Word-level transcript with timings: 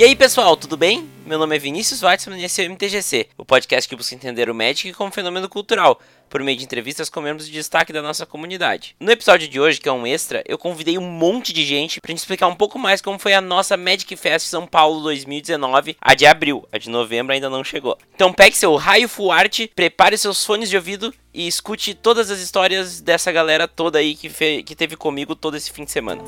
E 0.00 0.02
aí 0.02 0.16
pessoal, 0.16 0.56
tudo 0.56 0.78
bem? 0.78 1.06
Meu 1.26 1.38
nome 1.38 1.54
é 1.54 1.58
Vinícius 1.58 2.02
Weitzman 2.02 2.40
e 2.40 2.44
esse 2.44 2.64
é 2.64 2.66
o 2.66 2.70
MTGC, 2.70 3.28
o 3.36 3.44
podcast 3.44 3.86
que 3.86 3.94
busca 3.94 4.14
entender 4.14 4.48
o 4.48 4.54
Magic 4.54 4.94
como 4.94 5.12
fenômeno 5.12 5.46
cultural, 5.46 6.00
por 6.30 6.42
meio 6.42 6.56
de 6.56 6.64
entrevistas 6.64 7.10
com 7.10 7.20
membros 7.20 7.46
de 7.46 7.52
destaque 7.52 7.92
da 7.92 8.00
nossa 8.00 8.24
comunidade. 8.24 8.96
No 8.98 9.12
episódio 9.12 9.46
de 9.46 9.60
hoje, 9.60 9.78
que 9.78 9.90
é 9.90 9.92
um 9.92 10.06
extra, 10.06 10.42
eu 10.48 10.56
convidei 10.56 10.96
um 10.96 11.02
monte 11.02 11.52
de 11.52 11.66
gente 11.66 12.00
pra 12.00 12.12
gente 12.12 12.20
explicar 12.20 12.46
um 12.46 12.56
pouco 12.56 12.78
mais 12.78 13.02
como 13.02 13.18
foi 13.18 13.34
a 13.34 13.42
nossa 13.42 13.76
Magic 13.76 14.16
Fest 14.16 14.46
São 14.46 14.66
Paulo 14.66 15.02
2019, 15.02 15.98
a 16.00 16.14
de 16.14 16.24
abril, 16.24 16.66
a 16.72 16.78
de 16.78 16.88
novembro 16.88 17.34
ainda 17.34 17.50
não 17.50 17.62
chegou. 17.62 17.98
Então 18.14 18.32
pegue 18.32 18.56
seu 18.56 18.76
raio 18.76 19.06
full 19.06 19.30
art, 19.30 19.66
prepare 19.76 20.16
seus 20.16 20.42
fones 20.42 20.70
de 20.70 20.76
ouvido 20.76 21.12
e 21.34 21.46
escute 21.46 21.92
todas 21.92 22.30
as 22.30 22.40
histórias 22.40 23.02
dessa 23.02 23.30
galera 23.30 23.68
toda 23.68 23.98
aí 23.98 24.14
que, 24.14 24.62
que 24.62 24.74
teve 24.74 24.96
comigo 24.96 25.36
todo 25.36 25.58
esse 25.58 25.70
fim 25.70 25.84
de 25.84 25.90
semana. 25.90 26.22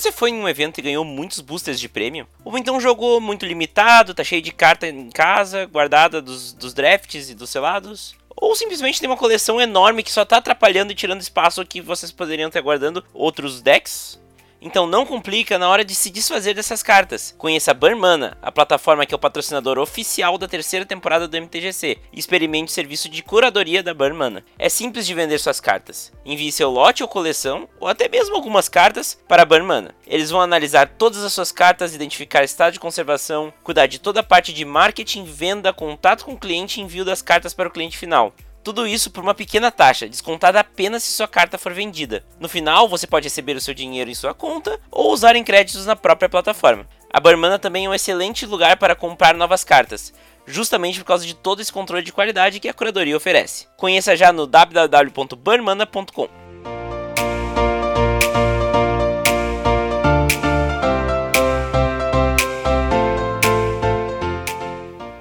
Você 0.00 0.10
foi 0.10 0.30
em 0.30 0.40
um 0.40 0.48
evento 0.48 0.78
e 0.78 0.82
ganhou 0.82 1.04
muitos 1.04 1.40
boosters 1.40 1.78
de 1.78 1.86
prêmio? 1.86 2.26
Ou 2.42 2.56
então 2.56 2.80
jogou 2.80 3.20
muito 3.20 3.44
limitado, 3.44 4.14
tá 4.14 4.24
cheio 4.24 4.40
de 4.40 4.50
carta 4.50 4.88
em 4.88 5.10
casa, 5.10 5.66
guardada 5.66 6.22
dos, 6.22 6.54
dos 6.54 6.72
drafts 6.72 7.28
e 7.28 7.34
dos 7.34 7.50
selados? 7.50 8.14
Ou 8.34 8.56
simplesmente 8.56 8.98
tem 8.98 9.10
uma 9.10 9.16
coleção 9.18 9.60
enorme 9.60 10.02
que 10.02 10.10
só 10.10 10.24
tá 10.24 10.38
atrapalhando 10.38 10.90
e 10.90 10.94
tirando 10.94 11.20
espaço 11.20 11.66
que 11.66 11.82
vocês 11.82 12.10
poderiam 12.10 12.48
estar 12.48 12.62
guardando 12.62 13.04
outros 13.12 13.60
decks? 13.60 14.18
Então 14.60 14.86
não 14.86 15.06
complica 15.06 15.58
na 15.58 15.68
hora 15.68 15.84
de 15.84 15.94
se 15.94 16.10
desfazer 16.10 16.54
dessas 16.54 16.82
cartas. 16.82 17.34
Conheça 17.38 17.70
a 17.70 17.74
Burmana, 17.74 18.36
a 18.42 18.52
plataforma 18.52 19.06
que 19.06 19.14
é 19.14 19.16
o 19.16 19.20
patrocinador 19.20 19.78
oficial 19.78 20.36
da 20.36 20.46
terceira 20.46 20.84
temporada 20.84 21.26
do 21.26 21.36
MTGC, 21.36 21.98
e 22.12 22.18
experimente 22.18 22.70
o 22.70 22.74
serviço 22.74 23.08
de 23.08 23.22
curadoria 23.22 23.82
da 23.82 23.94
Burmana. 23.94 24.44
É 24.58 24.68
simples 24.68 25.06
de 25.06 25.14
vender 25.14 25.38
suas 25.38 25.60
cartas. 25.60 26.12
Envie 26.24 26.52
seu 26.52 26.70
lote 26.70 27.02
ou 27.02 27.08
coleção, 27.08 27.68
ou 27.78 27.88
até 27.88 28.08
mesmo 28.08 28.36
algumas 28.36 28.68
cartas, 28.68 29.18
para 29.26 29.42
a 29.42 29.46
Burmana. 29.46 29.94
Eles 30.06 30.30
vão 30.30 30.40
analisar 30.40 30.88
todas 30.98 31.24
as 31.24 31.32
suas 31.32 31.50
cartas, 31.50 31.94
identificar 31.94 32.44
estado 32.44 32.74
de 32.74 32.80
conservação, 32.80 33.52
cuidar 33.62 33.86
de 33.86 33.98
toda 33.98 34.20
a 34.20 34.24
parte 34.24 34.52
de 34.52 34.64
marketing, 34.64 35.24
venda, 35.24 35.72
contato 35.72 36.24
com 36.24 36.32
o 36.32 36.38
cliente 36.38 36.80
e 36.80 36.82
envio 36.82 37.04
das 37.04 37.22
cartas 37.22 37.54
para 37.54 37.68
o 37.68 37.72
cliente 37.72 37.96
final. 37.96 38.34
Tudo 38.62 38.86
isso 38.86 39.10
por 39.10 39.22
uma 39.22 39.34
pequena 39.34 39.70
taxa, 39.70 40.08
descontada 40.08 40.60
apenas 40.60 41.02
se 41.02 41.12
sua 41.12 41.26
carta 41.26 41.56
for 41.56 41.72
vendida. 41.72 42.22
No 42.38 42.48
final, 42.48 42.88
você 42.88 43.06
pode 43.06 43.24
receber 43.24 43.56
o 43.56 43.60
seu 43.60 43.72
dinheiro 43.72 44.10
em 44.10 44.14
sua 44.14 44.34
conta 44.34 44.78
ou 44.90 45.12
usar 45.12 45.34
em 45.34 45.42
créditos 45.42 45.86
na 45.86 45.96
própria 45.96 46.28
plataforma. 46.28 46.86
A 47.12 47.18
Barmana 47.18 47.58
também 47.58 47.86
é 47.86 47.88
um 47.88 47.94
excelente 47.94 48.44
lugar 48.44 48.76
para 48.76 48.94
comprar 48.94 49.34
novas 49.34 49.64
cartas, 49.64 50.12
justamente 50.46 50.98
por 50.98 51.06
causa 51.06 51.26
de 51.26 51.34
todo 51.34 51.62
esse 51.62 51.72
controle 51.72 52.02
de 52.02 52.12
qualidade 52.12 52.60
que 52.60 52.68
a 52.68 52.74
curadoria 52.74 53.16
oferece. 53.16 53.66
Conheça 53.76 54.14
já 54.14 54.32
no 54.32 54.46
www.barmana.com. 54.46 56.49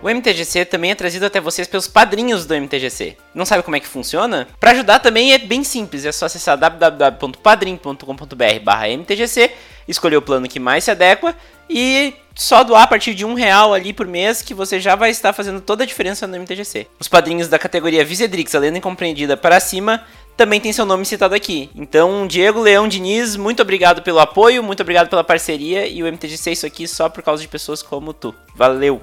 O 0.02 0.10
MTGC 0.10 0.64
também 0.64 0.92
é 0.92 0.96
trazido 0.96 1.26
até 1.26 1.42
vocês 1.42 1.68
pelos 1.68 1.86
padrinhos 1.86 2.46
do 2.46 2.56
MTGC. 2.56 3.18
Não 3.36 3.46
sabe 3.46 3.64
como 3.64 3.76
é 3.76 3.82
que 3.82 3.88
funciona? 3.88 4.48
Para 4.58 4.72
ajudar 4.72 5.00
também 5.00 5.34
é 5.34 5.38
bem 5.38 5.62
simples, 5.62 6.06
é 6.06 6.12
só 6.14 6.26
acessar 6.26 6.58
www.padrim.com.br/mtgc, 6.58 9.52
escolher 9.88 10.16
o 10.16 10.22
plano 10.22 10.48
que 10.48 10.58
mais 10.58 10.86
se 10.86 10.92
adequa 10.92 11.36
e 11.70 12.14
só 12.34 12.64
doar 12.64 12.84
a 12.84 12.88
partir 12.88 13.14
de 13.14 13.26
um 13.26 13.34
real 13.34 13.74
ali 13.74 13.92
por 13.92 14.08
mês 14.08 14.42
que 14.42 14.54
você 14.54 14.80
já 14.80 14.96
vai 14.96 15.10
estar 15.10 15.34
fazendo 15.34 15.60
toda 15.60 15.84
a 15.84 15.88
diferença 15.88 16.26
no 16.26 16.38
MTGC. 16.38 16.88
Os 16.98 17.10
padrinhos 17.10 17.50
da 17.50 17.60
categoria 17.60 18.06
Visedrix, 18.06 18.56
a 18.56 18.60
lenda 18.60 18.78
incompreendida 18.78 19.36
para 19.36 19.60
cima, 19.60 20.06
também 20.38 20.62
tem 20.62 20.72
seu 20.72 20.86
nome 20.86 21.06
citado 21.06 21.36
aqui. 21.36 21.70
Então, 21.76 22.26
Diego 22.26 22.62
Leão 22.62 22.88
Diniz, 22.88 23.36
muito 23.36 23.62
obrigado 23.62 24.02
pelo 24.02 24.20
apoio, 24.20 24.64
muito 24.64 24.82
obrigado 24.82 25.10
pela 25.10 25.26
parceria 25.26 25.86
e 25.86 26.02
o 26.02 26.08
MTGC 26.08 26.52
é 26.52 26.54
isso 26.54 26.66
aqui 26.66 26.88
só 26.88 27.10
por 27.10 27.22
causa 27.22 27.42
de 27.42 27.50
pessoas 27.50 27.84
como 27.84 28.14
tu. 28.14 28.34
Valeu! 28.56 29.02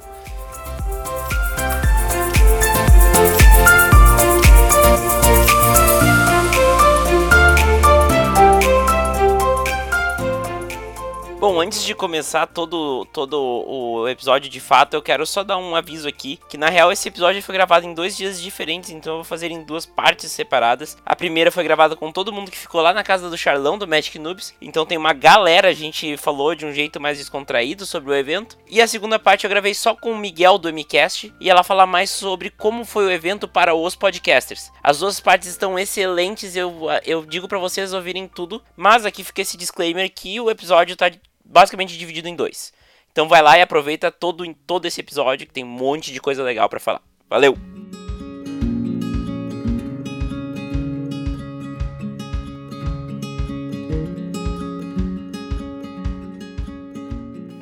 Bom, 11.48 11.60
antes 11.60 11.84
de 11.84 11.94
começar 11.94 12.44
todo, 12.48 13.04
todo 13.12 13.40
o 13.40 14.08
episódio 14.08 14.50
de 14.50 14.58
fato, 14.58 14.94
eu 14.94 15.00
quero 15.00 15.24
só 15.24 15.44
dar 15.44 15.56
um 15.56 15.76
aviso 15.76 16.08
aqui, 16.08 16.40
que 16.48 16.58
na 16.58 16.68
real 16.68 16.90
esse 16.90 17.06
episódio 17.06 17.40
foi 17.40 17.54
gravado 17.54 17.86
em 17.86 17.94
dois 17.94 18.16
dias 18.16 18.42
diferentes, 18.42 18.90
então 18.90 19.12
eu 19.12 19.16
vou 19.18 19.24
fazer 19.24 19.52
em 19.52 19.62
duas 19.62 19.86
partes 19.86 20.32
separadas. 20.32 20.98
A 21.06 21.14
primeira 21.14 21.52
foi 21.52 21.62
gravada 21.62 21.94
com 21.94 22.10
todo 22.10 22.32
mundo 22.32 22.50
que 22.50 22.58
ficou 22.58 22.80
lá 22.80 22.92
na 22.92 23.04
casa 23.04 23.30
do 23.30 23.38
Charlão, 23.38 23.78
do 23.78 23.86
Magic 23.86 24.18
Noobs, 24.18 24.54
então 24.60 24.84
tem 24.84 24.98
uma 24.98 25.12
galera, 25.12 25.68
a 25.68 25.72
gente 25.72 26.16
falou 26.16 26.52
de 26.52 26.66
um 26.66 26.72
jeito 26.72 27.00
mais 27.00 27.16
descontraído 27.16 27.86
sobre 27.86 28.10
o 28.10 28.16
evento. 28.16 28.58
E 28.68 28.82
a 28.82 28.88
segunda 28.88 29.16
parte 29.16 29.44
eu 29.44 29.50
gravei 29.50 29.72
só 29.72 29.94
com 29.94 30.10
o 30.10 30.18
Miguel 30.18 30.58
do 30.58 30.72
MCast, 30.72 31.32
e 31.40 31.48
ela 31.48 31.62
fala 31.62 31.86
mais 31.86 32.10
sobre 32.10 32.50
como 32.50 32.84
foi 32.84 33.06
o 33.06 33.12
evento 33.12 33.46
para 33.46 33.72
os 33.72 33.94
podcasters. 33.94 34.72
As 34.82 34.98
duas 34.98 35.20
partes 35.20 35.48
estão 35.48 35.78
excelentes, 35.78 36.56
eu, 36.56 36.88
eu 37.04 37.24
digo 37.24 37.46
para 37.46 37.60
vocês 37.60 37.92
ouvirem 37.92 38.26
tudo, 38.26 38.60
mas 38.76 39.06
aqui 39.06 39.22
fica 39.22 39.42
esse 39.42 39.56
disclaimer 39.56 40.10
que 40.12 40.40
o 40.40 40.50
episódio 40.50 40.96
tá 40.96 41.08
basicamente 41.48 41.96
dividido 41.96 42.28
em 42.28 42.36
dois. 42.36 42.72
Então 43.12 43.28
vai 43.28 43.40
lá 43.40 43.56
e 43.56 43.62
aproveita 43.62 44.10
todo, 44.10 44.44
todo 44.66 44.86
esse 44.86 45.00
episódio 45.00 45.46
que 45.46 45.52
tem 45.52 45.64
um 45.64 45.68
monte 45.68 46.12
de 46.12 46.20
coisa 46.20 46.42
legal 46.42 46.68
para 46.68 46.78
falar. 46.78 47.00
Valeu! 47.30 47.56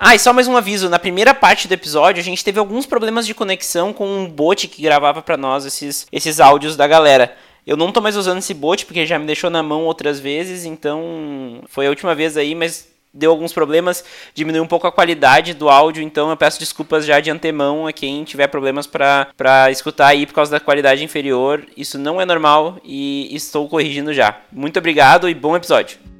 Ah, 0.06 0.14
e 0.14 0.18
só 0.18 0.34
mais 0.34 0.46
um 0.46 0.54
aviso, 0.54 0.90
na 0.90 0.98
primeira 0.98 1.32
parte 1.32 1.66
do 1.66 1.72
episódio 1.72 2.20
a 2.20 2.24
gente 2.24 2.44
teve 2.44 2.58
alguns 2.58 2.84
problemas 2.84 3.26
de 3.26 3.32
conexão 3.32 3.90
com 3.90 4.06
um 4.06 4.28
bot 4.28 4.68
que 4.68 4.82
gravava 4.82 5.22
para 5.22 5.36
nós 5.36 5.64
esses, 5.64 6.06
esses 6.12 6.40
áudios 6.40 6.76
da 6.76 6.86
galera. 6.86 7.34
Eu 7.66 7.74
não 7.76 7.90
tô 7.90 8.02
mais 8.02 8.14
usando 8.14 8.36
esse 8.36 8.52
bot 8.52 8.84
porque 8.84 9.06
já 9.06 9.18
me 9.18 9.24
deixou 9.24 9.48
na 9.48 9.62
mão 9.62 9.84
outras 9.84 10.20
vezes, 10.20 10.66
então 10.66 11.62
foi 11.68 11.86
a 11.86 11.88
última 11.88 12.14
vez 12.14 12.36
aí, 12.36 12.54
mas 12.54 12.93
deu 13.14 13.30
alguns 13.30 13.52
problemas, 13.52 14.04
diminuiu 14.34 14.62
um 14.62 14.66
pouco 14.66 14.86
a 14.86 14.92
qualidade 14.92 15.54
do 15.54 15.68
áudio, 15.68 16.02
então 16.02 16.30
eu 16.30 16.36
peço 16.36 16.58
desculpas 16.58 17.06
já 17.06 17.20
de 17.20 17.30
antemão 17.30 17.86
a 17.86 17.92
quem 17.92 18.24
tiver 18.24 18.48
problemas 18.48 18.86
para 18.86 19.70
escutar 19.70 20.08
aí 20.08 20.26
por 20.26 20.34
causa 20.34 20.50
da 20.50 20.60
qualidade 20.60 21.04
inferior. 21.04 21.64
Isso 21.76 21.98
não 21.98 22.20
é 22.20 22.26
normal 22.26 22.78
e 22.82 23.34
estou 23.34 23.68
corrigindo 23.68 24.12
já. 24.12 24.40
Muito 24.50 24.78
obrigado 24.78 25.28
e 25.28 25.34
bom 25.34 25.56
episódio. 25.56 26.13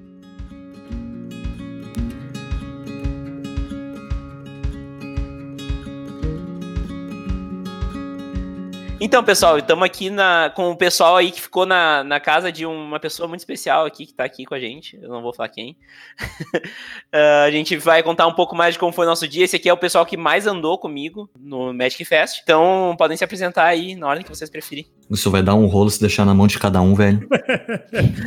Então, 9.04 9.22
pessoal, 9.22 9.58
estamos 9.58 9.84
aqui 9.84 10.08
na, 10.08 10.50
com 10.56 10.70
o 10.70 10.76
pessoal 10.76 11.18
aí 11.18 11.30
que 11.30 11.38
ficou 11.38 11.66
na, 11.66 12.02
na 12.02 12.18
casa 12.18 12.50
de 12.50 12.64
uma 12.64 12.98
pessoa 12.98 13.28
muito 13.28 13.40
especial 13.40 13.84
aqui, 13.84 14.06
que 14.06 14.12
está 14.12 14.24
aqui 14.24 14.46
com 14.46 14.54
a 14.54 14.58
gente. 14.58 14.98
Eu 14.98 15.10
não 15.10 15.20
vou 15.20 15.30
falar 15.30 15.50
quem. 15.50 15.76
uh, 16.22 17.44
a 17.46 17.50
gente 17.50 17.76
vai 17.76 18.02
contar 18.02 18.26
um 18.26 18.32
pouco 18.32 18.56
mais 18.56 18.72
de 18.72 18.78
como 18.78 18.94
foi 18.94 19.04
o 19.04 19.08
nosso 19.10 19.28
dia. 19.28 19.44
Esse 19.44 19.56
aqui 19.56 19.68
é 19.68 19.72
o 19.74 19.76
pessoal 19.76 20.06
que 20.06 20.16
mais 20.16 20.46
andou 20.46 20.78
comigo 20.78 21.28
no 21.38 21.74
Magic 21.74 22.02
Fest. 22.02 22.40
Então, 22.42 22.94
podem 22.96 23.14
se 23.14 23.22
apresentar 23.22 23.66
aí 23.66 23.94
na 23.94 24.08
ordem 24.08 24.24
que 24.24 24.30
vocês 24.30 24.48
preferirem. 24.48 24.90
Isso 25.10 25.30
vai 25.30 25.42
dar 25.42 25.54
um 25.54 25.66
rolo 25.66 25.90
se 25.90 26.00
deixar 26.00 26.24
na 26.24 26.32
mão 26.32 26.46
de 26.46 26.58
cada 26.58 26.80
um, 26.80 26.94
velho. 26.94 27.28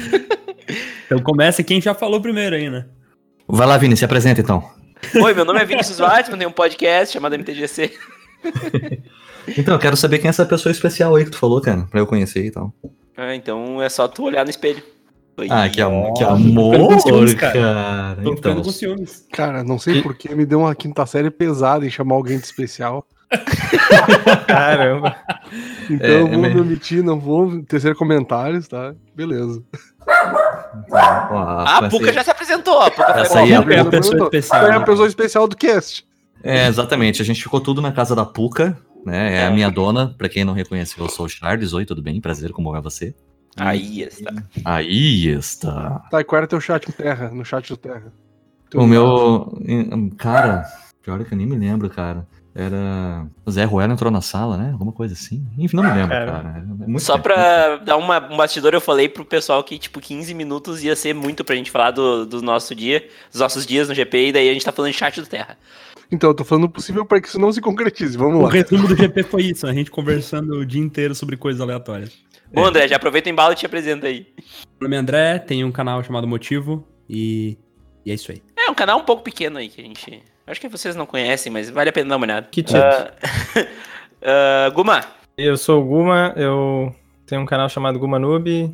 então 1.07 1.18
começa 1.24 1.63
quem 1.63 1.81
já 1.81 1.95
falou 1.95 2.21
primeiro 2.21 2.56
aí, 2.56 2.69
né? 2.69 2.85
Vai 3.47 3.65
lá, 3.65 3.79
Vini, 3.79 3.97
se 3.97 4.06
apresenta 4.06 4.41
então. 4.41 4.63
Oi, 5.15 5.33
meu 5.33 5.44
nome 5.44 5.59
é 5.59 5.65
Vinícius 5.65 6.00
Weissman, 6.00 6.38
tenho 6.38 6.51
um 6.51 6.53
podcast 6.53 7.15
chamado 7.15 7.35
MTGC. 7.35 7.97
Então, 9.55 9.73
eu 9.73 9.79
quero 9.79 9.95
saber 9.95 10.19
quem 10.19 10.27
é 10.27 10.29
essa 10.29 10.45
pessoa 10.45 10.71
especial 10.71 11.15
aí 11.15 11.25
que 11.25 11.31
tu 11.31 11.38
falou, 11.38 11.61
cara, 11.61 11.88
pra 11.89 11.99
eu 11.99 12.07
conhecer 12.07 12.45
e 12.45 12.51
tal. 12.51 12.73
Ah, 13.15 13.35
então 13.35 13.81
é 13.81 13.89
só 13.89 14.07
tu 14.07 14.23
olhar 14.23 14.44
no 14.44 14.49
espelho. 14.49 14.81
Oi. 15.39 15.47
Ah, 15.51 15.69
que, 15.69 15.79
am 15.81 16.13
que 16.15 16.23
amor, 16.23 16.99
ciúmes, 16.99 17.35
cara. 17.35 17.53
cara. 17.53 18.21
Tô 18.23 18.33
então. 18.33 18.61
com 18.61 18.71
ciúmes. 18.71 19.27
Cara, 19.31 19.63
não 19.63 19.77
sei 19.77 20.01
porquê, 20.01 20.33
me 20.33 20.47
deu 20.47 20.61
uma 20.61 20.73
quinta 20.73 21.05
série 21.05 21.29
pesada 21.29 21.85
em 21.85 21.91
chamar 21.91 22.15
alguém 22.15 22.39
de 22.39 22.45
especial. 22.45 23.05
Caramba. 24.47 25.15
Então 25.89 26.09
é, 26.09 26.21
eu 26.21 26.27
vou 26.27 26.45
é 26.45 26.50
me 26.50 26.59
omitir, 26.59 27.03
não 27.03 27.19
vou 27.19 27.61
tecer 27.63 27.93
comentários, 27.95 28.67
tá? 28.67 28.95
Beleza. 29.15 29.63
Ah, 30.91 31.77
a 31.77 31.89
Puka 31.89 32.11
já 32.11 32.23
se 32.23 32.31
apresentou. 32.31 32.79
A 32.79 32.89
Puka 32.89 33.11
Essa 33.19 33.39
aí 33.39 33.51
é 33.51 33.55
a, 33.55 33.85
pessoa 33.85 34.23
especial. 34.23 34.65
É 34.65 34.73
a 34.73 34.79
pessoa 34.79 35.07
especial 35.07 35.47
do 35.47 35.55
cast. 35.55 36.03
É, 36.43 36.67
exatamente. 36.67 37.21
A 37.21 37.25
gente 37.25 37.43
ficou 37.43 37.59
tudo 37.59 37.79
na 37.81 37.91
casa 37.91 38.15
da 38.15 38.25
Puka, 38.25 38.75
né? 39.07 39.38
É, 39.38 39.39
a 39.44 39.50
é. 39.50 39.50
minha 39.50 39.71
dona, 39.71 40.13
para 40.18 40.30
quem 40.30 40.44
não 40.44 40.54
reconheceu, 40.54 41.04
eu 41.04 41.09
sou 41.09 41.25
o 41.25 41.30
Charles. 41.30 41.74
Oi, 41.74 41.86
tudo 41.86 42.01
bem? 42.01 42.19
Prazer, 42.21 42.51
como 42.51 42.75
é 42.75 42.81
você? 42.81 43.15
Aí 43.56 44.04
está. 44.04 44.33
Aí 44.63 45.27
está. 45.30 46.06
Tá, 46.12 46.21
e 46.21 46.24
qual 46.24 46.38
era 46.38 46.48
teu 46.48 46.62
chat 46.62 46.88
em 46.88 46.92
terra, 46.92 47.30
no 47.30 47.44
chat 47.44 47.68
do 47.69 47.77
terra? 47.77 48.13
Teu 48.69 48.81
o 48.81 48.88
meu. 48.88 49.57
Cara, 50.18 50.63
pior 51.01 51.21
é 51.21 51.24
que 51.24 51.33
eu 51.33 51.38
nem 51.38 51.48
me 51.48 51.56
lembro, 51.56 51.89
cara. 51.89 52.27
Era. 52.54 53.27
O 53.45 53.51
Zé 53.51 53.63
Ruelo 53.63 53.94
entrou 53.94 54.12
na 54.12 54.19
sala, 54.19 54.57
né? 54.57 54.71
Alguma 54.71 54.92
coisa 54.92 55.13
assim. 55.13 55.45
Enfim, 55.57 55.77
não 55.77 55.83
me 55.83 55.92
lembro, 55.92 56.10
cara. 56.10 56.31
cara. 56.31 56.57
É 56.57 56.88
muito 56.88 57.03
Só 57.03 57.13
tempo. 57.13 57.24
pra 57.24 57.77
dar 57.77 57.98
uma, 57.98 58.33
um 58.33 58.36
bastidor, 58.38 58.74
eu 58.74 58.81
falei 58.81 59.07
pro 59.07 59.24
pessoal 59.24 59.63
que, 59.63 59.77
tipo, 59.77 60.00
15 60.00 60.33
minutos 60.33 60.83
ia 60.83 60.95
ser 60.95 61.13
muito 61.13 61.45
pra 61.45 61.56
gente 61.56 61.71
falar 61.71 61.92
do, 61.92 62.25
do 62.25 62.42
nosso 62.42 62.75
dia, 62.75 63.07
dos 63.31 63.39
nossos 63.39 63.65
dias 63.65 63.88
no 63.88 63.95
GP, 63.95 64.30
e 64.30 64.31
daí 64.33 64.50
a 64.50 64.53
gente 64.53 64.65
tá 64.65 64.71
falando 64.71 64.92
de 64.92 64.98
chat 64.98 65.21
do 65.21 65.27
Terra. 65.27 65.56
Então, 66.12 66.30
eu 66.30 66.33
tô 66.33 66.44
falando 66.45 66.65
o 66.65 66.69
possível 66.69 67.06
para 67.06 67.19
que 67.19 67.27
isso 67.27 67.39
não 67.39 67.51
se 67.51 67.59
concretize. 67.59 68.18
Vamos 68.18 68.39
O 68.39 68.44
lá. 68.44 68.50
resumo 68.50 68.88
do 68.88 68.95
GP 68.95 69.24
foi 69.24 69.44
isso, 69.44 69.68
a 69.68 69.74
gente 69.74 69.92
conversando 69.92 70.59
o 70.59 70.65
dia 70.65 70.81
inteiro 70.81 71.13
sobre 71.13 71.36
coisas 71.36 71.59
aleatórias. 71.62 72.18
Bom, 72.54 72.65
André, 72.65 72.88
já 72.88 72.95
aproveita 72.95 73.30
o 73.30 73.31
embalo 73.33 73.51
e 73.51 73.56
te 73.56 73.65
apresenta 73.65 74.07
aí. 74.07 74.25
Meu 74.80 74.83
nome 74.89 74.95
é 74.95 75.00
André, 75.00 75.39
tenho 75.39 75.68
um 75.68 75.71
canal 75.71 76.01
chamado 76.04 76.25
Motivo 76.25 76.88
e, 77.09 77.57
e 78.06 78.12
é 78.12 78.13
isso 78.13 78.31
aí. 78.31 78.42
É 78.57 78.71
um 78.71 78.75
canal 78.75 79.00
um 79.00 79.04
pouco 79.04 79.21
pequeno 79.21 79.57
aí 79.57 79.68
que 79.68 79.81
a 79.81 79.83
gente. 79.83 80.24
Acho 80.45 80.62
que 80.62 80.69
vocês 80.69 80.95
não 80.95 81.06
conhecem, 81.06 81.51
mas 81.51 81.69
vale 81.69 81.89
a 81.89 81.94
pena 81.94 82.10
dar 82.12 82.15
uma 82.15 82.25
olhada. 82.25 82.48
Que 82.50 82.63
tipo? 82.63 82.80
Ah, 82.80 83.12
ah, 84.68 84.69
Guma, 84.69 85.01
Eu 85.38 85.57
sou 85.57 85.81
o 85.81 85.86
Guma, 85.86 86.33
eu 86.38 86.95
tenho 87.25 87.42
um 87.42 87.45
canal 87.45 87.68
chamado 87.68 88.00
Guma 88.00 88.18
Noob, 88.18 88.74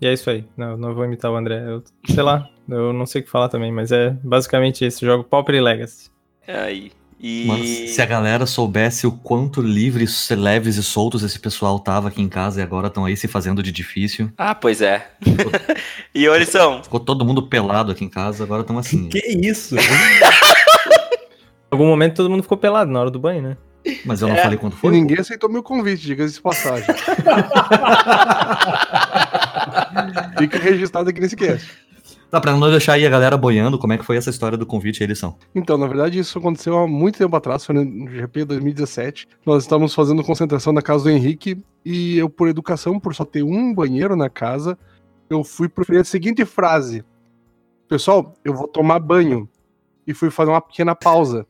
e 0.00 0.06
é 0.06 0.12
isso 0.14 0.30
aí. 0.30 0.46
Não, 0.56 0.78
não 0.78 0.94
vou 0.94 1.04
imitar 1.04 1.30
o 1.30 1.36
André. 1.36 1.62
Eu, 1.66 1.82
sei 2.06 2.22
lá, 2.22 2.48
eu 2.66 2.92
não 2.94 3.04
sei 3.04 3.20
o 3.20 3.24
que 3.24 3.30
falar 3.30 3.50
também, 3.50 3.70
mas 3.70 3.92
é 3.92 4.10
basicamente 4.24 4.86
isso. 4.86 5.04
Jogo 5.04 5.24
Pauper 5.24 5.56
e 5.56 5.60
Legacy. 5.60 6.10
Aí. 6.56 6.92
E. 7.22 7.44
Mas 7.46 7.90
se 7.90 8.00
a 8.00 8.06
galera 8.06 8.46
soubesse 8.46 9.06
o 9.06 9.12
quanto 9.12 9.60
livres, 9.60 10.28
leves 10.30 10.76
e 10.76 10.82
soltos 10.82 11.22
esse 11.22 11.38
pessoal 11.38 11.78
tava 11.78 12.08
aqui 12.08 12.22
em 12.22 12.28
casa 12.30 12.60
e 12.60 12.62
agora 12.62 12.86
estão 12.86 13.04
aí 13.04 13.14
se 13.14 13.28
fazendo 13.28 13.62
de 13.62 13.70
difícil. 13.70 14.30
Ah, 14.38 14.54
pois 14.54 14.80
é. 14.80 15.06
e 16.14 16.26
ô, 16.26 16.34
lição. 16.36 16.82
Ficou 16.82 16.98
todo 16.98 17.22
mundo 17.24 17.42
pelado 17.42 17.92
aqui 17.92 18.04
em 18.04 18.08
casa, 18.08 18.42
agora 18.42 18.62
estão 18.62 18.78
assim. 18.78 19.08
Que 19.10 19.18
isso? 19.18 19.76
Em 19.76 19.80
algum 21.70 21.86
momento 21.86 22.14
todo 22.16 22.30
mundo 22.30 22.42
ficou 22.42 22.56
pelado 22.56 22.90
na 22.90 23.00
hora 23.00 23.10
do 23.10 23.18
banho, 23.18 23.42
né? 23.42 23.56
Mas 24.04 24.20
eu 24.22 24.28
não 24.28 24.36
É. 24.36 24.42
falei 24.42 24.58
quanto 24.58 24.76
E 24.76 24.80
foi. 24.80 24.90
ninguém 24.90 25.18
aceitou 25.18 25.50
meu 25.50 25.62
convite, 25.62 26.02
diga-se 26.02 26.34
de 26.34 26.40
passagem. 26.40 26.86
Fica 30.38 30.58
registrado 30.58 31.10
aqui 31.10 31.20
nesse 31.20 31.36
cast. 31.36 31.70
Tá, 32.30 32.40
pra 32.40 32.52
não 32.52 32.70
deixar 32.70 32.92
aí 32.92 33.04
a 33.04 33.10
galera 33.10 33.36
boiando, 33.36 33.76
como 33.76 33.92
é 33.92 33.98
que 33.98 34.04
foi 34.04 34.16
essa 34.16 34.30
história 34.30 34.56
do 34.56 34.64
convite 34.64 35.00
e 35.00 35.04
eleição? 35.04 35.36
Então, 35.52 35.76
na 35.76 35.88
verdade, 35.88 36.16
isso 36.16 36.38
aconteceu 36.38 36.78
há 36.78 36.86
muito 36.86 37.18
tempo 37.18 37.34
atrás, 37.34 37.66
foi 37.66 37.74
no 37.74 38.08
GP 38.08 38.44
2017. 38.44 39.26
Nós 39.44 39.64
estávamos 39.64 39.92
fazendo 39.92 40.22
concentração 40.22 40.72
na 40.72 40.80
casa 40.80 41.04
do 41.04 41.10
Henrique 41.10 41.60
e 41.84 42.18
eu, 42.18 42.30
por 42.30 42.48
educação, 42.48 43.00
por 43.00 43.16
só 43.16 43.24
ter 43.24 43.42
um 43.42 43.74
banheiro 43.74 44.14
na 44.14 44.30
casa, 44.30 44.78
eu 45.28 45.42
fui 45.42 45.68
proferir 45.68 46.02
a 46.02 46.04
seguinte 46.04 46.44
frase: 46.44 47.04
Pessoal, 47.88 48.34
eu 48.44 48.54
vou 48.54 48.68
tomar 48.68 49.00
banho. 49.00 49.48
E 50.06 50.14
fui 50.14 50.30
fazer 50.30 50.50
uma 50.50 50.60
pequena 50.60 50.94
pausa. 50.94 51.46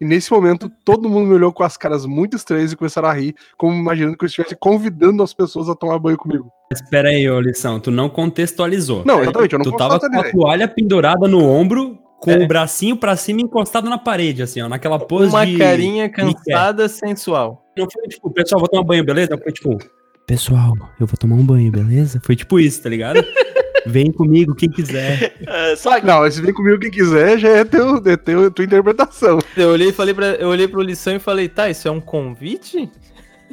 E 0.00 0.04
nesse 0.04 0.32
momento, 0.32 0.70
todo 0.84 1.08
mundo 1.08 1.28
me 1.28 1.34
olhou 1.34 1.52
com 1.52 1.62
as 1.62 1.76
caras 1.76 2.06
muito 2.06 2.36
estranhas 2.36 2.72
e 2.72 2.76
começaram 2.76 3.08
a 3.08 3.12
rir, 3.12 3.34
como 3.56 3.72
imaginando 3.72 4.16
que 4.16 4.24
eu 4.24 4.26
estivesse 4.26 4.56
convidando 4.56 5.22
as 5.22 5.34
pessoas 5.34 5.68
a 5.68 5.74
tomar 5.74 5.98
banho 5.98 6.16
comigo. 6.16 6.50
Espera 6.72 7.08
aí, 7.08 7.28
ô 7.30 7.40
lição, 7.40 7.78
tu 7.80 7.90
não 7.90 8.08
contextualizou. 8.08 9.02
Não, 9.04 9.22
exatamente, 9.22 9.52
eu 9.52 9.58
não 9.58 9.64
Tu 9.64 9.76
tava 9.76 9.98
com 10.00 10.20
a 10.20 10.30
toalha 10.30 10.68
pendurada 10.68 11.26
no 11.28 11.44
ombro, 11.44 11.98
com 12.20 12.30
É. 12.30 12.44
o 12.44 12.46
bracinho 12.46 12.96
pra 12.96 13.16
cima 13.16 13.40
encostado 13.40 13.88
na 13.90 13.98
parede, 13.98 14.42
assim, 14.42 14.60
ó, 14.60 14.68
naquela 14.68 14.98
pose 14.98 15.28
Uma 15.30 15.44
de... 15.46 15.56
carinha 15.58 16.08
cansada, 16.08 16.88
sensual. 16.88 17.64
Não 17.76 17.88
foi 17.90 18.02
tipo, 18.08 18.30
pessoal, 18.30 18.60
vou 18.60 18.68
tomar 18.68 18.84
banho, 18.84 19.04
beleza? 19.04 19.36
Foi 19.36 19.52
tipo, 19.52 19.78
pessoal, 20.26 20.72
eu 21.00 21.06
vou 21.06 21.16
tomar 21.18 21.36
um 21.36 21.44
banho, 21.44 21.70
beleza? 21.70 22.20
Foi 22.24 22.36
tipo 22.36 22.58
isso, 22.60 22.82
tá 22.82 22.88
ligado? 22.88 23.22
Vem 23.84 24.12
comigo, 24.12 24.54
quem 24.54 24.70
quiser. 24.70 25.34
Ah, 25.44 25.74
só 25.76 25.98
que. 25.98 26.06
Não, 26.06 26.30
se 26.30 26.40
vem 26.40 26.54
comigo 26.54 26.78
quem 26.78 26.90
quiser, 26.92 27.36
já 27.36 27.48
é, 27.48 27.64
teu, 27.64 27.96
é 28.06 28.16
teu, 28.16 28.48
tua 28.48 28.64
interpretação. 28.64 29.40
Eu 29.56 29.70
olhei 29.70 29.88
e 29.88 29.92
falei 29.92 30.14
pra, 30.14 30.26
eu 30.36 30.50
olhei 30.50 30.68
pro 30.68 30.80
lição 30.80 31.16
e 31.16 31.18
falei, 31.18 31.48
tá, 31.48 31.68
isso 31.68 31.88
é 31.88 31.90
um 31.90 32.00
convite? 32.00 32.88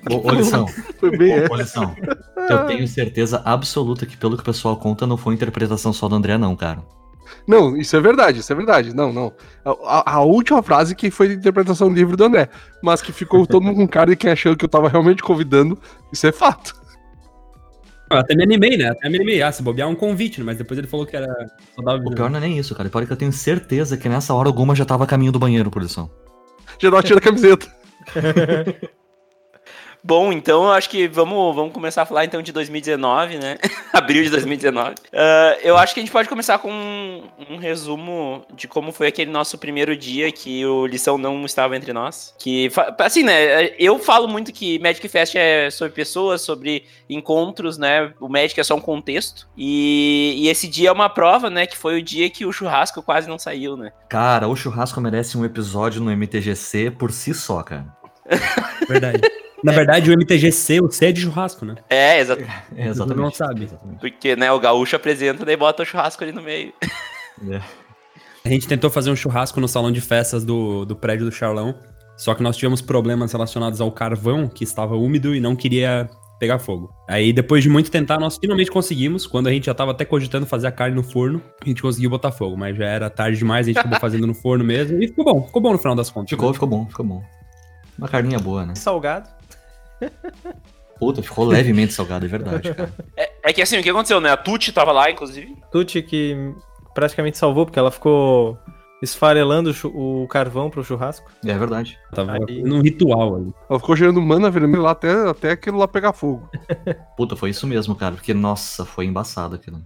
Ô, 0.10 0.28
ô 0.28 0.31
lição, 0.31 0.68
Foi 1.00 1.16
bem 1.16 1.34
ô, 1.48 1.51
ô, 1.51 1.56
lição. 1.56 1.96
Eu 2.50 2.66
tenho 2.66 2.88
certeza 2.88 3.42
absoluta 3.46 4.06
que 4.06 4.18
pelo 4.18 4.36
que 4.36 4.42
o 4.42 4.46
pessoal 4.46 4.75
conta, 4.78 5.06
não 5.06 5.18
foi 5.18 5.34
interpretação 5.36 5.94
só 5.94 6.07
do 6.07 6.16
André, 6.16 6.38
não, 6.38 6.56
cara. 6.56 6.80
Não, 7.48 7.78
isso 7.78 7.96
é 7.96 8.01
verdade, 8.01 8.40
isso 8.40 8.51
é 8.51 8.56
verdade. 8.56 8.96
Não, 8.96 9.13
não. 9.13 9.34
A, 9.86 10.16
a- 10.16 10.24
última 10.24 10.63
frase 10.63 10.96
que 10.96 11.12
foi 11.12 11.28
de 11.28 11.36
interpretação 11.36 11.90
livre 11.90 12.16
do 12.16 12.24
André, 12.24 12.50
mas 12.81 13.01
que 13.01 13.12
ficou 13.12 13.46
todo 13.46 13.63
mundo 13.63 13.75
com 13.75 13.88
cara 13.88 14.10
de 14.10 14.16
quem 14.16 14.31
achou 14.31 14.56
que 14.56 14.66
eu 14.66 14.69
tava 14.69 14.90
realmente 14.90 15.22
convidando, 15.22 15.78
isso 16.12 16.25
é 16.25 16.31
fato. 16.31 16.74
Eu 18.12 18.18
até 18.18 18.36
me 18.36 18.44
animei, 18.44 18.75
né? 18.78 18.90
Até 18.90 19.07
me 19.07 19.18
animei. 19.18 19.42
Ah, 19.44 19.51
se 19.51 19.62
bobear 19.62 19.88
é 19.88 19.92
um 19.92 19.96
convite, 19.96 20.40
né? 20.40 20.46
Mas 20.48 20.57
depois 20.57 20.78
ele 20.80 20.88
falou 20.88 21.06
que 21.06 21.16
era... 21.16 21.28
Só 21.75 21.84
dava 21.84 22.01
O 22.04 22.16
pior 22.16 22.31
não 22.31 22.38
é 22.38 22.42
nem 22.42 22.57
isso, 22.57 22.74
cara. 22.74 22.88
O 22.88 22.92
pior 22.92 23.04
é 23.04 23.06
que 23.06 23.13
eu 23.13 23.18
tenho 23.18 23.31
certeza 23.31 23.96
que 23.96 24.10
nessa 24.10 24.34
hora 24.34 24.50
alguma 24.50 24.74
já 24.74 24.84
tava 24.84 25.04
a 25.04 25.07
caminho 25.07 25.31
do 25.31 25.38
banheiro, 25.38 25.69
por 25.69 25.84
lição. 25.84 26.10
Geral 26.80 27.04
tira 27.04 27.19
a 27.19 27.22
camiseta. 27.22 27.68
Bom, 30.04 30.31
então 30.31 30.63
eu 30.63 30.72
acho 30.72 30.90
que 30.90 31.07
vamos, 31.07 31.56
vamos 31.56 31.74
começar 31.74 32.04
a 32.04 32.06
falar 32.06 32.25
então 32.25 32.42
de 32.42 32.51
2019, 32.51 33.38
né? 33.38 33.57
Abril 33.92 34.24
de 34.24 34.30
2019. 34.30 34.96
Ah, 35.13 35.57
eu 35.62 35.78
acho 35.78 35.94
que 35.94 36.00
a 36.00 36.04
gente 36.04 36.12
pode 36.12 36.30
começar 36.30 36.57
com 36.60 36.72
um, 36.72 37.24
um 37.50 37.57
resumo 37.57 38.46
de 38.54 38.68
como 38.68 38.92
foi 38.92 39.07
aquele 39.07 39.30
nosso 39.30 39.57
primeiro 39.57 39.96
dia 39.96 40.31
que 40.31 40.66
o 40.66 40.86
Lição 40.86 41.18
não 41.18 41.46
estava 41.46 41.75
entre 41.75 41.92
nós. 41.92 42.34
Que, 42.40 42.72
assim, 43.00 43.24
né? 43.24 43.72
Eu 43.78 44.00
falo 44.00 44.28
muito 44.28 44.54
que 44.54 44.80
Magic 44.80 45.07
Fest 45.07 45.36
é 45.36 45.69
sobre 45.69 45.94
pessoas, 45.94 46.42
sobre 46.42 46.86
encontros, 47.10 47.78
né? 47.78 48.13
O 48.19 48.30
Magic 48.30 48.60
é 48.60 48.63
só 48.63 48.75
um 48.75 48.81
contexto. 48.81 49.48
E, 49.57 50.36
e 50.38 50.48
esse 50.48 50.68
dia 50.68 50.90
é 50.90 50.92
uma 50.92 51.10
prova, 51.10 51.50
né? 51.50 51.68
Que 51.68 51.78
foi 51.78 52.00
o 52.00 52.04
dia 52.04 52.30
que 52.30 52.46
o 52.46 52.54
churrasco 52.54 53.01
quase 53.01 53.28
não 53.28 53.38
saiu, 53.38 53.75
né? 53.75 53.92
Cara, 54.07 54.48
o 54.48 54.56
churrasco 54.56 55.01
merece 55.01 55.38
um 55.38 55.44
episódio 55.44 56.01
no 56.01 56.12
MTGC 56.16 56.92
por 56.92 57.12
si 57.12 57.34
só, 57.34 57.62
cara. 57.63 57.86
Verdade. 58.88 59.22
Na 59.63 59.71
verdade, 59.71 60.09
o 60.09 60.13
MTGC, 60.13 60.81
o 60.81 60.89
C 60.89 61.07
é 61.07 61.11
de 61.11 61.21
churrasco, 61.21 61.65
né? 61.65 61.75
É, 61.89 62.19
exato. 62.19 62.44
É, 62.75 62.94
Todo 62.94 63.15
mundo 63.15 63.35
sabe. 63.35 63.65
exatamente. 63.65 64.00
Porque, 64.00 64.35
né, 64.35 64.51
o 64.51 64.59
gaúcho 64.59 64.95
apresenta, 64.95 65.44
daí 65.45 65.57
bota 65.57 65.83
o 65.83 65.85
churrasco 65.85 66.23
ali 66.23 66.31
no 66.31 66.41
meio. 66.41 66.73
É. 67.50 67.61
A 68.44 68.50
gente 68.50 68.67
tentou 68.67 68.89
fazer 68.89 69.09
um 69.09 69.15
churrasco 69.15 69.61
no 69.61 69.67
salão 69.67 69.94
de 69.94 70.01
festas 70.01 70.44
do, 70.44 70.83
do 70.83 70.94
prédio 70.94 71.25
do 71.25 71.31
Charlão, 71.31 71.73
só 72.17 72.35
que 72.35 72.44
nós 72.44 72.57
tivemos 72.57 72.81
problemas 72.81 73.31
relacionados 73.31 73.79
ao 73.79 73.89
carvão, 73.94 74.45
que 74.45 74.65
estava 74.65 74.97
úmido 74.97 75.33
e 75.33 75.39
não 75.39 75.56
queria 75.56 76.10
pegar 76.39 76.60
fogo. 76.60 76.93
Aí, 77.07 77.31
depois 77.31 77.63
de 77.63 77.69
muito 77.69 77.91
tentar, 77.91 78.19
nós 78.19 78.38
finalmente 78.38 78.72
conseguimos. 78.72 79.27
Quando 79.27 79.48
a 79.48 79.51
gente 79.51 79.67
já 79.67 79.74
tava 79.74 79.91
até 79.91 80.03
cogitando 80.03 80.45
fazer 80.45 80.67
a 80.67 80.72
carne 80.72 80.95
no 80.95 81.03
forno, 81.03 81.41
a 81.62 81.67
gente 81.67 81.81
conseguiu 81.81 82.10
botar 82.10 82.31
fogo, 82.31 82.57
mas 82.57 82.75
já 82.75 82.86
era 82.86 83.10
tarde 83.10 83.38
demais, 83.38 83.67
a 83.67 83.69
gente 83.69 83.79
acabou 83.79 84.00
fazendo 84.01 84.27
no 84.27 84.34
forno 84.34 84.63
mesmo. 84.63 85.01
E 85.01 85.07
ficou 85.07 85.24
bom, 85.25 85.43
ficou 85.43 85.62
bom 85.62 85.72
no 85.74 85.77
final 85.77 85.95
das 85.95 86.10
contas. 86.10 86.29
Ficou, 86.29 86.48
né? 86.50 86.53
ficou 86.53 86.67
bom, 86.67 86.86
ficou 86.88 87.05
bom. 87.05 87.24
Uma 87.98 88.07
carninha 88.07 88.39
boa, 88.39 88.65
né? 88.65 88.75
Salgado. 88.75 89.38
Puta, 91.00 91.24
ficou 91.24 91.46
levemente 91.46 91.94
salgado, 91.94 92.25
é 92.25 92.27
verdade, 92.27 92.74
cara. 92.74 92.94
É 93.41 93.53
que 93.53 93.62
assim, 93.62 93.79
o 93.79 93.84
que 93.84 93.89
aconteceu, 93.89 94.20
né? 94.20 94.32
A 94.32 94.38
Tuti 94.38 94.72
tava 94.74 94.91
lá, 94.91 95.10
inclusive. 95.10 95.56
Tuti 95.72 96.01
que 96.01 96.36
praticamente 96.94 97.38
salvou, 97.38 97.65
porque 97.65 97.79
ela 97.79 97.89
ficou 97.89 98.58
esfarelando 99.01 99.74
o 99.86 100.27
carvão 100.27 100.70
pro 100.70 100.84
churrasco. 100.84 101.32
É 101.46 101.58
verdade. 101.58 101.98
Tava 102.13 102.34
Aí- 102.34 102.62
num 102.62 102.82
ritual 102.82 103.38
ali. 103.38 103.53
Ela 103.70 103.79
ficou 103.79 103.96
gerando 103.96 104.22
mana 104.22 104.51
vermelha 104.51 104.84
lá 104.84 104.91
até, 104.91 105.29
até 105.29 105.51
aquilo 105.51 105.77
lá 105.77 105.88
pegar 105.88 106.12
fogo. 106.12 106.50
Puta, 107.15 107.36
foi 107.36 107.51
isso 107.51 107.65
mesmo, 107.65 107.96
cara. 107.96 108.15
Porque, 108.15 108.34
nossa, 108.34 108.84
foi 108.86 109.06
embaçado 109.06 109.56
aquilo. 109.56 109.82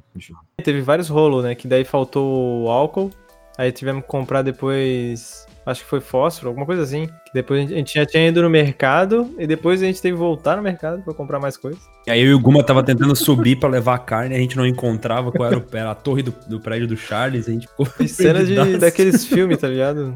Teve 0.64 0.82
vários 0.82 1.10
rolos, 1.10 1.44
né? 1.44 1.54
Que 1.54 1.68
daí 1.68 1.84
faltou 1.86 2.64
o 2.64 2.70
álcool. 2.70 3.12
Aí 3.56 3.72
tivemos 3.72 4.02
que 4.02 4.10
comprar 4.10 4.42
depois. 4.42 5.46
Acho 5.66 5.84
que 5.84 5.90
foi 5.90 6.02
fósforo, 6.02 6.50
alguma 6.50 6.66
coisa 6.66 6.84
assim. 6.84 7.08
Que 7.08 7.34
depois 7.34 7.60
a 7.60 7.62
gente, 7.62 7.74
a 7.74 7.78
gente 7.78 7.94
já 7.94 8.06
tinha 8.06 8.28
ido 8.28 8.42
no 8.42 8.50
mercado. 8.50 9.34
E 9.38 9.48
depois 9.48 9.82
a 9.82 9.86
gente 9.86 10.02
teve 10.02 10.16
que 10.16 10.20
voltar 10.20 10.58
no 10.58 10.64
mercado 10.64 11.02
pra 11.02 11.14
comprar 11.14 11.40
mais 11.40 11.56
coisas. 11.56 11.82
E 12.06 12.12
aí 12.12 12.22
eu 12.22 12.32
e 12.32 12.34
o 12.34 12.40
Guma 12.40 12.64
tava 12.64 12.84
tentando 12.84 13.16
subir 13.16 13.58
pra 13.58 13.70
levar 13.70 13.96
a 13.96 14.00
carne, 14.00 14.36
a 14.36 14.40
gente 14.40 14.58
não 14.58 14.66
encontrava 14.66 15.32
qual 15.32 15.48
era, 15.48 15.58
o, 15.58 15.66
era 15.72 15.92
a 15.92 15.96
torre 15.96 16.22
do, 16.22 16.34
do 16.48 16.60
prédio 16.60 16.88
do 16.88 16.98
Charles, 16.98 17.48
a 17.48 17.52
gente 17.52 17.68
ficou. 17.68 17.88
E 18.00 18.08
cena 18.08 18.44
de, 18.44 18.78
daqueles 18.78 19.26
filmes, 19.26 19.58
tá 19.58 19.68
ligado? 19.68 20.14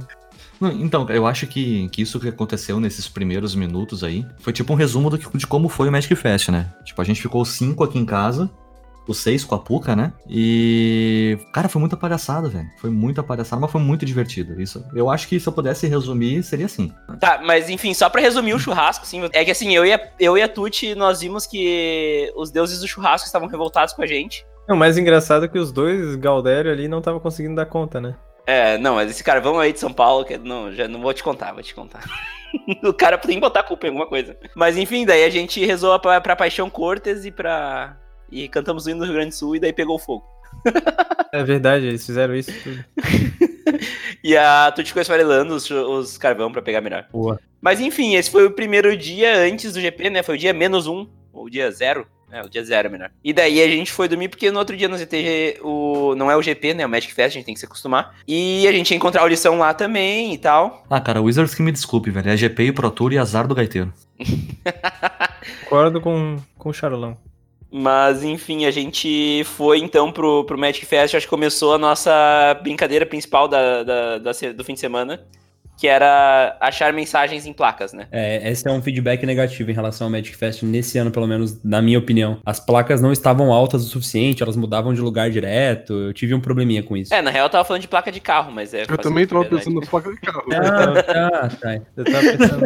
Não, 0.59 0.71
então, 0.71 1.07
eu 1.09 1.25
acho 1.25 1.45
que, 1.47 1.87
que 1.89 2.01
isso 2.01 2.19
que 2.19 2.27
aconteceu 2.27 2.79
nesses 2.79 3.07
primeiros 3.07 3.55
minutos 3.55 4.03
aí 4.03 4.25
foi 4.39 4.51
tipo 4.51 4.73
um 4.73 4.75
resumo 4.75 5.09
do 5.09 5.17
que, 5.17 5.37
de 5.37 5.45
como 5.45 5.69
foi 5.69 5.87
o 5.87 5.91
Magic 5.91 6.13
Fest, 6.15 6.49
né? 6.49 6.73
Tipo, 6.83 7.01
a 7.01 7.05
gente 7.05 7.21
ficou 7.21 7.45
cinco 7.45 7.83
aqui 7.83 7.97
em 7.97 8.05
casa, 8.05 8.49
os 9.07 9.19
seis 9.19 9.43
com 9.43 9.55
a 9.55 9.59
Puka, 9.59 9.95
né? 9.95 10.13
E. 10.29 11.37
Cara, 11.53 11.69
foi 11.69 11.79
muita 11.79 11.95
palhaçada, 11.97 12.49
velho. 12.49 12.67
Foi 12.79 12.89
muita 12.89 13.23
palhaçada, 13.23 13.61
mas 13.61 13.71
foi 13.71 13.81
muito 13.81 14.05
divertido. 14.05 14.59
Isso. 14.61 14.83
Eu 14.93 15.09
acho 15.09 15.27
que 15.27 15.39
se 15.39 15.47
eu 15.47 15.53
pudesse 15.53 15.87
resumir, 15.87 16.43
seria 16.43 16.65
assim. 16.65 16.93
Tá, 17.19 17.41
mas 17.43 17.69
enfim, 17.69 17.93
só 17.93 18.09
pra 18.09 18.21
resumir 18.21 18.53
o 18.53 18.59
churrasco, 18.59 19.03
assim, 19.03 19.21
é 19.33 19.45
que 19.45 19.51
assim, 19.51 19.75
eu 19.75 19.85
e 19.85 19.93
a, 19.93 20.11
eu 20.19 20.37
e 20.37 20.41
a 20.41 20.47
Tuti, 20.47 20.95
nós 20.95 21.21
vimos 21.21 21.45
que 21.45 22.31
os 22.35 22.51
deuses 22.51 22.79
do 22.79 22.87
churrasco 22.87 23.25
estavam 23.25 23.47
revoltados 23.47 23.93
com 23.93 24.01
a 24.01 24.07
gente. 24.07 24.45
O 24.69 24.75
mais 24.75 24.97
engraçado 24.97 25.45
é 25.45 25.47
que 25.47 25.57
os 25.57 25.71
dois, 25.71 26.15
Galdério 26.15 26.71
ali, 26.71 26.87
não 26.87 26.99
estavam 26.99 27.19
conseguindo 27.19 27.55
dar 27.55 27.65
conta, 27.65 28.01
né? 28.01 28.15
É, 28.45 28.77
não, 28.77 28.95
mas 28.95 29.11
esse 29.11 29.23
carvão 29.23 29.59
aí 29.59 29.73
de 29.73 29.79
São 29.79 29.91
Paulo, 29.91 30.25
que 30.25 30.37
não, 30.37 30.71
já 30.71 30.87
não 30.87 31.01
vou 31.01 31.13
te 31.13 31.23
contar, 31.23 31.53
vou 31.53 31.63
te 31.63 31.75
contar. 31.75 32.03
o 32.83 32.93
cara 32.93 33.17
tem 33.17 33.35
que 33.35 33.41
botar 33.41 33.63
culpa 33.63 33.87
em 33.87 33.89
alguma 33.89 34.07
coisa. 34.07 34.37
Mas 34.55 34.77
enfim, 34.77 35.05
daí 35.05 35.23
a 35.23 35.29
gente 35.29 35.65
rezou 35.65 35.97
pra, 35.99 36.21
pra 36.21 36.35
Paixão 36.35 36.69
Cortes 36.69 37.25
e 37.25 37.31
pra. 37.31 37.97
E 38.31 38.47
cantamos 38.47 38.85
o 38.85 38.89
hino 38.89 38.99
do 38.99 39.05
Rio 39.05 39.13
Grande 39.13 39.29
do 39.29 39.35
Sul 39.35 39.55
e 39.55 39.59
daí 39.59 39.73
pegou 39.73 39.97
fogo. 39.99 40.25
É 41.31 41.43
verdade, 41.43 41.85
eles 41.85 42.05
fizeram 42.05 42.33
isso 42.33 42.51
tudo. 42.63 42.83
e 44.23 44.35
a 44.35 44.71
Tuti 44.71 44.87
ficou 44.87 45.01
esfarelando 45.01 45.55
os, 45.55 45.69
os 45.69 46.17
carvão 46.17 46.51
pra 46.51 46.61
pegar 46.61 46.79
melhor. 46.79 47.05
Boa. 47.11 47.39
Mas 47.61 47.79
enfim, 47.79 48.15
esse 48.15 48.31
foi 48.31 48.45
o 48.45 48.51
primeiro 48.51 48.95
dia 48.95 49.37
antes 49.39 49.73
do 49.73 49.81
GP, 49.81 50.09
né? 50.09 50.23
Foi 50.23 50.35
o 50.35 50.37
dia 50.37 50.53
menos 50.53 50.87
um, 50.87 51.05
ou 51.33 51.45
o 51.45 51.49
dia 51.49 51.69
zero. 51.69 52.07
É, 52.31 52.41
o 52.41 52.49
dia 52.49 52.63
zero, 52.63 52.91
melhor. 52.91 53.09
E 53.23 53.31
daí 53.31 53.61
a 53.61 53.67
gente 53.67 53.91
foi 53.91 54.07
dormir, 54.07 54.27
porque 54.27 54.51
no 54.51 54.59
outro 54.59 54.75
dia 54.75 54.89
no 54.89 54.97
ZTG, 54.97 55.59
o... 55.63 56.13
não 56.15 56.29
é 56.29 56.35
o 56.35 56.41
GP, 56.41 56.73
né? 56.73 56.85
O 56.85 56.89
Magic 56.89 57.13
Fest, 57.13 57.35
a 57.35 57.37
gente 57.37 57.45
tem 57.45 57.53
que 57.53 57.59
se 57.59 57.65
acostumar. 57.65 58.15
E 58.27 58.67
a 58.67 58.71
gente 58.71 58.91
ia 58.91 58.97
encontrar 58.97 59.23
o 59.23 59.27
lição 59.27 59.57
lá 59.57 59.73
também 59.73 60.33
e 60.33 60.37
tal. 60.37 60.85
Ah, 60.89 60.99
cara, 60.99 61.21
o 61.21 61.25
Wizards 61.25 61.55
que 61.55 61.61
me 61.61 61.71
desculpe, 61.71 62.11
velho. 62.11 62.29
É 62.29 62.35
GP 62.35 62.63
e 62.63 62.71
Pro 62.73 62.91
Tour 62.91 63.13
e 63.13 63.17
azar 63.17 63.47
do 63.47 63.55
gaiteiro. 63.55 63.93
Concordo 65.63 66.01
com, 66.01 66.37
com 66.57 66.69
o 66.69 66.73
Charolão. 66.73 67.17
Mas, 67.69 68.23
enfim, 68.23 68.65
a 68.65 68.71
gente 68.71 69.43
foi 69.45 69.79
então 69.79 70.11
pro, 70.11 70.45
pro 70.45 70.57
Magic 70.57 70.85
Fest. 70.85 71.15
Acho 71.15 71.25
que 71.25 71.29
começou 71.29 71.73
a 71.73 71.77
nossa 71.77 72.53
brincadeira 72.63 73.05
principal 73.05 73.47
da, 73.47 73.83
da- 73.83 74.17
da 74.19 74.31
do 74.55 74.63
fim 74.63 74.73
de 74.73 74.79
semana, 74.79 75.25
que 75.77 75.87
era 75.87 76.57
achar 76.59 76.91
mensagens 76.91 77.45
em 77.45 77.53
placas, 77.53 77.93
né? 77.93 78.07
É, 78.11 78.49
esse 78.49 78.67
é 78.67 78.71
um 78.71 78.81
feedback 78.81 79.25
negativo 79.25 79.69
em 79.69 79.73
relação 79.73 80.07
ao 80.07 80.11
Magic 80.11 80.35
Fest 80.35 80.63
nesse 80.63 80.97
ano, 80.97 81.11
pelo 81.11 81.27
menos, 81.27 81.63
na 81.63 81.81
minha 81.81 81.99
opinião. 81.99 82.39
As 82.45 82.59
placas 82.59 82.99
não 82.99 83.11
estavam 83.11 83.53
altas 83.53 83.83
o 83.83 83.87
suficiente, 83.87 84.41
elas 84.41 84.55
mudavam 84.55 84.93
de 84.93 85.01
lugar 85.01 85.29
direto. 85.29 85.93
Eu 85.93 86.13
tive 86.13 86.33
um 86.33 86.39
probleminha 86.39 86.81
com 86.81 86.97
isso. 86.97 87.13
É, 87.13 87.21
na 87.21 87.29
real 87.29 87.45
eu 87.45 87.49
tava 87.49 87.63
falando 87.63 87.81
de 87.81 87.87
placa 87.87 88.11
de 88.11 88.19
carro, 88.19 88.51
mas 88.51 88.73
é. 88.73 88.83
Eu 88.89 88.97
também 88.97 89.27
tava 89.27 89.41
verdade. 89.41 89.63
pensando 89.63 89.79
nas 89.79 89.89
placas 89.89 90.15
de 90.15 90.21
carro. 90.21 90.43
Ah, 90.53 91.03
tá, 91.03 91.49
tá. 91.49 91.79
Eu 91.95 92.03
tava 92.05 92.21
pensando. 92.21 92.65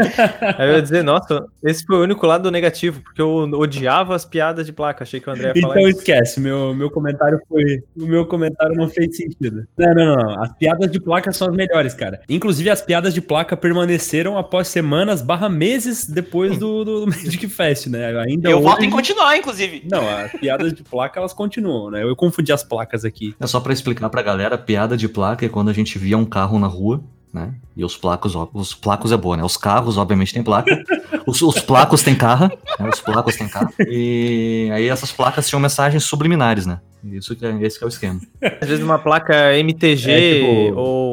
Aí 0.58 0.70
eu 0.70 0.74
ia 0.75 0.82
dizer, 0.82 1.03
nossa, 1.03 1.46
esse 1.63 1.86
foi 1.86 1.98
o 1.98 2.03
único 2.03 2.25
lado 2.25 2.50
negativo, 2.50 3.01
porque 3.01 3.22
eu 3.22 3.50
odiava 3.53 4.15
as 4.15 4.24
piadas 4.24 4.65
de 4.65 4.72
placa. 4.72 5.03
Achei 5.03 5.20
que 5.20 5.30
o 5.30 5.34
André 5.34 5.51
ia 5.56 5.62
falar 5.62 5.75
Então 5.75 5.89
isso. 5.89 6.00
esquece, 6.00 6.39
meu, 6.39 6.74
meu 6.74 6.89
comentário 6.89 7.41
foi. 7.50 7.84
O 7.98 8.06
meu 8.06 8.25
comentário 8.25 8.75
não 8.75 8.88
fez 8.88 9.18
sentido. 9.18 9.65
Não, 9.77 9.94
não, 9.94 10.15
não. 10.15 10.44
As 10.44 10.53
piadas 10.58 10.89
de 10.89 11.00
placa 11.00 11.32
são 11.32 11.50
as 11.50 11.56
melhores, 11.56 11.94
cara. 11.94 12.22
Inclusive, 12.30 12.70
as 12.70 12.82
piadas 12.82 13.00
de 13.10 13.22
placa 13.22 13.55
permaneceram 13.58 14.38
após 14.38 14.67
semanas 14.67 15.22
barra 15.22 15.50
meses 15.50 16.05
depois 16.08 16.58
do, 16.58 16.84
do, 16.84 17.08
Magic 17.10 17.48
Fest, 17.48 17.88
né? 17.88 18.20
Ainda 18.22 18.50
Eu 18.50 18.62
voto 18.62 18.79
hoje- 18.79 18.88
em 18.88 18.89
continuar, 18.89 19.38
inclusive. 19.38 19.84
Não, 19.89 20.08
as 20.10 20.31
piadas 20.34 20.74
de 20.74 20.84
placa 20.84 21.20
elas 21.20 21.34
continuam, 21.34 21.89
né? 21.89 22.03
Eu 22.03 22.15
confundi 22.15 22.51
as 22.51 22.63
placas 22.63 23.03
aqui. 23.05 23.34
É 23.39 23.48
só 23.48 23.60
pra 23.60 23.74
explicar 23.74 24.10
pra 24.10 24.22
galera, 24.22 24.58
piada 24.58 24.96
de 24.98 25.08
placa 25.08 25.46
é 25.46 25.50
quando 25.50 25.70
a 25.70 25.74
gente 25.74 25.98
via 25.98 26.17
um 26.17 26.25
carro 26.25 26.60
na 26.60 26.67
rua, 26.67 27.03
né? 27.34 27.53
E 27.77 27.86
os 27.86 27.96
placos, 27.96 28.36
ó, 28.36 28.50
os 28.53 28.74
placos 28.74 29.12
é 29.13 29.17
boa, 29.17 29.38
né? 29.38 29.43
Os 29.43 29.55
carros, 29.55 29.98
obviamente, 29.98 30.34
tem 30.34 30.43
placa. 30.43 30.84
Os, 31.27 31.39
os 31.43 31.60
placos 31.62 32.01
tem 32.01 32.15
carro, 32.15 32.50
né? 32.79 32.89
Os 32.91 33.00
placos 33.00 33.36
tem 33.36 33.48
carro. 33.48 33.72
E 33.88 34.70
aí 34.74 34.88
essas 34.88 35.12
placas 35.12 35.48
tinham 35.48 35.60
mensagens 35.60 36.03
subliminares, 36.03 36.65
né? 36.65 36.79
Isso 37.03 37.36
que 37.36 37.46
é, 37.46 37.55
esse 37.62 37.77
que 37.77 37.84
é 37.84 37.88
o 37.88 37.89
esquema. 37.89 38.20
Às 38.60 38.67
vezes 38.67 38.84
uma 38.84 38.98
placa 38.98 39.55
MTG 39.58 40.12
É, 40.12 40.34
tipo- 40.67 40.79
ou 40.79 41.11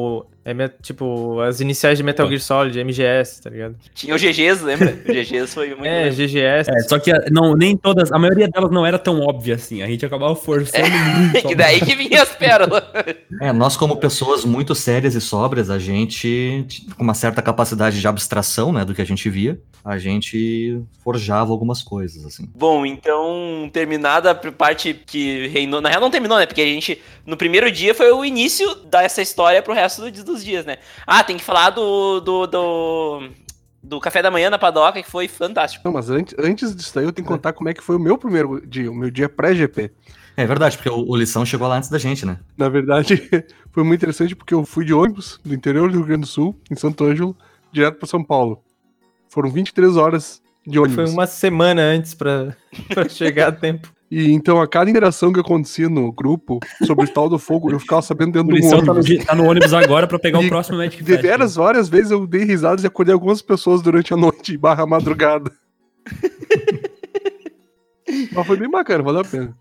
é, 0.49 0.67
tipo 0.81 1.39
as 1.41 1.59
iniciais 1.59 1.97
de 1.97 2.03
Metal 2.03 2.27
Gear 2.27 2.41
Solid, 2.41 2.79
MGS, 2.83 3.41
tá 3.41 3.49
ligado? 3.49 3.75
Tinha 3.93 4.15
o 4.15 4.17
GGs, 4.17 4.63
lembra? 4.63 4.89
O 5.09 5.11
GGs 5.13 5.53
foi 5.53 5.69
muito. 5.69 5.85
É, 5.85 6.09
GGS. 6.11 6.69
É, 6.69 6.79
só 6.87 6.99
que 6.99 7.11
não, 7.31 7.53
nem 7.55 7.75
todas, 7.75 8.11
a 8.11 8.19
maioria 8.19 8.47
delas 8.47 8.71
não 8.71 8.85
era 8.85 8.97
tão 8.99 9.19
óbvia 9.21 9.55
assim. 9.55 9.81
A 9.81 9.87
gente 9.87 10.05
acabava 10.05 10.35
forçando 10.35 10.89
muito. 10.89 11.41
que 11.47 11.55
daí 11.55 11.79
que 11.79 11.95
vinha 11.95 12.21
as 12.21 12.29
pérolas. 12.29 12.83
É, 13.41 13.51
nós 13.51 13.75
como 13.75 13.97
pessoas 13.97 14.45
muito 14.45 14.75
sérias 14.75 15.15
e 15.15 15.21
sóbrias, 15.21 15.69
a 15.69 15.79
gente, 15.79 16.65
com 16.97 17.03
uma 17.03 17.13
certa 17.13 17.41
capacidade 17.41 17.99
de 17.99 18.07
abstração, 18.07 18.71
né, 18.71 18.85
do 18.85 18.93
que 18.93 19.01
a 19.01 19.05
gente 19.05 19.29
via, 19.29 19.59
a 19.83 19.97
gente 19.97 20.81
forjava 21.03 21.51
algumas 21.51 21.81
coisas, 21.81 22.25
assim. 22.25 22.47
Bom, 22.53 22.85
então, 22.85 23.69
terminada 23.71 24.31
a 24.31 24.35
parte 24.35 24.93
que 24.93 25.47
reinou. 25.47 25.81
Na 25.81 25.89
real, 25.89 26.01
não 26.01 26.11
terminou, 26.11 26.37
né? 26.37 26.45
Porque 26.45 26.61
a 26.61 26.65
gente, 26.65 27.01
no 27.25 27.37
primeiro 27.37 27.71
dia, 27.71 27.95
foi 27.95 28.11
o 28.11 28.23
início 28.25 28.75
dessa 28.85 29.21
história 29.21 29.61
pro 29.61 29.73
resto 29.73 30.11
do- 30.11 30.38
dos 30.39 30.45
dias, 30.45 30.65
né? 30.65 30.77
Ah, 31.05 31.23
tem 31.23 31.37
que 31.37 31.43
falar 31.43 31.69
do. 31.69 32.19
do, 32.19 32.47
do, 32.47 33.29
do 33.83 33.99
café 33.99 34.21
da 34.21 34.31
manhã 34.31 34.49
na 34.49 34.57
padoca, 34.57 35.01
que 35.01 35.09
foi 35.09 35.27
fantástico. 35.27 35.83
Não, 35.85 35.93
mas 35.93 36.09
antes, 36.09 36.35
antes 36.37 36.75
disso 36.75 36.93
daí 36.95 37.05
eu 37.05 37.11
tenho 37.11 37.25
que 37.25 37.33
contar 37.33 37.53
como 37.53 37.69
é 37.69 37.73
que 37.73 37.83
foi 37.83 37.95
o 37.95 37.99
meu 37.99 38.17
primeiro 38.17 38.65
dia, 38.65 38.91
o 38.91 38.95
meu 38.95 39.09
dia 39.09 39.29
pré-GP. 39.29 39.91
É 40.35 40.45
verdade, 40.45 40.77
porque 40.77 40.89
o, 40.89 41.05
o 41.05 41.15
lição 41.15 41.45
chegou 41.45 41.67
lá 41.67 41.77
antes 41.77 41.89
da 41.89 41.97
gente, 41.97 42.25
né? 42.25 42.39
Na 42.57 42.69
verdade, 42.69 43.29
foi 43.71 43.83
muito 43.83 43.99
interessante 43.99 44.35
porque 44.35 44.53
eu 44.53 44.65
fui 44.65 44.85
de 44.85 44.93
ônibus 44.93 45.39
do 45.43 45.53
interior 45.53 45.91
do 45.91 45.97
Rio 45.97 46.05
Grande 46.05 46.21
do 46.21 46.27
Sul, 46.27 46.57
em 46.71 46.75
Santo 46.75 47.03
Ângelo, 47.03 47.35
direto 47.71 47.97
para 47.97 48.07
São 48.07 48.23
Paulo. 48.23 48.63
Foram 49.29 49.49
23 49.49 49.97
horas 49.97 50.41
de 50.65 50.79
ônibus. 50.79 50.95
Foi 50.95 51.13
uma 51.13 51.27
semana 51.27 51.81
antes 51.81 52.13
pra 52.13 52.55
chegar 53.09 53.49
a 53.49 53.51
tempo. 53.51 53.91
E 54.11 54.31
então 54.31 54.59
a 54.59 54.67
cada 54.67 54.89
interação 54.89 55.31
que 55.31 55.39
acontecia 55.39 55.87
no 55.87 56.11
grupo 56.11 56.59
sobre 56.85 57.05
o 57.05 57.07
tal 57.07 57.29
do 57.29 57.37
fogo, 57.37 57.71
eu 57.71 57.79
ficava 57.79 58.01
sabendo 58.01 58.31
dentro 58.31 58.47
O 58.47 58.51
do 58.51 58.55
lição 58.55 58.79
tá 58.79 58.93
no, 58.93 58.99
ônibus. 58.99 59.25
tá 59.25 59.35
no 59.35 59.45
ônibus 59.45 59.73
agora 59.73 60.07
pra 60.07 60.17
pegar 60.17 60.41
E 60.43 60.47
o 60.47 60.49
próximo 60.49 60.77
Magic 60.77 61.03
De 61.03 61.17
veras, 61.17 61.55
várias 61.55 61.87
vezes 61.87 62.09
eu 62.11 62.25
dei 62.25 62.43
risadas 62.43 62.83
e 62.83 62.87
acordei 62.87 63.13
algumas 63.13 63.41
pessoas 63.41 63.81
durante 63.81 64.13
a 64.13 64.17
noite 64.17 64.55
barra 64.57 64.85
madrugada. 64.85 65.51
Mas 68.31 68.47
foi 68.47 68.57
bem 68.57 68.69
bacana, 68.69 69.03
valeu 69.03 69.21
a 69.21 69.25
pena. 69.25 69.55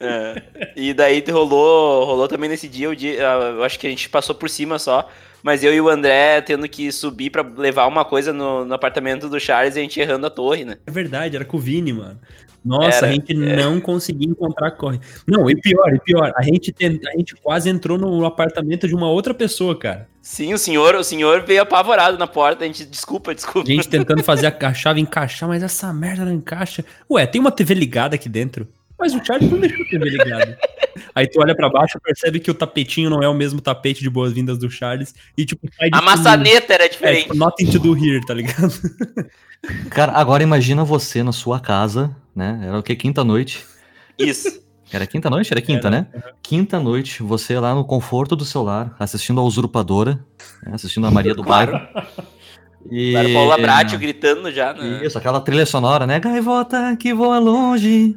É. 0.00 0.70
E 0.76 0.94
daí 0.94 1.24
rolou, 1.28 2.04
rolou 2.04 2.28
também 2.28 2.48
nesse 2.48 2.68
dia, 2.68 2.88
o 2.88 2.94
dia, 2.94 3.28
ah, 3.28 3.50
eu 3.56 3.64
acho 3.64 3.78
que 3.80 3.86
a 3.86 3.90
gente 3.90 4.08
passou 4.08 4.32
por 4.32 4.48
cima 4.48 4.78
só, 4.78 5.08
mas 5.42 5.64
eu 5.64 5.74
e 5.74 5.80
o 5.80 5.88
André 5.88 6.40
tendo 6.40 6.68
que 6.68 6.92
subir 6.92 7.30
pra 7.30 7.42
levar 7.42 7.86
uma 7.86 8.04
coisa 8.04 8.32
no, 8.32 8.64
no 8.64 8.74
apartamento 8.74 9.28
do 9.28 9.40
Charles 9.40 9.74
e 9.74 9.80
a 9.80 9.82
gente 9.82 9.98
errando 9.98 10.26
a 10.28 10.30
torre, 10.30 10.64
né? 10.64 10.76
É 10.86 10.90
verdade, 10.92 11.34
era 11.34 11.44
com 11.44 11.56
o 11.56 11.60
Vini, 11.60 11.92
mano. 11.92 12.20
Nossa, 12.68 12.98
Era, 12.98 13.06
a 13.08 13.10
gente 13.12 13.32
não 13.34 13.80
conseguia 13.80 14.28
encontrar 14.28 14.70
corre. 14.72 15.00
Não, 15.26 15.48
e 15.48 15.56
pior, 15.56 15.92
e 15.94 15.98
pior, 15.98 16.32
a 16.36 16.42
gente, 16.42 16.70
tem- 16.70 17.00
a 17.12 17.16
gente 17.16 17.34
quase 17.36 17.70
entrou 17.70 17.96
no 17.96 18.24
apartamento 18.26 18.86
de 18.86 18.94
uma 18.94 19.08
outra 19.08 19.32
pessoa, 19.32 19.74
cara. 19.76 20.06
Sim, 20.20 20.52
o 20.52 20.58
senhor, 20.58 20.94
o 20.94 21.02
senhor 21.02 21.42
veio 21.46 21.62
apavorado 21.62 22.18
na 22.18 22.26
porta, 22.26 22.62
a 22.64 22.66
gente, 22.66 22.84
desculpa, 22.84 23.34
desculpa. 23.34 23.68
A 23.68 23.72
gente 23.72 23.88
tentando 23.88 24.22
fazer 24.22 24.54
a 24.60 24.74
chave 24.74 25.00
encaixar, 25.00 25.48
mas 25.48 25.62
essa 25.62 25.90
merda 25.92 26.24
não 26.24 26.32
encaixa. 26.32 26.84
Ué, 27.10 27.26
tem 27.26 27.40
uma 27.40 27.50
TV 27.50 27.72
ligada 27.72 28.14
aqui 28.14 28.28
dentro. 28.28 28.68
Mas 28.98 29.14
o 29.14 29.24
Charles 29.24 29.50
não 29.50 29.58
deixou 29.60 29.84
a 29.84 29.88
TV 29.88 30.04
ligada. 30.10 30.58
Aí 31.14 31.28
tu 31.28 31.40
olha 31.40 31.54
pra 31.54 31.68
baixo, 31.68 31.98
percebe 32.02 32.40
que 32.40 32.50
o 32.50 32.54
tapetinho 32.54 33.08
não 33.08 33.22
é 33.22 33.28
o 33.28 33.34
mesmo 33.34 33.60
tapete 33.60 34.00
de 34.00 34.10
boas-vindas 34.10 34.58
do 34.58 34.68
Charles. 34.70 35.14
E 35.36 35.44
tipo, 35.46 35.68
A 35.92 36.02
maçaneta 36.02 36.74
era 36.74 36.84
É, 36.84 36.88
diferente. 36.88 37.22
tipo, 37.22 37.34
nothing 37.36 37.66
to 37.70 37.78
do 37.78 37.96
here, 37.96 38.24
tá 38.26 38.34
ligado? 38.34 38.72
Cara, 39.90 40.12
agora 40.12 40.42
imagina 40.42 40.84
você 40.84 41.22
na 41.22 41.32
sua 41.32 41.60
casa, 41.60 42.14
né? 42.34 42.60
Era 42.64 42.78
o 42.78 42.82
que? 42.82 42.94
Quinta 42.96 43.22
noite. 43.24 43.64
Isso. 44.18 44.60
Era 44.92 45.06
quinta 45.06 45.28
noite? 45.28 45.52
Era 45.52 45.60
quinta, 45.60 45.90
né? 45.90 46.06
Quinta 46.42 46.80
noite, 46.80 47.22
você 47.22 47.58
lá 47.60 47.74
no 47.74 47.84
conforto 47.84 48.34
do 48.34 48.44
seu 48.44 48.62
lar, 48.62 48.96
assistindo 48.98 49.38
a 49.40 49.44
Usurpadora, 49.44 50.18
né? 50.64 50.72
assistindo 50.74 51.06
a 51.06 51.10
Maria 51.10 51.34
do 51.34 51.42
Claro. 51.44 51.72
Bairro. 51.72 52.08
E... 52.90 53.14
Era 53.14 53.28
Paula 53.30 53.58
Bratio 53.58 53.98
gritando 53.98 54.50
já, 54.50 54.72
né? 54.72 55.04
Isso, 55.04 55.18
aquela 55.18 55.40
trilha 55.40 55.66
sonora, 55.66 56.06
né? 56.06 56.18
Gaivota 56.18 56.96
que 56.98 57.12
voa 57.12 57.38
longe. 57.38 58.16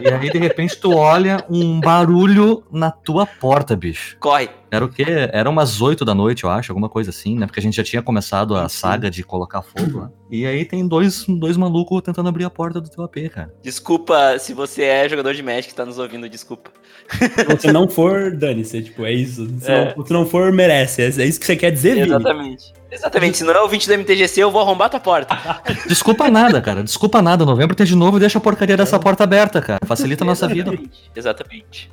E 0.00 0.08
aí, 0.08 0.30
de 0.30 0.38
repente, 0.38 0.76
tu 0.76 0.94
olha 0.94 1.44
um 1.48 1.80
barulho 1.80 2.64
na 2.70 2.90
tua 2.90 3.26
porta, 3.26 3.76
bicho. 3.76 4.16
Corre. 4.18 4.48
Era 4.70 4.84
o 4.84 4.88
quê? 4.88 5.04
Era 5.32 5.48
umas 5.48 5.80
8 5.80 6.04
da 6.04 6.14
noite, 6.14 6.44
eu 6.44 6.50
acho, 6.50 6.72
alguma 6.72 6.88
coisa 6.88 7.10
assim, 7.10 7.36
né? 7.38 7.46
Porque 7.46 7.60
a 7.60 7.62
gente 7.62 7.76
já 7.76 7.84
tinha 7.84 8.02
começado 8.02 8.56
a 8.56 8.68
saga 8.68 9.10
de 9.10 9.22
colocar 9.22 9.62
fogo 9.62 9.98
lá. 9.98 10.10
E 10.30 10.46
aí 10.46 10.64
tem 10.64 10.86
dois, 10.86 11.24
dois 11.26 11.56
malucos 11.56 12.02
tentando 12.02 12.28
abrir 12.28 12.44
a 12.44 12.50
porta 12.50 12.80
do 12.80 12.88
teu 12.88 13.02
AP, 13.02 13.16
cara. 13.32 13.52
Desculpa 13.62 14.38
se 14.38 14.52
você 14.52 14.82
é 14.82 15.08
jogador 15.08 15.32
de 15.32 15.42
Magic 15.42 15.68
que 15.68 15.74
tá 15.74 15.86
nos 15.86 15.98
ouvindo, 15.98 16.28
desculpa. 16.28 16.70
Se 17.10 17.44
você 17.44 17.72
não 17.72 17.88
for, 17.88 18.36
dane-se, 18.36 18.82
tipo, 18.82 19.06
é 19.06 19.12
isso. 19.12 19.48
Se, 19.60 19.70
É. 19.70 19.94
Não, 19.96 20.04
se 20.04 20.12
não 20.12 20.26
for, 20.26 20.52
merece. 20.52 21.02
É, 21.02 21.06
é 21.06 21.24
isso 21.24 21.40
que 21.40 21.46
você 21.46 21.56
quer 21.56 21.70
dizer, 21.70 21.94
Vini? 21.94 22.08
Exatamente. 22.08 22.72
Exatamente. 22.90 23.38
Se 23.38 23.44
não 23.44 23.54
é 23.54 23.62
o 23.62 23.68
20 23.68 23.86
do 23.86 23.94
MTGC, 23.94 24.42
eu 24.42 24.50
vou 24.50 24.60
arrombar 24.60 24.90
tua 24.90 25.00
porta. 25.00 25.36
Desculpa 25.88 26.30
nada, 26.30 26.60
cara. 26.60 26.82
Desculpa 26.82 27.22
nada. 27.22 27.44
Novembro 27.44 27.74
tem 27.74 27.86
de 27.86 27.94
novo 27.94 28.16
e 28.18 28.20
deixa 28.20 28.38
a 28.38 28.40
porcaria 28.40 28.76
dessa 28.76 28.98
porta 28.98 29.24
aberta, 29.24 29.60
cara. 29.60 29.80
Facilita 29.86 30.24
a 30.24 30.26
nossa 30.26 30.46
vida. 30.46 30.78
Exatamente. 31.14 31.90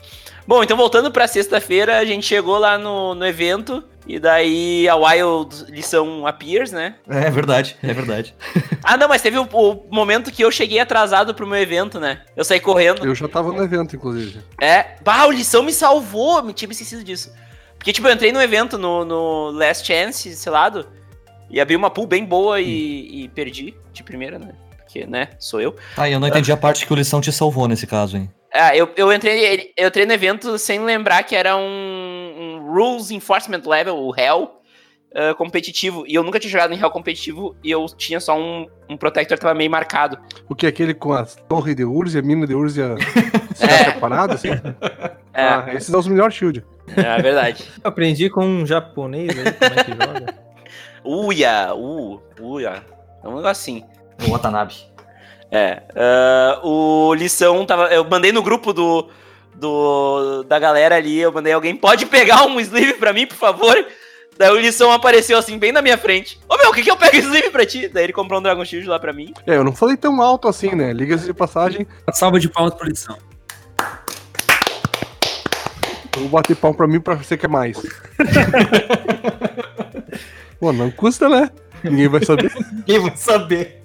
Bom, 0.48 0.64
então 0.64 0.78
voltando 0.78 1.12
pra 1.12 1.28
sexta-feira, 1.28 1.98
a 1.98 2.06
gente 2.06 2.26
chegou 2.26 2.58
lá 2.58 2.78
no, 2.78 3.16
no 3.16 3.26
evento. 3.26 3.84
E 4.08 4.20
daí 4.20 4.88
a 4.88 4.96
Wild 4.96 5.66
lição 5.72 6.28
appears, 6.28 6.72
né? 6.72 6.96
É 7.08 7.32
verdade, 7.32 7.76
é 7.82 7.94
verdade. 7.94 8.36
Ah, 8.88 8.98
não, 8.98 9.08
mas 9.08 9.20
teve 9.20 9.36
o, 9.40 9.48
o 9.52 9.88
momento 9.90 10.32
que 10.32 10.44
eu 10.44 10.52
cheguei 10.52 10.80
atrasado 10.80 11.34
pro 11.34 11.48
meu 11.48 11.58
evento, 11.58 12.00
né? 12.00 12.22
Eu 12.36 12.46
saí 12.46 12.60
correndo. 12.60 13.04
Eu 13.04 13.16
já 13.16 13.28
tava 13.28 13.52
no 13.52 13.64
evento, 13.64 13.96
inclusive. 13.96 14.42
É. 14.62 14.98
Bah, 15.04 15.26
o 15.26 15.32
lição 15.32 15.64
me 15.64 15.74
salvou. 15.74 16.44
Me 16.44 16.54
tinha 16.54 16.68
me 16.68 16.74
esquecido 16.74 17.04
disso. 17.04 17.34
Porque, 17.80 17.92
tipo, 17.92 18.08
eu 18.08 18.14
entrei 18.14 18.32
no 18.32 18.40
evento 18.40 18.78
no, 18.78 19.04
no 19.04 19.50
Last 19.50 19.88
Chance, 19.88 20.36
sei 20.36 20.52
lá, 20.52 20.72
e 21.50 21.60
abri 21.60 21.76
uma 21.76 21.90
pool 21.90 22.06
bem 22.06 22.24
boa 22.24 22.62
e, 22.62 23.24
e 23.24 23.30
perdi 23.30 23.74
de 23.92 24.04
primeira, 24.04 24.38
né? 24.38 24.54
Porque, 24.78 25.08
né, 25.08 25.30
sou 25.40 25.60
eu. 25.60 25.76
Ah, 25.98 26.08
e 26.08 26.14
eu 26.14 26.20
não 26.20 26.28
entendi 26.28 26.52
a 26.52 26.58
parte 26.58 26.86
que 26.86 26.94
o 26.94 26.96
lição 26.96 27.20
te 27.20 27.32
salvou 27.32 27.68
nesse 27.68 27.88
caso, 27.88 28.18
hein? 28.18 28.30
Ah, 28.58 28.76
eu, 28.76 28.90
eu, 28.96 29.12
entrei, 29.12 29.74
eu 29.76 29.88
entrei 29.90 30.06
no 30.06 30.14
evento 30.14 30.58
sem 30.58 30.80
lembrar 30.80 31.24
que 31.24 31.36
era 31.36 31.58
um, 31.58 31.62
um 32.62 32.74
Rules 32.74 33.12
Enforcement 33.12 33.62
Level, 33.66 33.98
o 33.98 34.16
Hell, 34.18 34.50
ah, 35.14 35.34
competitivo. 35.36 36.06
E 36.08 36.16
eu 36.16 36.24
nunca 36.24 36.40
tinha 36.40 36.50
jogado 36.52 36.74
em 36.74 36.80
Hell 36.80 36.90
competitivo 36.92 37.56
e 37.64 37.70
eu 37.70 37.86
tinha 37.98 38.20
só 38.20 38.38
um, 38.40 38.66
um 38.90 38.96
Protector 38.96 39.38
que 39.38 39.42
tava 39.42 39.54
meio 39.54 39.70
marcado. 39.70 40.18
O 40.50 40.56
que? 40.56 40.66
Aquele 40.66 40.94
com 40.94 41.12
a 41.14 41.26
torre 41.26 41.76
de 41.76 41.84
Urza, 41.84 42.20
a 42.20 42.22
mina 42.22 42.48
de 42.48 42.54
Urza 42.56 42.96
É. 43.60 43.86
separada, 43.94 44.34
assim? 44.36 44.50
É, 45.34 45.44
Ah, 45.44 45.66
esses 45.74 45.88
são 45.90 46.00
os 46.00 46.08
melhores 46.08 46.36
shield. 46.36 46.64
é 46.96 47.22
verdade. 47.22 47.64
Eu 47.84 47.90
aprendi 47.90 48.30
com 48.30 48.46
um 48.46 48.66
japonês 48.66 49.30
aí, 49.38 49.52
como 49.54 49.80
é 49.80 49.84
que 49.84 49.92
joga. 49.92 50.36
Uia, 51.06 51.74
u, 51.76 52.22
uia. 52.40 52.84
É 53.24 53.28
um 53.28 53.36
negocinho. 53.38 53.86
O 54.28 54.32
Watanabe. 54.32 54.76
É. 55.52 55.84
ah, 55.96 56.60
o 56.64 57.14
lição 57.14 57.66
tava. 57.66 57.88
Eu 57.88 58.04
mandei 58.04 58.32
no 58.32 58.44
grupo 58.44 58.74
do, 58.74 59.10
do. 59.54 60.44
da 60.44 60.60
galera 60.60 60.96
ali, 60.96 61.20
eu 61.20 61.32
mandei 61.32 61.54
alguém, 61.54 61.76
pode 61.76 62.06
pegar 62.06 62.46
um 62.46 62.60
sleeve 62.60 62.94
pra 62.94 63.14
mim, 63.14 63.28
por 63.28 63.38
favor? 63.38 63.76
Daí 64.38 64.52
o 64.52 64.60
lição 64.60 64.92
apareceu 64.92 65.38
assim, 65.38 65.58
bem 65.58 65.72
na 65.72 65.82
minha 65.82 65.98
frente. 65.98 66.38
Ô 66.50 66.58
meu, 66.58 66.70
o 66.70 66.74
que 66.74 66.84
que 66.84 66.92
eu 66.92 66.98
pego 66.98 67.16
sleeve 67.16 67.50
pra 67.52 67.66
ti? 67.66 67.88
Daí 67.88 68.04
ele 68.04 68.14
comprou 68.14 68.40
um 68.40 68.44
Dragon 68.44 68.66
Shield 68.66 68.88
lá 68.88 69.00
pra 69.00 69.14
mim. 69.14 69.34
É, 69.48 69.56
eu 69.56 69.64
não 69.64 69.74
falei 69.74 69.96
tão 69.96 70.22
alto 70.22 70.50
assim, 70.50 70.76
né? 70.76 70.92
Liga-se 70.92 71.26
de 71.26 71.34
passagem, 71.34 71.88
Salva 72.12 72.38
de 72.38 72.50
palmas 72.50 72.74
pra 72.74 72.90
lição. 72.90 73.18
eu 76.16 76.22
vou 76.22 76.30
bater 76.30 76.56
pau 76.58 76.74
pra 76.74 76.88
mim 76.88 77.00
pra 77.00 77.16
você 77.16 77.38
que 77.38 77.46
é 77.46 77.50
mais. 77.50 77.78
Pô, 80.60 80.74
não 80.74 80.92
custa, 80.92 81.30
né? 81.30 81.50
Ninguém 81.84 82.08
vai 82.10 82.26
saber. 82.26 82.52
Quem 82.86 83.00
vai 83.00 83.16
saber? 83.16 83.82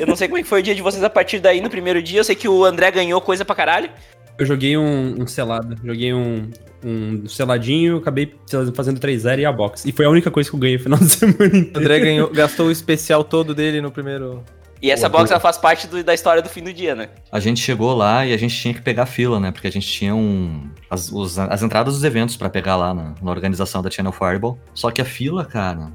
Eu 0.00 0.06
não 0.06 0.16
sei 0.16 0.26
como 0.28 0.38
é 0.38 0.42
que 0.42 0.48
foi 0.48 0.60
o 0.60 0.62
dia 0.62 0.74
de 0.74 0.82
vocês 0.82 1.02
a 1.04 1.10
partir 1.10 1.38
daí, 1.40 1.60
no 1.60 1.68
primeiro 1.70 2.02
dia. 2.02 2.20
Eu 2.20 2.24
sei 2.24 2.34
que 2.34 2.48
o 2.48 2.64
André 2.64 2.90
ganhou 2.90 3.20
coisa 3.20 3.44
pra 3.44 3.54
caralho. 3.54 3.90
Eu 4.38 4.46
joguei 4.46 4.76
um, 4.76 5.22
um 5.22 5.26
selado, 5.26 5.76
joguei 5.84 6.14
um, 6.14 6.50
um 6.82 7.28
seladinho, 7.28 7.98
acabei 7.98 8.34
fazendo 8.74 8.98
3-0 8.98 9.38
e 9.40 9.44
a 9.44 9.52
box. 9.52 9.84
E 9.86 9.92
foi 9.92 10.06
a 10.06 10.10
única 10.10 10.30
coisa 10.30 10.48
que 10.48 10.56
eu 10.56 10.60
ganhei 10.60 10.78
no 10.78 10.82
final 10.82 10.98
de 10.98 11.08
semana 11.10 11.36
O 11.42 11.46
inteiro. 11.56 11.78
André 11.78 11.98
ganhou, 12.00 12.30
gastou 12.30 12.66
o 12.68 12.70
especial 12.70 13.22
todo 13.22 13.54
dele 13.54 13.80
no 13.82 13.90
primeiro. 13.90 14.42
E 14.82 14.90
essa 14.90 15.10
box 15.10 15.30
ela 15.30 15.38
faz 15.38 15.58
parte 15.58 15.86
do- 15.86 16.02
da 16.02 16.14
história 16.14 16.40
do 16.40 16.48
fim 16.48 16.62
do 16.62 16.72
dia, 16.72 16.94
né? 16.94 17.10
A 17.30 17.38
gente 17.38 17.60
chegou 17.60 17.94
lá 17.94 18.24
e 18.24 18.32
a 18.32 18.36
gente 18.38 18.58
tinha 18.58 18.72
que 18.72 18.80
pegar 18.80 19.04
fila, 19.04 19.38
né? 19.38 19.52
Porque 19.52 19.66
a 19.68 19.70
gente 19.70 19.86
tinha 19.86 20.14
um, 20.14 20.70
as, 20.88 21.12
os- 21.12 21.38
as 21.38 21.62
entradas 21.62 21.92
dos 21.92 22.02
eventos 22.02 22.34
pra 22.34 22.48
pegar 22.48 22.76
lá 22.76 22.94
na, 22.94 23.14
na 23.20 23.30
organização 23.30 23.82
da 23.82 23.90
Channel 23.90 24.10
Fireball. 24.12 24.58
Só 24.72 24.90
que 24.90 25.02
a 25.02 25.04
fila, 25.04 25.44
cara, 25.44 25.92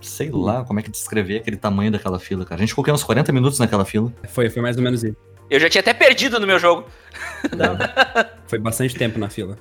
sei 0.00 0.30
lá 0.30 0.64
como 0.64 0.80
é 0.80 0.82
que 0.82 0.90
descrever 0.90 1.38
aquele 1.38 1.56
tamanho 1.56 1.90
daquela 1.90 2.18
fila, 2.18 2.44
cara. 2.44 2.56
A 2.56 2.60
gente 2.60 2.70
ficou 2.70 2.82
aqui 2.82 2.92
uns 2.92 3.04
40 3.04 3.32
minutos 3.32 3.58
naquela 3.58 3.84
fila. 3.84 4.12
Foi, 4.28 4.48
foi 4.48 4.62
mais 4.62 4.76
ou 4.76 4.82
menos 4.82 5.02
isso. 5.04 5.16
Eu 5.48 5.58
já 5.58 5.68
tinha 5.68 5.80
até 5.80 5.92
perdido 5.92 6.38
no 6.38 6.46
meu 6.46 6.58
jogo. 6.58 6.84
Foi 8.46 8.58
bastante 8.58 8.94
tempo 8.94 9.18
na 9.18 9.28
fila. 9.28 9.56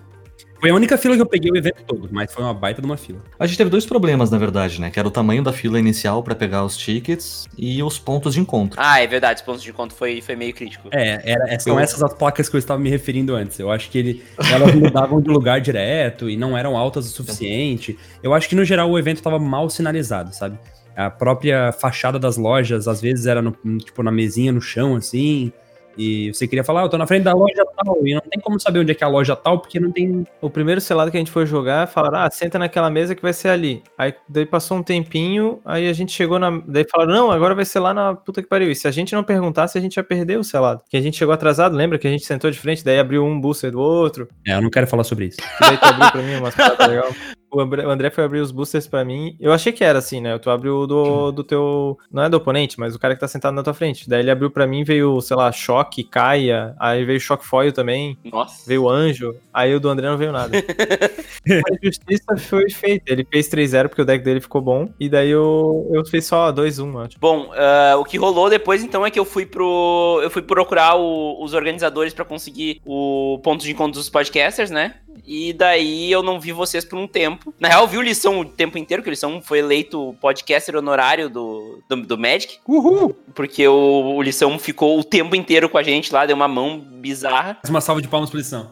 Foi 0.59 0.69
a 0.69 0.73
única 0.75 0.97
fila 0.97 1.15
que 1.15 1.21
eu 1.21 1.25
peguei 1.25 1.49
o 1.51 1.55
evento 1.57 1.83
todo, 1.87 2.09
mas 2.11 2.33
foi 2.33 2.43
uma 2.43 2.53
baita 2.53 2.81
de 2.81 2.85
uma 2.85 2.97
fila. 2.97 3.19
A 3.39 3.45
gente 3.47 3.57
teve 3.57 3.69
dois 3.69 3.85
problemas, 3.85 4.29
na 4.29 4.37
verdade, 4.37 4.81
né? 4.81 4.89
Que 4.89 4.99
era 4.99 5.07
o 5.07 5.11
tamanho 5.11 5.41
da 5.41 5.53
fila 5.53 5.79
inicial 5.79 6.21
pra 6.21 6.35
pegar 6.35 6.65
os 6.65 6.75
tickets 6.75 7.47
e 7.57 7.81
os 7.81 7.97
pontos 7.97 8.33
de 8.33 8.39
encontro. 8.41 8.79
Ah, 8.81 8.99
é 9.01 9.07
verdade, 9.07 9.39
os 9.39 9.45
pontos 9.45 9.63
de 9.63 9.69
encontro 9.69 9.95
foi, 9.95 10.21
foi 10.21 10.35
meio 10.35 10.53
crítico. 10.53 10.89
É, 10.91 11.21
era, 11.31 11.59
são 11.59 11.73
Eu- 11.75 11.79
essas 11.79 12.03
as 12.03 12.13
placas 12.13 12.49
que 12.49 12.55
eu 12.55 12.59
estava 12.59 12.79
me 12.79 12.89
referindo 12.89 13.35
antes. 13.35 13.57
Eu 13.59 13.71
acho 13.71 13.89
que 13.89 13.97
ele, 13.97 14.23
elas 14.51 14.75
mudavam 14.75 15.21
de 15.21 15.29
lugar 15.29 15.61
direto 15.61 16.29
e 16.29 16.35
não 16.35 16.57
eram 16.57 16.75
altas 16.75 17.05
o 17.05 17.09
suficiente. 17.09 17.97
Eu 18.21 18.33
acho 18.33 18.49
que, 18.49 18.55
no 18.55 18.65
geral, 18.65 18.89
o 18.91 18.99
evento 18.99 19.17
estava 19.17 19.39
mal 19.39 19.69
sinalizado, 19.69 20.33
sabe? 20.35 20.59
A 20.95 21.09
própria 21.09 21.71
fachada 21.71 22.19
das 22.19 22.35
lojas, 22.35 22.85
às 22.87 22.99
vezes, 22.99 23.25
era 23.25 23.41
no- 23.41 23.55
tipo 23.79 24.03
na 24.03 24.11
mesinha 24.11 24.51
no 24.51 24.59
chão, 24.61 24.95
assim. 24.97 25.53
E 25.99 26.33
você 26.33 26.47
queria 26.47 26.63
falar, 26.63 26.79
ah, 26.79 26.83
eu 26.85 26.89
tô 26.89 26.97
na 26.97 27.05
frente 27.05 27.23
da 27.23 27.33
loja 27.33 27.61
tal, 27.75 28.07
e 28.07 28.13
não 28.13 28.21
tem 28.21 28.39
como 28.39 28.57
saber 28.57 28.79
onde 28.79 28.93
é 28.93 28.95
que 28.95 29.03
é 29.03 29.07
a 29.07 29.09
loja 29.09 29.35
tal, 29.35 29.59
porque 29.59 29.81
não 29.81 29.91
tem. 29.91 30.25
O 30.39 30.49
primeiro 30.49 30.79
selado 30.79 31.11
que 31.11 31.17
a 31.17 31.19
gente 31.19 31.29
foi 31.29 31.45
jogar, 31.45 31.87
falaram, 31.87 32.19
ah, 32.19 32.31
senta 32.31 32.57
naquela 32.57 32.89
mesa 32.89 33.13
que 33.13 33.21
vai 33.21 33.33
ser 33.33 33.49
ali. 33.49 33.83
Aí 33.97 34.13
daí 34.29 34.45
passou 34.45 34.77
um 34.77 34.83
tempinho, 34.83 35.59
aí 35.65 35.89
a 35.89 35.93
gente 35.93 36.13
chegou 36.13 36.39
na. 36.39 36.61
Daí 36.65 36.85
falaram, 36.89 37.11
não, 37.11 37.31
agora 37.31 37.53
vai 37.53 37.65
ser 37.65 37.79
lá 37.79 37.93
na 37.93 38.15
puta 38.15 38.41
que 38.41 38.47
pariu. 38.47 38.71
E 38.71 38.75
se 38.75 38.87
a 38.87 38.91
gente 38.91 39.13
não 39.13 39.25
perguntasse, 39.25 39.77
a 39.77 39.81
gente 39.81 39.97
ia 39.97 40.03
perder 40.03 40.39
o 40.39 40.43
selado. 40.43 40.81
Que 40.89 40.95
a 40.95 41.01
gente 41.01 41.17
chegou 41.17 41.33
atrasado, 41.33 41.75
lembra 41.75 41.99
que 41.99 42.07
a 42.07 42.11
gente 42.11 42.23
sentou 42.23 42.49
de 42.49 42.57
frente, 42.57 42.81
daí 42.81 42.97
abriu 42.97 43.25
um 43.25 43.37
booster 43.37 43.69
do 43.69 43.81
outro. 43.81 44.29
É, 44.47 44.53
eu 44.53 44.61
não 44.61 44.69
quero 44.69 44.87
falar 44.87 45.03
sobre 45.03 45.25
isso. 45.25 45.37
Que 45.37 45.59
daí 45.59 45.77
tu 45.77 45.85
abriu 45.85 46.11
pra 46.11 46.21
mim 46.21 46.35
umas 46.35 46.55
paradas 46.55 46.87
legal. 46.87 47.11
O 47.51 47.61
André, 47.61 48.09
foi 48.11 48.23
abrir 48.23 48.39
os 48.41 48.51
boosters 48.51 48.87
pra 48.87 49.03
mim. 49.03 49.35
Eu 49.39 49.51
achei 49.51 49.71
que 49.71 49.83
era 49.83 49.97
assim, 49.99 50.21
né? 50.21 50.37
Tu 50.37 50.49
abriu 50.49 50.77
o 50.81 50.87
do, 50.87 51.31
do 51.31 51.43
teu. 51.43 51.97
Não 52.11 52.23
é 52.23 52.29
do 52.29 52.37
oponente, 52.37 52.79
mas 52.79 52.93
o 52.95 52.99
cara 52.99 53.15
que 53.15 53.19
tá 53.19 53.27
sentado 53.27 53.53
na 53.55 53.63
tua 53.63 53.73
frente. 53.73 54.07
Daí 54.09 54.19
ele 54.21 54.29
abriu 54.31 54.51
pra 54.51 54.67
mim, 54.67 54.83
veio, 54.83 55.19
sei 55.21 55.35
lá, 55.35 55.51
choque, 55.51 56.03
caia. 56.03 56.75
Aí 56.79 57.03
veio 57.03 57.19
choque 57.19 57.45
foil 57.45 57.73
também. 57.73 58.17
Nossa. 58.31 58.63
Veio 58.67 58.87
anjo. 58.87 59.35
Aí 59.53 59.73
o 59.73 59.79
do 59.79 59.89
André 59.89 60.07
não 60.07 60.17
veio 60.17 60.31
nada. 60.31 60.55
a 60.59 61.85
justiça 61.85 62.37
foi 62.37 62.69
feita. 62.69 63.11
Ele 63.11 63.25
fez 63.29 63.49
3-0 63.49 63.87
porque 63.89 64.01
o 64.01 64.05
deck 64.05 64.23
dele 64.23 64.41
ficou 64.41 64.61
bom. 64.61 64.89
E 64.99 65.09
daí 65.09 65.29
eu, 65.29 65.89
eu 65.91 66.05
fiz 66.05 66.25
só 66.25 66.51
2-1, 66.51 67.05
acho. 67.05 67.19
Bom, 67.19 67.49
ah, 67.53 67.95
o 67.97 68.05
que 68.05 68.17
rolou 68.17 68.49
depois 68.49 68.83
então 68.83 69.05
é 69.05 69.11
que 69.11 69.19
eu 69.19 69.25
fui 69.25 69.45
pro. 69.45 70.19
Eu 70.21 70.29
fui 70.29 70.41
procurar 70.41 70.95
o- 70.95 71.43
os 71.43 71.53
organizadores 71.53 72.13
pra 72.13 72.25
conseguir 72.25 72.81
o 72.85 73.39
ponto 73.43 73.63
de 73.63 73.71
encontro 73.71 73.99
dos 73.99 74.09
podcasters, 74.09 74.69
né? 74.69 74.95
E 75.31 75.53
daí 75.53 76.11
eu 76.11 76.23
não 76.23 76.39
vi 76.39 76.51
vocês 76.51 76.83
por 76.83 76.97
um 76.97 77.05
tempo. 77.05 77.53
Na 77.59 77.67
real, 77.67 77.83
eu 77.83 77.87
vi 77.87 77.99
o 77.99 78.01
Lição 78.01 78.39
o 78.39 78.45
tempo 78.45 78.79
inteiro, 78.79 79.03
que 79.03 79.09
o 79.09 79.11
Lição 79.11 79.39
foi 79.39 79.59
eleito 79.59 80.15
podcaster 80.19 80.75
honorário 80.75 81.29
do, 81.29 81.83
do, 81.87 81.97
do 81.97 82.17
Magic. 82.17 82.57
Uhul! 82.67 83.15
Porque 83.35 83.67
o, 83.67 84.15
o 84.15 84.23
Lição 84.23 84.57
ficou 84.57 84.99
o 84.99 85.03
tempo 85.03 85.35
inteiro 85.35 85.69
com 85.69 85.77
a 85.77 85.83
gente 85.83 86.11
lá, 86.11 86.25
deu 86.25 86.35
uma 86.35 86.47
mão 86.47 86.79
bizarra. 86.79 87.59
Mais 87.61 87.69
uma 87.69 87.79
salva 87.79 88.01
de 88.01 88.07
palmas 88.07 88.31
pra 88.31 88.39
lição. 88.39 88.71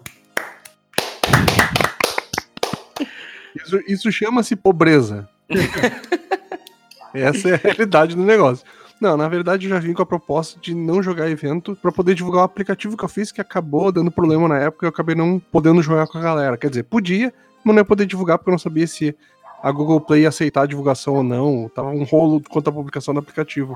Isso, 3.55 3.79
isso 3.87 4.11
chama-se 4.11 4.55
pobreza. 4.55 5.29
Essa 7.13 7.49
é 7.49 7.53
a 7.53 7.57
realidade 7.57 8.15
do 8.15 8.23
negócio. 8.23 8.65
Não, 8.99 9.15
na 9.15 9.27
verdade 9.27 9.65
eu 9.65 9.69
já 9.69 9.79
vim 9.79 9.93
com 9.93 10.01
a 10.01 10.05
proposta 10.05 10.60
de 10.60 10.73
não 10.73 11.03
jogar 11.03 11.29
evento 11.29 11.77
pra 11.79 11.91
poder 11.91 12.15
divulgar 12.15 12.41
o 12.41 12.45
aplicativo 12.45 12.97
que 12.97 13.05
eu 13.05 13.10
fiz, 13.10 13.31
que 13.31 13.39
acabou 13.39 13.91
dando 13.91 14.10
problema 14.10 14.47
na 14.47 14.57
época 14.57 14.86
e 14.86 14.88
eu 14.88 14.89
acabei 14.89 15.15
não 15.15 15.39
podendo 15.39 15.81
jogar 15.83 16.07
com 16.07 16.17
a 16.17 16.21
galera. 16.21 16.57
Quer 16.57 16.69
dizer, 16.69 16.83
podia, 16.83 17.31
mas 17.63 17.75
não 17.75 17.81
ia 17.81 17.86
poder 17.86 18.07
divulgar 18.07 18.38
porque 18.38 18.49
eu 18.49 18.53
não 18.53 18.60
sabia 18.60 18.88
se 18.88 19.15
a 19.62 19.71
Google 19.71 20.01
Play 20.01 20.23
ia 20.23 20.29
aceitar 20.29 20.63
a 20.63 20.65
divulgação 20.65 21.15
ou 21.15 21.23
não. 21.23 21.69
Tava 21.73 21.89
um 21.89 22.03
rolo 22.03 22.41
quanto 22.49 22.69
à 22.69 22.73
publicação 22.73 23.13
do 23.13 23.19
aplicativo. 23.19 23.75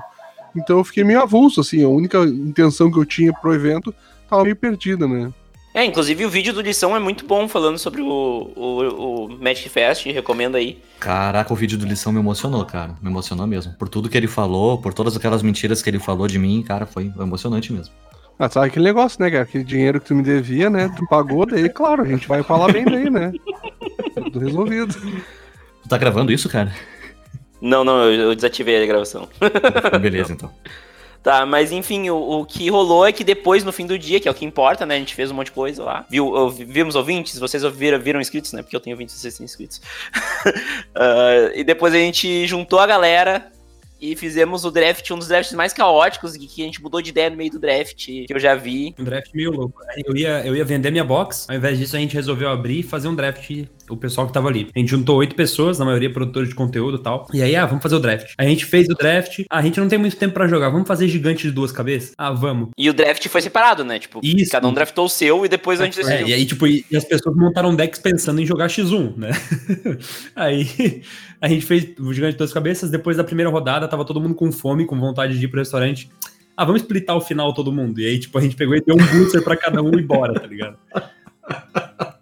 Então 0.56 0.78
eu 0.78 0.84
fiquei 0.84 1.04
meio 1.04 1.22
avulso, 1.22 1.60
assim, 1.60 1.84
a 1.84 1.88
única 1.88 2.18
intenção 2.24 2.90
que 2.90 2.98
eu 2.98 3.06
tinha 3.06 3.32
pro 3.32 3.54
evento 3.54 3.94
tava 4.28 4.42
meio 4.42 4.56
perdida, 4.56 5.06
né? 5.06 5.32
É, 5.74 5.84
inclusive 5.84 6.26
o 6.26 6.28
vídeo 6.28 6.52
do 6.52 6.60
Lição 6.60 6.94
é 6.94 6.98
muito 6.98 7.26
bom, 7.26 7.48
falando 7.48 7.78
sobre 7.78 8.02
o, 8.02 8.06
o, 8.54 9.24
o 9.24 9.38
Magic 9.40 9.68
Fest, 9.70 10.04
recomendo 10.06 10.56
aí. 10.56 10.78
Caraca, 11.00 11.50
o 11.52 11.56
vídeo 11.56 11.78
do 11.78 11.86
lição 11.86 12.12
me 12.12 12.20
emocionou, 12.20 12.64
cara. 12.64 12.94
Me 13.02 13.10
emocionou 13.10 13.46
mesmo. 13.46 13.72
Por 13.72 13.88
tudo 13.88 14.08
que 14.08 14.16
ele 14.16 14.28
falou, 14.28 14.78
por 14.78 14.94
todas 14.94 15.16
aquelas 15.16 15.42
mentiras 15.42 15.82
que 15.82 15.90
ele 15.90 15.98
falou 15.98 16.28
de 16.28 16.38
mim, 16.38 16.62
cara, 16.62 16.86
foi 16.86 17.10
emocionante 17.18 17.72
mesmo. 17.72 17.92
Ah, 18.38 18.48
sabe 18.48 18.66
aquele 18.66 18.84
negócio, 18.84 19.20
né, 19.20 19.30
cara? 19.30 19.42
Aquele 19.42 19.64
dinheiro 19.64 20.00
que 20.00 20.06
tu 20.06 20.14
me 20.14 20.22
devia, 20.22 20.68
né? 20.68 20.92
Tu 20.96 21.06
pagou, 21.08 21.46
daí, 21.46 21.68
claro, 21.68 22.02
a 22.02 22.06
gente 22.06 22.28
vai 22.28 22.42
falar 22.42 22.72
bem 22.72 22.84
daí, 22.84 23.08
né? 23.10 23.32
Tudo 24.14 24.38
resolvido. 24.40 24.94
Tu 24.94 25.88
tá 25.88 25.96
gravando 25.96 26.32
isso, 26.32 26.48
cara? 26.48 26.72
Não, 27.60 27.82
não, 27.82 28.04
eu, 28.04 28.28
eu 28.28 28.34
desativei 28.34 28.82
a 28.82 28.86
gravação. 28.86 29.28
Beleza, 30.00 30.32
então. 30.32 30.50
Tá, 31.22 31.46
mas 31.46 31.70
enfim, 31.70 32.10
o, 32.10 32.40
o 32.40 32.44
que 32.44 32.68
rolou 32.68 33.06
é 33.06 33.12
que 33.12 33.22
depois, 33.22 33.62
no 33.62 33.72
fim 33.72 33.86
do 33.86 33.96
dia, 33.96 34.18
que 34.18 34.26
é 34.26 34.30
o 34.30 34.34
que 34.34 34.44
importa, 34.44 34.84
né? 34.84 34.96
A 34.96 34.98
gente 34.98 35.14
fez 35.14 35.30
um 35.30 35.34
monte 35.34 35.46
de 35.46 35.52
coisa 35.52 35.84
lá. 35.84 36.04
Viu, 36.10 36.50
vimos 36.50 36.96
ouvintes, 36.96 37.38
vocês 37.38 37.62
ouviram, 37.62 37.98
viram 38.00 38.20
inscritos, 38.20 38.52
né? 38.52 38.62
Porque 38.62 38.74
eu 38.74 38.80
tenho 38.80 38.94
ouvintes, 38.94 39.14
vocês 39.14 39.36
têm 39.36 39.44
inscritos. 39.44 39.80
Ah, 40.94 41.50
e 41.54 41.64
depois 41.64 41.94
a 41.94 41.96
gente 41.96 42.46
juntou 42.46 42.78
a 42.78 42.86
galera 42.86 43.50
e 44.02 44.16
fizemos 44.16 44.64
o 44.64 44.70
draft, 44.70 45.08
um 45.12 45.18
dos 45.18 45.28
drafts 45.28 45.54
mais 45.54 45.72
caóticos, 45.72 46.36
que 46.36 46.60
a 46.60 46.64
gente 46.64 46.82
mudou 46.82 47.00
de 47.00 47.10
ideia 47.10 47.30
no 47.30 47.36
meio 47.36 47.52
do 47.52 47.60
draft, 47.60 48.06
que 48.06 48.26
eu 48.28 48.38
já 48.40 48.56
vi. 48.56 48.92
Um 48.98 49.04
draft 49.04 49.30
meio 49.32 49.52
louco. 49.52 49.80
Eu 50.04 50.16
ia, 50.16 50.44
eu 50.44 50.56
ia 50.56 50.64
vender 50.64 50.90
minha 50.90 51.04
box, 51.04 51.46
ao 51.48 51.56
invés 51.56 51.78
disso 51.78 51.94
a 51.94 52.00
gente 52.00 52.12
resolveu 52.14 52.48
abrir 52.48 52.80
e 52.80 52.82
fazer 52.82 53.06
um 53.06 53.14
draft, 53.14 53.48
o 53.88 53.96
pessoal 53.96 54.26
que 54.26 54.32
tava 54.32 54.48
ali. 54.48 54.68
A 54.74 54.78
gente 54.80 54.90
juntou 54.90 55.16
oito 55.18 55.36
pessoas, 55.36 55.78
na 55.78 55.84
maioria 55.84 56.12
produtores 56.12 56.48
de 56.48 56.54
conteúdo 56.56 56.96
e 56.96 57.02
tal. 57.02 57.28
E 57.32 57.42
aí, 57.42 57.54
ah, 57.54 57.64
vamos 57.64 57.82
fazer 57.82 57.94
o 57.94 58.00
draft. 58.00 58.32
A 58.36 58.44
gente 58.44 58.64
fez 58.64 58.88
o 58.88 58.94
draft, 58.94 59.44
ah, 59.48 59.58
a 59.58 59.62
gente 59.62 59.78
não 59.78 59.88
tem 59.88 59.98
muito 59.98 60.16
tempo 60.16 60.34
pra 60.34 60.48
jogar, 60.48 60.68
vamos 60.70 60.88
fazer 60.88 61.06
gigante 61.06 61.44
de 61.44 61.52
duas 61.52 61.70
cabeças? 61.70 62.12
Ah, 62.18 62.32
vamos. 62.32 62.70
E 62.76 62.90
o 62.90 62.92
draft 62.92 63.26
foi 63.28 63.40
separado, 63.40 63.84
né? 63.84 64.00
Tipo, 64.00 64.18
Isso. 64.22 64.50
cada 64.50 64.66
um 64.66 64.74
draftou 64.74 65.04
o 65.04 65.08
seu 65.08 65.44
e 65.44 65.48
depois 65.48 65.80
a 65.80 65.84
gente 65.84 66.00
É, 66.00 66.02
decidiu. 66.02 66.26
e 66.28 66.34
aí, 66.34 66.44
tipo, 66.44 66.66
e 66.66 66.84
as 66.96 67.04
pessoas 67.04 67.36
montaram 67.36 67.74
decks 67.74 68.00
pensando 68.00 68.40
em 68.40 68.46
jogar 68.46 68.66
X1, 68.66 69.16
né? 69.16 69.30
aí 70.34 71.02
a 71.42 71.48
gente 71.48 71.66
fez 71.66 71.88
o 71.98 72.14
Gigante 72.14 72.32
de 72.34 72.38
Duas 72.38 72.52
Cabeças, 72.52 72.88
depois 72.88 73.16
da 73.16 73.24
primeira 73.24 73.50
rodada, 73.50 73.88
tava 73.88 74.04
todo 74.04 74.20
mundo 74.20 74.36
com 74.36 74.52
fome, 74.52 74.86
com 74.86 74.98
vontade 74.98 75.36
de 75.36 75.44
ir 75.44 75.48
pro 75.48 75.58
restaurante. 75.58 76.08
Ah, 76.56 76.64
vamos 76.64 76.82
splitar 76.82 77.16
o 77.16 77.20
final 77.20 77.52
todo 77.52 77.72
mundo. 77.72 77.98
E 77.98 78.06
aí, 78.06 78.16
tipo, 78.20 78.38
a 78.38 78.40
gente 78.40 78.54
pegou 78.54 78.76
e 78.76 78.80
deu 78.80 78.94
um 78.94 79.04
booster 79.04 79.42
pra 79.42 79.56
cada 79.56 79.82
um 79.82 79.92
e 79.98 80.02
bora, 80.02 80.34
tá 80.34 80.46
ligado? 80.46 80.76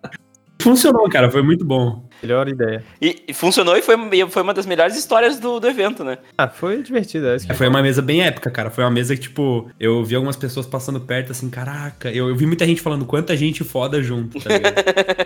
Funcionou, 0.62 1.08
cara, 1.08 1.30
foi 1.30 1.42
muito 1.42 1.64
bom. 1.64 2.06
Melhor 2.22 2.46
ideia. 2.46 2.84
E, 3.00 3.24
e 3.28 3.32
funcionou 3.32 3.76
e 3.78 3.82
foi, 3.82 3.96
foi 4.28 4.42
uma 4.42 4.52
das 4.52 4.66
melhores 4.66 4.94
histórias 4.94 5.40
do, 5.40 5.58
do 5.58 5.66
evento, 5.66 6.04
né? 6.04 6.18
Ah, 6.36 6.48
foi 6.48 6.82
divertido. 6.82 7.28
É 7.28 7.36
É, 7.48 7.54
Foi 7.54 7.66
uma 7.66 7.80
mesa 7.80 8.02
bem 8.02 8.22
épica, 8.22 8.50
cara. 8.50 8.70
Foi 8.70 8.84
uma 8.84 8.90
mesa 8.90 9.14
que, 9.14 9.22
tipo, 9.22 9.70
eu 9.80 10.04
vi 10.04 10.14
algumas 10.14 10.36
pessoas 10.36 10.66
passando 10.66 11.00
perto, 11.00 11.32
assim, 11.32 11.48
caraca. 11.48 12.10
Eu, 12.10 12.28
eu 12.28 12.36
vi 12.36 12.44
muita 12.44 12.66
gente 12.66 12.82
falando 12.82 13.06
quanta 13.06 13.34
gente 13.34 13.64
foda 13.64 14.02
junto, 14.02 14.38
tá 14.38 14.50
ligado? 14.50 14.74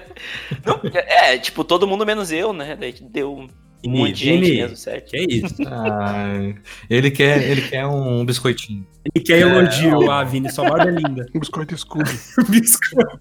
Não, 0.64 0.80
é, 0.94 1.36
tipo, 1.36 1.64
todo 1.64 1.86
mundo 1.86 2.06
menos 2.06 2.30
eu, 2.30 2.52
né? 2.52 2.76
Daí 2.78 2.92
deu 2.92 3.48
muito 3.88 4.16
gente 4.16 4.50
mesmo, 4.50 4.76
sério. 4.76 5.02
Que 5.04 5.16
é 5.16 5.24
isso. 5.28 5.56
Ai, 5.66 6.56
ele, 6.88 7.10
quer, 7.10 7.42
ele 7.42 7.62
quer 7.62 7.86
um 7.86 8.24
biscoitinho. 8.24 8.86
Ele 9.14 9.24
quer 9.24 9.38
é, 9.38 9.40
elogio, 9.40 10.10
a 10.10 10.24
Vini, 10.24 10.50
sua 10.50 10.68
barba 10.68 10.90
é 10.90 10.92
linda. 10.92 11.26
Um 11.34 11.40
biscoito 11.40 11.74
escuro. 11.74 12.04
biscoito. 12.48 13.18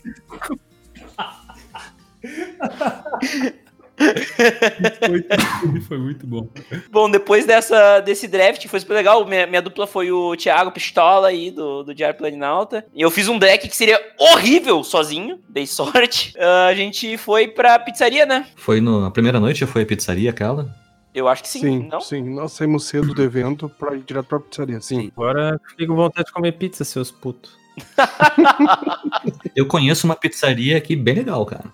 foi, 5.06 5.82
foi 5.82 5.98
muito 5.98 6.26
bom. 6.26 6.48
Bom, 6.92 7.10
depois 7.10 7.46
dessa, 7.46 8.00
desse 8.00 8.28
draft, 8.28 8.68
foi 8.68 8.80
super 8.80 8.94
legal. 8.94 9.26
Minha, 9.26 9.46
minha 9.48 9.62
dupla 9.62 9.86
foi 9.86 10.12
o 10.12 10.36
Thiago 10.36 10.72
Pistola 10.72 11.28
aí, 11.28 11.52
do, 11.52 11.84
do 11.84 11.94
Diário 11.94 12.18
Planinalta. 12.18 12.86
E 12.94 13.02
eu 13.02 13.12
fiz 13.12 13.28
um 13.28 13.38
deck 13.38 13.68
que 13.68 13.76
seria 13.76 14.02
horrível 14.18 14.84
sozinho, 14.84 15.40
dei 15.48 15.68
sorte. 15.68 16.34
Uh, 16.36 16.68
a 16.70 16.74
gente 16.74 17.18
foi 17.18 17.48
pra 17.48 17.80
pizzaria, 17.80 18.26
né? 18.26 18.48
Foi 18.56 18.82
no, 18.82 19.02
na 19.02 19.12
primeira 19.12 19.40
noite, 19.40 19.60
já 19.60 19.68
foi 19.68 19.84
a 19.84 19.86
pizzaria 19.86 20.30
aquela? 20.30 20.74
Eu 21.14 21.28
acho 21.28 21.44
que 21.44 21.50
sim, 21.50 21.60
Sim, 21.60 21.88
não? 21.92 22.02
sim. 22.02 22.24
Nós 22.24 22.54
saímos 22.54 22.86
cedo 22.86 23.14
do 23.14 23.22
evento 23.22 23.70
pra 23.70 23.96
ir 23.96 24.02
direto 24.02 24.26
pra 24.26 24.40
pizzaria. 24.40 24.82
Sim. 24.82 25.12
Agora 25.16 25.60
fiquei 25.70 25.86
com 25.86 25.96
vontade 25.96 26.26
de 26.26 26.34
comer 26.34 26.54
pizza, 26.54 26.84
seus 26.84 27.12
putos. 27.12 27.56
Eu 29.56 29.68
conheço 29.68 30.08
uma 30.08 30.16
pizzaria 30.16 30.76
aqui 30.78 30.96
bem 30.96 31.16
legal, 31.16 31.46
cara. 31.46 31.66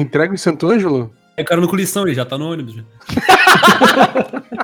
Entrega 0.00 0.32
em 0.32 0.36
Santo 0.36 0.68
Ângelo? 0.68 1.12
É 1.36 1.42
o 1.42 1.44
cara 1.44 1.60
no 1.60 1.68
colição, 1.68 2.04
ele 2.04 2.14
já 2.14 2.24
tá 2.24 2.36
no 2.38 2.50
ônibus. 2.50 2.74
Já. 2.74 2.82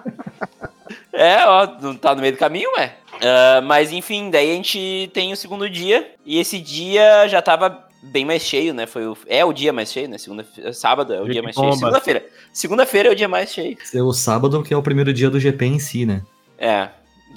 É, 1.14 1.44
ó, 1.46 1.68
não 1.80 1.94
tá 1.94 2.14
no 2.14 2.20
meio 2.22 2.32
do 2.32 2.38
caminho, 2.38 2.70
ué. 2.76 2.96
Ah, 3.20 3.60
mas 3.62 3.92
enfim, 3.92 4.30
daí 4.30 4.50
a 4.50 4.54
gente 4.54 5.10
tem 5.12 5.32
o 5.32 5.36
segundo 5.36 5.68
dia. 5.68 6.10
E 6.24 6.38
esse 6.38 6.58
dia 6.58 7.28
já 7.28 7.42
tava 7.42 7.86
bem 8.02 8.24
mais 8.24 8.42
cheio, 8.42 8.72
né? 8.74 8.86
Foi 8.86 9.06
o, 9.06 9.16
é 9.26 9.44
o 9.44 9.52
dia 9.52 9.72
mais 9.72 9.92
cheio, 9.92 10.08
né? 10.08 10.16
Segunda, 10.18 10.44
sábado 10.72 11.12
é 11.12 11.20
o 11.20 11.24
Dia 11.24 11.34
dia 11.34 11.40
que 11.40 11.44
mais 11.44 11.54
cheio. 11.54 11.66
bomba. 11.66 11.76
Segunda-feira. 11.78 12.26
Segunda-feira 12.52 13.08
é 13.10 13.12
o 13.12 13.14
dia 13.14 13.28
mais 13.28 13.52
cheio. 13.52 13.76
É 13.94 14.02
o 14.02 14.12
sábado, 14.12 14.62
que 14.62 14.72
é 14.72 14.76
o 14.76 14.82
primeiro 14.82 15.12
dia 15.12 15.28
do 15.30 15.38
GP 15.38 15.66
em 15.66 15.78
si, 15.78 16.06
né? 16.06 16.22
É, 16.58 16.88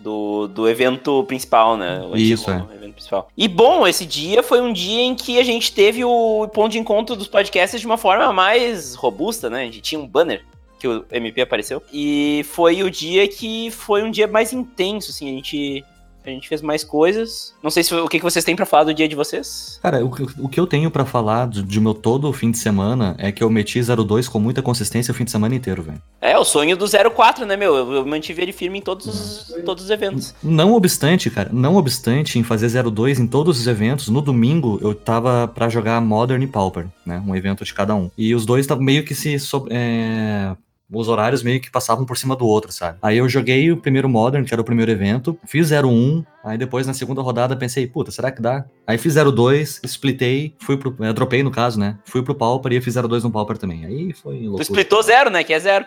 do, 0.06 0.48
do 0.48 0.70
evento 0.70 1.24
principal, 1.24 1.76
né? 1.76 2.00
O 2.00 2.16
Isso, 2.16 2.52
antigo 2.52 2.72
evento 2.72 2.94
principal. 2.94 3.28
E 3.36 3.48
bom, 3.48 3.88
esse 3.88 4.06
dia 4.06 4.44
foi 4.44 4.62
um 4.62 4.72
dia 4.72 5.02
em 5.02 5.16
que 5.16 5.40
a 5.40 5.44
gente 5.44 5.74
teve 5.74 6.06
o 6.06 6.48
ponto 6.54 6.72
de 6.72 6.78
encontro 6.78 7.16
dos 7.16 7.28
podcasts 7.28 7.82
de 7.82 7.88
uma 7.88 7.98
forma 7.98 8.32
mais 8.32 8.94
robusta, 8.94 9.50
né? 9.50 9.62
A 9.62 9.66
gente 9.66 9.82
tinha 9.82 10.00
um 10.00 10.06
banner 10.06 10.46
que 10.80 10.88
o 10.88 11.04
MP 11.12 11.42
apareceu. 11.42 11.82
E 11.92 12.46
foi 12.52 12.84
o 12.84 12.92
dia 12.92 13.28
que 13.28 13.72
foi 13.72 14.04
um 14.04 14.12
dia 14.12 14.28
mais 14.28 14.54
intenso, 14.54 15.10
assim, 15.10 15.28
a 15.28 15.34
gente. 15.34 15.84
A 16.26 16.30
gente 16.30 16.48
fez 16.48 16.62
mais 16.62 16.84
coisas. 16.84 17.54
Não 17.62 17.70
sei 17.70 17.84
se 17.84 17.94
o 17.94 18.08
que, 18.08 18.18
que 18.18 18.24
vocês 18.24 18.44
têm 18.44 18.56
pra 18.56 18.66
falar 18.66 18.86
do 18.86 18.94
dia 18.94 19.08
de 19.08 19.16
vocês. 19.16 19.80
Cara, 19.82 20.04
o, 20.04 20.10
que- 20.12 20.28
o 20.40 20.50
que 20.50 20.60
eu 20.60 20.66
tenho 20.68 20.90
pra 20.90 21.06
falar 21.06 21.48
de, 21.48 21.62
de 21.64 21.80
meu 21.80 21.94
todo 21.94 22.32
fim 22.34 22.52
de 22.52 22.58
semana 22.58 23.16
é 23.20 23.32
que 23.32 23.44
eu 23.44 23.50
meti 23.50 23.80
02 23.82 24.28
com 24.28 24.40
muita 24.40 24.62
consistência 24.62 25.12
o 25.12 25.16
fim 25.16 25.24
de 25.24 25.32
semana 25.32 25.54
inteiro, 25.56 25.84
velho. 25.84 26.02
É, 26.22 26.38
o 26.38 26.44
sonho 26.44 26.76
do 26.76 26.86
04, 27.14 27.46
né, 27.46 27.56
meu? 27.56 27.76
Eu, 27.76 27.92
eu 27.94 28.06
mantive 28.06 28.42
ele 28.42 28.52
firme 28.52 28.80
em 28.80 28.82
todos, 28.82 29.06
os, 29.06 29.64
todos 29.64 29.84
os 29.84 29.90
eventos. 29.90 30.34
Não 30.44 30.74
obstante, 30.74 31.30
cara, 31.30 31.50
não 31.54 31.76
obstante 31.76 32.40
em 32.40 32.44
fazer 32.44 32.70
02 32.84 33.20
em 33.20 33.28
todos 33.28 33.60
os 33.60 33.68
eventos, 33.68 34.08
no 34.10 34.22
domingo 34.22 34.80
eu 34.82 34.94
tava 34.96 35.48
pra 35.48 35.70
jogar 35.70 36.02
Modern 36.02 36.42
e 36.42 36.48
Pauper, 36.48 36.88
né? 37.06 37.22
Um 37.26 37.36
evento 37.36 37.64
de 37.64 37.74
cada 37.74 37.94
um. 37.94 38.10
E 38.18 38.34
os 38.34 38.46
dois 38.46 38.68
meio 38.80 39.04
que 39.06 39.14
se. 39.14 39.38
so- 39.40 39.68
é, 39.70 40.56
Os 40.92 41.08
horários 41.08 41.42
meio 41.42 41.60
que 41.60 41.72
passavam 41.72 42.06
por 42.06 42.16
cima 42.18 42.36
do 42.36 42.46
outro, 42.48 42.72
sabe? 42.72 42.98
Aí 43.02 43.18
eu 43.18 43.28
joguei 43.28 43.72
o 43.72 43.78
primeiro 43.78 44.08
Modern, 44.08 44.46
que 44.46 44.54
era 44.54 44.62
o 44.62 44.66
primeiro 44.66 44.92
evento, 44.92 45.38
fiz 45.46 45.72
01, 45.72 46.24
aí 46.44 46.58
depois 46.58 46.86
na 46.86 46.94
segunda 46.94 47.22
rodada 47.24 47.56
pensei, 47.56 47.88
puta, 47.88 48.12
será 48.12 48.32
que 48.32 48.42
dá? 48.42 48.66
Aí 48.86 48.98
fiz 48.98 49.16
02, 49.16 49.82
splitei, 49.84 50.54
fui 50.60 50.78
pro. 50.78 50.96
eh, 51.02 51.12
dropei 51.12 51.42
no 51.42 51.50
caso, 51.50 51.80
né? 51.80 51.98
Fui 52.06 52.22
pro 52.22 52.36
Pauper 52.36 52.72
e 52.74 52.82
fiz 52.82 52.94
02 52.96 53.24
no 53.24 53.32
Pauper 53.32 53.58
também. 53.58 53.84
Aí 53.86 54.14
foi 54.14 54.38
Tu 54.38 54.44
loucura. 54.44 54.64
splitou 54.64 55.02
zero, 55.02 55.30
né? 55.32 55.44
Que 55.44 55.54
é 55.54 55.60
zero. 55.60 55.86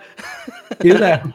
E, 0.82 0.92
né, 0.92 1.22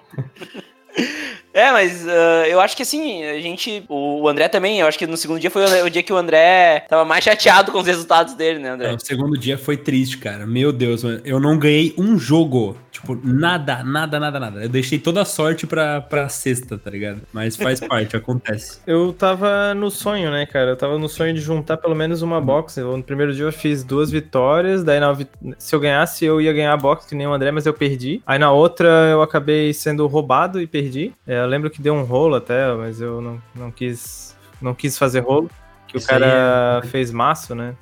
É, 1.53 1.71
mas 1.71 2.07
ah, 2.07 2.47
eu 2.47 2.59
acho 2.59 2.75
que 2.75 2.81
assim, 2.81 3.23
a 3.25 3.39
gente. 3.39 3.83
O 3.87 4.27
André 4.27 4.47
também, 4.47 4.79
eu 4.79 4.87
acho 4.87 4.97
que 4.97 5.05
no 5.05 5.15
segundo 5.15 5.39
dia 5.39 5.51
foi 5.51 5.63
o, 5.63 5.85
o 5.85 5.89
dia 5.89 6.01
que 6.01 6.11
o 6.11 6.15
André 6.17 6.79
tava 6.89 7.05
mais 7.05 7.23
chateado 7.23 7.71
com 7.71 7.77
os 7.79 7.85
resultados 7.85 8.33
dele, 8.33 8.57
né, 8.57 8.69
André? 8.71 8.89
É, 8.91 8.95
o 8.95 8.99
segundo 8.99 9.37
dia 9.37 9.55
foi 9.55 9.77
triste, 9.77 10.17
cara. 10.17 10.47
Meu 10.47 10.71
Deus, 10.71 11.03
mano. 11.03 11.21
Eu 11.23 11.39
não 11.39 11.57
ganhei 11.59 11.93
um 11.95 12.17
jogo. 12.17 12.75
Tipo, 13.03 13.19
nada, 13.21 13.83
nada, 13.83 14.17
nada, 14.17 14.39
nada. 14.39 14.63
Eu 14.63 14.69
deixei 14.69 14.97
toda 14.97 15.21
a 15.21 15.25
sorte 15.25 15.67
pra, 15.67 15.99
pra 15.99 16.29
sexta, 16.29 16.77
tá 16.77 16.89
ligado? 16.89 17.21
Mas 17.33 17.57
faz 17.57 17.81
parte, 17.85 18.15
acontece. 18.15 18.79
Eu 18.87 19.11
tava 19.11 19.73
no 19.73 19.91
sonho, 19.91 20.31
né, 20.31 20.45
cara? 20.45 20.71
Eu 20.71 20.77
tava 20.77 20.97
no 20.97 21.09
sonho 21.09 21.33
de 21.33 21.41
juntar 21.41 21.75
pelo 21.75 21.93
menos 21.93 22.21
uma 22.21 22.39
box. 22.39 22.77
Eu, 22.77 22.95
no 22.95 23.03
primeiro 23.03 23.33
dia 23.33 23.43
eu 23.43 23.51
fiz 23.51 23.83
duas 23.83 24.09
vitórias, 24.09 24.85
daí 24.85 25.01
na, 25.01 25.13
se 25.57 25.75
eu 25.75 25.81
ganhasse 25.81 26.23
eu 26.23 26.39
ia 26.39 26.53
ganhar 26.53 26.71
a 26.71 26.77
box, 26.77 27.05
que 27.05 27.13
nem 27.13 27.27
o 27.27 27.33
André, 27.33 27.51
mas 27.51 27.65
eu 27.65 27.73
perdi. 27.73 28.21
Aí 28.25 28.39
na 28.39 28.53
outra 28.53 28.87
eu 29.11 29.21
acabei 29.21 29.73
sendo 29.73 30.07
roubado 30.07 30.61
e 30.61 30.65
perdi. 30.65 31.11
É, 31.27 31.41
eu 31.41 31.47
lembro 31.47 31.69
que 31.69 31.81
deu 31.81 31.93
um 31.93 32.03
rolo 32.03 32.35
até, 32.35 32.73
mas 32.73 33.01
eu 33.01 33.19
não, 33.19 33.41
não 33.53 33.69
quis 33.69 34.33
não 34.61 34.73
quis 34.73 34.97
fazer 34.97 35.19
rolo. 35.19 35.49
Que 35.93 35.99
Isso 35.99 36.07
o 36.07 36.09
cara 36.09 36.81
fez 36.87 37.11
maço, 37.11 37.53
né? 37.53 37.75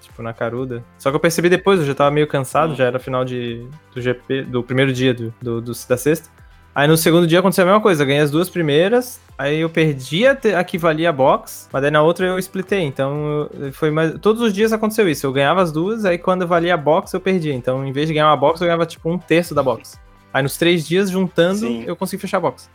Tipo, 0.00 0.20
na 0.20 0.32
caruda. 0.34 0.82
Só 0.98 1.10
que 1.10 1.16
eu 1.16 1.20
percebi 1.20 1.48
depois, 1.48 1.78
eu 1.78 1.86
já 1.86 1.94
tava 1.94 2.10
meio 2.10 2.26
cansado, 2.26 2.74
já 2.74 2.84
era 2.86 2.98
final 2.98 3.24
de, 3.24 3.64
do 3.94 4.02
GP, 4.02 4.42
do 4.42 4.62
primeiro 4.64 4.92
dia 4.92 5.14
do, 5.14 5.32
do, 5.40 5.60
do- 5.60 5.72
da 5.88 5.96
sexta. 5.96 6.28
Aí 6.74 6.88
no 6.88 6.96
segundo 6.96 7.24
dia 7.26 7.38
aconteceu 7.38 7.62
a 7.62 7.66
mesma 7.66 7.80
coisa, 7.80 8.02
eu 8.02 8.06
ganhei 8.06 8.20
as 8.22 8.30
duas 8.32 8.50
primeiras, 8.50 9.20
aí 9.38 9.60
eu 9.60 9.70
perdi 9.70 10.26
a, 10.26 10.36
a 10.58 10.64
que 10.64 10.76
valia 10.76 11.10
a 11.10 11.12
box, 11.12 11.68
mas 11.72 11.82
daí 11.82 11.90
na 11.90 12.02
outra 12.02 12.26
eu 12.26 12.38
splitei, 12.38 12.80
então 12.80 13.48
foi 13.72 13.90
mais... 13.90 14.18
Todos 14.18 14.42
os 14.42 14.52
dias 14.52 14.72
aconteceu 14.72 15.08
isso, 15.08 15.24
eu 15.26 15.32
ganhava 15.32 15.62
as 15.62 15.70
duas, 15.70 16.04
aí 16.04 16.18
quando 16.18 16.46
valia 16.46 16.74
a 16.74 16.76
box 16.78 17.12
eu 17.12 17.20
perdia, 17.20 17.54
então 17.54 17.86
em 17.86 17.92
vez 17.92 18.08
de 18.08 18.14
ganhar 18.14 18.26
uma 18.28 18.36
box 18.36 18.60
eu 18.60 18.66
ganhava 18.66 18.86
tipo 18.86 19.08
um 19.08 19.18
terço 19.18 19.54
da 19.54 19.62
box. 19.62 20.00
Aí 20.32 20.42
nos 20.42 20.56
três 20.56 20.84
dias, 20.88 21.10
juntando, 21.10 21.58
Sim. 21.58 21.84
eu 21.86 21.94
consegui 21.94 22.20
fechar 22.22 22.38
a 22.38 22.40
box. 22.40 22.68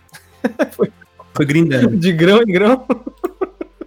Foi 1.33 1.45
grindando. 1.45 1.97
De 1.97 2.11
grão 2.13 2.41
em 2.41 2.51
grão. 2.51 2.85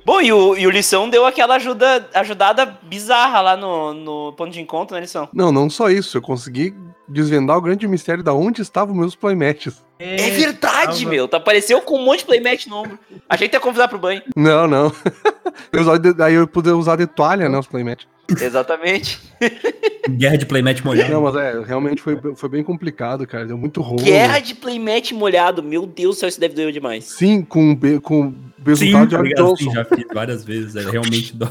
Bom, 0.04 0.20
e 0.20 0.32
o, 0.32 0.56
e 0.56 0.66
o 0.66 0.70
Lição 0.70 1.08
deu 1.08 1.26
aquela 1.26 1.56
ajuda, 1.56 2.08
ajudada 2.14 2.78
bizarra 2.82 3.40
lá 3.40 3.56
no, 3.56 3.94
no 3.94 4.32
ponto 4.32 4.50
de 4.50 4.60
encontro, 4.60 4.94
né, 4.94 5.02
Lição? 5.02 5.28
Não, 5.32 5.52
não 5.52 5.68
só 5.68 5.90
isso. 5.90 6.16
Eu 6.16 6.22
consegui 6.22 6.74
desvendar 7.06 7.56
o 7.56 7.60
grande 7.60 7.86
mistério 7.86 8.22
da 8.22 8.32
onde 8.32 8.62
estavam 8.62 8.94
meus 8.94 9.14
playmatches. 9.14 9.82
É 9.98 10.30
verdade, 10.30 11.00
tava- 11.00 11.10
meu. 11.10 11.28
Tu 11.28 11.36
apareceu 11.36 11.80
com 11.82 11.98
um 11.98 12.04
monte 12.04 12.20
de 12.20 12.24
playmat 12.24 12.66
no 12.66 12.76
ombro. 12.76 12.98
Achei 13.28 13.48
que 13.48 13.56
ia 13.56 13.60
convidar 13.60 13.88
pro 13.88 13.98
banho. 13.98 14.22
Não, 14.34 14.66
não. 14.66 14.92
Eu 15.72 16.24
Aí 16.24 16.34
eu 16.34 16.46
pude 16.46 16.70
usar 16.70 16.96
de 16.96 17.06
toalha, 17.06 17.48
né, 17.48 17.58
os 17.58 17.66
playmatches. 17.66 18.08
Exatamente. 18.40 19.20
Guerra 20.08 20.38
de 20.38 20.46
playmat 20.46 20.80
molhado. 20.84 21.12
Não, 21.12 21.22
mas 21.22 21.34
é, 21.36 21.60
realmente 21.62 22.00
foi, 22.00 22.18
foi 22.36 22.48
bem 22.48 22.62
complicado, 22.62 23.26
cara. 23.26 23.44
Deu 23.44 23.58
muito 23.58 23.80
rolo. 23.82 24.02
Guerra 24.02 24.38
de 24.38 24.54
playmat 24.54 25.12
molhado. 25.12 25.62
Meu 25.62 25.84
Deus 25.86 26.16
do 26.16 26.20
céu, 26.20 26.28
isso 26.28 26.40
deve 26.40 26.54
doer 26.54 26.72
demais. 26.72 27.04
Sim, 27.04 27.42
com, 27.42 27.76
com 28.02 28.34
Sim, 28.76 29.06
de 29.06 29.16
tá 29.16 29.22
ligado? 29.22 29.46
Johnson. 29.48 29.56
Sim, 29.56 29.72
já 29.72 29.84
fiz 29.84 30.06
várias 30.12 30.44
vezes. 30.44 30.76
É, 30.76 30.90
realmente 30.90 31.34
dói 31.36 31.50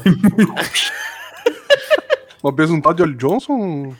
Uma 2.42 2.52
besuntada 2.52 2.94
de 2.94 3.02
óleo 3.02 3.16
Johnson? 3.16 3.94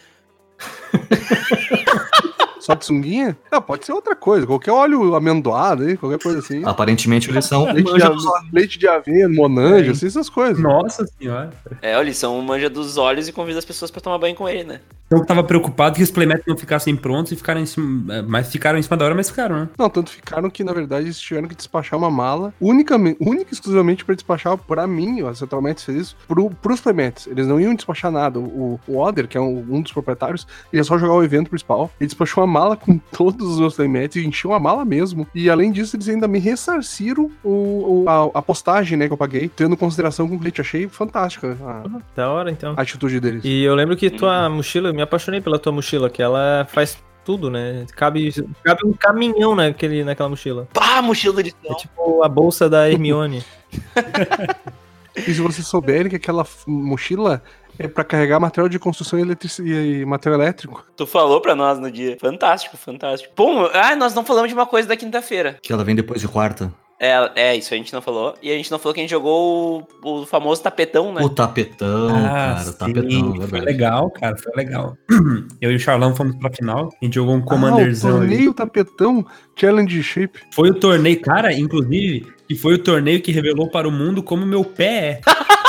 Só 2.61 2.75
de 2.75 2.85
sunguinha? 2.85 3.37
Não, 3.51 3.61
pode 3.62 3.85
ser 3.87 3.92
outra 3.92 4.14
coisa. 4.14 4.46
Qualquer 4.46 4.70
óleo 4.73 5.14
amendoado 5.14 5.83
aí, 5.85 5.96
qualquer 5.96 6.18
coisa 6.23 6.38
assim. 6.38 6.62
Aparentemente 6.64 7.31
eles 7.31 7.44
são. 7.44 7.64
leite, 7.73 7.92
de 7.94 8.03
ave- 8.03 8.16
leite 8.53 8.79
de 8.79 8.88
aveia, 8.88 9.29
monange, 9.29 9.90
assim, 9.90 10.07
essas 10.07 10.29
coisas. 10.29 10.59
Nossa 10.62 11.07
senhora. 11.18 11.51
É, 11.83 11.99
o 11.99 12.03
Lição 12.03 12.40
manja 12.42 12.68
dos 12.70 12.96
olhos 12.96 13.29
e 13.29 13.33
convida 13.33 13.59
as 13.59 13.64
pessoas 13.64 13.90
pra 13.90 14.01
tomar 14.01 14.18
banho 14.18 14.35
com 14.35 14.49
ele, 14.49 14.64
né? 14.64 14.81
Eu 15.11 15.25
tava 15.27 15.42
preocupado 15.42 15.96
que 15.96 16.03
os 16.05 16.11
playmats 16.11 16.44
não 16.46 16.57
ficassem 16.57 16.94
prontos 16.94 17.33
e 17.33 17.37
ficaram 17.37 17.61
em 17.61 17.66
cima. 17.66 18.14
é, 18.14 18.23
Mas 18.23 18.49
ficaram 18.49 18.79
em 18.79 18.83
cima 18.83 18.96
da 18.96 19.05
hora, 19.07 19.14
mas 19.14 19.29
ficaram, 19.29 19.57
né? 19.57 19.68
Não, 19.77 19.90
tanto 19.90 20.09
ficaram 20.09 20.49
que, 20.49 20.62
na 20.62 20.73
verdade, 20.73 21.07
eles 21.07 21.18
tiveram 21.18 21.49
que 21.49 21.55
despachar 21.57 21.99
uma 21.99 22.09
mala 22.11 22.55
unicamente, 22.61 23.16
única 23.20 23.51
e 23.51 23.55
exclusivamente 23.55 24.05
pra 24.05 24.14
despachar 24.14 24.57
pra 24.57 24.87
mim, 24.87 25.20
a 25.27 25.35
Central 25.35 25.61
fez 25.79 25.88
isso, 25.88 26.16
pro, 26.29 26.49
pros 26.51 26.81
Playmats. 26.81 27.27
Eles 27.27 27.49
não 27.49 27.61
iam 27.61 27.75
despachar 27.75 28.12
nada. 28.12 28.38
O, 28.38 28.79
o 28.87 28.99
Oder, 29.01 29.27
que 29.27 29.37
é 29.37 29.40
um, 29.40 29.66
um 29.68 29.83
dos 29.83 29.90
proprietários, 29.90 30.46
ele 30.73 30.79
ia 30.81 30.85
só 30.85 30.96
jogar 30.96 31.14
o 31.14 31.25
evento 31.25 31.51
principal. 31.51 31.90
Ele 31.99 32.07
despachou 32.07 32.44
uma 32.44 32.49
mala 32.50 32.76
com 32.76 32.98
todos 33.16 33.46
os 33.54 33.60
meus 33.60 33.74
Playmats 33.74 34.16
e 34.16 34.26
encheu 34.26 34.52
a 34.52 34.60
mala 34.60 34.84
mesmo. 34.84 35.26
E 35.34 35.48
além 35.48 35.72
disso, 35.72 35.96
eles 35.96 36.08
ainda 36.08 36.28
me 36.28 36.38
ressarciram 36.38 37.30
o, 37.42 38.04
o- 38.04 38.04
a, 38.08 38.38
a 38.38 38.42
postagem, 38.42 38.98
né, 38.98 39.06
que 39.06 39.12
eu 39.12 39.16
paguei, 39.16 39.48
tendo 39.48 39.76
consideração 39.76 40.28
com 40.28 40.34
o 40.34 40.38
cliente. 40.38 40.60
Achei 40.60 40.88
fantástica 40.88 41.56
a, 41.64 41.84
Da 42.14 42.30
hora, 42.30 42.50
então. 42.50 42.74
a 42.76 42.82
atitude 42.82 43.18
deles. 43.20 43.42
E 43.44 43.62
eu 43.62 43.74
lembro 43.74 43.96
que 43.96 44.10
tua 44.10 44.48
mochila, 44.50 44.88
eu 44.90 44.94
me 44.94 45.00
apaixonei 45.02 45.40
pela 45.40 45.58
tua 45.58 45.72
mochila, 45.72 46.10
que 46.10 46.20
ela 46.22 46.66
faz 46.70 46.98
tudo, 47.24 47.50
né? 47.50 47.86
Cabe, 47.94 48.32
cabe 48.64 48.80
um 48.84 48.92
caminhão 48.92 49.54
naquele, 49.54 50.02
naquela 50.02 50.28
mochila. 50.28 50.66
Pá, 50.72 51.00
mochila 51.00 51.34
do 51.34 51.40
É 51.48 51.74
tipo 51.74 52.22
a 52.24 52.28
bolsa 52.28 52.68
da 52.68 52.90
Hermione. 52.90 53.44
E 55.16 55.34
se 55.34 55.40
vocês 55.40 55.66
souberem 55.66 56.08
que 56.08 56.16
aquela 56.16 56.46
mochila 56.66 57.42
é 57.80 57.88
pra 57.88 58.04
carregar 58.04 58.38
material 58.38 58.68
de 58.68 58.78
construção 58.78 59.18
e, 59.18 59.62
e 59.62 60.04
material 60.04 60.40
elétrico. 60.40 60.84
Tu 60.94 61.06
falou 61.06 61.40
pra 61.40 61.54
nós 61.54 61.78
no 61.78 61.90
dia. 61.90 62.16
Fantástico, 62.20 62.76
fantástico. 62.76 63.32
Bom, 63.34 63.68
ah, 63.72 63.96
nós 63.96 64.14
não 64.14 64.22
falamos 64.22 64.50
de 64.50 64.54
uma 64.54 64.66
coisa 64.66 64.86
da 64.86 64.96
quinta-feira. 64.96 65.56
Que 65.62 65.72
ela 65.72 65.82
vem 65.82 65.96
depois 65.96 66.20
de 66.20 66.28
quarta. 66.28 66.70
É, 67.02 67.30
é, 67.34 67.56
isso 67.56 67.72
a 67.72 67.76
gente 67.78 67.94
não 67.94 68.02
falou. 68.02 68.34
E 68.42 68.52
a 68.52 68.54
gente 68.54 68.70
não 68.70 68.78
falou 68.78 68.92
que 68.92 69.00
a 69.00 69.02
gente 69.02 69.10
jogou 69.10 69.88
o, 70.04 70.20
o 70.20 70.26
famoso 70.26 70.62
tapetão, 70.62 71.14
né? 71.14 71.22
O 71.22 71.30
tapetão, 71.30 72.08
cara, 72.10 72.68
o 72.68 72.72
tapetão, 72.74 73.48
foi 73.48 73.60
legal, 73.60 74.10
cara, 74.10 74.36
foi 74.36 74.52
legal. 74.54 74.94
Eu 75.62 75.72
e 75.72 75.76
o 75.76 75.80
Charlão 75.80 76.14
fomos 76.14 76.36
pra 76.36 76.50
final, 76.50 76.90
a 77.00 77.04
gente 77.04 77.14
jogou 77.14 77.34
um 77.34 77.38
Ah, 77.38 77.42
o 77.42 77.44
commanderzão 77.46 78.18
ali. 78.18 78.28
torneio 78.28 78.52
tapetão 78.52 79.24
Challenge 79.58 80.02
Shape. 80.02 80.40
Foi 80.54 80.68
o 80.68 80.74
torneio, 80.74 81.18
cara, 81.22 81.50
inclusive, 81.54 82.26
que 82.46 82.54
foi 82.54 82.74
o 82.74 82.78
torneio 82.78 83.22
que 83.22 83.32
revelou 83.32 83.70
para 83.70 83.88
o 83.88 83.90
mundo 83.90 84.22
como 84.22 84.44
meu 84.44 84.62
pé 84.62 84.90
é. 84.90 85.20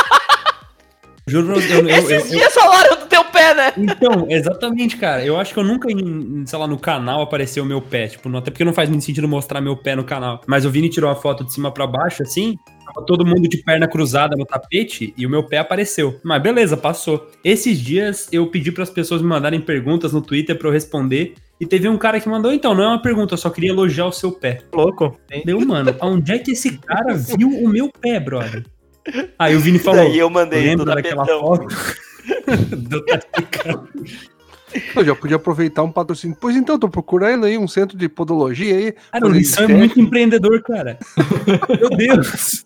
Juro 1.28 1.48
pra 1.48 1.56
você, 1.56 1.74
eu, 1.74 1.80
eu, 1.80 1.90
eu, 1.90 1.98
Esses 1.98 2.32
eu- 2.32 2.38
dias 2.40 2.54
falaram 2.54 2.98
do 3.00 3.06
teu 3.06 3.24
pé, 3.26 3.54
né? 3.54 3.74
Então, 3.78 4.26
exatamente, 4.30 4.98
cara. 4.98 5.24
Eu 5.24 5.40
acho 5.40 5.54
que 5.54 5.60
eu 5.60 5.64
nunca, 5.64 5.92
em, 5.92 6.44
sei 6.46 6.58
lá, 6.58 6.68
no 6.68 6.78
canal 6.80 7.22
apareceu 7.22 7.64
o 7.64 7.68
meu 7.68 7.82
pé. 7.82 8.08
Tipo, 8.08 8.28
não- 8.28 8.40
até 8.40 8.50
porque 8.52 8.66
não 8.66 8.74
faz 8.74 8.90
muito 8.90 9.06
sentido 9.06 9.28
mostrar 9.28 9.62
meu 9.62 9.78
pé 9.78 9.96
no 9.96 10.04
canal. 10.04 10.42
Mas 10.48 10.66
o 10.66 10.70
Vini 10.72 10.90
tirou 10.90 11.10
a 11.10 11.16
foto 11.16 11.44
de 11.44 11.54
cima 11.54 11.72
pra 11.72 11.86
baixo, 11.86 12.24
assim. 12.24 12.58
Tava 12.86 13.06
todo 13.06 13.26
mundo 13.26 13.48
de 13.48 13.58
perna 13.58 13.88
cruzada 13.88 14.36
no 14.36 14.46
tapete 14.46 15.14
e 15.16 15.26
o 15.26 15.30
meu 15.30 15.44
pé 15.44 15.60
apareceu. 15.60 16.20
Mas 16.24 16.42
beleza, 16.42 16.76
passou. 16.76 17.30
Esses 17.44 17.80
dias 17.80 18.28
eu 18.32 18.48
pedi 18.48 18.72
para 18.72 18.84
as 18.84 18.90
pessoas 18.90 19.22
me 19.22 19.28
mandarem 19.28 19.62
perguntas 19.62 20.12
no 20.12 20.22
Twitter 20.22 20.58
pra 20.58 20.68
eu 20.68 20.74
responder. 20.74 21.36
E 21.60 21.66
teve 21.68 21.88
um 21.88 21.96
cara 21.98 22.20
que 22.20 22.28
mandou, 22.28 22.52
então, 22.52 22.74
não 22.74 22.84
é 22.84 22.88
uma 22.88 23.02
pergunta, 23.02 23.36
eu 23.36 23.38
só 23.38 23.52
queria 23.52 23.70
elogiar 23.70 24.08
o 24.08 24.12
seu 24.12 24.32
pé. 24.32 24.62
Louco. 24.74 25.16
Tem- 25.28 25.44
Deu, 25.46 25.60
mano, 25.64 25.96
aonde 26.00 26.32
é 26.32 26.40
que 26.40 26.52
esse 26.52 26.80
cara 26.80 27.14
viu 27.14 27.48
o 27.50 27.70
meu 27.70 27.88
pé, 28.02 28.20
brother? 28.20 28.64
Aí 29.38 29.56
o 29.56 29.60
Vini 29.60 29.80
falou. 29.80 30.00
Daí 30.00 30.18
eu 30.18 30.30
mandei 30.30 30.62
do 30.76 30.84
Lembra 30.84 30.96
daquela 30.96 31.26
tapetão. 31.26 31.42
foto? 31.42 31.68
do. 32.76 33.06
Eu 34.96 35.04
já 35.04 35.16
podia 35.16 35.36
aproveitar 35.36 35.84
um 35.84 35.92
patrocínio. 35.92 36.38
Pois 36.40 36.56
então, 36.56 36.80
tô 36.80 36.88
procurando 36.88 37.46
aí 37.46 37.58
um 37.58 37.68
centro 37.68 37.98
de 37.98 38.08
podologia 38.08 38.76
aí. 38.76 38.96
Cara, 39.12 39.26
o 39.26 39.30
Lisson 39.30 39.64
é 39.64 39.68
muito 39.68 40.00
empreendedor, 40.00 40.62
cara. 40.62 40.98
Meu 41.80 41.90
Deus. 41.90 42.66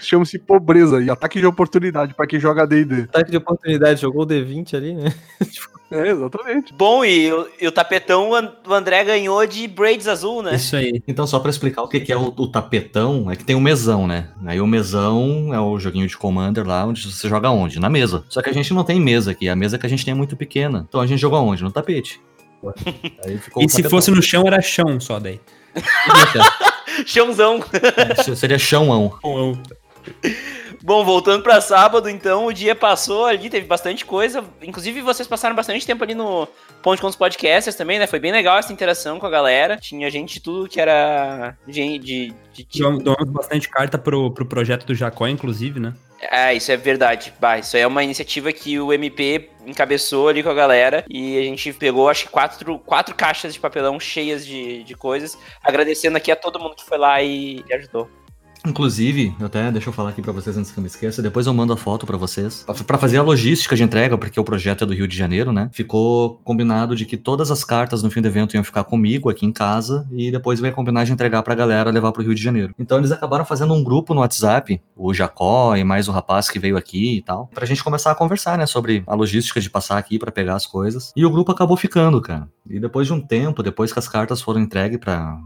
Chama-se 0.00 0.38
pobreza 0.38 1.02
e 1.02 1.10
ataque 1.10 1.38
de 1.38 1.46
oportunidade 1.46 2.14
pra 2.14 2.26
quem 2.26 2.40
joga 2.40 2.66
D&D. 2.66 3.02
Ataque 3.02 3.30
de 3.30 3.36
oportunidade, 3.36 4.00
jogou 4.00 4.22
o 4.22 4.26
D20 4.26 4.74
ali, 4.74 4.94
né? 4.94 5.12
É, 5.96 6.08
exatamente. 6.10 6.72
Bom, 6.74 7.04
e, 7.04 7.32
o- 7.32 7.48
e 7.60 7.66
o 7.68 7.72
tapetão 7.72 8.30
o 8.30 8.34
An- 8.34 8.52
o 8.66 8.74
André 8.74 9.04
ganhou 9.04 9.46
de 9.46 9.68
braids 9.68 10.08
azul, 10.08 10.42
né? 10.42 10.56
Isso 10.56 10.74
aí. 10.74 11.00
Então, 11.06 11.26
só 11.26 11.38
pra 11.38 11.50
explicar 11.50 11.82
o 11.82 11.88
que 11.88 12.00
que 12.00 12.12
é 12.12 12.16
o, 12.16 12.34
o 12.36 12.48
tapetão, 12.48 13.30
é 13.30 13.36
que 13.36 13.44
tem 13.44 13.54
o 13.54 13.60
mesão, 13.60 14.06
né? 14.06 14.28
Aí 14.46 14.60
o 14.60 14.66
mesão 14.66 15.54
é 15.54 15.60
o 15.60 15.78
joguinho 15.78 16.06
de 16.08 16.16
Commander 16.16 16.66
lá, 16.66 16.84
onde 16.84 17.02
você 17.12 17.28
joga 17.28 17.48
onde? 17.50 17.78
Na 17.78 17.88
mesa. 17.88 18.24
Só 18.28 18.42
que 18.42 18.50
a 18.50 18.52
gente 18.52 18.74
não 18.74 18.82
tem 18.82 19.00
mesa 19.00 19.30
aqui, 19.30 19.48
a 19.48 19.54
mesa 19.54 19.78
que 19.78 19.86
a 19.86 19.88
gente 19.88 20.04
tem 20.04 20.12
é 20.12 20.16
muito 20.16 20.36
pequena. 20.36 20.84
Então 20.88 21.00
a 21.00 21.06
gente 21.06 21.20
jogou 21.20 21.40
onde? 21.44 21.62
No 21.62 21.70
tapete. 21.70 22.20
Aí 23.24 23.38
ficou 23.38 23.62
E 23.62 23.68
se 23.68 23.76
tapetão. 23.76 23.90
fosse 23.90 24.10
no 24.10 24.22
chão, 24.22 24.42
era 24.46 24.60
chão 24.60 24.98
só 24.98 25.20
daí. 25.20 25.38
Chãozão. 27.06 27.60
É, 28.18 28.34
seria 28.36 28.58
chãoão. 28.58 29.18
Bom, 30.84 31.02
voltando 31.02 31.42
pra 31.42 31.62
sábado, 31.62 32.10
então, 32.10 32.44
o 32.44 32.52
dia 32.52 32.74
passou 32.74 33.24
ali, 33.24 33.48
teve 33.48 33.66
bastante 33.66 34.04
coisa. 34.04 34.44
Inclusive, 34.60 35.00
vocês 35.00 35.26
passaram 35.26 35.56
bastante 35.56 35.86
tempo 35.86 36.04
ali 36.04 36.14
no 36.14 36.46
Ponte 36.82 37.00
com 37.00 37.06
os 37.06 37.16
Podcasters 37.16 37.74
também, 37.74 37.98
né? 37.98 38.06
Foi 38.06 38.20
bem 38.20 38.30
legal 38.30 38.58
essa 38.58 38.70
interação 38.70 39.18
com 39.18 39.24
a 39.24 39.30
galera. 39.30 39.78
Tinha 39.78 40.10
gente 40.10 40.34
de 40.34 40.40
tudo 40.40 40.68
que 40.68 40.78
era 40.78 41.56
de, 41.66 41.98
de, 41.98 42.34
de 42.52 42.66
Doamos 42.78 43.30
bastante 43.30 43.66
carta 43.66 43.96
pro, 43.96 44.30
pro 44.30 44.44
projeto 44.44 44.84
do 44.84 44.94
Jacó, 44.94 45.26
inclusive, 45.26 45.80
né? 45.80 45.94
É, 46.20 46.52
isso 46.52 46.70
é 46.70 46.76
verdade. 46.76 47.32
Bah, 47.40 47.56
isso 47.56 47.76
aí 47.76 47.82
é 47.82 47.86
uma 47.86 48.04
iniciativa 48.04 48.52
que 48.52 48.78
o 48.78 48.92
MP 48.92 49.48
encabeçou 49.66 50.28
ali 50.28 50.42
com 50.42 50.50
a 50.50 50.54
galera 50.54 51.02
e 51.08 51.38
a 51.38 51.42
gente 51.44 51.72
pegou, 51.72 52.10
acho 52.10 52.26
que 52.26 52.30
quatro, 52.30 52.78
quatro 52.80 53.14
caixas 53.14 53.54
de 53.54 53.58
papelão 53.58 53.98
cheias 53.98 54.44
de, 54.44 54.84
de 54.84 54.94
coisas. 54.94 55.38
Agradecendo 55.62 56.18
aqui 56.18 56.30
a 56.30 56.36
todo 56.36 56.60
mundo 56.60 56.76
que 56.76 56.84
foi 56.84 56.98
lá 56.98 57.22
e, 57.22 57.64
e 57.66 57.74
ajudou. 57.74 58.06
Inclusive, 58.66 59.34
até 59.40 59.70
deixa 59.70 59.88
eu 59.88 59.92
falar 59.92 60.10
aqui 60.10 60.22
pra 60.22 60.32
vocês 60.32 60.56
antes 60.56 60.70
que 60.70 60.78
eu 60.78 60.82
me 60.82 60.88
esqueça, 60.88 61.20
depois 61.20 61.46
eu 61.46 61.52
mando 61.52 61.72
a 61.72 61.76
foto 61.76 62.06
pra 62.06 62.16
vocês. 62.16 62.64
Pra 62.86 62.96
fazer 62.96 63.18
a 63.18 63.22
logística 63.22 63.76
de 63.76 63.82
entrega, 63.82 64.16
porque 64.16 64.40
o 64.40 64.44
projeto 64.44 64.84
é 64.84 64.86
do 64.86 64.94
Rio 64.94 65.06
de 65.06 65.16
Janeiro, 65.16 65.52
né? 65.52 65.68
Ficou 65.72 66.40
combinado 66.44 66.96
de 66.96 67.04
que 67.04 67.16
todas 67.16 67.50
as 67.50 67.62
cartas 67.62 68.02
no 68.02 68.10
fim 68.10 68.22
do 68.22 68.28
evento 68.28 68.54
iam 68.54 68.64
ficar 68.64 68.84
comigo 68.84 69.28
aqui 69.28 69.44
em 69.44 69.52
casa 69.52 70.06
e 70.10 70.30
depois 70.30 70.60
vai 70.60 70.70
combinar 70.70 71.04
de 71.04 71.12
entregar 71.12 71.42
pra 71.42 71.54
galera 71.54 71.90
levar 71.90 72.12
pro 72.12 72.22
Rio 72.22 72.34
de 72.34 72.42
Janeiro. 72.42 72.74
Então 72.78 72.98
eles 72.98 73.12
acabaram 73.12 73.44
fazendo 73.44 73.74
um 73.74 73.84
grupo 73.84 74.14
no 74.14 74.20
WhatsApp, 74.20 74.80
o 74.96 75.12
Jacó 75.12 75.76
e 75.76 75.84
mais 75.84 76.08
o 76.08 76.12
rapaz 76.12 76.48
que 76.48 76.58
veio 76.58 76.76
aqui 76.76 77.18
e 77.18 77.22
tal, 77.22 77.50
pra 77.54 77.66
gente 77.66 77.84
começar 77.84 78.10
a 78.12 78.14
conversar, 78.14 78.56
né, 78.56 78.66
sobre 78.66 79.02
a 79.06 79.14
logística 79.14 79.60
de 79.60 79.68
passar 79.68 79.98
aqui 79.98 80.18
pra 80.18 80.32
pegar 80.32 80.54
as 80.54 80.66
coisas. 80.66 81.12
E 81.14 81.26
o 81.26 81.30
grupo 81.30 81.52
acabou 81.52 81.76
ficando, 81.76 82.20
cara. 82.20 82.48
E 82.68 82.80
depois 82.80 83.06
de 83.06 83.12
um 83.12 83.20
tempo, 83.20 83.62
depois 83.62 83.92
que 83.92 83.98
as 83.98 84.08
cartas 84.08 84.40
foram 84.40 84.60
entregues 84.60 84.98
pra 84.98 85.38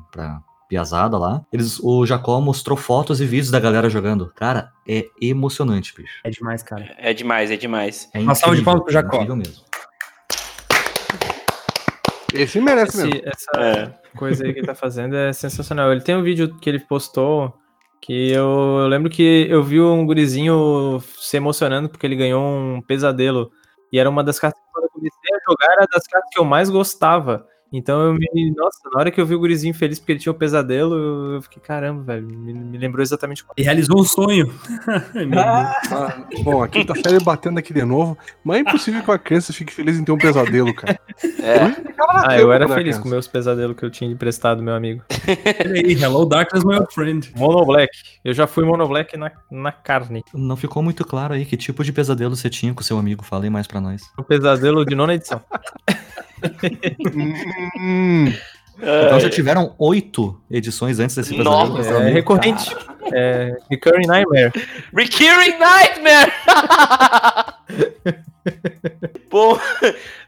piazada 0.69 1.17
lá, 1.17 1.43
eles, 1.53 1.81
o 1.81 2.05
Jacó 2.05 2.41
mostrou 2.41 2.77
fotos 2.77 3.21
e 3.21 3.25
vídeos 3.27 3.51
da 3.51 3.59
galera 3.59 3.89
jogando. 3.89 4.31
Cara, 4.35 4.71
é 4.87 5.07
emocionante, 5.21 5.95
bicho. 5.97 6.21
É 6.23 6.31
demais, 6.31 6.63
cara. 6.63 6.95
É 6.99 7.13
demais, 7.15 7.51
é 7.51 7.57
demais. 7.57 8.09
É 8.13 8.19
Uma 8.21 8.35
salva 8.35 8.57
de 8.57 8.63
palmas 8.63 8.85
pro 8.85 8.93
Jacó. 8.93 9.17
incrível 9.17 9.37
mesmo. 9.37 9.65
Esse 12.35 12.61
merece 12.61 12.97
mesmo. 12.99 13.15
Esse- 13.15 13.29
essa 13.29 13.61
É. 13.61 13.95
coisa 14.17 14.45
aí 14.45 14.53
que 14.53 14.59
ele 14.61 14.67
tá 14.67 14.75
fazendo 14.75 15.17
é 15.17 15.33
sensacional. 15.33 15.91
Ele 15.91 16.03
tem 16.03 16.15
um 16.17 16.23
vídeo 16.23 16.55
que 16.61 16.69
ele 16.69 16.79
postou 16.81 17.55
que 18.01 18.31
eu, 18.31 18.79
eu 18.83 18.87
lembro 18.89 19.11
que 19.11 19.47
eu 19.51 19.63
vi 19.63 19.81
um 19.81 20.05
gurizinho 20.07 21.03
se 21.19 21.37
emocionando 21.37 21.89
porque 21.89 22.07
ele 22.07 22.15
ganhou 22.17 22.43
um 22.43 22.83
pesadelo. 22.83 23.51
E 23.93 23.99
era 23.99 24.09
uma 24.09 24.23
das 24.23 24.39
cartas 24.39 24.61
que 24.63 24.71
quando 24.73 24.85
eu 24.85 24.91
comecei 24.91 25.35
a 25.35 25.51
jogar, 25.51 25.73
era 25.73 25.87
das 25.91 26.07
cartas 26.07 26.29
que 26.31 26.39
eu 26.39 26.45
mais 26.45 26.69
gostava. 26.69 27.47
Então 27.73 28.01
eu 28.01 28.15
me. 28.15 28.51
Nossa, 28.57 28.79
na 28.93 29.01
hora 29.01 29.11
que 29.11 29.21
eu 29.21 29.27
vi 29.27 29.35
o 29.35 29.39
gurizinho 29.39 29.75
feliz 29.75 29.99
porque 29.99 30.13
ele 30.13 30.19
tinha 30.21 30.33
um 30.33 30.37
pesadelo, 30.39 30.95
eu- 30.95 31.35
eu 31.35 31.43
fiquei, 31.43 31.61
caramba, 31.63 32.03
velho. 32.03 32.27
Me, 32.27 32.53
me 32.55 32.79
lembrou 32.79 33.03
exatamente 33.03 33.45
quando. 33.45 33.59
E 33.59 33.63
realizou 33.63 34.01
um 34.01 34.05
sonho. 34.05 34.53
Ah, 35.37 36.25
bom, 36.43 36.63
a 36.63 36.69
quinta 36.69 36.95
série 36.95 37.23
batendo 37.23 37.59
aqui 37.59 37.73
de 37.75 37.85
novo, 37.85 38.17
mas 38.43 38.59
é 38.59 38.61
impossível 38.61 39.03
que 39.03 39.11
uma 39.11 39.19
criança 39.19 39.53
fique 39.53 39.73
feliz 39.73 39.99
em 39.99 40.05
ter 40.05 40.13
um 40.13 40.19
pesadelo, 40.19 40.75
cara. 40.75 40.99
É. 41.41 41.59
Ah, 42.25 42.39
eu 42.39 42.53
era 42.53 42.67
né, 42.67 42.75
feliz 42.75 42.91
criança? 42.95 43.03
com 43.03 43.09
meus 43.09 43.27
pesadelos 43.29 43.77
que 43.77 43.85
eu 43.85 43.91
tinha 43.91 44.11
emprestado, 44.11 44.63
meu 44.63 44.75
amigo. 44.75 45.03
Olha 45.61 45.73
aí, 45.75 45.93
hello 45.93 46.25
darkness, 46.25 46.65
my 46.65 46.77
old 46.77 46.93
friend. 46.95 47.33
Mono 47.37 47.65
Black. 47.67 47.91
Eu 48.25 48.33
já 48.35 48.47
fui 48.47 48.65
Mono 48.65 48.87
Black 48.89 49.17
na, 49.17 49.31
na 49.51 49.73
carne. 49.73 50.23
Não 50.35 50.57
ficou 50.57 50.83
muito 50.83 51.05
claro 51.05 51.35
aí 51.35 51.45
que 51.45 51.57
tipo 51.57 51.83
de 51.85 51.93
pesadelo 51.93 52.35
você 52.37 52.49
tinha 52.49 52.73
com 52.75 52.83
seu 52.83 52.99
amigo. 52.99 53.25
Fala 53.25 53.45
aí 53.45 53.51
mais 53.51 53.67
pra 53.67 53.81
nós. 53.81 54.03
O 54.19 54.23
pesadelo 54.23 54.85
de 54.85 54.95
nona 54.95 55.15
edição. 55.15 55.41
Hum, 57.81 58.33
Então 58.81 59.19
já 59.21 59.29
tiveram 59.29 59.75
oito 59.79 60.41
edições 60.51 60.99
antes 61.01 61.17
desse 61.17 61.35
pesadelo. 61.37 61.77
Nossa, 61.79 61.91
É 61.91 61.97
amigo? 61.97 62.15
recorrente. 62.15 62.77
É 63.13 63.57
Recurring 63.71 64.07
Nightmare. 64.07 64.53
Recurring 64.95 65.59
Nightmare! 65.59 66.33
bom, 69.31 69.59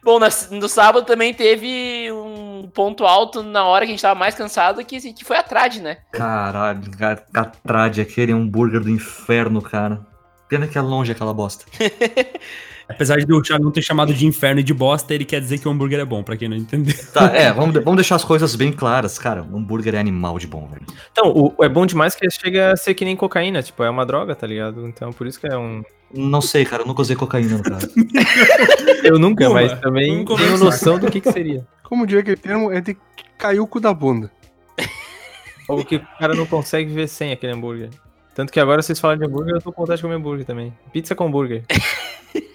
bom 0.02 0.18
no 0.50 0.68
sábado 0.68 1.04
também 1.06 1.32
teve 1.34 2.10
um 2.12 2.68
ponto 2.74 3.04
alto 3.04 3.42
na 3.42 3.64
hora 3.64 3.84
que 3.84 3.92
a 3.92 3.94
gente 3.94 4.02
tava 4.02 4.18
mais 4.18 4.34
cansado, 4.34 4.84
que, 4.84 5.12
que 5.12 5.24
foi 5.24 5.36
a 5.36 5.42
trad, 5.42 5.76
né? 5.78 5.98
Caralho, 6.12 6.90
cara, 6.96 7.24
Catrade, 7.32 8.00
aquele 8.00 8.32
hambúrguer 8.32 8.80
do 8.80 8.90
inferno, 8.90 9.60
cara. 9.62 10.00
Pena 10.48 10.66
que 10.66 10.76
é 10.76 10.80
longe 10.80 11.12
aquela 11.12 11.32
bosta. 11.34 11.64
Apesar 12.90 13.18
de 13.18 13.33
o 13.33 13.40
Thiago 13.40 13.62
não 13.62 13.70
ter 13.70 13.83
chamado 13.83 14.12
de 14.12 14.26
inferno 14.26 14.61
e 14.61 14.64
de 14.64 14.74
bosta, 14.74 15.14
ele 15.14 15.24
quer 15.24 15.40
dizer 15.40 15.59
que 15.59 15.68
o 15.68 15.70
hambúrguer 15.70 16.00
é 16.00 16.05
bom, 16.05 16.22
pra 16.22 16.37
quem 16.37 16.48
não 16.48 16.57
entendeu. 16.57 16.94
Tá, 17.12 17.26
é, 17.35 17.53
vamos, 17.53 17.74
vamos 17.74 17.96
deixar 17.96 18.16
as 18.16 18.24
coisas 18.24 18.57
bem 18.57 18.72
claras. 18.72 19.18
Cara, 19.18 19.42
o 19.42 19.57
hambúrguer 19.57 19.94
é 19.94 19.98
animal 19.98 20.38
de 20.38 20.46
bom, 20.46 20.66
velho. 20.66 20.85
Então, 21.12 21.31
o, 21.31 21.55
o 21.57 21.64
é 21.64 21.68
bom 21.68 21.87
demais 21.87 22.14
que 22.14 22.29
chega 22.31 22.72
a 22.72 22.76
ser 22.76 22.94
que 22.94 23.05
nem 23.05 23.16
cocaína. 23.16 23.62
Tipo, 23.62 23.85
é 23.85 23.90
uma 23.90 24.05
droga, 24.05 24.35
tá 24.35 24.46
ligado? 24.46 24.87
Então, 24.87 25.12
por 25.12 25.26
isso 25.26 25.40
que 25.40 25.46
é 25.46 25.57
um. 25.57 25.83
Não 26.12 26.40
sei, 26.40 26.64
cara, 26.64 26.83
eu 26.83 26.87
nunca 26.87 27.03
usei 27.03 27.14
cocaína 27.14 27.57
no 27.57 27.62
caso. 27.62 27.88
Eu 29.03 29.18
nunca, 29.18 29.46
Pô, 29.46 29.55
mas 29.55 29.72
também 29.81 30.24
vamos 30.24 30.40
tenho 30.42 30.59
noção 30.59 30.98
do 30.98 31.11
que, 31.11 31.20
que 31.20 31.33
seria. 31.33 31.66
como 31.83 32.07
diria 32.07 32.20
aquele 32.20 32.37
termo, 32.37 32.70
é 32.70 32.81
de 32.81 32.96
cair 33.38 33.59
o 33.59 33.66
cu 33.66 33.81
da 33.81 33.94
bunda. 33.94 34.31
Ou 35.68 35.85
que 35.85 35.96
o 35.96 36.07
cara 36.18 36.35
não 36.35 36.44
consegue 36.44 36.88
viver 36.88 37.09
sem 37.09 37.33
aquele 37.33 37.53
hambúrguer. 37.53 37.90
Tanto 38.35 38.53
que 38.53 38.61
agora 38.61 38.83
vocês 38.83 38.98
falam 38.98 39.16
de 39.16 39.24
hambúrguer, 39.24 39.55
eu 39.55 39.62
tô 39.62 39.72
com 39.72 39.83
vontade 39.83 39.98
de 39.98 40.03
comer 40.03 40.16
hambúrguer 40.16 40.44
também. 40.44 40.72
Pizza 40.92 41.14
com 41.14 41.26
hambúrguer. 41.26 41.64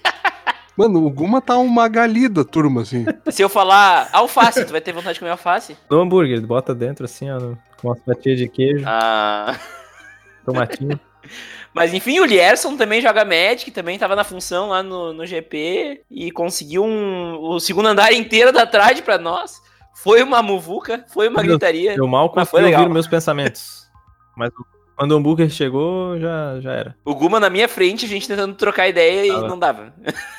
Mano, 0.77 1.05
o 1.05 1.09
Guma 1.09 1.39
tá 1.41 1.57
uma 1.57 1.87
galida, 1.87 2.43
turma, 2.43 2.81
assim. 2.81 3.05
Se 3.31 3.41
eu 3.41 3.47
falar 3.49 4.09
alface, 4.11 4.65
tu 4.65 4.71
vai 4.71 4.81
ter 4.81 4.91
vontade 4.91 5.13
de 5.13 5.19
comer 5.19 5.31
alface? 5.31 5.77
No 5.89 6.01
hambúrguer, 6.01 6.41
bota 6.45 6.75
dentro 6.75 7.05
assim, 7.05 7.29
ó, 7.31 7.39
com 7.81 7.87
umas 7.89 7.99
fatias 8.03 8.37
de 8.37 8.47
queijo, 8.49 8.83
Ah. 8.85 9.55
tomatinho. 10.45 10.99
Mas 11.73 11.93
enfim, 11.93 12.19
o 12.19 12.25
Lierson 12.25 12.77
também 12.77 13.01
joga 13.01 13.25
Magic, 13.25 13.69
também 13.71 13.97
tava 13.99 14.15
na 14.15 14.23
função 14.23 14.69
lá 14.69 14.81
no, 14.81 15.11
no 15.11 15.25
GP 15.25 16.03
e 16.09 16.31
conseguiu 16.31 16.85
um, 16.85 17.37
o 17.41 17.59
segundo 17.59 17.87
andar 17.87 18.13
inteiro 18.13 18.51
da 18.53 18.65
trade 18.65 19.01
pra 19.01 19.17
nós. 19.17 19.61
Foi 19.93 20.21
uma 20.23 20.41
muvuca, 20.41 21.03
foi 21.09 21.27
uma 21.27 21.41
gritaria. 21.41 21.95
Eu 21.95 22.07
mal 22.07 22.29
consegui 22.29 22.63
legal. 22.63 22.81
ouvir 22.83 22.93
meus 22.93 23.07
pensamentos. 23.07 23.87
Mas 24.37 24.51
quando 24.95 25.11
o 25.11 25.15
hambúrguer 25.15 25.49
chegou, 25.49 26.17
já, 26.19 26.59
já 26.61 26.71
era. 26.71 26.95
O 27.03 27.13
Guma 27.13 27.39
na 27.39 27.49
minha 27.49 27.67
frente, 27.67 28.05
a 28.05 28.07
gente 28.07 28.27
tentando 28.27 28.55
trocar 28.55 28.87
ideia 28.87 29.25
e 29.25 29.47
não 29.47 29.59
dava. 29.59 29.93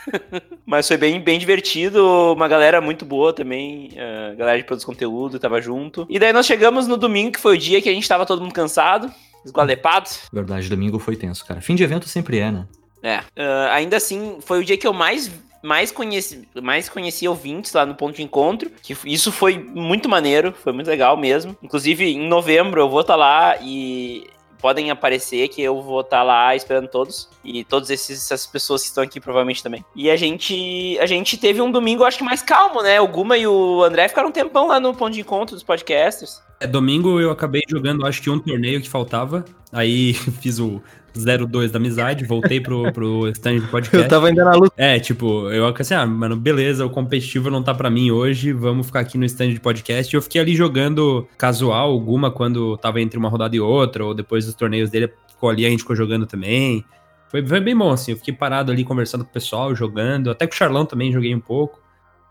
Mas 0.65 0.89
foi 0.89 0.97
bem, 0.97 1.21
bem 1.21 1.39
divertido, 1.39 2.33
uma 2.33 2.49
galera 2.49 2.81
muito 2.81 3.05
boa 3.05 3.33
também, 3.33 3.91
a 4.31 4.35
galera 4.35 4.59
de 4.59 4.65
produzir 4.65 4.87
conteúdo 4.87 5.39
tava 5.39 5.61
junto. 5.61 6.07
E 6.09 6.19
daí 6.19 6.33
nós 6.33 6.47
chegamos 6.47 6.87
no 6.87 6.97
domingo, 6.97 7.33
que 7.33 7.41
foi 7.41 7.57
o 7.57 7.59
dia 7.59 7.83
que 7.83 7.89
a 7.89 7.93
gente 7.93 8.09
tava 8.09 8.25
todo 8.25 8.41
mundo 8.41 8.55
cansado, 8.55 9.13
esgualepado. 9.45 10.09
Verdade, 10.33 10.69
domingo 10.69 10.99
foi 10.99 11.17
tenso, 11.17 11.45
cara. 11.45 11.61
Fim 11.61 11.75
de 11.75 11.85
evento 11.85 12.09
sempre 12.09 12.39
é, 12.39 12.51
né? 12.51 12.67
É, 13.03 13.23
ah, 13.37 13.71
ainda 13.73 13.97
assim, 13.97 14.39
foi 14.41 14.61
o 14.61 14.65
dia 14.65 14.77
que 14.77 14.87
eu 14.87 14.93
mais, 14.93 15.31
mais, 15.63 15.93
conheci, 15.93 16.49
mais 16.61 16.89
conheci 16.89 17.29
ouvintes 17.29 17.73
lá 17.73 17.85
no 17.85 17.95
ponto 17.95 18.17
de 18.17 18.23
encontro. 18.23 18.71
Que 18.83 18.97
isso 19.05 19.31
foi 19.31 19.59
muito 19.59 20.09
maneiro, 20.09 20.53
foi 20.53 20.73
muito 20.73 20.89
legal 20.89 21.17
mesmo. 21.17 21.57
Inclusive, 21.63 22.05
em 22.05 22.27
novembro 22.27 22.81
eu 22.81 22.89
vou 22.89 23.03
estar 23.03 23.17
lá 23.17 23.57
e 23.61 24.27
podem 24.61 24.91
aparecer 24.91 25.49
que 25.49 25.63
eu 25.63 25.81
vou 25.81 26.01
estar 26.01 26.23
lá 26.23 26.55
esperando 26.55 26.89
todos. 26.89 27.29
E 27.45 27.65
todas 27.65 27.91
essas 27.91 28.47
pessoas 28.47 28.83
que 28.83 28.89
estão 28.89 29.05
aqui 29.05 29.21
provavelmente 29.21 29.63
também. 29.63 29.85
E 29.95 30.11
a 30.11 30.17
gente 30.17 30.99
a 31.01 31.07
gente 31.07 31.37
teve 31.37 31.61
um 31.61 31.71
domingo, 31.71 32.05
acho 32.05 32.19
que 32.19 32.25
mais 32.25 32.43
calmo, 32.43 32.83
né? 32.83 33.01
O 33.01 33.09
Guma 33.09 33.37
e 33.37 33.47
o 33.47 33.83
André 33.83 34.09
ficaram 34.09 34.29
um 34.29 34.33
tempão 34.33 34.67
lá 34.69 34.81
no 34.81 34.95
ponto 34.95 35.13
de 35.13 35.21
encontro 35.21 35.55
dos 35.55 35.63
podcasters. 35.63 36.46
É, 36.61 36.67
domingo 36.67 37.21
eu 37.21 37.31
acabei 37.31 37.63
jogando, 37.69 38.07
acho 38.07 38.23
que 38.23 38.31
um 38.31 38.39
torneio 38.39 38.81
que 38.81 38.89
faltava. 38.89 39.45
Aí 39.73 40.15
fiz 40.41 40.59
o 40.59 40.83
02 41.15 41.71
da 41.71 41.79
amizade, 41.79 42.25
voltei 42.25 42.61
pro, 42.61 42.93
pro 42.93 43.29
stand 43.29 43.61
de 43.61 43.67
podcast. 43.69 44.05
Eu 44.05 44.09
tava 44.09 44.29
ainda 44.29 44.45
na 44.45 44.53
luta. 44.53 44.75
É, 44.77 44.99
tipo, 44.99 45.51
eu 45.51 45.67
assim, 45.67 45.95
ah, 45.95 46.07
mano, 46.07 46.37
beleza, 46.37 46.85
o 46.85 46.91
competitivo 46.91 47.51
não 47.51 47.63
tá 47.63 47.75
pra 47.75 47.91
mim 47.91 48.11
hoje, 48.11 48.53
vamos 48.53 48.87
ficar 48.87 49.01
aqui 49.01 49.17
no 49.17 49.25
stand 49.25 49.51
de 49.51 49.61
podcast. 49.61 50.15
Eu 50.15 50.23
fiquei 50.23 50.41
ali 50.41 50.55
jogando 50.55 51.27
casual, 51.39 51.91
alguma 51.91 52.31
quando 52.31 52.77
tava 52.77 53.01
entre 53.01 53.19
uma 53.19 53.29
rodada 53.29 53.57
e 53.57 53.61
outra, 53.61 54.05
ou 54.05 54.15
depois 54.15 54.45
dos 54.45 54.55
torneios 54.55 54.91
dele, 54.91 55.11
ficou 55.29 55.49
ali, 55.49 55.65
a 55.65 55.71
gente 55.71 55.81
ficou 55.81 55.97
jogando 55.97 56.27
também. 56.27 56.85
Foi, 57.29 57.45
foi 57.45 57.61
bem 57.61 57.77
bom, 57.77 57.91
assim, 57.91 58.13
eu 58.13 58.17
fiquei 58.17 58.35
parado 58.35 58.71
ali 58.71 58.85
conversando 58.85 59.25
com 59.25 59.31
o 59.31 59.33
pessoal, 59.33 59.75
jogando, 59.75 60.31
até 60.31 60.47
com 60.47 60.53
o 60.53 60.57
Charlão 60.57 60.85
também 60.85 61.13
joguei 61.13 61.35
um 61.35 61.41
pouco. 61.41 61.81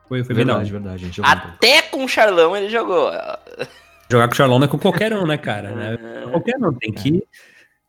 Foi, 0.08 0.24
foi. 0.24 0.36
Verdade, 0.36 0.72
verdade. 0.72 1.22
Um. 1.22 1.26
Até 1.26 1.82
com 1.82 2.06
o 2.06 2.08
Charlão 2.08 2.56
ele 2.56 2.70
jogou. 2.70 3.12
Jogar 4.10 4.28
com 4.28 4.34
o 4.34 4.38
Charlão 4.38 4.60
não 4.60 4.66
é 4.66 4.70
com 4.70 4.78
qualquer 4.78 5.14
um, 5.14 5.26
né, 5.26 5.38
cara? 5.38 5.72
Né? 5.76 5.98
Qualquer 6.32 6.58
um, 6.58 6.74
tem 6.74 6.92
que, 6.92 7.24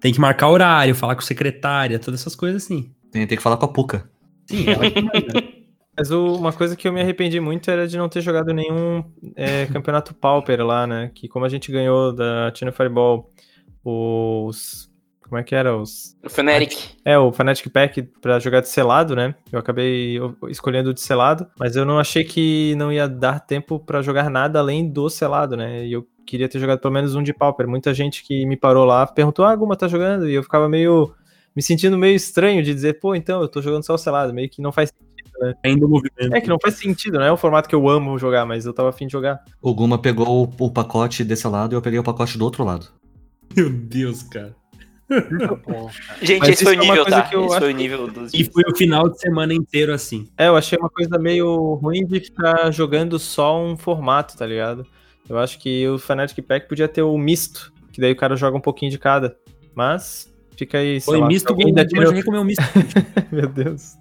tem 0.00 0.12
que 0.12 0.20
marcar 0.20 0.48
horário, 0.48 0.94
falar 0.94 1.14
com 1.14 1.22
secretária, 1.22 1.98
todas 1.98 2.20
essas 2.20 2.34
coisas 2.36 2.64
assim. 2.64 2.92
Tem, 3.10 3.26
tem 3.26 3.36
que 3.36 3.42
falar 3.42 3.56
com 3.56 3.64
a 3.66 3.68
Puca. 3.68 4.08
Sim, 4.46 4.68
ela 4.68 4.90
que 4.90 5.02
manda. 5.02 5.42
Mas 5.98 6.10
o- 6.10 6.36
uma 6.36 6.52
coisa 6.52 6.76
que 6.76 6.86
eu 6.86 6.92
me 6.92 7.00
arrependi 7.00 7.40
muito 7.40 7.70
era 7.70 7.88
de 7.88 7.96
não 7.96 8.08
ter 8.08 8.20
jogado 8.20 8.52
nenhum 8.52 9.02
é, 9.34 9.66
campeonato 9.66 10.14
Pauper 10.14 10.64
lá, 10.64 10.86
né? 10.86 11.10
Que 11.14 11.26
como 11.26 11.44
a 11.44 11.48
gente 11.48 11.72
ganhou 11.72 12.12
da 12.12 12.52
China 12.54 12.70
Fireball 12.70 13.30
os. 13.82 14.90
Como 15.28 15.38
é 15.40 15.42
que 15.42 15.54
era? 15.54 15.76
Os. 15.76 16.16
O 16.24 16.28
Fnatic. 16.30 16.76
É, 17.04 17.18
o 17.18 17.32
Fnatic 17.32 17.68
Pack 17.72 18.02
pra 18.20 18.38
jogar 18.38 18.60
de 18.60 18.68
selado, 18.68 19.16
né? 19.16 19.34
Eu 19.50 19.58
acabei 19.58 20.18
escolhendo 20.48 20.90
o 20.90 20.94
de 20.94 21.00
selado, 21.00 21.46
mas 21.58 21.74
eu 21.74 21.84
não 21.84 21.98
achei 21.98 22.22
que 22.24 22.74
não 22.76 22.92
ia 22.92 23.08
dar 23.08 23.40
tempo 23.40 23.78
pra 23.80 24.02
jogar 24.02 24.30
nada 24.30 24.58
além 24.60 24.88
do 24.88 25.08
selado, 25.10 25.56
né? 25.56 25.84
E 25.84 25.92
eu 25.92 26.06
queria 26.24 26.48
ter 26.48 26.58
jogado 26.58 26.78
pelo 26.80 26.94
menos 26.94 27.14
um 27.14 27.22
de 27.22 27.32
Pauper. 27.34 27.66
Muita 27.68 27.92
gente 27.92 28.22
que 28.24 28.46
me 28.46 28.56
parou 28.56 28.84
lá 28.84 29.06
perguntou: 29.06 29.44
Ah, 29.44 29.54
Guma 29.56 29.76
tá 29.76 29.88
jogando? 29.88 30.28
E 30.28 30.34
eu 30.34 30.42
ficava 30.42 30.68
meio. 30.68 31.12
me 31.54 31.62
sentindo 31.62 31.98
meio 31.98 32.14
estranho 32.14 32.62
de 32.62 32.72
dizer, 32.72 33.00
pô, 33.00 33.14
então 33.14 33.42
eu 33.42 33.48
tô 33.48 33.60
jogando 33.60 33.84
só 33.84 33.94
o 33.94 33.98
selado. 33.98 34.32
Meio 34.32 34.48
que 34.48 34.62
não 34.62 34.70
faz 34.70 34.92
Ainda 35.62 35.84
o 35.84 35.88
movimento. 35.88 36.34
é 36.34 36.40
que 36.40 36.48
não 36.48 36.56
faz 36.60 36.76
sentido, 36.76 37.18
não 37.18 37.26
é 37.26 37.32
o 37.32 37.36
formato 37.36 37.68
que 37.68 37.74
eu 37.74 37.88
amo 37.90 38.18
jogar, 38.18 38.46
mas 38.46 38.64
eu 38.64 38.72
tava 38.72 38.88
afim 38.88 39.06
de 39.06 39.12
jogar. 39.12 39.44
O 39.60 39.74
Guma 39.74 39.98
pegou 39.98 40.26
o, 40.58 40.64
o 40.64 40.70
pacote 40.70 41.22
desse 41.24 41.46
lado 41.46 41.74
e 41.74 41.76
eu 41.76 41.82
peguei 41.82 41.98
o 41.98 42.02
pacote 42.04 42.38
do 42.38 42.44
outro 42.44 42.64
lado. 42.64 42.86
Meu 43.54 43.70
Deus, 43.70 44.22
cara. 44.22 44.54
Gente, 46.20 46.40
Mas 46.40 46.48
esse 46.50 46.64
foi 46.64 46.76
o 46.76 46.80
isso 46.80 46.82
é 46.82 46.84
uma 46.84 46.94
nível, 46.94 47.02
coisa 47.04 47.22
tá? 47.22 47.28
que 47.28 47.36
eu 47.36 47.44
Esse 47.44 47.50
acho 47.54 47.60
foi 47.60 47.72
o 47.72 47.76
nível 47.76 48.08
dos. 48.08 48.34
E 48.34 48.44
foi 48.44 48.62
o 48.66 48.76
final 48.76 49.08
de 49.08 49.18
semana 49.20 49.54
inteiro 49.54 49.92
assim. 49.92 50.28
É, 50.36 50.48
eu 50.48 50.56
achei 50.56 50.78
uma 50.78 50.90
coisa 50.90 51.18
meio 51.18 51.74
ruim 51.74 52.04
de 52.04 52.20
ficar 52.20 52.70
jogando 52.72 53.18
só 53.18 53.62
um 53.62 53.76
formato, 53.76 54.36
tá 54.36 54.44
ligado? 54.44 54.86
Eu 55.28 55.38
acho 55.38 55.58
que 55.58 55.86
o 55.88 55.98
Fnatic 55.98 56.44
Pack 56.44 56.68
podia 56.68 56.88
ter 56.88 57.02
o 57.02 57.16
misto, 57.16 57.72
que 57.92 58.00
daí 58.00 58.12
o 58.12 58.16
cara 58.16 58.36
joga 58.36 58.56
um 58.56 58.60
pouquinho 58.60 58.90
de 58.90 58.98
cada. 58.98 59.36
Mas 59.74 60.32
fica 60.56 60.78
aí, 60.78 61.00
Foi 61.00 61.18
lá, 61.18 61.26
misto, 61.26 61.50
alguém 61.50 61.72
da 61.72 61.82
já 61.82 62.24
comeu 62.24 62.44
misto. 62.44 62.62
Meu 63.30 63.48
Deus. 63.48 63.94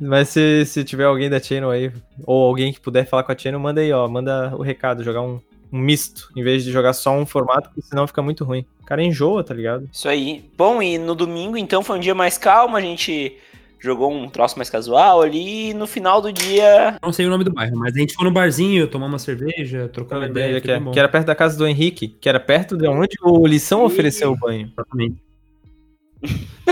Mas 0.00 0.30
se, 0.30 0.64
se 0.66 0.82
tiver 0.84 1.04
alguém 1.04 1.30
da 1.30 1.40
Channel 1.40 1.70
aí, 1.70 1.92
ou 2.26 2.44
alguém 2.44 2.72
que 2.72 2.80
puder 2.80 3.06
falar 3.06 3.22
com 3.22 3.32
a 3.32 3.38
Channel, 3.38 3.60
manda 3.60 3.80
aí, 3.80 3.92
ó, 3.92 4.08
manda 4.08 4.54
o 4.56 4.62
recado, 4.62 5.04
jogar 5.04 5.22
um, 5.22 5.40
um 5.72 5.78
misto, 5.78 6.30
em 6.36 6.42
vez 6.42 6.64
de 6.64 6.70
jogar 6.72 6.92
só 6.92 7.12
um 7.16 7.26
formato, 7.26 7.68
porque 7.68 7.82
senão 7.82 8.06
fica 8.06 8.22
muito 8.22 8.44
ruim. 8.44 8.64
O 8.82 8.86
cara 8.86 9.02
enjoa, 9.02 9.44
tá 9.44 9.52
ligado? 9.54 9.88
Isso 9.92 10.08
aí. 10.08 10.44
Bom, 10.56 10.80
e 10.82 10.96
no 10.98 11.14
domingo, 11.14 11.56
então, 11.56 11.82
foi 11.82 11.96
um 11.98 12.00
dia 12.00 12.14
mais 12.14 12.38
calmo, 12.38 12.76
a 12.76 12.80
gente 12.80 13.36
jogou 13.80 14.10
um 14.12 14.28
troço 14.28 14.56
mais 14.56 14.68
casual 14.68 15.22
ali, 15.22 15.70
e 15.70 15.74
no 15.74 15.86
final 15.86 16.20
do 16.20 16.32
dia. 16.32 16.96
Não 17.02 17.12
sei 17.12 17.26
o 17.26 17.30
nome 17.30 17.44
do 17.44 17.52
bairro, 17.52 17.76
mas 17.76 17.94
a 17.94 17.98
gente 17.98 18.14
foi 18.14 18.24
no 18.24 18.30
barzinho, 18.32 18.88
tomar 18.88 19.06
uma 19.06 19.18
cerveja, 19.20 19.88
trocar 19.92 20.16
uma 20.16 20.26
lembrei 20.26 20.44
ideia. 20.56 20.60
que, 20.60 20.70
é- 20.70 20.92
que 20.92 20.98
era 20.98 21.08
perto 21.08 21.26
da 21.26 21.34
casa 21.34 21.56
do 21.56 21.66
Henrique, 21.66 22.08
que 22.08 22.28
era 22.28 22.40
perto 22.40 22.76
de 22.76 22.88
onde 22.88 23.16
o 23.22 23.46
Lição 23.46 23.84
ofereceu 23.84 24.32
o 24.32 24.36
banho. 24.36 24.72
Exatamente. 24.72 25.27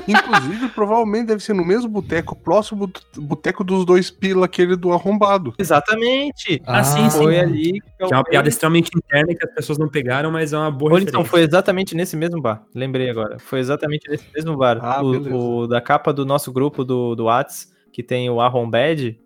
Inclusive, 0.07 0.69
provavelmente 0.71 1.27
deve 1.29 1.43
ser 1.43 1.55
no 1.55 1.65
mesmo 1.65 1.89
boteco, 1.89 2.37
próximo 2.37 2.87
do 2.87 3.23
boteco 3.23 3.65
dos 3.65 3.85
dois 3.85 4.11
pila, 4.11 4.47
aquele 4.47 4.77
do 4.77 4.93
arrombado. 4.93 5.55
Exatamente! 5.59 6.61
Ah, 6.67 6.85
sim, 6.85 7.09
sim. 7.09 7.19
Foi 7.19 7.39
ali 7.39 7.81
que 7.81 8.03
é 8.03 8.07
uma 8.07 8.25
piada 8.25 8.49
extremamente 8.49 8.91
interna 8.95 9.35
que 9.35 9.45
as 9.45 9.55
pessoas 9.55 9.79
não 9.79 9.89
pegaram, 9.89 10.31
mas 10.31 10.53
é 10.53 10.59
uma 10.59 10.71
boa 10.71 10.93
Ou 10.93 10.99
então 10.99 11.25
foi 11.25 11.43
exatamente 11.43 11.95
nesse 11.95 12.17
mesmo 12.17 12.41
bar. 12.41 12.63
Lembrei 12.75 13.09
agora. 13.09 13.39
Foi 13.39 13.59
exatamente 13.59 14.09
nesse 14.11 14.25
mesmo 14.35 14.57
bar. 14.57 14.79
Ah, 14.83 15.03
beleza. 15.03 15.35
o, 15.35 15.59
o 15.61 15.67
da 15.67 15.81
capa 15.81 16.13
do 16.13 16.27
nosso 16.27 16.53
grupo 16.53 16.85
do, 16.85 17.15
do 17.15 17.25
Whats, 17.25 17.73
que 17.93 18.03
tem 18.03 18.29
o 18.29 18.41
Arrombed, 18.41 19.19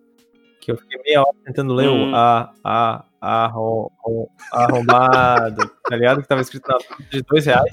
que 0.60 0.70
eu 0.70 0.76
fiquei 0.76 1.00
meia 1.04 1.20
hora 1.20 1.36
tentando 1.44 1.74
ler 1.74 1.88
Hum. 1.88 2.12
o 2.12 2.14
a, 2.14 2.52
a, 2.62 3.04
arro, 3.20 3.90
arrombado, 4.52 5.70
tá 5.88 5.96
ligado? 5.96 6.22
Que 6.22 6.28
tava 6.28 6.40
escrito 6.40 6.68
na 6.68 6.78
de 7.10 7.22
dois 7.22 7.44
reais. 7.46 7.70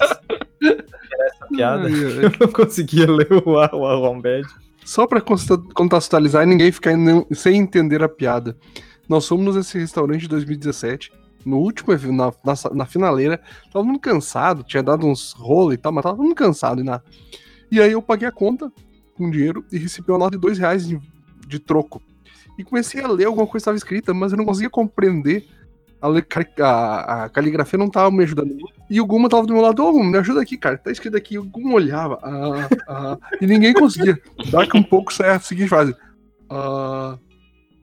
Piada. 1.55 1.87
Ai. 1.87 1.93
Eu 2.25 2.31
não 2.39 2.51
conseguia 2.51 3.09
ler 3.11 3.27
o, 3.31 3.51
o 3.51 3.85
Arrombed. 3.85 4.47
Só 4.85 5.05
pra 5.05 5.19
consta- 5.21 5.57
contextualizar 5.73 6.43
e 6.43 6.45
ninguém 6.45 6.71
ficar 6.71 6.93
sem 7.33 7.57
entender 7.57 8.01
a 8.03 8.09
piada. 8.09 8.57
Nós 9.07 9.27
fomos 9.27 9.55
nesse 9.55 9.77
restaurante 9.77 10.25
em 10.25 10.29
2017, 10.29 11.11
no 11.45 11.57
último 11.57 11.93
evento, 11.93 12.13
na, 12.13 12.31
na, 12.43 12.53
na 12.73 12.85
finaleira, 12.85 13.37
tava 13.37 13.69
todo 13.71 13.85
mundo 13.85 13.99
cansado, 13.99 14.63
tinha 14.63 14.83
dado 14.83 15.05
uns 15.05 15.33
rolos 15.33 15.73
e 15.73 15.77
tal, 15.77 15.91
mas 15.91 16.03
tava 16.03 16.15
todo 16.15 16.23
mundo 16.25 16.35
cansado 16.35 16.81
e 16.81 16.83
nada. 16.83 17.03
E 17.71 17.81
aí 17.81 17.91
eu 17.91 18.01
paguei 18.01 18.27
a 18.27 18.31
conta 18.31 18.71
com 19.15 19.29
dinheiro 19.29 19.65
e 19.71 19.77
recebi 19.77 20.09
uma 20.11 20.19
nota 20.19 20.31
de 20.31 20.37
dois 20.41 20.57
reais 20.57 20.87
de, 20.87 20.99
de 21.47 21.59
troco. 21.59 22.01
E 22.57 22.63
comecei 22.63 23.01
a 23.01 23.07
ler 23.07 23.25
alguma 23.25 23.45
coisa 23.45 23.53
que 23.53 23.57
estava 23.57 23.77
escrita, 23.77 24.13
mas 24.13 24.31
eu 24.31 24.37
não 24.37 24.45
conseguia 24.45 24.69
compreender. 24.69 25.45
A, 26.01 26.07
a- 26.63 27.23
a 27.25 27.29
caligrafia 27.29 27.79
não 27.79 27.89
tava 27.89 28.11
me 28.11 28.23
ajudando. 28.23 28.55
E 28.89 29.01
o 29.01 29.05
Guma 29.05 29.27
tava 29.29 29.45
do 29.47 29.53
meu 29.53 29.61
lado, 29.61 29.83
ô, 29.83 29.91
Guma, 29.91 30.11
me 30.11 30.17
ajuda 30.17 30.41
aqui, 30.41 30.57
cara. 30.57 30.77
Tá 30.77 30.91
escrito 30.91 31.17
aqui. 31.17 31.37
O 31.37 31.43
Guma 31.43 31.73
olhava, 31.73 32.19
ah, 32.23 32.69
ah, 32.87 33.17
e 33.41 33.47
ninguém 33.47 33.73
conseguia. 33.73 34.17
Daqui 34.51 34.77
um 34.77 34.83
pouco 34.83 35.13
sai 35.13 35.29
a 35.31 35.39
seguinte 35.39 35.69
frase. 35.69 35.95
Ah, 36.49 37.17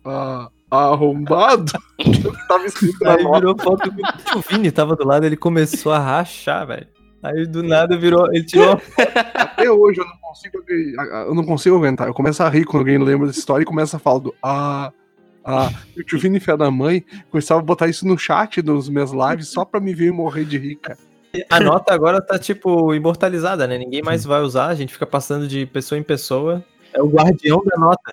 ah, 0.05 0.49
arrombado? 0.71 1.73
tava 2.49 2.65
escrito 2.67 3.07
Aí 3.07 3.17
virou 3.19 3.57
foto 3.59 3.91
do 3.91 4.03
tio 4.25 4.45
Vini, 4.49 4.71
tava 4.71 4.97
do 4.97 5.07
lado, 5.07 5.25
ele 5.25 5.37
começou 5.37 5.93
a 5.93 5.99
rachar, 5.99 6.67
velho. 6.67 6.87
Aí 7.23 7.47
do 7.47 7.63
nada 7.63 7.97
virou, 7.97 8.27
ele 8.35 8.45
tirou 8.45 8.79
Até 9.35 9.71
hoje 9.71 9.99
eu 10.01 10.05
não 10.05 10.17
consigo 10.19 10.63
eu 10.69 11.35
não 11.35 11.45
consigo 11.45 11.77
aguentar. 11.77 12.07
Eu 12.07 12.13
começo 12.15 12.43
a 12.43 12.49
rir 12.49 12.65
quando 12.65 12.81
alguém 12.83 12.99
lembra 12.99 13.27
dessa 13.27 13.39
história 13.39 13.63
e 13.63 13.67
começa 13.67 13.97
a 13.97 14.01
falar 14.01 14.19
do 14.19 14.35
ah, 14.43 14.93
ah. 15.45 15.71
O 15.97 16.03
tio 16.03 16.19
Vini, 16.19 16.41
filha 16.41 16.57
da 16.57 16.71
mãe, 16.71 17.05
começava 17.31 17.61
a 17.61 17.65
botar 17.65 17.87
isso 17.89 18.07
no 18.07 18.17
chat 18.19 18.61
dos 18.63 18.89
meus 18.89 19.11
lives 19.13 19.49
só 19.49 19.65
pra 19.65 19.81
me 19.81 19.93
ver 19.95 20.13
morrer 20.13 20.45
de 20.45 20.59
rir, 20.59 20.77
cara. 20.77 20.99
A 21.51 21.59
nota 21.61 21.93
agora 21.93 22.21
tá, 22.21 22.39
tipo, 22.39 22.95
imortalizada, 22.95 23.67
né? 23.67 23.77
Ninguém 23.77 24.03
mais 24.03 24.25
vai 24.25 24.41
usar, 24.41 24.67
a 24.69 24.75
gente 24.75 24.93
fica 24.93 25.05
passando 25.07 25.49
de 25.49 25.67
pessoa 25.67 25.99
em 25.99 26.03
pessoa. 26.03 26.65
É 26.93 27.03
o 27.03 27.09
guardião 27.09 27.61
da 27.65 27.77
nota. 27.77 28.13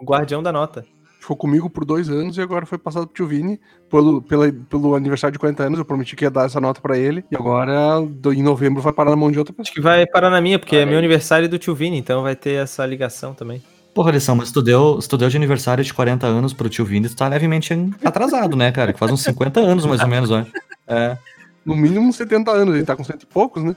O 0.00 0.04
guardião 0.04 0.40
da 0.42 0.52
nota. 0.52 0.86
Ficou 1.18 1.36
comigo 1.36 1.68
por 1.68 1.84
dois 1.84 2.08
anos 2.08 2.38
e 2.38 2.40
agora 2.40 2.64
foi 2.64 2.78
passado 2.78 3.06
pro 3.06 3.14
tio 3.14 3.26
Vini. 3.26 3.60
Pelo, 3.90 4.22
pela, 4.22 4.50
pelo 4.52 4.94
aniversário 4.94 5.32
de 5.32 5.38
40 5.38 5.64
anos, 5.64 5.78
eu 5.80 5.84
prometi 5.84 6.14
que 6.16 6.24
ia 6.24 6.30
dar 6.30 6.46
essa 6.46 6.60
nota 6.60 6.80
pra 6.80 6.96
ele. 6.96 7.24
E 7.30 7.36
agora, 7.36 8.00
do- 8.08 8.32
em 8.32 8.42
novembro, 8.42 8.80
vai 8.80 8.92
parar 8.92 9.10
na 9.10 9.16
mão 9.16 9.30
de 9.30 9.38
outra 9.38 9.52
Acho 9.52 9.70
pessoa. 9.70 9.74
que 9.74 9.80
vai 9.80 10.06
parar 10.06 10.30
na 10.30 10.40
minha, 10.40 10.58
porque 10.58 10.76
Olha 10.76 10.82
é 10.82 10.86
meu 10.86 10.96
aniversário 10.98 11.48
do 11.48 11.58
tio 11.58 11.74
Vini, 11.74 11.98
então 11.98 12.22
vai 12.22 12.34
ter 12.36 12.52
essa 12.62 12.86
ligação 12.86 13.34
também. 13.34 13.60
Porra, 14.00 14.12
lição, 14.12 14.34
mas 14.34 14.50
tu 14.50 14.62
deu, 14.62 14.98
tu 15.06 15.18
deu 15.18 15.28
de 15.28 15.36
aniversário 15.36 15.84
de 15.84 15.92
40 15.92 16.26
anos 16.26 16.54
pro 16.54 16.70
tio 16.70 16.86
Vini, 16.86 17.06
tu 17.06 17.14
tá 17.14 17.28
levemente 17.28 17.74
atrasado, 18.02 18.56
né, 18.56 18.72
cara? 18.72 18.94
Que 18.94 18.98
faz 18.98 19.12
uns 19.12 19.22
50 19.22 19.60
anos, 19.60 19.84
mais 19.84 20.00
ou 20.00 20.06
menos, 20.06 20.30
ó. 20.30 20.42
É. 20.88 21.18
No 21.66 21.76
mínimo 21.76 22.10
70 22.10 22.50
anos, 22.50 22.74
ele 22.74 22.86
tá 22.86 22.96
com 22.96 23.04
cento 23.04 23.24
e 23.24 23.26
poucos, 23.26 23.62
né? 23.62 23.76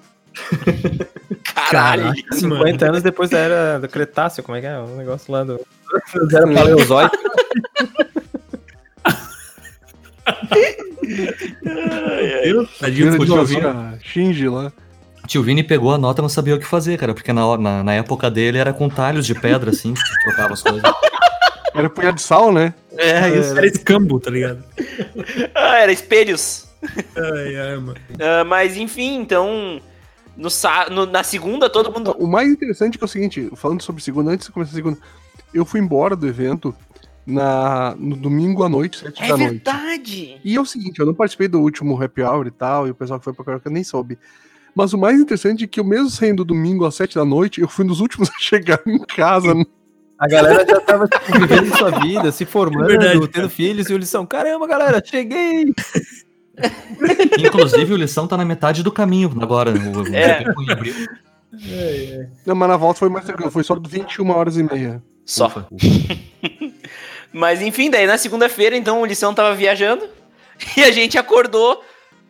Caralho! 1.43 2.03
Caraca, 2.03 2.47
mano. 2.47 2.55
50 2.55 2.85
anos 2.85 3.03
depois 3.03 3.29
da 3.31 3.37
era 3.37 3.79
do 3.81 3.89
Cretáceo, 3.89 4.45
como 4.45 4.57
é 4.57 4.61
que 4.61 4.67
é? 4.67 4.79
O 4.79 4.95
negócio 4.95 5.29
lá 5.29 5.43
do. 5.43 5.59
Era 6.33 6.53
Paleozoico. 6.53 7.17
Vini. 13.43 13.65
a 13.65 13.97
Shinji 14.01 14.47
lá. 14.47 14.71
Tio 15.27 15.41
Vini 15.43 15.63
pegou 15.63 15.93
a 15.93 15.97
nota 15.97 16.21
e 16.21 16.23
não 16.23 16.29
sabia 16.29 16.55
o 16.55 16.59
que 16.59 16.65
fazer, 16.65 16.97
cara, 16.97 17.13
porque 17.13 17.31
na, 17.31 17.57
na, 17.57 17.83
na 17.83 17.93
época 17.93 18.29
dele 18.29 18.57
era 18.57 18.73
com 18.73 18.89
talhos 18.89 19.25
de 19.25 19.33
pedra, 19.33 19.69
assim, 19.71 19.93
que 19.93 20.23
trocava 20.25 20.53
as 20.53 20.61
coisas. 20.61 20.83
Era 21.73 21.89
punhado 21.89 22.15
de 22.17 22.21
sal, 22.21 22.51
né? 22.51 22.73
É, 22.97 23.29
isso 23.39 23.57
era 23.57 23.65
escambo, 23.65 24.19
tá 24.19 24.29
ligado? 24.29 24.63
Ah, 25.55 25.77
era 25.79 25.91
espelhos. 25.91 26.67
Ai, 27.15 27.55
ai, 27.55 27.77
mano. 27.77 27.95
Ah, 28.19 28.43
mas 28.43 28.75
enfim, 28.77 29.15
então. 29.19 29.81
No, 30.35 30.49
sa- 30.49 30.87
no- 30.89 31.05
na 31.05 31.23
segunda, 31.23 31.69
todo 31.69 31.91
mundo. 31.91 32.15
O 32.19 32.27
mais 32.27 32.49
interessante 32.49 32.97
que 32.97 33.03
é 33.03 33.05
o 33.05 33.07
seguinte, 33.07 33.49
falando 33.55 33.81
sobre 33.81 34.01
segunda, 34.03 34.31
antes 34.31 34.47
de 34.47 34.51
começar 34.53 34.71
a 34.71 34.75
segunda, 34.75 34.97
eu 35.53 35.63
fui 35.63 35.79
embora 35.79 36.15
do 36.15 36.27
evento 36.27 36.75
na, 37.25 37.95
no 37.97 38.15
domingo 38.17 38.63
à 38.63 38.69
noite, 38.69 38.97
sete 38.99 39.23
É 39.23 39.27
da 39.29 39.37
noite. 39.37 39.51
verdade! 39.63 40.41
E 40.43 40.55
é 40.55 40.59
o 40.59 40.65
seguinte, 40.65 40.99
eu 40.99 41.05
não 41.05 41.13
participei 41.13 41.47
do 41.47 41.61
último 41.61 42.01
happy 42.03 42.21
hour 42.23 42.47
e 42.47 42.51
tal, 42.51 42.87
e 42.87 42.91
o 42.91 42.95
pessoal 42.95 43.19
que 43.19 43.23
foi 43.25 43.33
pra 43.33 43.45
Carioca 43.45 43.69
nem 43.69 43.83
soube. 43.83 44.17
Mas 44.75 44.93
o 44.93 44.97
mais 44.97 45.19
interessante 45.19 45.63
é 45.63 45.67
que 45.67 45.79
eu 45.79 45.83
mesmo 45.83 46.09
saindo 46.09 46.43
domingo 46.43 46.85
às 46.85 46.95
7 46.95 47.15
da 47.15 47.25
noite, 47.25 47.61
eu 47.61 47.67
fui 47.67 47.85
um 47.85 47.87
dos 47.87 47.99
últimos 47.99 48.29
a 48.29 48.39
chegar 48.39 48.79
em 48.85 48.99
casa. 48.99 49.53
A 50.17 50.27
galera 50.27 50.65
já 50.65 50.79
tava 50.81 51.07
tipo, 51.07 51.39
vivendo 51.39 51.77
sua 51.77 51.91
vida, 51.99 52.31
se 52.31 52.45
formando, 52.45 52.87
Verdade, 52.87 53.27
tendo 53.27 53.49
filhos, 53.49 53.89
e 53.89 53.93
o 53.93 53.97
lição, 53.97 54.25
caramba, 54.25 54.67
galera, 54.67 55.01
cheguei! 55.03 55.73
Inclusive, 57.39 57.93
o 57.93 57.97
lição 57.97 58.27
tá 58.27 58.37
na 58.37 58.45
metade 58.45 58.83
do 58.83 58.91
caminho 58.91 59.31
agora. 59.41 59.71
O, 59.71 60.01
o 60.01 60.15
É. 60.15 60.43
Em 60.43 60.71
abril. 60.71 60.93
Não, 62.45 62.55
mas 62.55 62.69
na 62.69 62.77
volta 62.77 62.99
foi 62.99 63.09
mais 63.09 63.25
tranquilo, 63.25 63.51
foi 63.51 63.63
só 63.63 63.75
21 63.75 64.29
horas 64.29 64.57
e 64.57 64.63
meia. 64.63 65.03
Só. 65.25 65.47
Ufa. 65.47 65.67
Mas 67.33 67.61
enfim, 67.61 67.89
daí 67.89 68.05
na 68.05 68.17
segunda-feira, 68.17 68.77
então, 68.77 69.01
o 69.01 69.05
Lição 69.05 69.33
tava 69.33 69.55
viajando 69.55 70.07
e 70.77 70.83
a 70.83 70.91
gente 70.91 71.17
acordou. 71.17 71.83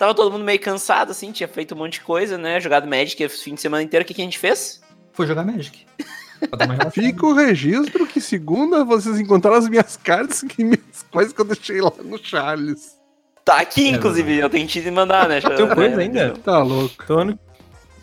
Tava 0.04 0.14
todo 0.14 0.34
mundo 0.34 0.43
meio 0.43 0.60
cansado, 0.60 1.12
assim, 1.12 1.32
tinha 1.32 1.47
feito 1.47 1.74
um 1.74 1.78
monte 1.78 1.93
de 1.93 2.01
coisa, 2.01 2.38
né? 2.38 2.60
Jogado 2.60 2.86
Magic 2.86 3.26
o 3.26 3.30
fim 3.30 3.56
de 3.56 3.62
semana 3.62 3.82
inteiro. 3.82 4.04
O 4.04 4.06
que, 4.06 4.14
que 4.14 4.22
a 4.22 4.26
gente 4.26 4.38
fez? 4.38 4.82
Foi 5.14 5.26
jogar 5.26 5.45
Magic. 5.45 5.86
Fica 6.91 7.26
o 7.26 7.32
registro 7.32 8.06
que 8.06 8.20
segunda 8.20 8.84
vocês 8.84 9.18
encontraram 9.18 9.60
as 9.60 9.70
minhas 9.70 9.95
cartas 9.95 10.41
que 10.41 10.62
minhas 10.62 11.06
coisas 11.10 11.32
que 11.32 11.39
eu 11.39 11.45
deixei 11.45 11.80
lá 11.80 11.93
no 12.04 12.18
Charles. 12.18 12.97
Tá 13.45 13.62
aqui, 13.62 13.88
inclusive, 13.88 14.39
eu 14.39 14.49
tenho 14.49 14.68
que 14.68 14.91
mandar, 14.91 15.30
né? 15.30 15.39
Tem 15.39 15.70
coisa 15.70 16.01
ainda? 16.01 16.34
Tá 16.43 16.62
louco. 16.62 17.06
Tô 17.08 17.20
ano... 17.20 17.39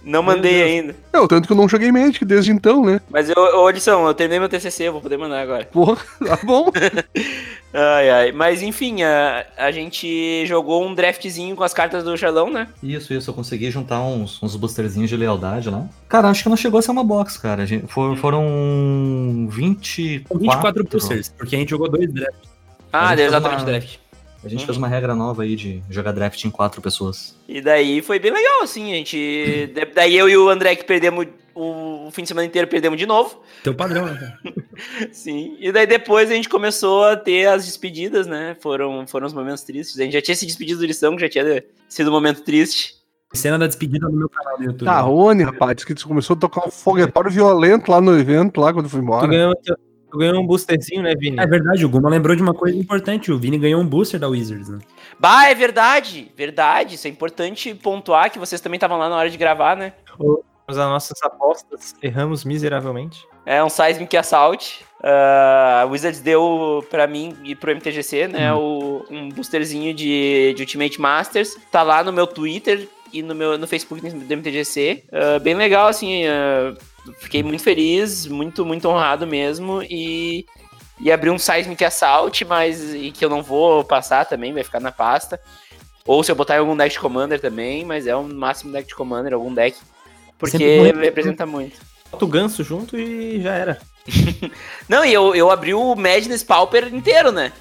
Não 0.02 0.22
mandei 0.22 0.62
ainda. 0.62 0.96
É, 1.12 1.18
o 1.20 1.28
tanto 1.28 1.46
que 1.46 1.52
eu 1.52 1.56
não 1.56 1.68
joguei 1.68 1.92
Magic 1.92 2.24
desde 2.24 2.50
então, 2.50 2.84
né? 2.84 3.00
Mas 3.10 3.28
eu, 3.28 3.36
ô, 3.36 3.68
Lição, 3.68 4.06
eu 4.06 4.14
terminei 4.14 4.38
meu 4.40 4.48
TCC, 4.48 4.84
eu 4.88 4.92
vou 4.92 5.00
poder 5.02 5.18
mandar 5.18 5.40
agora. 5.42 5.64
Porra, 5.72 5.98
tá 6.24 6.38
bom. 6.42 6.70
Ai, 7.72 8.10
ai. 8.10 8.32
Mas 8.32 8.62
enfim, 8.62 9.04
a, 9.04 9.46
a 9.56 9.70
gente 9.70 10.44
jogou 10.44 10.84
um 10.84 10.92
draftzinho 10.92 11.54
com 11.54 11.62
as 11.62 11.72
cartas 11.72 12.02
do 12.02 12.16
Charlão, 12.18 12.50
né? 12.50 12.66
Isso, 12.82 13.14
isso. 13.14 13.30
Eu 13.30 13.34
consegui 13.34 13.70
juntar 13.70 14.00
uns, 14.02 14.42
uns 14.42 14.56
boosterzinhos 14.56 15.08
de 15.08 15.16
lealdade 15.16 15.70
lá. 15.70 15.86
Cara, 16.08 16.28
acho 16.28 16.42
que 16.42 16.48
não 16.48 16.56
chegou 16.56 16.80
a 16.80 16.82
ser 16.82 16.90
uma 16.90 17.04
box, 17.04 17.38
cara. 17.38 17.62
A 17.62 17.66
gente- 17.66 17.86
for- 17.86 18.16
foram 18.16 19.46
24. 19.48 20.38
24 20.40 20.84
boosters, 20.84 21.28
porque 21.28 21.54
a 21.54 21.58
gente 21.60 21.70
jogou 21.70 21.88
dois 21.88 22.12
drafts. 22.12 22.50
Ah, 22.92 23.14
exatamente 23.14 23.60
uma- 23.62 23.66
draft. 23.70 23.96
A 24.42 24.48
gente 24.48 24.64
fez 24.64 24.76
uma 24.78 24.88
regra 24.88 25.14
nova 25.14 25.42
aí 25.42 25.54
de 25.54 25.82
jogar 25.90 26.12
draft 26.12 26.42
em 26.44 26.50
quatro 26.50 26.80
pessoas. 26.80 27.36
E 27.48 27.60
daí 27.60 28.00
foi 28.00 28.18
bem 28.18 28.32
legal, 28.32 28.62
assim, 28.62 28.92
a 28.92 28.96
gente... 28.96 29.70
da- 29.74 29.86
Daí 29.94 30.16
eu 30.16 30.28
e 30.28 30.36
o 30.36 30.48
André 30.48 30.74
que 30.76 30.84
perdemos 30.84 31.26
o, 31.54 32.08
fim 32.10 32.22
de 32.22 32.28
semana 32.28 32.46
inteiro, 32.46 32.66
perdemos 32.66 32.98
de 32.98 33.04
novo. 33.06 33.42
Teu 33.62 33.74
padrão, 33.74 34.06
né? 34.06 34.38
Sim. 35.12 35.56
E 35.60 35.70
daí 35.70 35.86
depois 35.86 36.30
a 36.30 36.34
gente 36.34 36.48
começou 36.48 37.04
a 37.04 37.16
ter 37.16 37.46
as 37.48 37.66
despedidas, 37.66 38.26
né? 38.26 38.56
Foram, 38.60 39.06
foram 39.06 39.26
os 39.26 39.32
momentos 39.34 39.62
tristes. 39.62 39.98
A 39.98 40.04
gente 40.04 40.12
já 40.14 40.22
tinha 40.22 40.34
se 40.36 40.46
despedido 40.46 40.80
do 40.80 40.86
lição, 40.86 41.14
que 41.16 41.22
já 41.22 41.28
tinha 41.28 41.62
sido 41.88 42.08
um 42.08 42.12
momento 42.12 42.42
triste. 42.42 42.94
Cena 43.34 43.58
da 43.58 43.66
despedida 43.66 44.08
no 44.08 44.16
meu 44.16 44.28
canal 44.28 44.56
do 44.58 44.64
YouTube. 44.64 44.84
Tá, 44.86 45.00
Rony, 45.02 45.44
rapaz, 45.44 45.84
que 45.84 45.94
tu 45.94 46.08
começou 46.08 46.34
a 46.34 46.38
tocar 46.38 46.66
um 46.66 46.70
foguetório 46.70 47.30
violento 47.30 47.90
lá 47.90 48.00
no 48.00 48.18
evento, 48.18 48.60
lá 48.60 48.72
quando 48.72 48.86
eu 48.86 48.90
fui 48.90 49.00
Tu 49.00 49.04
embora. 49.04 49.26
ganhou, 49.28 49.54
tu 50.10 50.18
ganhou 50.18 50.42
um 50.42 50.46
boosterzinho, 50.46 51.02
né, 51.02 51.14
Vini? 51.14 51.38
É 51.38 51.46
verdade, 51.46 51.84
o 51.84 51.88
Guma 51.88 52.08
lembrou 52.10 52.34
de 52.34 52.42
uma 52.42 52.54
coisa 52.54 52.76
importante. 52.76 53.30
O 53.32 53.38
Vini 53.38 53.58
ganhou 53.58 53.80
um 53.80 53.86
booster 53.86 54.18
da 54.18 54.28
Wizards, 54.28 54.68
né? 54.68 54.78
Bah, 55.18 55.48
é 55.48 55.54
verdade, 55.54 56.30
verdade. 56.36 56.96
Isso 56.96 57.06
é 57.06 57.10
importante 57.10 57.74
pontuar 57.74 58.30
que 58.30 58.38
vocês 58.38 58.60
também 58.60 58.76
estavam 58.76 58.98
lá 58.98 59.08
na 59.08 59.16
hora 59.16 59.30
de 59.30 59.38
gravar, 59.38 59.76
né? 59.76 59.92
As 60.66 60.76
nossas 60.76 61.20
apostas, 61.22 61.94
erramos 62.02 62.44
miseravelmente. 62.44 63.26
É 63.44 63.62
um 63.62 63.68
Seismic 63.68 64.16
Assault. 64.16 64.84
Ah, 65.02 65.80
a 65.82 65.84
Wizards 65.86 66.20
deu 66.20 66.86
pra 66.90 67.06
mim 67.06 67.36
e 67.42 67.54
pro 67.54 67.70
MTGC, 67.70 68.28
né? 68.28 68.52
O, 68.52 69.04
um 69.10 69.28
boosterzinho 69.30 69.94
de, 69.94 70.52
de 70.54 70.62
Ultimate 70.62 71.00
Masters. 71.00 71.56
Tá 71.70 71.82
lá 71.82 72.04
no 72.04 72.12
meu 72.12 72.26
Twitter 72.26 72.88
e 73.12 73.22
no 73.22 73.34
meu 73.34 73.58
no 73.58 73.66
Facebook 73.66 74.08
do 74.08 74.36
MTGC. 74.36 75.04
Ah, 75.12 75.38
bem 75.38 75.54
legal, 75.54 75.88
assim. 75.88 76.26
ah, 76.26 76.74
fiquei 77.18 77.42
muito 77.42 77.62
feliz, 77.62 78.26
muito, 78.26 78.64
muito 78.64 78.88
honrado 78.88 79.26
mesmo. 79.26 79.82
E, 79.82 80.46
e 81.00 81.10
abri 81.10 81.30
um 81.30 81.38
Seismic 81.38 81.84
Assault, 81.84 82.44
mas 82.44 82.94
e 82.94 83.10
que 83.10 83.24
eu 83.24 83.30
não 83.30 83.42
vou 83.42 83.84
passar 83.84 84.26
também, 84.26 84.52
vai 84.52 84.64
ficar 84.64 84.80
na 84.80 84.92
pasta. 84.92 85.40
Ou 86.06 86.22
se 86.22 86.30
eu 86.30 86.36
botar 86.36 86.56
em 86.56 86.58
algum 86.58 86.76
deck 86.76 86.92
de 86.92 87.00
Commander 87.00 87.40
também, 87.40 87.84
mas 87.84 88.06
é 88.06 88.16
um 88.16 88.26
máximo 88.26 88.72
deck 88.72 88.88
de 88.88 88.94
Commander, 88.94 89.34
algum 89.34 89.52
deck. 89.52 89.76
Porque 90.38 90.58
Sempre 90.58 90.78
muito. 90.78 90.98
representa 91.00 91.46
muito. 91.46 91.78
Bota 92.10 92.24
o 92.24 92.28
ganso 92.28 92.64
junto 92.64 92.98
e 92.98 93.40
já 93.42 93.54
era. 93.54 93.80
Não, 94.88 95.04
e 95.04 95.12
eu, 95.12 95.34
eu 95.34 95.50
abri 95.50 95.74
o 95.74 95.94
Madness 95.94 96.42
Pauper 96.42 96.92
inteiro, 96.92 97.30
né? 97.30 97.52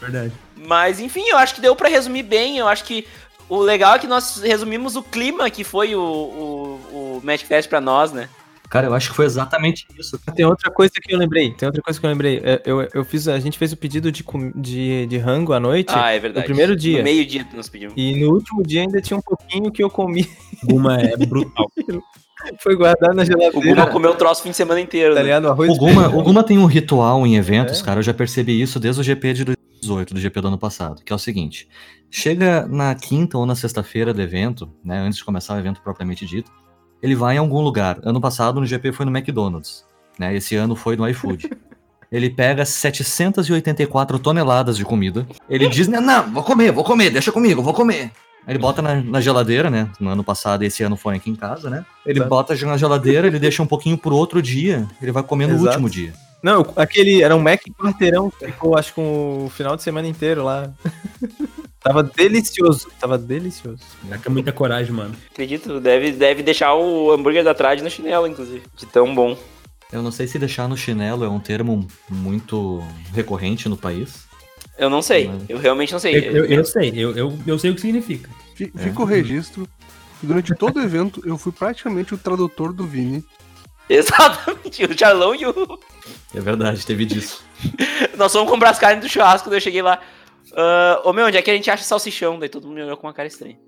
Verdade. 0.00 0.32
Mas, 0.56 1.00
enfim, 1.00 1.24
eu 1.28 1.36
acho 1.36 1.54
que 1.54 1.60
deu 1.60 1.74
pra 1.76 1.88
resumir 1.88 2.22
bem. 2.22 2.58
Eu 2.58 2.68
acho 2.68 2.84
que 2.84 3.06
o 3.48 3.58
legal 3.58 3.94
é 3.94 3.98
que 3.98 4.06
nós 4.06 4.40
resumimos 4.42 4.96
o 4.96 5.02
clima 5.02 5.48
que 5.50 5.64
foi 5.64 5.94
o, 5.94 6.00
o, 6.00 6.80
o 6.92 7.20
Magic 7.22 7.46
Fest 7.46 7.68
pra 7.68 7.80
nós, 7.80 8.12
né? 8.12 8.28
Cara, 8.70 8.86
eu 8.88 8.94
acho 8.94 9.10
que 9.10 9.14
foi 9.16 9.26
exatamente 9.26 9.86
isso. 9.96 10.18
Tem 10.34 10.44
outra 10.44 10.68
coisa 10.70 10.92
que 11.00 11.14
eu 11.14 11.18
lembrei. 11.18 11.52
Tem 11.52 11.66
outra 11.66 11.80
coisa 11.82 12.00
que 12.00 12.04
eu 12.04 12.10
lembrei. 12.10 12.40
É, 12.42 12.60
Eu, 12.64 12.80
eu 12.92 13.04
fiz, 13.04 13.28
a 13.28 13.38
gente 13.38 13.56
fez 13.56 13.72
o 13.72 13.76
pedido 13.76 14.10
de, 14.10 14.24
de, 14.56 15.06
de 15.06 15.18
rango 15.18 15.52
à 15.52 15.60
noite. 15.60 15.92
Ah, 15.94 16.10
é 16.10 16.18
verdade. 16.18 16.40
no 16.40 16.46
primeiro 16.46 16.74
dia. 16.74 16.98
No 16.98 17.04
meio-dia 17.04 17.44
que 17.44 17.54
nós 17.56 17.68
pedimos. 17.68 17.94
E 17.96 18.18
no 18.18 18.32
último 18.32 18.62
dia 18.64 18.80
ainda 18.80 19.00
tinha 19.00 19.16
um 19.16 19.22
pouquinho 19.22 19.70
que 19.70 19.82
eu 19.84 19.88
comi. 19.90 20.28
Guma 20.64 20.98
é 21.00 21.16
brutal. 21.16 21.70
Foi 22.58 22.74
guardado 22.74 23.14
na 23.14 23.22
O 23.22 23.26
geladeira. 23.26 23.60
Guma 23.60 23.86
comeu 23.86 24.10
o 24.10 24.14
troço 24.14 24.40
o 24.40 24.44
fim 24.44 24.50
de 24.50 24.56
semana 24.56 24.80
inteiro, 24.80 25.10
Tá 25.14 25.20
né? 25.20 25.24
ligado? 25.24 25.44
O 25.44 25.50
arroz 25.50 25.70
O 25.70 25.76
Guma, 25.76 26.08
o 26.08 26.22
Guma 26.22 26.42
tem 26.42 26.58
um 26.58 26.66
ritual 26.66 27.24
em 27.26 27.36
eventos, 27.36 27.80
É. 27.80 27.84
cara. 27.84 28.00
Eu 28.00 28.02
já 28.02 28.12
percebi 28.12 28.60
isso 28.60 28.80
desde 28.80 29.00
o 29.00 29.04
GP 29.04 29.32
de 29.34 29.44
2018, 29.86 30.14
do 30.14 30.20
GP 30.20 30.40
do 30.40 30.48
ano 30.48 30.58
passado, 30.58 31.02
que 31.04 31.12
é 31.12 31.16
o 31.16 31.18
seguinte: 31.18 31.68
chega 32.10 32.66
na 32.66 32.94
quinta 32.94 33.38
ou 33.38 33.46
na 33.46 33.54
sexta-feira 33.54 34.12
do 34.12 34.20
evento, 34.20 34.70
né, 34.84 34.98
antes 34.98 35.18
de 35.18 35.24
começar 35.24 35.54
o 35.54 35.58
evento 35.58 35.80
propriamente 35.80 36.26
dito, 36.26 36.50
ele 37.02 37.14
vai 37.14 37.36
em 37.36 37.38
algum 37.38 37.60
lugar. 37.60 37.98
Ano 38.02 38.20
passado 38.20 38.60
no 38.60 38.66
GP 38.66 38.92
foi 38.92 39.06
no 39.06 39.16
McDonald's, 39.16 39.84
né? 40.18 40.34
Esse 40.34 40.56
ano 40.56 40.74
foi 40.74 40.96
no 40.96 41.08
iFood. 41.08 41.50
Ele 42.12 42.30
pega 42.30 42.64
784 42.64 44.20
toneladas 44.20 44.76
de 44.76 44.84
comida. 44.84 45.26
Ele 45.48 45.68
diz: 45.68 45.88
Não, 45.88 46.00
não, 46.00 46.32
vou 46.32 46.44
comer, 46.44 46.70
vou 46.70 46.84
comer, 46.84 47.10
deixa 47.10 47.32
comigo, 47.32 47.60
vou 47.60 47.74
comer. 47.74 48.12
Aí 48.46 48.52
ele 48.52 48.58
bota 48.58 48.80
na, 48.80 49.02
na 49.02 49.20
geladeira, 49.20 49.68
né? 49.68 49.90
No 49.98 50.10
ano 50.10 50.22
passado 50.22 50.62
e 50.62 50.66
esse 50.66 50.82
ano 50.82 50.96
foi 50.96 51.16
aqui 51.16 51.30
em 51.30 51.34
casa, 51.34 51.68
né? 51.68 51.84
Ele 52.06 52.18
Exato. 52.18 52.30
bota 52.30 52.54
na 52.66 52.76
geladeira, 52.76 53.26
ele 53.26 53.38
deixa 53.38 53.62
um 53.62 53.66
pouquinho 53.66 53.96
pro 53.98 54.14
outro 54.14 54.40
dia, 54.40 54.86
ele 55.02 55.10
vai 55.10 55.22
comer 55.24 55.46
no 55.46 55.54
Exato. 55.54 55.70
último 55.70 55.90
dia. 55.90 56.12
Não, 56.44 56.74
aquele 56.76 57.22
era 57.22 57.34
um 57.34 57.40
Mac 57.40 57.62
quarteirão 57.80 58.30
que 58.30 58.44
ficou, 58.44 58.76
acho 58.76 58.92
que 58.92 59.00
um 59.00 59.48
final 59.48 59.76
de 59.76 59.82
semana 59.82 60.06
inteiro 60.06 60.44
lá. 60.44 60.70
tava 61.82 62.02
delicioso, 62.02 62.88
tava 63.00 63.16
delicioso. 63.16 63.80
É 64.10 64.28
muita 64.28 64.52
coragem, 64.52 64.92
mano. 64.92 65.16
Acredito, 65.32 65.80
deve, 65.80 66.12
deve 66.12 66.42
deixar 66.42 66.74
o 66.74 67.10
hambúrguer 67.10 67.42
da 67.42 67.54
trade 67.54 67.82
no 67.82 67.88
chinelo, 67.88 68.26
inclusive. 68.26 68.62
De 68.76 68.84
tão 68.84 69.14
bom. 69.14 69.38
Eu 69.90 70.02
não 70.02 70.12
sei 70.12 70.26
se 70.26 70.38
deixar 70.38 70.68
no 70.68 70.76
chinelo 70.76 71.24
é 71.24 71.28
um 71.30 71.40
termo 71.40 71.86
muito 72.10 72.82
recorrente 73.14 73.66
no 73.66 73.76
país. 73.78 74.24
Eu 74.76 74.90
não 74.90 75.00
sei. 75.00 75.28
Mas- 75.28 75.42
Eu 75.48 75.56
realmente 75.58 75.94
não 75.94 75.98
sei. 75.98 76.14
Eu, 76.28 76.32
eu, 76.36 76.44
eu 76.44 76.64
sei, 76.66 76.92
eu, 76.94 77.16
eu, 77.16 77.38
eu 77.46 77.58
sei 77.58 77.70
o 77.70 77.74
que 77.74 77.80
significa. 77.80 78.28
Fi- 78.54 78.70
Fica 78.76 79.00
o 79.00 79.06
registro. 79.06 79.66
que 80.20 80.26
Durante 80.26 80.54
todo 80.54 80.76
o 80.76 80.82
evento, 80.82 81.22
eu 81.24 81.38
fui 81.38 81.52
praticamente 81.52 82.12
o 82.12 82.18
tradutor 82.18 82.70
do 82.74 82.84
Vini. 82.86 83.24
Exatamente. 83.88 84.84
O 84.84 84.98
Charlão 84.98 85.34
e 85.34 85.46
o. 85.46 85.78
É 86.34 86.40
verdade, 86.40 86.84
teve 86.84 87.04
disso. 87.04 87.44
Nós 88.16 88.32
fomos 88.32 88.50
comprar 88.50 88.70
as 88.70 88.78
carnes 88.78 89.04
do 89.04 89.08
churrasco, 89.08 89.48
daí 89.48 89.58
eu 89.58 89.62
cheguei 89.62 89.82
lá. 89.82 90.00
ah, 90.56 91.02
Ô 91.04 91.12
meu, 91.12 91.26
onde 91.26 91.36
é 91.36 91.42
que 91.42 91.50
a 91.50 91.54
gente 91.54 91.70
acha 91.70 91.84
salsichão? 91.84 92.38
Daí 92.38 92.48
todo 92.48 92.66
mundo 92.66 92.76
me 92.76 92.82
olhou 92.82 92.96
com 92.96 93.06
uma 93.06 93.14
cara 93.14 93.28
estranha. 93.28 93.58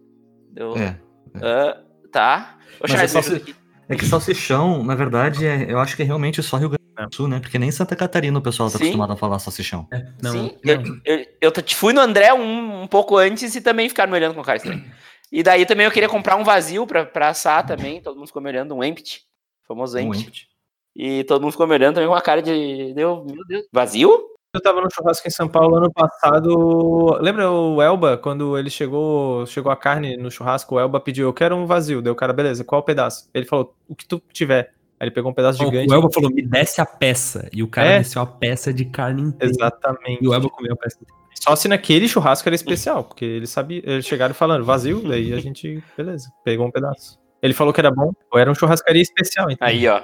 Deu. 0.51 0.77
É. 0.77 0.99
ah, 1.43 1.81
tá. 2.11 2.59
Ô, 2.79 2.83
Mas 2.83 2.91
Charles, 2.91 3.14
é 3.14 3.23
salsi-. 3.23 3.57
É 3.89 3.95
que 3.95 4.05
salsichão, 4.05 4.83
na 4.83 4.95
verdade, 4.95 5.47
é, 5.47 5.71
eu 5.71 5.79
acho 5.79 5.95
que 5.95 6.03
é 6.03 6.05
realmente 6.05 6.43
só 6.43 6.57
Rio 6.57 6.71
Grande 6.71 7.09
do 7.09 7.14
Sul, 7.14 7.29
né? 7.29 7.39
Porque 7.39 7.59
nem 7.59 7.69
em 7.69 7.73
Santa 7.73 7.95
Catarina 7.95 8.37
o 8.37 8.43
pessoal 8.43 8.69
tá 8.69 8.79
Sim. 8.79 8.85
acostumado 8.85 9.12
a 9.12 9.17
falar 9.17 9.39
salsichão. 9.39 9.87
Não, 10.21 10.33
Sim, 10.33 10.59
não. 10.64 10.75
Eu, 11.05 11.19
eu, 11.41 11.53
eu 11.53 11.53
fui 11.75 11.93
no 11.93 12.01
André 12.01 12.33
um, 12.35 12.83
um 12.83 12.87
pouco 12.87 13.17
antes 13.17 13.55
e 13.55 13.61
também 13.61 13.89
ficaram 13.89 14.11
me 14.11 14.19
olhando 14.19 14.35
com 14.35 14.43
cara 14.43 14.57
estranha. 14.57 14.85
E 15.31 15.43
daí 15.43 15.64
também 15.67 15.87
eu 15.87 15.93
queria 15.93 16.09
comprar 16.09 16.37
um 16.37 16.43
vazio 16.43 16.87
pra, 16.87 17.05
pra 17.05 17.29
assar 17.29 17.64
também. 17.64 18.01
Todo 18.01 18.17
mundo 18.17 18.27
ficou 18.27 18.43
me 18.43 18.49
olhando, 18.49 18.75
um 18.75 18.83
empty. 18.83 19.21
Famoso 19.67 19.99
empty. 19.99 20.23
empty. 20.23 20.49
E 20.95 21.25
todo 21.25 21.43
mundo 21.43 21.53
ficou 21.53 21.67
me 21.67 21.75
olhando 21.75 21.95
também 21.95 22.09
com 22.09 22.14
uma 22.14 22.23
cara 22.23 22.41
de. 22.41 22.93
Deu, 22.95 23.25
meu 23.25 23.45
Deus. 23.47 23.67
Vazio? 23.73 24.31
Eu 24.55 24.62
tava 24.62 24.81
no 24.81 24.91
churrasco 24.91 25.27
em 25.29 25.31
São 25.31 25.47
Paulo 25.47 25.77
ano 25.77 25.93
passado. 25.93 27.19
Lembra 27.21 27.51
o 27.51 27.83
Elba, 27.83 28.17
quando 28.17 28.57
ele 28.57 28.71
chegou, 28.71 29.45
chegou 29.45 29.71
a 29.71 29.77
carne 29.77 30.17
no 30.17 30.31
churrasco, 30.31 30.75
o 30.75 30.81
Elba 30.81 30.99
pediu, 30.99 31.27
eu 31.29 31.33
quero 31.35 31.55
um 31.55 31.67
vazio. 31.67 32.01
Deu 32.01 32.14
o 32.14 32.17
cara, 32.17 32.33
beleza, 32.33 32.64
qual 32.64 32.83
pedaço? 32.83 33.29
Ele 33.35 33.45
falou, 33.45 33.75
o 33.87 33.95
que 33.95 34.07
tu 34.07 34.23
tiver. 34.33 34.73
Aí 34.99 35.09
ele 35.09 35.11
pegou 35.11 35.31
um 35.31 35.35
pedaço 35.35 35.59
gigante. 35.59 35.91
O 35.91 35.95
Elba 35.95 36.09
falou, 36.11 36.31
me 36.31 36.41
desce 36.41 36.81
a 36.81 36.87
peça. 36.87 37.51
E 37.53 37.62
o 37.62 37.69
cara 37.69 37.89
É. 37.89 37.99
desceu 37.99 38.23
a 38.23 38.27
peça 38.27 38.73
de 38.73 38.87
carne 38.87 39.21
inteira. 39.21 39.53
Exatamente. 39.55 40.25
E 40.25 40.29
o 40.29 40.33
Elba 40.33 40.49
comeu 40.49 40.73
a 40.73 40.77
peça 40.77 40.97
inteira. 41.03 41.14
Só 41.39 41.55
se 41.55 41.69
naquele 41.69 42.09
churrasco 42.09 42.49
era 42.49 42.57
especial, 42.57 43.05
porque 43.05 43.25
ele 43.27 43.47
sabia, 43.47 43.83
eles 43.85 44.07
chegaram 44.07 44.35
falando 44.35 44.64
vazio, 44.64 45.07
daí 45.07 45.35
a 45.35 45.39
gente, 45.39 45.85
beleza, 45.95 46.31
pegou 46.43 46.67
um 46.67 46.71
pedaço. 46.71 47.19
Ele 47.47 47.55
falou 47.55 47.72
que 47.72 47.80
era 47.80 47.90
bom, 47.90 48.12
ou 48.30 48.38
era 48.38 48.51
um 48.51 48.55
churrascaria 48.55 49.03
especial, 49.03 49.51
então. 49.51 49.66
Aí, 49.66 49.86
ó. 49.88 50.03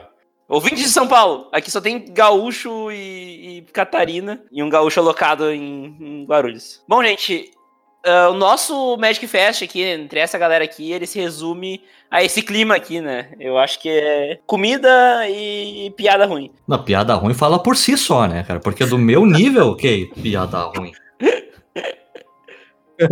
Ouvinte 0.49 0.77
de 0.77 0.89
São 0.89 1.09
Paulo. 1.09 1.49
Aqui 1.51 1.71
só 1.71 1.81
tem 1.81 2.05
gaúcho 2.13 2.91
e, 2.93 3.59
e 3.59 3.63
Catarina. 3.73 4.43
E 4.53 4.63
um 4.63 4.69
gaúcho 4.69 5.01
alocado 5.01 5.51
em, 5.51 5.97
em 6.01 6.25
Guarulhos. 6.25 6.83
Bom, 6.87 7.03
gente. 7.03 7.51
ah, 8.07 8.29
o 8.31 8.35
nosso 8.35 8.97
Magic 8.99 9.27
Fest 9.27 9.63
aqui, 9.63 9.83
entre 9.83 10.21
essa 10.21 10.39
galera 10.39 10.63
aqui, 10.63 10.93
ele 10.93 11.07
se 11.07 11.19
resume 11.19 11.83
a 12.11 12.23
esse 12.23 12.43
clima 12.43 12.75
aqui, 12.77 13.01
né? 13.01 13.31
Eu 13.41 13.57
acho 13.57 13.81
que 13.81 13.89
é 13.89 14.39
comida 14.47 14.89
e 15.29 15.91
piada 15.97 16.27
ruim. 16.27 16.53
Na 16.69 16.79
piada 16.79 17.15
ruim 17.15 17.33
fala 17.35 17.59
por 17.59 17.75
si 17.75 17.97
só, 17.97 18.27
né, 18.27 18.45
cara? 18.45 18.61
Porque 18.61 18.85
do 18.85 18.99
meu 18.99 19.25
nível, 19.25 19.69
ok, 19.69 20.13
piada 20.23 20.59
ruim. 20.77 20.93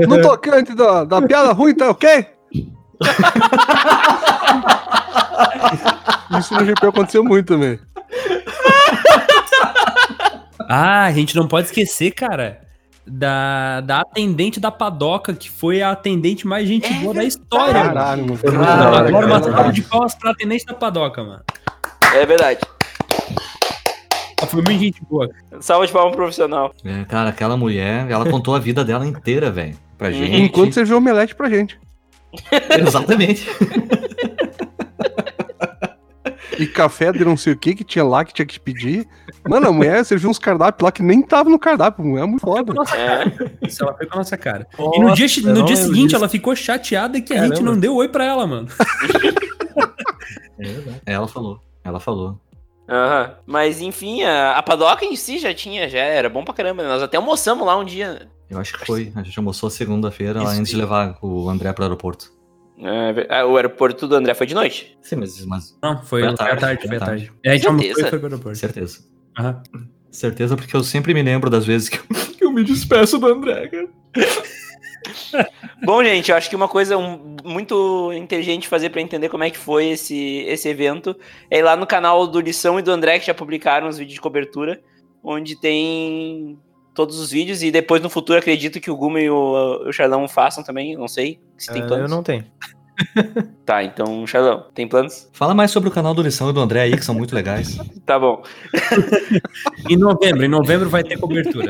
No 0.06 0.22
tocante 0.22 0.72
da, 0.72 1.02
da 1.02 1.20
piada 1.20 1.52
ruim, 1.52 1.74
tá 1.74 1.90
ok? 1.90 2.26
Isso 6.38 6.54
no 6.54 6.64
GP 6.64 6.86
aconteceu 6.86 7.24
muito 7.24 7.46
também. 7.46 7.78
Ah, 10.68 11.04
a 11.04 11.12
gente 11.12 11.34
não 11.34 11.48
pode 11.48 11.66
esquecer, 11.66 12.12
cara, 12.12 12.60
da, 13.06 13.80
da 13.80 14.00
atendente 14.00 14.60
da 14.60 14.70
padoca, 14.70 15.34
que 15.34 15.50
foi 15.50 15.82
a 15.82 15.90
atendente 15.90 16.46
mais 16.46 16.68
gente 16.68 16.92
boa 16.94 17.12
da 17.12 17.24
história. 17.24 17.74
mano. 17.74 17.88
Caralho, 17.94 18.26
mano. 18.26 18.38
Agora 19.08 19.26
uma 19.26 19.42
salva 19.42 19.72
de 19.72 19.82
palmas 19.82 20.14
pra 20.14 20.30
atendente 20.30 20.64
da 20.66 20.74
padoca, 20.74 21.22
mano. 21.24 21.42
É 22.14 22.24
verdade. 22.24 22.60
Ela 24.38 24.46
foi 24.48 24.62
muito 24.62 24.80
gente 24.80 25.02
boa. 25.10 25.28
Salva 25.60 25.86
de 25.86 25.92
palma 25.92 26.12
profissional. 26.12 26.72
É, 26.84 27.04
cara, 27.04 27.30
aquela 27.30 27.56
mulher, 27.56 28.08
ela 28.08 28.24
contou 28.30 28.54
a 28.54 28.58
vida 28.58 28.84
dela 28.84 29.06
inteira, 29.06 29.50
velho. 29.50 29.76
Pra 29.98 30.10
gente. 30.10 30.40
Enquanto 30.40 30.72
você 30.72 30.84
viu 30.84 30.96
omelete 30.96 31.34
pra 31.34 31.50
gente. 31.50 31.78
Exatamente. 32.78 33.46
E 36.58 36.66
café 36.66 37.10
de 37.10 37.24
não 37.24 37.36
sei 37.38 37.54
o 37.54 37.56
que 37.56 37.74
que 37.74 37.82
tinha 37.84 38.04
lá 38.04 38.22
que 38.24 38.34
tinha 38.34 38.44
que 38.44 38.60
pedir. 38.60 39.08
Mano, 39.48 39.68
a 39.68 39.72
mulher 39.72 40.04
serviu 40.04 40.28
uns 40.28 40.38
cardápios 40.38 40.84
lá 40.84 40.92
que 40.92 41.02
nem 41.02 41.22
tava 41.22 41.48
no 41.48 41.58
cardápio. 41.58 42.04
A 42.04 42.06
mulher 42.08 42.22
é 42.24 42.26
muito 42.26 42.42
foda. 42.42 42.74
É. 42.94 43.66
Isso 43.66 43.82
ela 43.82 43.94
foi 43.96 44.06
com 44.06 44.14
a 44.14 44.18
nossa 44.18 44.36
cara. 44.36 44.66
e 44.78 45.00
no 45.00 45.14
dia, 45.14 45.26
Nossa, 45.26 45.52
no 45.54 45.64
dia 45.64 45.76
seguinte 45.76 46.04
disso. 46.08 46.16
ela 46.16 46.28
ficou 46.28 46.54
chateada 46.54 47.18
que 47.20 47.32
a 47.32 47.38
gente 47.44 47.50
Caramba. 47.52 47.70
não 47.70 47.78
deu 47.80 47.94
oi 47.96 48.08
pra 48.08 48.24
ela, 48.24 48.46
mano. 48.46 48.68
É 50.58 50.64
verdade. 50.64 51.00
Ela 51.06 51.26
falou. 51.26 51.58
Ela 51.82 51.98
falou. 51.98 52.38
Aham. 52.86 53.34
Mas 53.46 53.80
enfim, 53.80 54.22
a, 54.24 54.58
a 54.58 54.62
padoca 54.62 55.06
em 55.06 55.16
si 55.16 55.38
já 55.38 55.54
tinha, 55.54 55.88
já 55.88 56.00
era 56.00 56.28
bom 56.28 56.44
pra 56.44 56.52
caramba. 56.52 56.82
né? 56.82 56.88
Nós 56.90 57.02
até 57.02 57.16
almoçamos 57.16 57.66
lá 57.66 57.78
um 57.78 57.84
dia. 57.84 58.28
Eu 58.50 58.58
acho 58.58 58.76
que 58.78 58.84
foi. 58.84 59.12
A 59.14 59.22
gente 59.22 59.38
almoçou 59.38 59.70
segunda-feira 59.70 60.40
antes 60.40 60.70
de 60.72 60.76
levar 60.76 61.16
o 61.22 61.48
André 61.48 61.72
pro 61.72 61.84
aeroporto. 61.84 62.32
É, 62.82 63.26
ah, 63.28 63.46
o 63.46 63.56
aeroporto 63.56 64.08
do 64.08 64.14
André 64.16 64.34
foi 64.34 64.46
de 64.46 64.54
noite. 64.54 64.98
Sim, 65.02 65.16
mas, 65.16 65.44
mas 65.46 65.78
Não, 65.82 66.02
foi, 66.02 66.22
Foi 66.22 66.30
à 66.30 66.34
tarde, 66.34 66.60
tarde, 66.60 66.88
foi 66.88 66.96
à 66.96 66.98
tarde. 67.00 67.26
tarde. 67.26 67.32
É, 67.44 67.50
a 67.50 67.54
gente 67.54 67.66
almoçou 67.66 67.86
Certeza? 67.94 68.06
e 68.06 68.10
foi 68.10 68.18
pro 68.18 68.28
aeroporto. 68.28 68.58
certeza. 68.58 68.98
Aham. 69.38 69.62
Certeza, 70.10 70.56
porque 70.56 70.74
eu 70.74 70.82
sempre 70.82 71.14
me 71.14 71.22
lembro 71.22 71.48
das 71.48 71.64
vezes 71.64 71.88
que 71.88 71.98
eu, 71.98 72.02
que 72.38 72.44
eu 72.44 72.50
me 72.52 72.64
despeço 72.64 73.18
do 73.18 73.26
André, 73.28 73.68
cara. 73.68 73.88
Bom, 75.84 76.02
gente, 76.04 76.30
eu 76.30 76.36
acho 76.36 76.50
que 76.50 76.56
uma 76.56 76.68
coisa 76.68 76.96
um- 76.98 77.36
muito 77.44 78.12
inteligente 78.12 78.62
de 78.62 78.68
fazer 78.68 78.90
pra 78.90 79.00
entender 79.00 79.28
como 79.28 79.44
é 79.44 79.50
que 79.50 79.56
foi 79.58 79.90
esse, 79.90 80.44
esse 80.46 80.68
evento 80.68 81.16
é 81.50 81.58
ir 81.58 81.62
lá 81.62 81.76
no 81.76 81.86
canal 81.86 82.26
do 82.26 82.40
Lição 82.40 82.78
e 82.78 82.82
do 82.82 82.90
André, 82.90 83.18
que 83.18 83.26
já 83.26 83.34
publicaram 83.34 83.88
os 83.88 83.96
vídeos 83.98 84.14
de 84.14 84.20
cobertura, 84.20 84.80
onde 85.22 85.58
tem 85.58 86.58
todos 87.00 87.18
os 87.18 87.30
vídeos, 87.30 87.62
e 87.62 87.70
depois 87.70 88.02
no 88.02 88.10
futuro 88.10 88.38
acredito 88.38 88.78
que 88.78 88.90
o 88.90 88.96
Guma 88.96 89.20
e 89.20 89.30
o, 89.30 89.88
o 89.88 89.92
Charlão 89.92 90.28
façam 90.28 90.62
também, 90.62 90.94
não 90.96 91.08
sei 91.08 91.40
se 91.56 91.72
tem 91.72 91.80
Ah, 91.82 91.86
planos. 91.86 92.10
eu 92.10 92.14
não 92.14 92.22
tenho. 92.22 92.44
Tá, 93.70 93.84
então, 93.84 94.26
Charlão, 94.26 94.64
tem 94.74 94.88
planos? 94.88 95.28
Fala 95.32 95.54
mais 95.54 95.70
sobre 95.70 95.88
o 95.88 95.92
canal 95.92 96.12
do 96.12 96.22
Lição 96.22 96.50
e 96.50 96.52
do 96.52 96.58
André 96.60 96.80
aí, 96.82 96.96
que 96.96 97.04
são 97.04 97.14
muito 97.14 97.32
legais. 97.34 97.78
Tá 98.04 98.18
bom. 98.18 98.42
Em 99.88 99.96
novembro, 99.96 100.44
em 100.44 100.48
novembro 100.48 100.88
vai 100.88 101.02
ter 101.04 101.18
cobertura. 101.18 101.68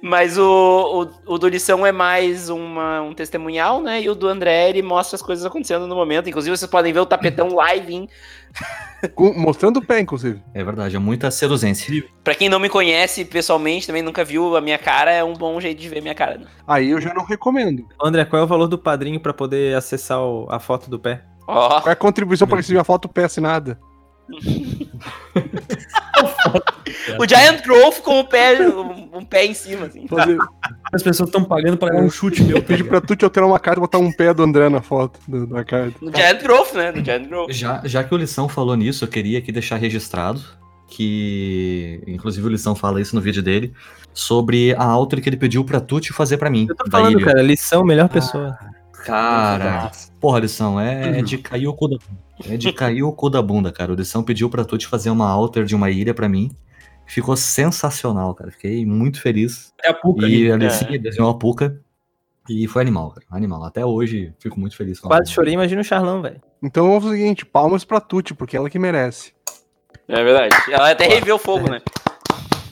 Mas 0.00 0.38
o, 0.38 1.10
o, 1.26 1.34
o 1.34 1.38
do 1.38 1.48
Lição 1.48 1.84
é 1.84 1.90
mais 1.92 2.48
uma, 2.48 3.02
um 3.02 3.12
testemunhal, 3.12 3.82
né? 3.82 4.00
E 4.02 4.08
o 4.08 4.14
do 4.14 4.28
André, 4.28 4.70
ele 4.70 4.82
mostra 4.82 5.16
as 5.16 5.22
coisas 5.22 5.44
acontecendo 5.44 5.86
no 5.86 5.94
momento. 5.96 6.28
Inclusive, 6.28 6.56
vocês 6.56 6.70
podem 6.70 6.92
ver 6.92 7.00
o 7.00 7.06
tapetão 7.06 7.48
live 7.54 7.94
em 7.94 8.08
Com- 9.14 9.34
mostrando 9.34 9.78
o 9.78 9.84
pé, 9.84 10.00
inclusive. 10.00 10.40
É 10.54 10.62
verdade, 10.64 10.96
é 10.96 10.98
muita 10.98 11.30
seduzência. 11.30 12.04
Pra 12.24 12.34
quem 12.34 12.48
não 12.48 12.58
me 12.60 12.68
conhece 12.68 13.24
pessoalmente, 13.24 13.86
também 13.86 14.02
nunca 14.02 14.24
viu 14.24 14.56
a 14.56 14.60
minha 14.60 14.78
cara, 14.78 15.12
é 15.12 15.22
um 15.24 15.32
bom 15.34 15.60
jeito 15.60 15.80
de 15.80 15.88
ver 15.88 16.00
minha 16.02 16.14
cara. 16.14 16.38
Né? 16.38 16.46
Aí 16.66 16.90
eu 16.90 17.00
já 17.00 17.12
não 17.14 17.24
recomendo. 17.24 17.84
André, 18.02 18.24
qual 18.24 18.40
é 18.40 18.44
o 18.44 18.48
valor 18.48 18.66
do 18.68 18.78
padrinho 18.78 19.20
pra 19.20 19.32
poder 19.34 19.76
acessar 19.76 20.20
o- 20.20 20.46
a 20.50 20.58
foto 20.58 20.88
do 20.90 20.98
pé? 20.98 21.22
Ó, 21.46 21.68
Qual 21.80 21.88
é 21.88 21.92
a 21.92 21.96
contribuição 21.96 22.46
para 22.46 22.62
seja 22.62 22.80
a 22.80 22.84
foto 22.84 23.08
pé 23.08 23.24
assinada? 23.24 23.78
o 27.18 27.26
Giant 27.26 27.62
Growth 27.62 28.00
com 28.02 28.20
o 28.20 28.24
pé, 28.24 28.60
um, 28.68 29.18
um 29.18 29.24
pé 29.24 29.46
em 29.46 29.54
cima, 29.54 29.86
assim. 29.86 30.06
As 30.92 31.02
pessoas 31.02 31.28
estão 31.28 31.42
pagando 31.44 31.76
pra 31.78 31.88
dar 31.90 32.00
um 32.02 32.10
chute 32.10 32.42
meu. 32.42 32.62
pedir 32.62 32.84
pra 32.84 33.00
tu 33.00 33.16
te 33.16 33.24
alterar 33.24 33.48
uma 33.48 33.58
carta 33.58 33.80
e 33.80 33.82
botar 33.82 33.98
um 33.98 34.12
pé 34.12 34.34
do 34.34 34.42
André 34.42 34.68
na 34.68 34.82
foto 34.82 35.18
do- 35.26 35.46
da 35.46 35.64
carta. 35.64 35.94
No 36.02 36.14
Giant 36.14 36.42
Growth, 36.42 36.74
né? 36.74 36.92
No 36.92 37.04
Giant 37.04 37.26
Growth. 37.28 37.50
Já, 37.52 37.80
já 37.84 38.04
que 38.04 38.14
o 38.14 38.18
Lição 38.18 38.48
falou 38.48 38.76
nisso, 38.76 39.04
eu 39.04 39.08
queria 39.08 39.38
aqui 39.38 39.50
deixar 39.50 39.76
registrado 39.76 40.40
que, 40.86 42.02
inclusive 42.06 42.46
o 42.46 42.50
Lição 42.50 42.74
fala 42.74 43.00
isso 43.00 43.14
no 43.14 43.20
vídeo 43.20 43.42
dele, 43.42 43.72
sobre 44.12 44.74
a 44.74 44.84
alter 44.84 45.20
que 45.22 45.28
ele 45.28 45.36
pediu 45.36 45.64
pra 45.64 45.80
Tuti 45.80 46.12
fazer 46.12 46.36
pra 46.38 46.50
mim, 46.50 46.66
Eu 46.68 46.74
tô 46.74 46.90
falando, 46.90 47.16
ilha. 47.18 47.24
cara, 47.26 47.42
lição, 47.42 47.84
melhor 47.84 48.08
pessoa. 48.08 48.56
Cara, 49.04 49.90
porra, 50.20 50.40
Lição, 50.40 50.78
é, 50.80 51.18
é 51.18 51.22
de 51.22 51.38
cair 51.38 51.66
o 51.68 51.74
cu 51.74 51.88
da 51.88 51.96
É 52.48 52.56
de 52.56 52.72
cair 52.72 53.02
o 53.02 53.12
cu 53.12 53.30
da 53.30 53.40
bunda, 53.42 53.72
cara. 53.72 53.92
O 53.92 53.94
Lição 53.94 54.22
pediu 54.22 54.48
pra 54.50 54.64
Tuti 54.64 54.86
fazer 54.86 55.10
uma 55.10 55.28
alter 55.28 55.64
de 55.64 55.74
uma 55.74 55.90
ilha 55.90 56.12
pra 56.14 56.28
mim. 56.28 56.50
Ficou 57.06 57.36
sensacional, 57.36 58.34
cara. 58.34 58.50
Fiquei 58.50 58.84
muito 58.84 59.20
feliz. 59.20 59.72
É 59.82 59.90
a 59.90 59.94
Puca 59.94 60.26
E 60.26 60.50
ali. 60.50 60.52
a 60.52 60.56
Licinha 60.56 60.98
desenhou 60.98 61.30
a 61.30 61.34
puca. 61.34 61.80
E 62.48 62.66
foi 62.66 62.82
animal, 62.82 63.10
cara. 63.10 63.26
Animal. 63.30 63.64
Até 63.64 63.84
hoje 63.84 64.32
fico 64.38 64.58
muito 64.60 64.76
feliz 64.76 65.00
com 65.00 65.08
Quase 65.08 65.30
chorei, 65.32 65.54
imagina 65.54 65.80
o 65.80 65.84
Charlão, 65.84 66.20
velho. 66.22 66.40
Então 66.62 66.86
vamos 66.86 67.04
fazer 67.04 67.16
o 67.16 67.18
seguinte: 67.18 67.46
palmas 67.46 67.84
pra 67.84 68.00
Tuti, 68.00 68.34
porque 68.34 68.56
ela 68.56 68.68
que 68.70 68.78
merece. 68.78 69.32
É 70.06 70.22
verdade. 70.24 70.54
Ela 70.70 70.90
até 70.90 71.06
revê 71.06 71.32
o 71.32 71.38
fogo, 71.38 71.70
né? 71.70 71.80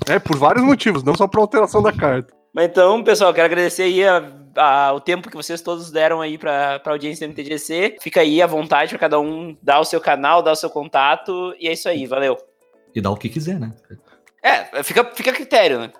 É, 0.08 0.18
por 0.18 0.36
vários 0.38 0.64
motivos, 0.64 1.02
não 1.02 1.14
só 1.14 1.26
por 1.26 1.40
alteração 1.40 1.82
da 1.82 1.92
carta. 1.92 2.32
Mas 2.54 2.66
então, 2.66 3.02
pessoal, 3.02 3.34
quero 3.34 3.46
agradecer 3.46 3.82
aí 3.82 4.02
a- 4.06 4.22
a- 4.56 4.92
o 4.94 5.00
tempo 5.00 5.30
que 5.30 5.36
vocês 5.36 5.60
todos 5.60 5.90
deram 5.90 6.20
aí 6.20 6.36
pra, 6.38 6.78
pra 6.80 6.92
audiência 6.92 7.26
do 7.26 7.30
MTGC. 7.32 7.96
Fica 8.00 8.20
aí 8.20 8.40
à 8.42 8.46
vontade 8.46 8.90
pra 8.90 8.98
cada 8.98 9.18
um 9.20 9.56
dar 9.62 9.80
o 9.80 9.84
seu 9.84 10.00
canal, 10.00 10.42
dar 10.42 10.52
o 10.52 10.56
seu 10.56 10.70
contato. 10.70 11.54
E 11.58 11.68
é 11.68 11.72
isso 11.72 11.88
aí, 11.88 12.06
valeu. 12.06 12.36
E 12.94 13.00
dá 13.00 13.10
o 13.10 13.16
que 13.16 13.28
quiser, 13.28 13.58
né? 13.60 13.72
É, 14.42 14.82
fica, 14.82 15.04
fica 15.14 15.30
a 15.30 15.34
critério, 15.34 15.78
né? 15.80 15.90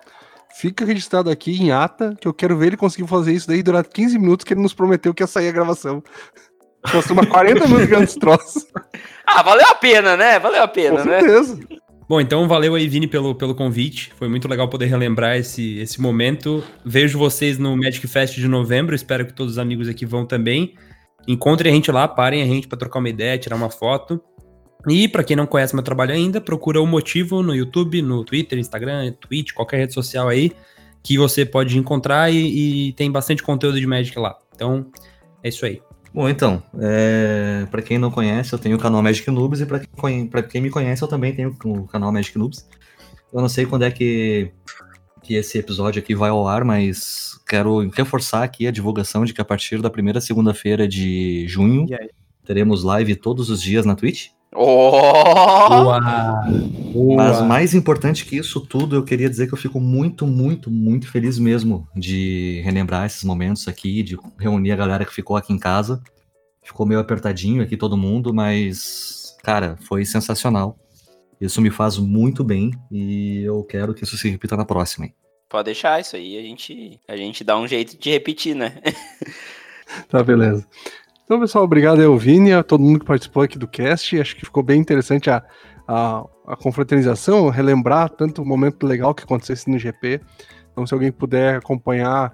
Fica 0.55 0.83
registrado 0.85 1.29
aqui 1.29 1.61
em 1.61 1.71
ata 1.71 2.15
que 2.19 2.27
eu 2.27 2.33
quero 2.33 2.57
ver 2.57 2.67
ele 2.67 2.77
conseguir 2.77 3.07
fazer 3.07 3.31
isso 3.33 3.47
daí 3.47 3.61
durante 3.61 3.89
15 3.89 4.17
minutos 4.17 4.43
que 4.43 4.53
ele 4.53 4.61
nos 4.61 4.73
prometeu 4.73 5.13
que 5.13 5.21
ia 5.21 5.27
sair 5.27 5.49
a 5.49 5.51
gravação. 5.51 6.01
Há 6.83 7.25
40 7.27 7.65
minutos 7.67 7.85
ganhando 7.87 8.03
esse 8.05 8.17
troço. 8.17 8.65
Ah, 9.25 9.43
valeu 9.43 9.67
a 9.67 9.75
pena, 9.75 10.15
né? 10.15 10.39
Valeu 10.39 10.63
a 10.63 10.67
Com 10.67 10.73
pena, 10.73 11.03
né? 11.03 11.19
certeza. 11.19 11.59
Bom, 12.07 12.21
então 12.21 12.47
valeu 12.47 12.75
aí, 12.75 12.87
Vini, 12.87 13.05
pelo, 13.05 13.35
pelo 13.35 13.53
convite. 13.53 14.13
Foi 14.15 14.29
muito 14.29 14.47
legal 14.47 14.69
poder 14.69 14.85
relembrar 14.85 15.35
esse, 15.35 15.77
esse 15.79 15.99
momento. 15.99 16.63
Vejo 16.85 17.19
vocês 17.19 17.57
no 17.57 17.75
Magic 17.75 18.07
Fest 18.07 18.35
de 18.35 18.47
novembro. 18.47 18.95
Espero 18.95 19.25
que 19.25 19.33
todos 19.33 19.53
os 19.53 19.59
amigos 19.59 19.89
aqui 19.89 20.05
vão 20.05 20.25
também. 20.25 20.73
Encontrem 21.27 21.71
a 21.71 21.75
gente 21.75 21.91
lá, 21.91 22.07
parem 22.07 22.41
a 22.41 22.45
gente 22.45 22.67
para 22.67 22.77
trocar 22.77 22.99
uma 22.99 23.09
ideia, 23.09 23.37
tirar 23.37 23.57
uma 23.57 23.69
foto. 23.69 24.21
E 24.87 25.09
para 25.09 25.21
quem 25.21 25.35
não 25.35 25.45
conhece 25.45 25.75
meu 25.75 25.83
trabalho 25.83 26.13
ainda, 26.13 26.39
procura 26.39 26.81
o 26.81 26.87
motivo 26.87 27.43
no 27.43 27.53
YouTube, 27.53 28.01
no 28.01 28.23
Twitter, 28.23 28.57
Instagram, 28.57 29.11
Twitch, 29.19 29.51
qualquer 29.51 29.77
rede 29.79 29.93
social 29.93 30.29
aí 30.29 30.53
que 31.03 31.17
você 31.17 31.45
pode 31.45 31.77
encontrar 31.77 32.31
e, 32.31 32.89
e 32.89 32.93
tem 32.93 33.11
bastante 33.11 33.41
conteúdo 33.41 33.79
de 33.79 33.87
Magic 33.87 34.17
lá. 34.19 34.37
Então, 34.53 34.91
é 35.43 35.49
isso 35.49 35.65
aí. 35.65 35.81
Bom, 36.13 36.27
então, 36.27 36.63
é... 36.79 37.67
para 37.69 37.81
quem 37.81 37.97
não 37.97 38.09
conhece, 38.09 38.53
eu 38.53 38.59
tenho 38.59 38.75
o 38.77 38.79
canal 38.79 39.03
Magic 39.03 39.29
Noobs 39.29 39.61
e 39.61 39.65
pra 39.65 39.79
quem, 39.79 39.89
conhe- 39.95 40.29
quem 40.49 40.61
me 40.61 40.69
conhece, 40.69 41.03
eu 41.03 41.07
também 41.07 41.33
tenho 41.33 41.55
o 41.65 41.87
canal 41.87 42.11
Magic 42.11 42.37
Noobs. 42.37 42.67
Eu 43.31 43.41
não 43.41 43.49
sei 43.49 43.65
quando 43.65 43.83
é 43.83 43.91
que, 43.91 44.51
que 45.21 45.35
esse 45.35 45.57
episódio 45.57 46.01
aqui 46.01 46.15
vai 46.15 46.29
ao 46.29 46.47
ar, 46.47 46.63
mas 46.63 47.39
quero 47.47 47.87
reforçar 47.89 48.43
aqui 48.43 48.65
a 48.67 48.71
divulgação 48.71 49.25
de 49.25 49.33
que 49.33 49.41
a 49.41 49.45
partir 49.45 49.81
da 49.81 49.89
primeira 49.89 50.21
segunda-feira 50.21 50.87
de 50.87 51.45
junho 51.47 51.85
teremos 52.45 52.83
live 52.83 53.15
todos 53.15 53.49
os 53.49 53.61
dias 53.61 53.85
na 53.85 53.95
Twitch. 53.95 54.29
Oh! 54.55 55.99
Mas 57.15 57.41
mais 57.41 57.73
importante 57.73 58.25
que 58.25 58.37
isso 58.37 58.61
tudo, 58.61 58.95
eu 58.95 59.03
queria 59.03 59.29
dizer 59.29 59.47
que 59.47 59.53
eu 59.53 59.57
fico 59.57 59.79
muito, 59.79 60.25
muito, 60.25 60.71
muito 60.71 61.09
feliz 61.11 61.37
mesmo 61.37 61.87
de 61.95 62.61
relembrar 62.63 63.05
esses 63.05 63.23
momentos 63.23 63.67
aqui, 63.67 64.01
de 64.01 64.17
reunir 64.39 64.71
a 64.71 64.75
galera 64.75 65.05
que 65.05 65.13
ficou 65.13 65.35
aqui 65.35 65.53
em 65.53 65.59
casa. 65.59 66.01
Ficou 66.63 66.85
meio 66.85 66.99
apertadinho 66.99 67.61
aqui 67.61 67.77
todo 67.77 67.97
mundo, 67.97 68.33
mas, 68.33 69.35
cara, 69.43 69.77
foi 69.81 70.03
sensacional. 70.05 70.77
Isso 71.39 71.61
me 71.61 71.69
faz 71.69 71.97
muito 71.97 72.43
bem 72.43 72.71
e 72.91 73.43
eu 73.43 73.63
quero 73.63 73.93
que 73.93 74.03
isso 74.03 74.17
se 74.17 74.27
repita 74.29 74.57
na 74.57 74.65
próxima. 74.65 75.05
hein? 75.05 75.13
Pode 75.47 75.65
deixar 75.65 76.01
isso 76.01 76.15
aí, 76.15 76.37
a 76.37 76.41
gente, 76.41 76.99
a 77.07 77.15
gente 77.15 77.43
dá 77.43 77.57
um 77.57 77.67
jeito 77.67 77.97
de 77.97 78.09
repetir, 78.09 78.55
né? 78.55 78.81
Tá, 80.09 80.21
beleza. 80.21 80.67
Então, 81.27 81.41
pessoal, 81.41 81.65
obrigado 81.65 82.01
ao 82.01 82.17
Vini, 82.17 82.53
a 82.53 82.63
todo 82.63 82.81
mundo 82.81 82.99
que 82.99 83.05
participou 83.05 83.43
aqui 83.43 83.59
do 83.59 83.67
cast. 83.67 84.17
Acho 84.17 84.33
que 84.33 84.45
ficou 84.45 84.63
bem 84.63 84.79
interessante 84.79 85.29
a, 85.29 85.43
a, 85.85 86.23
a 86.47 86.55
confraternização, 86.55 87.49
relembrar 87.49 88.09
tanto 88.09 88.41
o 88.41 88.45
momento 88.45 88.87
legal 88.87 89.13
que 89.13 89.23
acontecesse 89.23 89.69
no 89.69 89.77
GP. 89.77 90.21
Então, 90.71 90.87
se 90.87 90.93
alguém 90.93 91.11
puder 91.11 91.57
acompanhar 91.57 92.33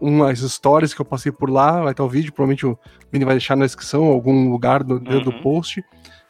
umas 0.00 0.38
stories 0.38 0.94
que 0.94 1.00
eu 1.00 1.04
passei 1.04 1.32
por 1.32 1.50
lá, 1.50 1.82
vai 1.82 1.90
estar 1.90 2.04
o 2.04 2.08
vídeo, 2.08 2.32
provavelmente 2.32 2.64
o 2.64 2.78
Vini 3.10 3.24
vai 3.24 3.34
deixar 3.34 3.56
na 3.56 3.64
descrição, 3.64 4.04
algum 4.04 4.50
lugar 4.50 4.84
do, 4.84 5.00
dentro 5.00 5.30
do 5.30 5.36
Uhum. 5.36 5.42
post. 5.42 5.82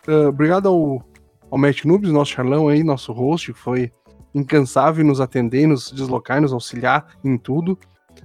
Ah, 0.09 0.29
obrigado 0.29 0.69
ao, 0.69 1.05
ao 1.51 1.59
Matt 1.59 1.85
Noobs, 1.85 2.11
nosso 2.11 2.33
Charlão 2.33 2.69
aí, 2.69 2.83
nosso 2.83 3.13
host, 3.13 3.53
que 3.53 3.59
foi 3.59 3.93
incansável 4.35 5.05
em 5.05 5.07
nos 5.07 5.21
atender, 5.21 5.67
nos 5.67 5.93
deslocar, 5.93 6.41
nos 6.41 6.55
auxiliar 6.55 7.07
em 7.23 7.37
tudo. 7.37 7.79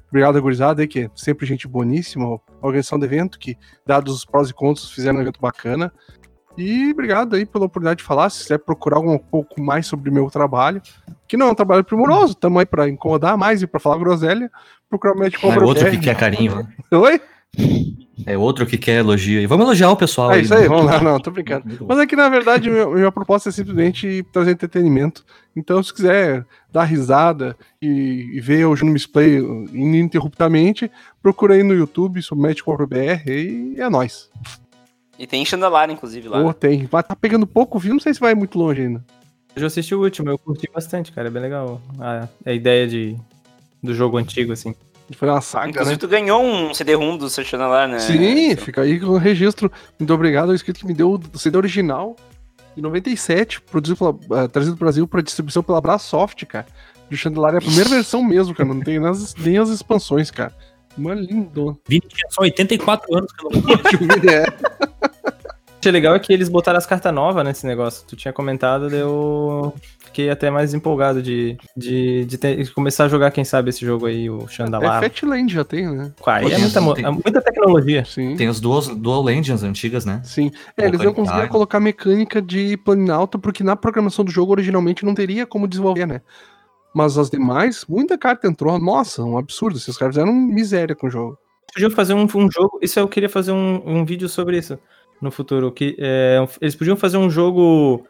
Obrigado, 0.10 0.42
gurizada 0.42 0.82
aí, 0.82 0.88
que 0.88 1.02
é 1.02 1.10
sempre 1.16 1.46
gente 1.46 1.68
boníssima, 1.68 2.40
organização 2.62 2.98
do 2.98 3.06
evento, 3.06 3.38
que, 3.38 3.58
dados 3.86 4.16
os 4.16 4.26
prós 4.26 4.50
e 4.50 4.54
contras, 4.54 4.90
fizeram 4.90 5.20
um 5.20 5.22
evento 5.22 5.40
bacana. 5.40 5.92
E 6.58 6.92
obrigado 6.92 7.36
aí 7.36 7.46
pela 7.46 7.66
oportunidade 7.66 8.00
de 8.00 8.04
falar. 8.04 8.30
Se 8.30 8.44
quiser 8.44 8.58
procurar 8.58 9.00
um 9.00 9.18
pouco 9.20 9.62
mais 9.62 9.86
sobre 9.86 10.10
o 10.10 10.14
meu 10.14 10.28
trabalho, 10.30 10.82
que 11.28 11.38
não 11.38 11.48
é 11.48 11.52
um 11.52 11.56
trabalho 11.56 11.84
primoroso, 11.84 12.34
estamos 12.34 12.60
aí 12.60 12.66
para 12.66 12.90
incomodar 12.90 13.38
mais 13.38 13.62
e 13.62 13.68
para 13.68 13.80
falar 13.80 13.98
groselha, 13.98 14.50
procurar 14.90 15.14
o 15.14 15.20
médico 15.20 15.46
É 15.46 15.60
outro 15.60 15.92
que 15.92 16.00
quer 16.00 16.18
carinho, 16.18 16.56
né? 16.56 16.68
Oi? 16.92 17.22
É 18.26 18.38
outro 18.38 18.66
que 18.66 18.78
quer 18.78 19.00
elogio. 19.00 19.40
E 19.40 19.46
vamos 19.48 19.66
elogiar 19.66 19.90
o 19.92 19.96
pessoal. 19.96 20.32
É 20.32 20.42
isso 20.42 20.54
aí, 20.54 20.64
né? 20.64 20.68
vamos 20.68 20.86
lá, 20.86 21.02
não, 21.02 21.20
tô 21.20 21.32
brincando. 21.32 21.64
Mas 21.88 22.00
é 22.00 22.06
que, 22.06 22.16
na 22.16 22.28
verdade, 22.28 22.70
meu- 22.70 22.92
minha 22.92 23.12
proposta 23.12 23.48
é 23.50 23.52
simplesmente 23.52 24.26
trazer 24.34 24.52
entretenimento. 24.52 25.24
Então, 25.56 25.82
se 25.82 25.94
quiser 25.94 26.46
dar 26.72 26.84
risada 26.84 27.56
e, 27.82 28.32
e 28.34 28.42
ver 28.42 28.66
o 28.66 28.76
Juno 28.76 28.94
Play 29.12 29.38
ininterruptamente, 29.72 30.92
procura 31.22 31.54
aí 31.54 31.64
no 31.64 31.74
YouTube 31.74 32.22
sobre 32.22 32.48
Médico.br 32.48 32.96
e 33.28 33.76
é 33.78 33.90
nóis. 33.90 34.30
E 35.18 35.26
tem 35.26 35.46
Chandalar, 35.46 35.90
inclusive, 35.90 36.28
lá. 36.28 36.40
Ou 36.40 36.54
tem. 36.54 36.86
Vai 36.86 37.04
tá 37.04 37.16
pegando 37.16 37.48
pouco 37.48 37.80
viu? 37.80 37.94
Não 37.94 38.00
sei 38.00 38.14
se 38.14 38.20
vai 38.20 38.36
muito 38.36 38.58
longe 38.60 38.82
ainda. 38.82 39.04
Eu 39.56 39.62
já 39.62 39.68
assisti 39.68 39.96
o 39.96 40.04
último, 40.04 40.30
eu 40.30 40.38
curti 40.38 40.70
bastante, 40.72 41.12
cara. 41.12 41.28
É 41.30 41.32
bem 41.32 41.42
legal 41.42 41.82
a, 42.00 42.28
a 42.46 42.52
ideia 42.54 42.88
de, 42.88 43.16
do 43.82 43.94
jogo 43.96 44.18
antigo, 44.18 44.52
assim. 44.52 44.76
Foi 45.16 45.30
uma 45.30 45.42
saga, 45.42 45.70
Inclusive, 45.70 45.96
né? 45.96 46.00
tu 46.00 46.08
ganhou 46.08 46.44
um 46.44 46.74
CD-ROM 46.74 47.18
do 47.18 47.30
seu 47.30 47.44
Chandalar, 47.44 47.88
né? 47.88 48.00
Sim, 48.00 48.56
fica 48.58 48.82
aí 48.82 49.00
com 49.00 49.08
o 49.08 49.18
registro. 49.18 49.72
Muito 49.98 50.14
obrigado 50.14 50.50
ao 50.50 50.56
inscrito 50.56 50.82
que 50.82 50.86
me 50.86 50.94
deu 50.94 51.20
o 51.34 51.40
CD 51.40 51.58
original 51.58 52.16
em 52.76 52.82
97, 52.82 53.62
produzido 53.62 53.98
pela, 53.98 54.44
eh, 54.44 54.48
trazido 54.50 54.76
pro 54.76 54.86
Brasil 54.86 55.08
para 55.08 55.22
distribuição 55.22 55.64
pela 55.64 55.82
Brasoft, 55.82 56.46
cara. 56.46 56.68
Do 57.10 57.16
Chandelar 57.16 57.56
é 57.56 57.58
a 57.58 57.62
primeira 57.62 57.90
versão 57.90 58.22
mesmo, 58.22 58.54
cara. 58.54 58.68
Não 58.68 58.82
tem 58.82 59.00
nem 59.00 59.10
as, 59.10 59.34
nem 59.36 59.58
as 59.58 59.70
expansões, 59.70 60.30
cara. 60.30 60.54
Mano, 60.98 61.22
lindo. 61.22 61.80
Vini 61.88 62.02
tinha 62.08 62.30
só 62.30 62.42
84 62.42 63.16
anos 63.16 63.32
que 63.32 63.46
eu 63.46 63.52
não 63.52 63.72
é. 64.30 64.46
achei 65.80 65.92
legal 65.92 66.16
é 66.16 66.20
que 66.20 66.34
eles 66.34 66.50
botaram 66.50 66.78
as 66.78 66.86
cartas 66.86 67.14
novas 67.14 67.46
nesse 67.46 67.66
negócio. 67.66 68.06
Tu 68.08 68.16
tinha 68.16 68.34
comentado, 68.34 68.94
eu 68.94 69.74
fiquei 70.18 70.30
até 70.32 70.50
mais 70.50 70.74
empolgado 70.74 71.22
de, 71.22 71.58
de, 71.76 72.26
de, 72.26 72.38
ter- 72.40 72.64
de 72.64 72.72
começar 72.72 73.06
a 73.06 73.08
jogar, 73.08 73.30
quem 73.30 73.44
sabe, 73.46 73.70
esse 73.70 73.86
jogo 73.86 74.08
aí, 74.08 74.28
o 74.28 74.46
É 74.46 74.48
Chandalar. 74.48 75.00
Fatland 75.04 75.54
já 75.54 75.64
tem, 75.64 75.88
né? 75.88 76.12
Aí 76.26 76.52
é 76.52 76.58
muita, 76.58 76.94
tem- 76.96 77.06
é 77.06 77.10
muita 77.12 77.40
tecnologia. 77.42 78.04
Sim. 78.04 78.36
Tem 78.36 78.48
as 78.48 78.60
dual, 78.60 78.82
dual 78.96 79.24
Legends 79.24 79.62
antigas, 79.62 80.06
né? 80.06 80.22
Sim. 80.24 80.52
É, 80.76 80.86
eles 80.88 81.00
não 81.02 81.14
conseguiram 81.14 81.48
colocar 81.50 81.80
mecânica 81.80 82.42
de 82.42 82.76
Planinauta, 82.78 83.38
porque 83.38 83.64
na 83.64 83.76
programação 83.76 84.26
do 84.26 84.32
jogo 84.32 84.54
originalmente 84.54 85.06
não 85.06 85.14
teria 85.14 85.46
como 85.46 85.68
desenvolver, 85.68 86.08
né? 86.08 86.22
Mas 86.96 87.16
as 87.16 87.30
demais, 87.30 87.86
muita 87.88 88.18
carta 88.18 88.48
entrou. 88.48 88.80
Nossa, 88.80 89.24
um 89.24 89.38
absurdo. 89.38 89.78
Esses 89.78 89.96
caras 89.96 90.16
fizeram 90.16 90.34
miséria 90.34 90.96
com 90.96 91.06
o 91.06 91.12
jogo. 91.12 91.38
podiam 91.72 91.92
fazer 91.92 92.16
um, 92.16 92.24
um 92.24 92.50
jogo. 92.52 92.80
Isso 92.82 93.00
eu 93.00 93.08
queria 93.08 93.30
fazer 93.30 93.52
um, 93.52 93.84
um 93.86 94.04
vídeo 94.04 94.28
sobre 94.28 94.58
isso 94.58 94.80
no 95.22 95.30
futuro. 95.30 95.72
Que 95.72 95.96
é, 96.00 96.44
eles 96.60 96.76
podiam 96.76 96.98
fazer 96.98 97.18
um 97.18 97.30
jogo 97.30 98.04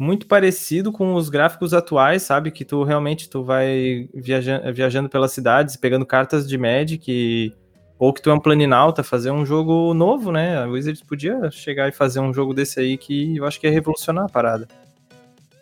muito 0.00 0.26
parecido 0.26 0.90
com 0.90 1.12
os 1.14 1.28
gráficos 1.28 1.74
atuais, 1.74 2.22
sabe? 2.22 2.50
Que 2.50 2.64
tu 2.64 2.82
realmente 2.82 3.28
tu 3.28 3.44
vai 3.44 4.08
viajando, 4.14 4.72
viajando 4.72 5.10
pelas 5.10 5.30
cidades, 5.30 5.76
pegando 5.76 6.06
cartas 6.06 6.48
de 6.48 6.56
Magic, 6.56 7.04
e- 7.06 7.52
ou 7.98 8.10
que 8.10 8.22
tu 8.22 8.30
é 8.30 8.32
um 8.32 8.40
planinauta, 8.40 9.02
fazer 9.02 9.30
um 9.30 9.44
jogo 9.44 9.92
novo, 9.92 10.32
né? 10.32 10.56
A 10.56 10.66
Wizards 10.66 11.02
podia 11.02 11.50
chegar 11.50 11.86
e 11.86 11.92
fazer 11.92 12.18
um 12.18 12.32
jogo 12.32 12.54
desse 12.54 12.80
aí 12.80 12.96
que 12.96 13.36
eu 13.36 13.44
acho 13.44 13.60
que 13.60 13.66
ia 13.66 13.72
revolucionar 13.72 14.24
a 14.24 14.28
parada. 14.30 14.66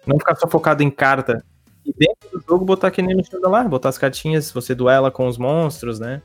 Não 0.06 0.16
ficar 0.20 0.36
só 0.36 0.46
focado 0.46 0.84
em 0.84 0.90
carta. 0.90 1.44
E 1.84 1.92
dentro 1.92 2.38
do 2.38 2.44
jogo 2.48 2.64
botar 2.64 2.92
que 2.92 3.02
nem 3.02 3.16
no 3.16 3.24
Chandalar, 3.24 3.68
botar 3.68 3.88
as 3.88 3.98
cartinhas, 3.98 4.52
você 4.52 4.72
duela 4.72 5.10
com 5.10 5.26
os 5.26 5.36
monstros, 5.36 5.98
né? 5.98 6.22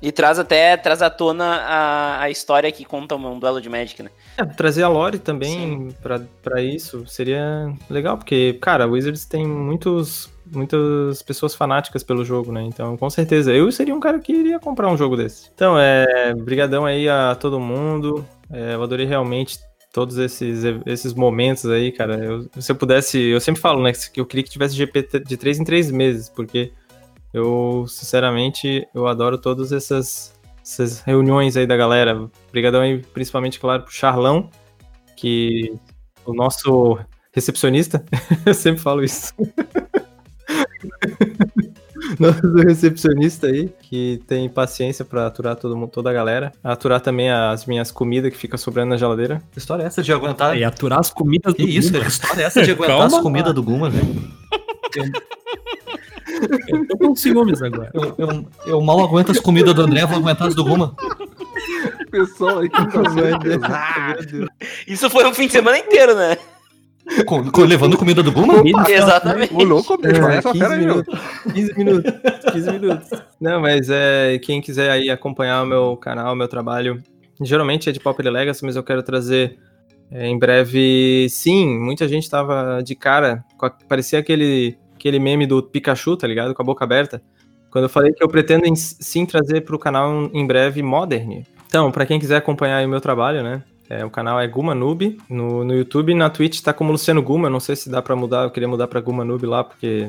E 0.00 0.10
traz 0.10 0.38
até, 0.38 0.74
traz 0.78 1.02
à 1.02 1.10
tona 1.10 1.44
a, 1.44 2.22
a 2.22 2.30
história 2.30 2.72
que 2.72 2.86
conta 2.86 3.14
um 3.14 3.38
duelo 3.38 3.60
de 3.60 3.68
Magic, 3.68 4.02
né? 4.02 4.10
É, 4.38 4.44
trazer 4.44 4.84
a 4.84 4.88
lore 4.88 5.18
também 5.18 5.88
pra, 6.00 6.20
pra 6.42 6.62
isso 6.62 7.04
seria 7.08 7.72
legal, 7.90 8.16
porque, 8.16 8.54
cara, 8.60 8.84
a 8.84 8.86
Wizards 8.86 9.24
tem 9.24 9.44
muitos, 9.44 10.30
muitas 10.46 11.20
pessoas 11.22 11.56
fanáticas 11.56 12.04
pelo 12.04 12.24
jogo, 12.24 12.52
né? 12.52 12.62
Então, 12.62 12.96
com 12.96 13.10
certeza, 13.10 13.52
eu 13.52 13.70
seria 13.72 13.94
um 13.94 13.98
cara 14.00 14.20
que 14.20 14.32
iria 14.32 14.60
comprar 14.60 14.88
um 14.88 14.96
jogo 14.96 15.16
desse. 15.16 15.50
Então, 15.52 15.76
é, 15.76 16.32
brigadão 16.34 16.86
aí 16.86 17.08
a 17.08 17.34
todo 17.34 17.58
mundo. 17.58 18.24
É, 18.50 18.74
eu 18.74 18.82
adorei 18.82 19.06
realmente 19.06 19.58
todos 19.92 20.16
esses, 20.18 20.62
esses 20.86 21.12
momentos 21.14 21.66
aí, 21.66 21.90
cara. 21.90 22.14
Eu- 22.22 22.48
se 22.60 22.70
eu 22.70 22.76
pudesse, 22.76 23.18
eu 23.20 23.40
sempre 23.40 23.60
falo, 23.60 23.82
né, 23.82 23.90
que 23.92 24.20
eu 24.20 24.26
queria 24.26 24.44
que 24.44 24.50
tivesse 24.50 24.76
GP 24.76 25.02
de 25.26 25.36
3 25.36 25.58
em 25.58 25.64
3 25.64 25.90
meses, 25.90 26.28
porque 26.28 26.70
eu, 27.34 27.86
sinceramente, 27.88 28.86
eu 28.94 29.08
adoro 29.08 29.36
todas 29.36 29.72
essas, 29.72 30.32
essas 30.68 31.00
reuniões 31.00 31.56
aí 31.56 31.66
da 31.66 31.76
galera. 31.76 32.28
Obrigadão 32.48 32.82
aí, 32.82 32.98
principalmente, 32.98 33.58
claro, 33.58 33.84
pro 33.84 33.92
Charlão, 33.92 34.50
que 35.16 35.72
o 36.26 36.34
nosso 36.34 36.98
recepcionista, 37.32 38.04
eu 38.44 38.52
sempre 38.52 38.82
falo 38.82 39.02
isso. 39.02 39.32
nosso 42.20 42.54
recepcionista 42.56 43.46
aí, 43.46 43.70
que 43.80 44.22
tem 44.26 44.46
paciência 44.48 45.04
pra 45.06 45.26
aturar 45.26 45.56
todo 45.56 45.74
mundo, 45.74 45.90
toda 45.90 46.10
a 46.10 46.12
galera. 46.12 46.52
Aturar 46.62 47.00
também 47.00 47.30
as 47.30 47.64
minhas 47.64 47.90
comidas 47.90 48.30
que 48.30 48.36
fica 48.36 48.58
sobrando 48.58 48.90
na 48.90 48.98
geladeira. 48.98 49.42
Que 49.50 49.58
história 49.58 49.84
é 49.84 49.86
essa 49.86 50.02
de 50.02 50.12
aguentar? 50.12 50.56
E 50.56 50.64
aturar 50.64 51.00
as 51.00 51.10
comidas 51.10 51.54
Que 51.54 51.62
isso, 51.62 51.92
Guma. 51.92 52.04
Que 52.04 52.10
história 52.10 52.42
é 52.42 52.44
essa 52.44 52.62
de 52.62 52.72
aguentar 52.72 52.98
Calma 52.98 53.16
as 53.16 53.22
comidas 53.22 53.54
do 53.54 53.62
Guma, 53.62 53.88
velho? 53.88 54.06
Eu 56.68 56.86
tô 56.88 56.98
com 56.98 57.16
ciúmes 57.16 57.62
agora. 57.62 57.90
Eu, 57.94 58.14
eu, 58.18 58.46
eu 58.66 58.80
mal 58.80 59.00
aguento 59.00 59.30
as 59.32 59.40
comidas 59.40 59.74
do 59.74 59.82
André, 59.82 60.04
vou 60.06 60.18
aguentar 60.18 60.48
as 60.48 60.54
do 60.54 60.64
Guma. 60.64 60.94
Pessoal 62.10 62.60
aí 62.60 62.68
que 62.68 63.58
tá. 63.58 64.16
Isso 64.86 65.10
foi 65.10 65.26
um 65.26 65.34
fim 65.34 65.46
de 65.46 65.52
semana 65.52 65.78
inteiro, 65.78 66.14
né? 66.14 66.36
Co- 67.26 67.50
co- 67.50 67.64
levando 67.64 67.96
comida 67.96 68.22
do 68.22 68.30
Guma? 68.32 68.62
Exatamente. 68.88 69.54
Ô, 69.54 69.62
louco, 69.62 69.96
bicho, 69.96 70.22
É, 70.26 70.36
essa 70.36 70.52
15 70.52 70.58
fera 70.64 70.74
aí, 70.74 70.80
minutos. 70.86 71.18
15 71.54 71.74
minutos. 71.78 72.12
15 72.52 72.72
minutos. 72.72 73.10
Não, 73.40 73.60
mas 73.60 73.88
é, 73.90 74.38
quem 74.42 74.60
quiser 74.60 74.90
aí 74.90 75.08
acompanhar 75.10 75.62
o 75.62 75.66
meu 75.66 75.96
canal, 75.96 76.32
o 76.34 76.36
meu 76.36 76.48
trabalho, 76.48 77.02
geralmente 77.40 77.88
é 77.88 77.92
de 77.92 78.00
Pauper 78.00 78.30
Legacy, 78.30 78.64
mas 78.64 78.76
eu 78.76 78.82
quero 78.82 79.02
trazer 79.02 79.58
é, 80.10 80.26
em 80.28 80.38
breve. 80.38 81.26
Sim, 81.30 81.78
muita 81.78 82.06
gente 82.06 82.28
tava 82.28 82.82
de 82.84 82.94
cara, 82.94 83.42
com 83.56 83.64
a- 83.66 83.70
parecia 83.88 84.18
aquele, 84.18 84.76
aquele 84.98 85.18
meme 85.18 85.46
do 85.46 85.62
Pikachu, 85.62 86.16
tá 86.16 86.26
ligado? 86.26 86.54
Com 86.54 86.62
a 86.62 86.64
boca 86.64 86.84
aberta. 86.84 87.22
Quando 87.70 87.84
eu 87.84 87.88
falei 87.88 88.12
que 88.12 88.22
eu 88.22 88.28
pretendo 88.28 88.66
em- 88.66 88.76
sim 88.76 89.24
trazer 89.24 89.62
pro 89.62 89.78
canal 89.78 90.30
em 90.32 90.46
breve 90.46 90.82
Modern. 90.82 91.42
Então, 91.66 91.90
pra 91.92 92.06
quem 92.06 92.18
quiser 92.18 92.36
acompanhar 92.36 92.84
o 92.84 92.88
meu 92.88 93.00
trabalho, 93.00 93.42
né? 93.42 93.62
É, 93.90 94.04
o 94.04 94.10
canal 94.10 94.38
é 94.38 94.46
Guma 94.46 94.74
Noob 94.74 95.18
no, 95.30 95.64
no 95.64 95.74
YouTube, 95.74 96.14
na 96.14 96.28
Twitch 96.28 96.60
tá 96.60 96.74
como 96.74 96.92
Luciano 96.92 97.22
Guma, 97.22 97.48
não 97.48 97.60
sei 97.60 97.74
se 97.74 97.88
dá 97.88 98.02
pra 98.02 98.14
mudar, 98.14 98.44
eu 98.44 98.50
queria 98.50 98.68
mudar 98.68 98.86
pra 98.86 99.00
Guma 99.00 99.24
Noob 99.24 99.46
lá, 99.46 99.64
porque 99.64 100.08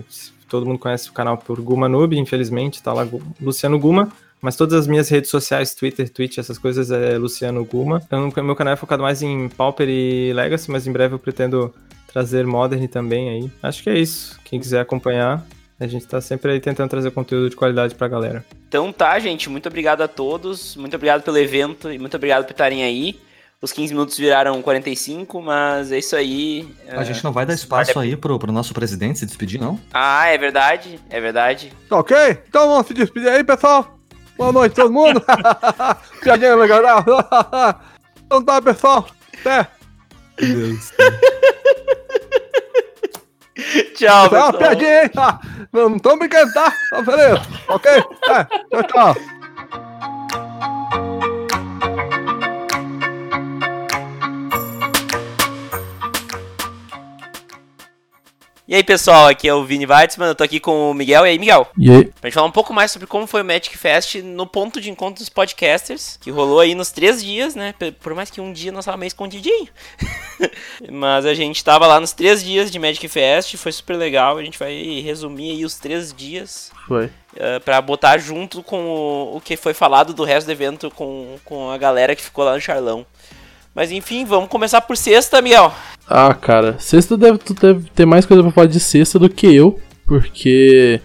todo 0.49 0.65
mundo 0.65 0.79
conhece 0.79 1.09
o 1.09 1.13
canal 1.13 1.37
por 1.37 1.61
Guma 1.61 1.87
Noob, 1.87 2.17
infelizmente, 2.17 2.83
tá 2.83 2.91
lá 2.91 3.07
Luciano 3.41 3.79
Guma, 3.79 4.09
mas 4.41 4.57
todas 4.57 4.73
as 4.77 4.85
minhas 4.87 5.07
redes 5.07 5.29
sociais, 5.29 5.73
Twitter, 5.73 6.09
Twitch, 6.09 6.37
essas 6.39 6.57
coisas 6.57 6.91
é 6.91 7.17
Luciano 7.17 7.63
Guma. 7.63 8.01
Eu, 8.11 8.43
meu 8.43 8.55
canal 8.55 8.73
é 8.73 8.77
focado 8.77 9.01
mais 9.03 9.21
em 9.21 9.47
Pauper 9.47 9.87
e 9.87 10.33
Legacy, 10.33 10.69
mas 10.71 10.85
em 10.85 10.91
breve 10.91 11.15
eu 11.15 11.19
pretendo 11.19 11.73
trazer 12.11 12.45
Modern 12.45 12.85
também 12.87 13.29
aí. 13.29 13.51
Acho 13.61 13.83
que 13.83 13.89
é 13.89 13.97
isso, 13.97 14.39
quem 14.43 14.59
quiser 14.59 14.81
acompanhar, 14.81 15.45
a 15.79 15.87
gente 15.87 16.05
tá 16.05 16.19
sempre 16.19 16.51
aí 16.51 16.59
tentando 16.59 16.89
trazer 16.89 17.11
conteúdo 17.11 17.49
de 17.49 17.55
qualidade 17.55 17.95
pra 17.95 18.07
galera. 18.07 18.43
Então 18.67 18.91
tá, 18.91 19.17
gente. 19.17 19.49
Muito 19.49 19.67
obrigado 19.67 20.01
a 20.01 20.07
todos. 20.07 20.75
Muito 20.75 20.93
obrigado 20.95 21.23
pelo 21.23 21.37
evento 21.37 21.89
e 21.91 21.97
muito 21.97 22.17
obrigado 22.17 22.43
por 22.43 22.51
estarem 22.51 22.83
aí. 22.83 23.19
Os 23.61 23.71
15 23.71 23.93
minutos 23.93 24.17
viraram 24.17 24.61
45, 24.61 25.41
mas 25.41 25.91
é 25.91 25.99
isso 25.99 26.15
aí. 26.15 26.67
A 26.89 27.03
gente 27.03 27.23
não 27.23 27.31
vai 27.31 27.45
dar 27.45 27.53
espaço 27.53 27.97
aí 27.99 28.15
pro, 28.15 28.39
pro 28.39 28.51
nosso 28.51 28.73
presidente 28.73 29.19
se 29.19 29.25
despedir, 29.25 29.59
não? 29.59 29.79
Ah, 29.93 30.27
é 30.27 30.37
verdade, 30.37 30.99
é 31.09 31.19
verdade. 31.19 31.73
Ok? 31.89 32.15
Então 32.47 32.69
vamos 32.69 32.87
se 32.87 32.93
despedir 32.93 33.29
aí, 33.29 33.43
pessoal. 33.43 33.99
Boa 34.37 34.53
noite, 34.53 34.75
todo 34.75 34.91
mundo. 34.91 35.21
Piadinha 36.23 36.55
legal. 36.55 37.05
então 38.25 38.43
tá, 38.43 38.61
pessoal. 38.61 39.07
Até. 39.41 39.78
Deus. 40.39 40.91
Tchau, 43.95 44.29
Tá 44.29 44.37
uma 44.37 44.53
pessoal. 44.53 44.53
piadinha, 44.57 45.03
hein? 45.03 45.11
Ah, 45.17 45.39
Não, 45.73 45.89
não 45.89 45.99
tô 45.99 46.17
brincando, 46.17 46.53
tá? 46.53 46.73
Tá 46.89 47.01
beleza. 47.01 47.41
Ok? 47.67 47.91
É. 47.91 48.03
Tchau, 48.03 48.83
tchau. 48.87 49.15
E 58.69 58.75
aí, 58.75 58.83
pessoal, 58.83 59.25
aqui 59.25 59.47
é 59.47 59.53
o 59.55 59.65
Vini 59.65 59.87
Weitzman, 59.87 60.27
eu 60.27 60.35
tô 60.35 60.43
aqui 60.43 60.59
com 60.59 60.91
o 60.91 60.93
Miguel. 60.93 61.25
E 61.25 61.29
aí, 61.29 61.39
Miguel? 61.39 61.67
E 61.75 61.89
aí? 61.89 62.05
Pra 62.05 62.29
gente 62.29 62.35
falar 62.35 62.45
um 62.45 62.51
pouco 62.51 62.71
mais 62.71 62.91
sobre 62.91 63.07
como 63.07 63.25
foi 63.25 63.41
o 63.41 63.45
Magic 63.45 63.75
Fest 63.75 64.17
no 64.17 64.45
ponto 64.45 64.79
de 64.79 64.91
encontro 64.91 65.23
dos 65.23 65.27
podcasters, 65.27 66.19
que 66.21 66.29
rolou 66.29 66.59
aí 66.59 66.75
nos 66.75 66.91
três 66.91 67.23
dias, 67.23 67.55
né? 67.55 67.73
Por 67.99 68.13
mais 68.13 68.29
que 68.29 68.39
um 68.39 68.53
dia 68.53 68.71
nós 68.71 68.85
tava 68.85 68.95
meio 68.95 69.07
escondidinho. 69.07 69.67
Mas 70.87 71.25
a 71.25 71.33
gente 71.33 71.63
tava 71.63 71.87
lá 71.87 71.99
nos 71.99 72.13
três 72.13 72.43
dias 72.43 72.69
de 72.69 72.77
Magic 72.77 73.07
Fest, 73.07 73.57
foi 73.57 73.71
super 73.71 73.95
legal. 73.95 74.37
A 74.37 74.43
gente 74.43 74.59
vai 74.59 75.01
resumir 75.03 75.49
aí 75.49 75.65
os 75.65 75.73
três 75.73 76.13
dias 76.13 76.71
Foi. 76.87 77.05
uh, 77.05 77.59
pra 77.65 77.81
botar 77.81 78.19
junto 78.19 78.61
com 78.61 78.85
o, 78.85 79.37
o 79.37 79.41
que 79.41 79.57
foi 79.57 79.73
falado 79.73 80.13
do 80.13 80.23
resto 80.23 80.45
do 80.45 80.51
evento 80.51 80.91
com, 80.91 81.39
com 81.43 81.71
a 81.71 81.77
galera 81.79 82.15
que 82.15 82.21
ficou 82.21 82.45
lá 82.45 82.53
no 82.53 82.61
Charlão. 82.61 83.03
Mas 83.73 83.91
enfim, 83.91 84.25
vamos 84.25 84.49
começar 84.49 84.81
por 84.81 84.95
sexta, 84.95 85.41
Miguel. 85.41 85.73
Ah, 86.09 86.33
cara, 86.33 86.77
sexta 86.79 87.15
deve, 87.15 87.37
tu 87.37 87.53
deve 87.53 87.87
ter 87.91 88.05
mais 88.05 88.25
coisa 88.25 88.41
pra 88.41 88.51
falar 88.51 88.67
de 88.67 88.79
sexta 88.79 89.19
do 89.19 89.29
que 89.29 89.53
eu, 89.53 89.79
porque 90.05 90.99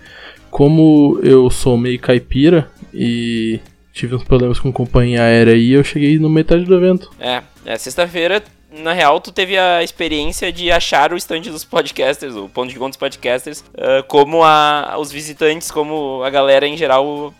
como 0.50 1.20
eu 1.22 1.50
sou 1.50 1.76
meio 1.76 1.98
caipira 1.98 2.70
e 2.92 3.60
tive 3.92 4.14
uns 4.14 4.24
problemas 4.24 4.58
com 4.58 4.72
companhia 4.72 5.22
aérea 5.22 5.52
aí, 5.52 5.72
eu 5.72 5.84
cheguei 5.84 6.18
no 6.18 6.30
metade 6.30 6.64
do 6.64 6.74
evento. 6.74 7.10
É, 7.20 7.42
é 7.66 7.76
sexta-feira, 7.76 8.42
na 8.72 8.92
real, 8.92 9.20
tu 9.20 9.30
teve 9.30 9.58
a 9.58 9.82
experiência 9.82 10.52
de 10.52 10.70
achar 10.70 11.12
o 11.12 11.16
stand 11.16 11.42
dos 11.42 11.64
podcasters, 11.64 12.34
o 12.34 12.48
ponto 12.48 12.70
de 12.70 12.76
encontro 12.76 12.92
dos 12.92 12.96
podcasters, 12.96 13.62
ah, 13.76 14.02
como 14.08 14.42
a, 14.42 14.96
os 14.98 15.12
visitantes, 15.12 15.70
como 15.70 16.22
a 16.24 16.30
galera 16.30 16.66
em 16.66 16.76
geral 16.76 17.34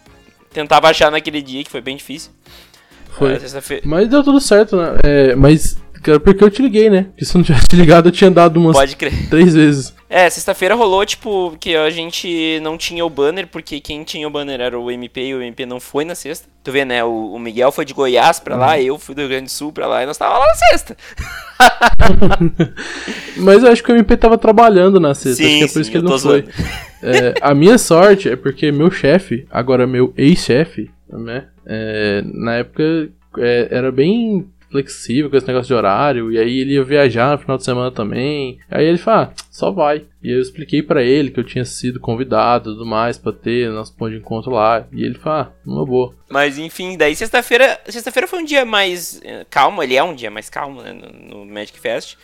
tentava 0.53 0.89
achar 0.89 1.11
naquele 1.11 1.41
dia, 1.41 1.65
que 1.65 1.71
foi 1.71 1.81
bem 1.81 1.97
difícil. 1.97 2.31
Foi. 3.11 3.39
Sexta-feira. 3.39 3.83
Mas 3.87 4.09
deu 4.09 4.23
tudo 4.23 4.41
certo, 4.41 4.77
né? 4.77 4.99
É, 5.03 5.37
mas, 5.37 5.77
cara, 6.05 6.21
porque 6.21 6.45
eu 6.45 6.51
te 6.51 6.63
liguei, 6.63 6.91
né? 6.91 7.05
Porque 7.11 7.25
se 7.25 7.35
eu 7.35 7.39
não 7.39 7.45
tivesse 7.45 7.67
te 7.67 7.77
ligado, 7.77 8.09
eu 8.09 8.13
tinha 8.13 8.31
dado 8.31 8.59
umas 8.59 8.77
Pode 8.77 8.95
crer. 8.97 9.29
três 9.29 9.55
vezes. 9.55 9.95
É, 10.09 10.31
sexta-feira 10.31 10.75
rolou, 10.75 11.05
tipo, 11.05 11.57
que 11.59 11.75
a 11.75 11.91
gente 11.91 12.61
não 12.63 12.79
tinha 12.79 13.05
o 13.05 13.11
banner, 13.11 13.49
porque 13.49 13.81
quem 13.81 14.05
tinha 14.05 14.29
o 14.29 14.31
banner 14.31 14.61
era 14.61 14.79
o 14.79 14.91
MP 14.91 15.27
e 15.29 15.35
o 15.35 15.43
MP 15.43 15.67
não 15.67 15.81
foi 15.81 16.05
na 16.05 16.15
sexta. 16.15 16.49
Tu 16.63 16.71
vê, 16.71 16.85
né? 16.85 17.03
O, 17.03 17.33
o 17.33 17.39
Miguel 17.39 17.73
foi 17.73 17.85
de 17.85 17.93
Goiás 17.93 18.39
pra 18.39 18.57
lá, 18.57 18.81
eu 18.81 18.99
fui 18.99 19.15
do 19.15 19.23
Rio 19.23 19.31
Grande 19.31 19.47
do 19.47 19.51
Sul 19.51 19.73
pra 19.73 19.87
lá 19.87 20.03
e 20.03 20.07
nós 20.07 20.17
tava 20.17 20.39
lá 20.39 20.47
na 20.47 20.55
sexta. 20.55 20.97
Mas 23.37 23.63
eu 23.63 23.73
acho 23.73 23.83
que 23.83 23.91
o 23.91 23.97
MP 23.97 24.17
tava 24.17 24.39
trabalhando 24.39 25.01
na 25.01 25.15
sexta, 25.15 25.43
acho 25.43 25.59
que 25.59 25.65
é 25.65 25.69
por 25.69 25.81
isso 25.81 25.91
que 25.91 25.97
ele 25.97 26.05
não 26.05 26.19
foi. 26.19 26.43
zoando. 26.43 26.49
É, 27.07 27.35
a 27.43 27.55
minha 27.55 27.77
sorte 27.77 28.31
é 28.31 28.37
porque 28.37 28.73
meu 28.73 28.91
chefe, 28.91 29.47
agora 29.51 29.87
meu 29.87 30.15
ex-chefe, 30.17 30.91
né? 31.13 31.49
é, 31.67 32.23
na 32.25 32.55
época 32.55 33.11
é, 33.39 33.69
era 33.71 33.91
bem 33.91 34.47
flexível 34.75 35.31
com 35.31 35.37
esse 35.37 35.47
negócio 35.47 35.69
de 35.69 35.75
horário, 35.75 36.33
e 36.33 36.39
aí 36.39 36.59
ele 36.59 36.75
ia 36.75 36.83
viajar 36.83 37.31
no 37.31 37.39
final 37.39 37.57
de 37.57 37.65
semana 37.65 37.93
também. 37.93 38.59
Aí 38.69 38.85
ele 38.85 38.99
falou, 38.99 39.21
ah, 39.21 39.33
só 39.49 39.71
vai. 39.71 40.05
E 40.21 40.33
eu 40.33 40.41
expliquei 40.41 40.83
pra 40.83 41.01
ele 41.01 41.31
que 41.31 41.39
eu 41.39 41.45
tinha 41.45 41.65
sido 41.65 42.01
convidado 42.01 42.71
e 42.71 42.73
tudo 42.73 42.85
mais 42.85 43.17
pra 43.17 43.31
ter 43.31 43.71
nosso 43.71 43.95
ponto 43.95 44.11
de 44.11 44.17
encontro 44.17 44.51
lá. 44.51 44.85
E 44.93 45.05
ele 45.05 45.15
falou, 45.15 45.39
ah, 45.39 45.53
numa 45.65 45.87
boa. 45.87 46.13
Mas 46.29 46.59
enfim, 46.59 46.97
daí 46.97 47.15
sexta-feira. 47.15 47.79
Sexta-feira 47.87 48.27
foi 48.27 48.41
um 48.41 48.45
dia 48.45 48.65
mais 48.65 49.21
eh, 49.23 49.47
calmo, 49.49 49.81
ele 49.81 49.95
é 49.95 50.03
um 50.03 50.15
dia 50.15 50.31
mais 50.31 50.51
calmo, 50.51 50.83
né? 50.83 50.93
No 50.93 51.47
Magic 51.47 51.79
Fest. 51.79 52.17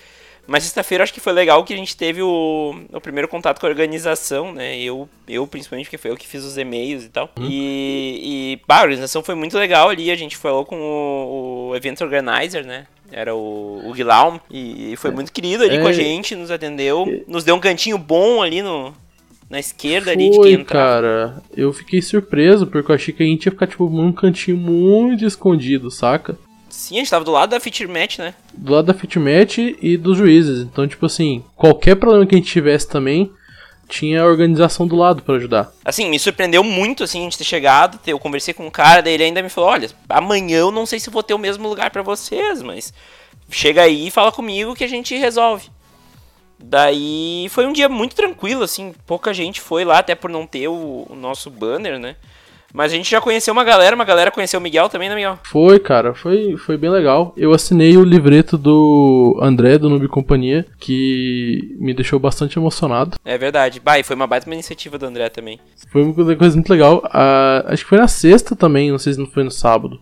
Mas 0.46 0.64
sexta-feira 0.64 1.04
acho 1.04 1.12
que 1.14 1.20
foi 1.20 1.32
legal 1.32 1.62
que 1.64 1.72
a 1.72 1.76
gente 1.76 1.96
teve 1.96 2.20
o, 2.22 2.74
o 2.92 3.00
primeiro 3.00 3.28
contato 3.28 3.60
com 3.60 3.66
a 3.66 3.70
organização, 3.70 4.52
né? 4.52 4.78
Eu, 4.78 5.08
eu 5.28 5.46
principalmente, 5.46 5.86
porque 5.86 5.98
foi 5.98 6.10
eu 6.10 6.16
que 6.16 6.26
fiz 6.26 6.42
os 6.44 6.58
e-mails 6.58 7.04
e 7.04 7.08
tal. 7.08 7.30
E, 7.40 8.20
e 8.22 8.60
bah, 8.66 8.78
a 8.80 8.82
organização 8.82 9.22
foi 9.22 9.34
muito 9.34 9.56
legal 9.56 9.88
ali. 9.88 10.10
A 10.10 10.16
gente 10.16 10.36
falou 10.36 10.64
com 10.64 10.76
o, 10.76 11.68
o 11.70 11.76
event 11.76 12.00
organizer, 12.00 12.64
né? 12.64 12.86
Era 13.12 13.34
o, 13.34 13.82
o 13.88 13.92
Guilherme. 13.92 14.40
E 14.50 14.94
foi 14.96 15.10
muito 15.10 15.32
querido 15.32 15.62
ali 15.64 15.76
É. 15.76 15.80
com 15.80 15.88
a 15.88 15.92
gente, 15.92 16.34
nos 16.34 16.50
atendeu. 16.50 17.24
Nos 17.28 17.44
deu 17.44 17.54
um 17.54 17.60
cantinho 17.60 17.98
bom 17.98 18.42
ali 18.42 18.62
no, 18.62 18.92
na 19.48 19.58
esquerda 19.58 20.10
ali 20.12 20.30
de 20.30 20.38
quem 20.40 20.52
entrava. 20.52 21.02
cara. 21.02 21.42
Eu 21.56 21.72
fiquei 21.72 22.00
surpreso, 22.02 22.66
porque 22.66 22.90
eu 22.90 22.94
achei 22.94 23.12
que 23.14 23.22
a 23.22 23.26
gente 23.26 23.46
ia 23.46 23.52
ficar, 23.52 23.66
tipo, 23.66 23.88
num 23.88 24.12
cantinho 24.12 24.56
muito 24.56 25.24
escondido, 25.24 25.90
saca? 25.90 26.36
Sim, 26.70 26.96
a 26.96 26.98
gente 27.00 27.10
tava 27.10 27.24
do 27.24 27.32
lado 27.32 27.50
da 27.50 27.60
Feature 27.60 27.88
Match, 27.88 28.18
né? 28.18 28.34
do 28.54 28.72
lado 28.72 28.86
da 28.86 28.94
Fitmatch 28.94 29.58
e 29.58 29.96
dos 29.96 30.16
juízes. 30.16 30.60
Então, 30.60 30.86
tipo 30.86 31.04
assim, 31.06 31.44
qualquer 31.56 31.96
problema 31.96 32.24
que 32.26 32.34
a 32.34 32.38
gente 32.38 32.50
tivesse 32.50 32.88
também, 32.88 33.30
tinha 33.88 34.22
a 34.22 34.26
organização 34.26 34.86
do 34.86 34.94
lado 34.94 35.22
pra 35.22 35.34
ajudar. 35.34 35.72
Assim, 35.84 36.08
me 36.08 36.18
surpreendeu 36.18 36.62
muito, 36.62 37.02
assim, 37.02 37.20
a 37.20 37.24
gente 37.24 37.36
ter 37.38 37.42
chegado, 37.44 37.98
ter- 37.98 38.12
eu 38.12 38.18
conversei 38.20 38.54
com 38.54 38.64
um 38.66 38.70
cara, 38.70 39.02
daí 39.02 39.14
ele 39.14 39.24
ainda 39.24 39.42
me 39.42 39.48
falou, 39.48 39.70
olha, 39.70 39.90
amanhã 40.08 40.58
eu 40.58 40.70
não 40.70 40.86
sei 40.86 41.00
se 41.00 41.10
vou 41.10 41.22
ter 41.24 41.34
o 41.34 41.38
mesmo 41.38 41.68
lugar 41.68 41.90
pra 41.90 42.02
vocês, 42.02 42.62
mas 42.62 42.94
chega 43.50 43.82
aí 43.82 44.06
e 44.06 44.10
fala 44.10 44.30
comigo 44.30 44.74
que 44.76 44.84
a 44.84 44.88
gente 44.88 45.16
resolve. 45.16 45.68
Daí 46.58 47.46
foi 47.50 47.66
um 47.66 47.72
dia 47.72 47.88
muito 47.88 48.14
tranquilo, 48.14 48.62
assim, 48.62 48.94
pouca 49.06 49.32
gente 49.32 49.60
foi 49.60 49.84
lá, 49.84 49.98
até 49.98 50.14
por 50.14 50.30
não 50.30 50.46
ter 50.46 50.68
o, 50.68 51.06
o 51.08 51.16
nosso 51.16 51.50
banner, 51.50 51.98
né? 51.98 52.16
Mas 52.72 52.92
a 52.92 52.96
gente 52.96 53.10
já 53.10 53.20
conheceu 53.20 53.52
uma 53.52 53.64
galera, 53.64 53.96
uma 53.96 54.04
galera 54.04 54.30
conheceu 54.30 54.60
o 54.60 54.62
Miguel 54.62 54.88
também, 54.88 55.08
né, 55.08 55.14
Miguel? 55.14 55.38
Foi, 55.44 55.78
cara, 55.78 56.14
foi, 56.14 56.56
foi 56.56 56.76
bem 56.76 56.90
legal. 56.90 57.32
Eu 57.36 57.52
assinei 57.52 57.96
o 57.96 58.04
livreto 58.04 58.56
do 58.56 59.38
André, 59.42 59.76
do 59.76 59.88
Noob 59.88 60.06
Companhia, 60.08 60.64
que 60.78 61.76
me 61.80 61.92
deixou 61.92 62.18
bastante 62.18 62.58
emocionado. 62.58 63.16
É 63.24 63.36
verdade. 63.36 63.80
Bah, 63.80 63.98
e 63.98 64.04
foi 64.04 64.14
uma 64.14 64.26
baita 64.26 64.46
uma 64.46 64.54
iniciativa 64.54 64.96
do 64.96 65.06
André 65.06 65.28
também. 65.28 65.58
Foi 65.90 66.02
uma 66.02 66.14
coisa 66.14 66.54
muito 66.54 66.70
legal. 66.70 67.02
Ah, 67.12 67.64
acho 67.66 67.82
que 67.82 67.88
foi 67.88 67.98
na 67.98 68.08
sexta 68.08 68.54
também, 68.54 68.90
não 68.90 68.98
sei 68.98 69.14
se 69.14 69.18
não 69.18 69.26
foi 69.26 69.42
no 69.42 69.50
sábado. 69.50 70.00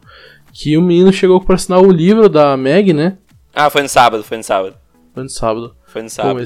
Que 0.52 0.76
o 0.76 0.82
menino 0.82 1.12
chegou 1.12 1.40
pra 1.40 1.54
assinar 1.54 1.80
o 1.80 1.90
livro 1.90 2.28
da 2.28 2.56
Meg, 2.56 2.92
né? 2.92 3.16
Ah, 3.54 3.70
foi 3.70 3.82
no 3.82 3.88
sábado, 3.88 4.22
foi 4.22 4.36
no 4.36 4.42
sábado. 4.42 4.76
Foi 5.14 5.22
no 5.22 5.28
sábado. 5.28 5.74
Foi 5.86 6.02
no 6.02 6.08
Pô, 6.08 6.14
sábado. 6.14 6.44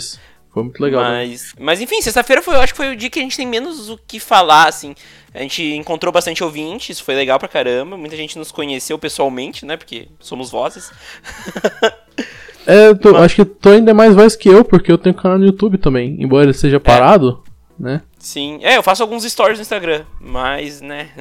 Mas 0.52 0.54
foi 0.54 0.62
muito 0.64 0.80
legal. 0.82 1.02
né? 1.02 1.08
Mas, 1.26 1.54
mas 1.58 1.80
enfim, 1.80 2.00
sexta-feira 2.02 2.42
foi, 2.42 2.54
eu 2.56 2.60
acho 2.60 2.72
que 2.72 2.76
foi 2.76 2.92
o 2.92 2.96
dia 2.96 3.08
que 3.10 3.18
a 3.18 3.22
gente 3.22 3.36
tem 3.36 3.46
menos 3.46 3.88
o 3.88 3.98
que 4.06 4.20
falar, 4.20 4.68
assim. 4.68 4.94
A 5.34 5.38
gente 5.40 5.62
encontrou 5.74 6.12
bastante 6.12 6.44
ouvintes, 6.44 6.90
isso 6.90 7.04
foi 7.04 7.14
legal 7.14 7.38
pra 7.38 7.48
caramba. 7.48 7.96
Muita 7.96 8.16
gente 8.16 8.38
nos 8.38 8.52
conheceu 8.52 8.98
pessoalmente, 8.98 9.64
né? 9.64 9.76
Porque 9.78 10.08
somos 10.20 10.50
vozes. 10.50 10.90
É, 12.64 12.94
tô- 12.94 13.16
acho 13.16 13.34
que 13.34 13.44
tô 13.44 13.70
ainda 13.70 13.92
mais 13.92 14.14
voz 14.14 14.36
que 14.36 14.48
eu, 14.48 14.64
porque 14.64 14.92
eu 14.92 14.96
tenho 14.96 15.14
canal 15.16 15.36
no 15.36 15.44
YouTube 15.46 15.78
também. 15.78 16.16
Embora 16.20 16.44
ele 16.44 16.52
seja 16.52 16.78
parado, 16.78 17.42
né? 17.76 18.02
Sim, 18.20 18.60
é, 18.62 18.76
eu 18.76 18.84
faço 18.84 19.02
alguns 19.02 19.24
stories 19.24 19.58
no 19.58 19.62
Instagram, 19.62 20.04
mas, 20.20 20.80
né. 20.80 21.10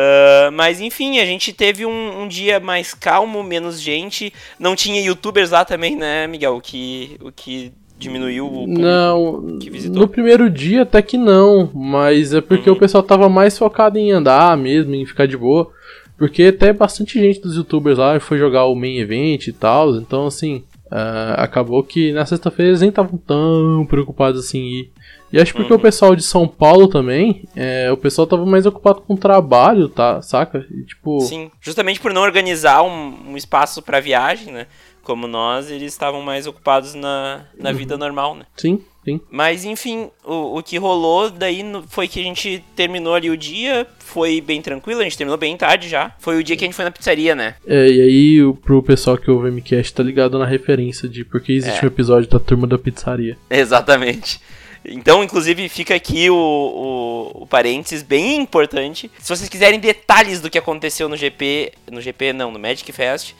Ah, 0.00 0.50
mas 0.52 0.80
enfim, 0.80 1.18
a 1.18 1.24
gente 1.24 1.52
teve 1.52 1.84
um, 1.84 2.22
um 2.22 2.28
dia 2.28 2.60
mais 2.60 2.94
calmo, 2.94 3.42
menos 3.42 3.80
gente. 3.80 4.32
Não 4.58 4.76
tinha 4.76 5.00
youtubers 5.00 5.50
lá 5.50 5.64
também, 5.64 5.96
né, 5.96 6.26
Miguel? 6.28 6.56
O 6.56 6.60
que, 6.60 7.16
o 7.20 7.32
que 7.32 7.72
diminuiu 7.98 8.46
o 8.46 8.50
público. 8.50 8.80
Não, 8.80 9.58
que 9.58 9.68
visitou. 9.70 10.00
no 10.02 10.08
primeiro 10.08 10.48
dia 10.48 10.82
até 10.82 11.02
que 11.02 11.18
não, 11.18 11.70
mas 11.74 12.32
é 12.32 12.40
porque 12.40 12.70
Uhum. 12.70 12.76
o 12.76 12.78
pessoal 12.78 13.02
tava 13.02 13.28
mais 13.28 13.58
focado 13.58 13.98
em 13.98 14.12
andar 14.12 14.56
mesmo, 14.56 14.94
em 14.94 15.04
ficar 15.04 15.26
de 15.26 15.36
boa. 15.36 15.70
Porque 16.16 16.44
até 16.44 16.72
bastante 16.72 17.18
gente 17.20 17.40
dos 17.40 17.54
youtubers 17.56 17.96
lá 17.98 18.18
foi 18.18 18.38
jogar 18.38 18.64
o 18.66 18.74
main 18.74 18.98
event 18.98 19.46
e 19.46 19.52
tal, 19.52 19.94
então 19.96 20.26
assim, 20.26 20.64
ah, 20.90 21.34
acabou 21.38 21.80
que 21.84 22.10
na 22.12 22.26
sexta-feira 22.26 22.70
eles 22.70 22.80
nem 22.80 22.90
estavam 22.90 23.16
tão 23.18 23.86
preocupados 23.88 24.44
assim 24.44 24.58
em 24.58 24.70
ir. 24.80 24.90
E 25.32 25.38
acho 25.38 25.52
porque 25.54 25.72
Uhum. 25.72 25.78
o 25.78 25.82
pessoal 25.82 26.16
de 26.16 26.22
São 26.24 26.48
Paulo 26.48 26.88
também, 26.88 27.44
é, 27.54 27.92
o 27.92 27.96
pessoal 27.96 28.26
tava 28.26 28.44
mais 28.46 28.64
ocupado 28.66 29.02
com 29.02 29.14
o 29.14 29.18
trabalho, 29.18 29.88
tá? 29.88 30.20
Saca? 30.22 30.64
E, 30.70 30.84
tipo, 30.86 31.20
Sim, 31.20 31.50
justamente 31.60 32.00
por 32.00 32.12
não 32.12 32.22
organizar 32.22 32.82
um, 32.82 33.14
um 33.32 33.36
espaço 33.36 33.80
pra 33.82 34.00
viagem, 34.00 34.52
né? 34.52 34.66
Como 35.08 35.26
nós, 35.26 35.70
eles 35.70 35.90
estavam 35.90 36.20
mais 36.20 36.46
ocupados 36.46 36.92
na, 36.92 37.46
na 37.58 37.72
vida 37.72 37.96
normal, 37.96 38.34
né? 38.34 38.44
sim, 38.54 38.78
sim. 39.02 39.18
Mas 39.30 39.64
enfim, 39.64 40.10
o, 40.22 40.58
o 40.58 40.62
que 40.62 40.76
rolou 40.76 41.30
daí 41.30 41.64
foi 41.88 42.06
que 42.06 42.20
a 42.20 42.22
gente 42.22 42.62
terminou 42.76 43.14
ali 43.14 43.30
o 43.30 43.36
dia, 43.38 43.86
foi 44.00 44.38
bem 44.42 44.60
tranquilo, 44.60 45.00
a 45.00 45.04
gente 45.04 45.16
terminou 45.16 45.38
bem 45.38 45.56
tarde 45.56 45.88
já. 45.88 46.12
Foi 46.18 46.38
o 46.38 46.44
dia 46.44 46.58
que 46.58 46.64
a 46.64 46.66
gente 46.66 46.74
foi 46.76 46.84
na 46.84 46.90
pizzaria, 46.90 47.34
né? 47.34 47.54
É, 47.66 47.88
e 47.88 48.00
aí, 48.02 48.52
pro 48.62 48.82
pessoal 48.82 49.16
que 49.16 49.30
ouve 49.30 49.48
o 49.48 49.52
MCast, 49.52 49.94
tá 49.94 50.02
ligado 50.02 50.38
na 50.38 50.44
referência 50.44 51.08
de 51.08 51.24
porque 51.24 51.52
existe 51.52 51.80
É. 51.80 51.84
um 51.84 51.88
episódio 51.88 52.28
da 52.28 52.38
turma 52.38 52.66
da 52.66 52.76
pizzaria. 52.76 53.38
Exatamente. 53.48 54.40
Então, 54.84 55.24
inclusive, 55.24 55.68
fica 55.70 55.94
aqui 55.94 56.28
o, 56.28 56.34
o, 56.36 57.42
o 57.42 57.46
parênteses 57.46 58.02
bem 58.02 58.36
importante. 58.36 59.10
Se 59.18 59.28
vocês 59.28 59.48
quiserem 59.48 59.80
detalhes 59.80 60.40
do 60.42 60.50
que 60.50 60.58
aconteceu 60.58 61.08
no 61.08 61.16
GP, 61.16 61.72
no 61.90 62.00
GP 62.00 62.34
não, 62.34 62.50
no 62.52 62.58
Magic 62.58 62.90
Fest, 62.92 63.34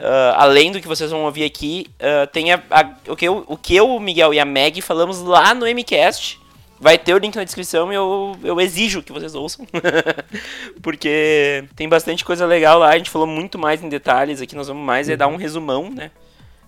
ah, 0.00 0.34
além 0.38 0.72
do 0.72 0.80
que 0.80 0.88
vocês 0.88 1.10
vão 1.10 1.24
ouvir 1.24 1.44
aqui, 1.44 1.86
ah, 2.00 2.26
tem 2.26 2.52
a- 2.52 2.62
a- 2.70 2.94
o, 3.08 3.16
que 3.16 3.26
eu, 3.26 3.44
o 3.46 3.56
que 3.56 3.76
eu, 3.76 3.88
o 3.88 4.00
Miguel 4.00 4.32
e 4.34 4.40
a 4.40 4.44
Meg 4.44 4.80
falamos 4.80 5.20
lá 5.22 5.54
no 5.54 5.66
MCast. 5.66 6.38
Vai 6.82 6.96
ter 6.96 7.12
o 7.12 7.18
link 7.18 7.36
na 7.36 7.44
descrição 7.44 7.92
e 7.92 7.94
eu, 7.94 8.34
eu 8.42 8.58
exijo 8.58 9.02
que 9.02 9.12
vocês 9.12 9.34
ouçam. 9.34 9.66
Porque 10.82 11.64
tem 11.76 11.88
bastante 11.88 12.24
coisa 12.24 12.46
legal 12.46 12.78
lá. 12.78 12.90
A 12.90 12.96
gente 12.98 13.10
falou 13.10 13.26
muito 13.26 13.58
mais 13.58 13.82
em 13.82 13.88
detalhes. 13.88 14.40
Aqui 14.40 14.56
nós 14.56 14.68
vamos 14.68 14.84
mais 14.84 15.08
é 15.08 15.16
dar 15.16 15.28
um 15.28 15.36
resumão, 15.36 15.90
né? 15.90 16.10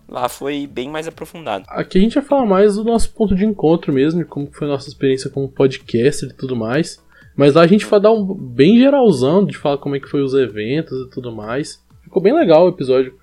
Lá 0.09 0.28
foi 0.28 0.66
bem 0.66 0.91
mais 0.91 1.09
aprofundado. 1.09 1.64
Aqui 1.68 1.99
a 1.99 2.01
gente 2.03 2.14
vai 2.16 2.24
falar 2.24 2.45
mais 2.45 2.74
do 2.76 2.85
nosso 2.85 3.11
ponto 3.14 3.35
de 3.35 3.47
encontro 3.47 3.93
mesmo, 3.93 4.20
de 4.22 4.26
como 4.28 4.49
foi 4.53 4.66
a 4.66 4.70
nossa 4.72 4.89
experiência 4.89 5.30
como 5.30 5.49
podcaster 5.49 6.28
e 6.28 6.35
tudo 6.35 6.55
mais. 6.55 7.03
Mas 7.35 7.55
lá 7.55 7.62
a 7.62 7.66
gente 7.66 7.87
vai 7.87 7.99
dar 8.01 8.12
um 8.12 8.35
bem 8.35 8.76
geralzão 8.78 9.45
de 9.47 9.57
falar 9.57 9.78
como 9.78 9.97
é 9.97 10.01
que 10.01 10.09
foi 10.09 10.22
os 10.22 10.35
eventos 10.35 11.07
e 11.07 11.11
tudo 11.11 11.33
mais. 11.33 11.83
Ficou 12.03 12.20
bem 12.20 12.35
legal 12.35 12.66
o 12.66 12.68
episódio. 12.68 13.14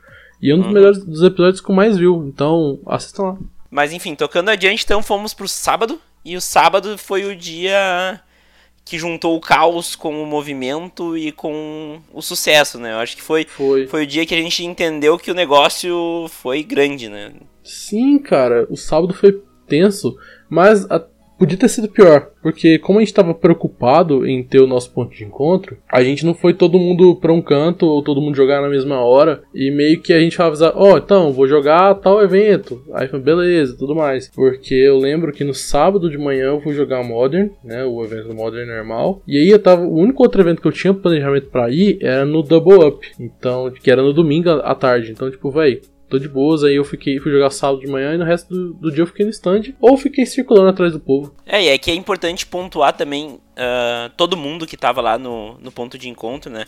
E 0.42 0.52
é 0.52 0.56
um 0.56 0.60
dos 0.60 0.68
Uhum. 0.68 0.74
melhores 0.74 1.04
dos 1.04 1.22
episódios 1.22 1.62
que 1.62 1.70
eu 1.70 1.76
mais 1.76 1.98
viu. 1.98 2.24
Então, 2.28 2.80
assistam 2.86 3.24
lá. 3.24 3.38
Mas 3.70 3.94
enfim, 3.94 4.16
tocando 4.16 4.50
adiante, 4.50 4.84
então 4.84 5.02
fomos 5.04 5.34
pro 5.34 5.48
sábado. 5.48 6.00
E 6.26 6.36
o 6.36 6.42
sábado 6.42 6.98
foi 6.98 7.26
o 7.26 7.36
dia 7.36 8.20
que 8.84 8.98
juntou 8.98 9.36
o 9.38 9.40
caos 9.42 9.96
com 9.96 10.22
o 10.24 10.26
movimento 10.26 11.16
e 11.16 11.32
com 11.32 12.00
o 12.12 12.22
sucesso, 12.22 12.80
né? 12.80 12.94
Eu 12.94 12.98
acho 12.98 13.16
que 13.16 13.22
foi, 13.22 13.46
Foi. 13.46 13.86
foi 13.88 14.04
o 14.04 14.08
dia 14.08 14.26
que 14.26 14.34
a 14.34 14.42
gente 14.42 14.66
entendeu 14.66 15.18
que 15.18 15.30
o 15.30 15.36
negócio 15.36 16.26
foi 16.30 16.64
grande, 16.64 17.08
né? 17.08 17.32
Sim, 17.64 18.18
cara, 18.18 18.66
o 18.70 18.76
sábado 18.76 19.14
foi 19.14 19.44
tenso, 19.68 20.18
mas 20.50 20.90
a- 20.90 21.06
podia 21.40 21.58
ter 21.58 21.70
sido 21.70 21.88
pior, 21.88 22.30
porque 22.44 22.78
como 22.78 23.00
a 23.00 23.02
gente 23.02 23.14
tava 23.14 23.34
preocupado 23.34 24.28
em 24.28 24.44
ter 24.44 24.60
o 24.60 24.68
nosso 24.68 24.92
ponto 24.92 25.16
de 25.16 25.24
encontro, 25.24 25.78
a 25.90 26.04
gente 26.04 26.26
não 26.26 26.34
foi 26.34 26.54
todo 26.54 26.78
mundo 26.78 27.16
pra 27.16 27.32
um 27.32 27.42
canto 27.42 27.86
ou 27.86 28.04
todo 28.04 28.22
mundo 28.22 28.36
jogar 28.36 28.62
na 28.62 28.68
mesma 28.70 29.00
hora, 29.00 29.42
e 29.56 29.72
meio 29.72 30.02
que 30.02 30.12
a 30.12 30.20
gente 30.20 30.36
falava, 30.36 30.50
avisar, 30.50 30.74
ó, 30.76 30.98
então, 30.98 31.32
vou 31.32 31.48
jogar 31.48 31.96
tal 31.96 32.22
evento. 32.22 32.82
Aí 32.94 33.08
foi 33.08 33.20
beleza, 33.20 33.78
tudo 33.78 33.96
mais. 33.96 34.30
Porque 34.30 34.74
eu 34.74 34.98
lembro 34.98 35.32
que 35.32 35.44
no 35.44 35.54
sábado 35.54 36.10
de 36.10 36.18
manhã 36.18 36.48
eu 36.48 36.62
fui 36.62 36.74
jogar 36.74 37.04
Modern, 37.04 37.50
né, 37.64 37.86
o 37.86 38.04
evento 38.04 38.34
Modern 38.34 38.68
normal, 38.68 39.22
e 39.28 39.38
aí 39.38 39.50
eu 39.50 39.60
tava, 39.60 39.84
o 39.84 39.96
único 39.96 40.24
outro 40.24 40.42
evento 40.42 40.62
que 40.62 40.68
eu 40.68 40.72
tinha 40.72 40.94
planejamento 40.94 41.50
pra 41.50 41.70
ir 41.70 42.00
era 42.02 42.26
no 42.26 42.44
Double 42.44 42.86
Up, 42.86 43.08
então, 43.20 43.72
que 43.72 43.90
era 43.90 44.02
no 44.02 44.12
domingo 44.12 44.50
à 44.50 44.76
tarde. 44.76 45.12
Então, 45.12 45.32
tipo, 45.32 45.50
véi, 45.52 45.82
tô 46.10 46.20
de 46.20 46.28
boas, 46.28 46.64
aí 46.64 46.76
eu 46.76 46.84
fiquei, 46.84 47.20
fui 47.20 47.32
jogar 47.32 47.50
sábado 47.52 47.80
de 47.80 47.88
manhã 47.88 48.14
e 48.14 48.18
no 48.18 48.26
resto 48.26 48.54
do, 48.54 48.74
do 48.74 48.92
dia 48.92 49.04
eu 49.04 49.08
fiquei 49.08 49.26
no 49.26 49.32
stand 49.32 49.74
ou 49.80 49.96
fiquei 49.96 50.26
circulando 50.26 50.70
atrás 50.70 50.92
do 50.92 51.00
povo. 51.00 51.34
É, 51.46 51.64
e 51.64 51.68
é 51.70 51.78
que 51.78 51.92
é 51.92 51.94
importante 51.94 52.46
pontuar 52.46 52.94
também 52.94 53.40
ah, 53.56 54.10
todo 54.18 54.36
mundo 54.38 54.66
que 54.66 54.76
tava 54.76 55.02
lá 55.02 55.18
no, 55.18 55.58
no 55.60 55.72
ponto 55.72 55.98
de 55.98 56.10
encontro, 56.10 56.52
né? 56.52 56.66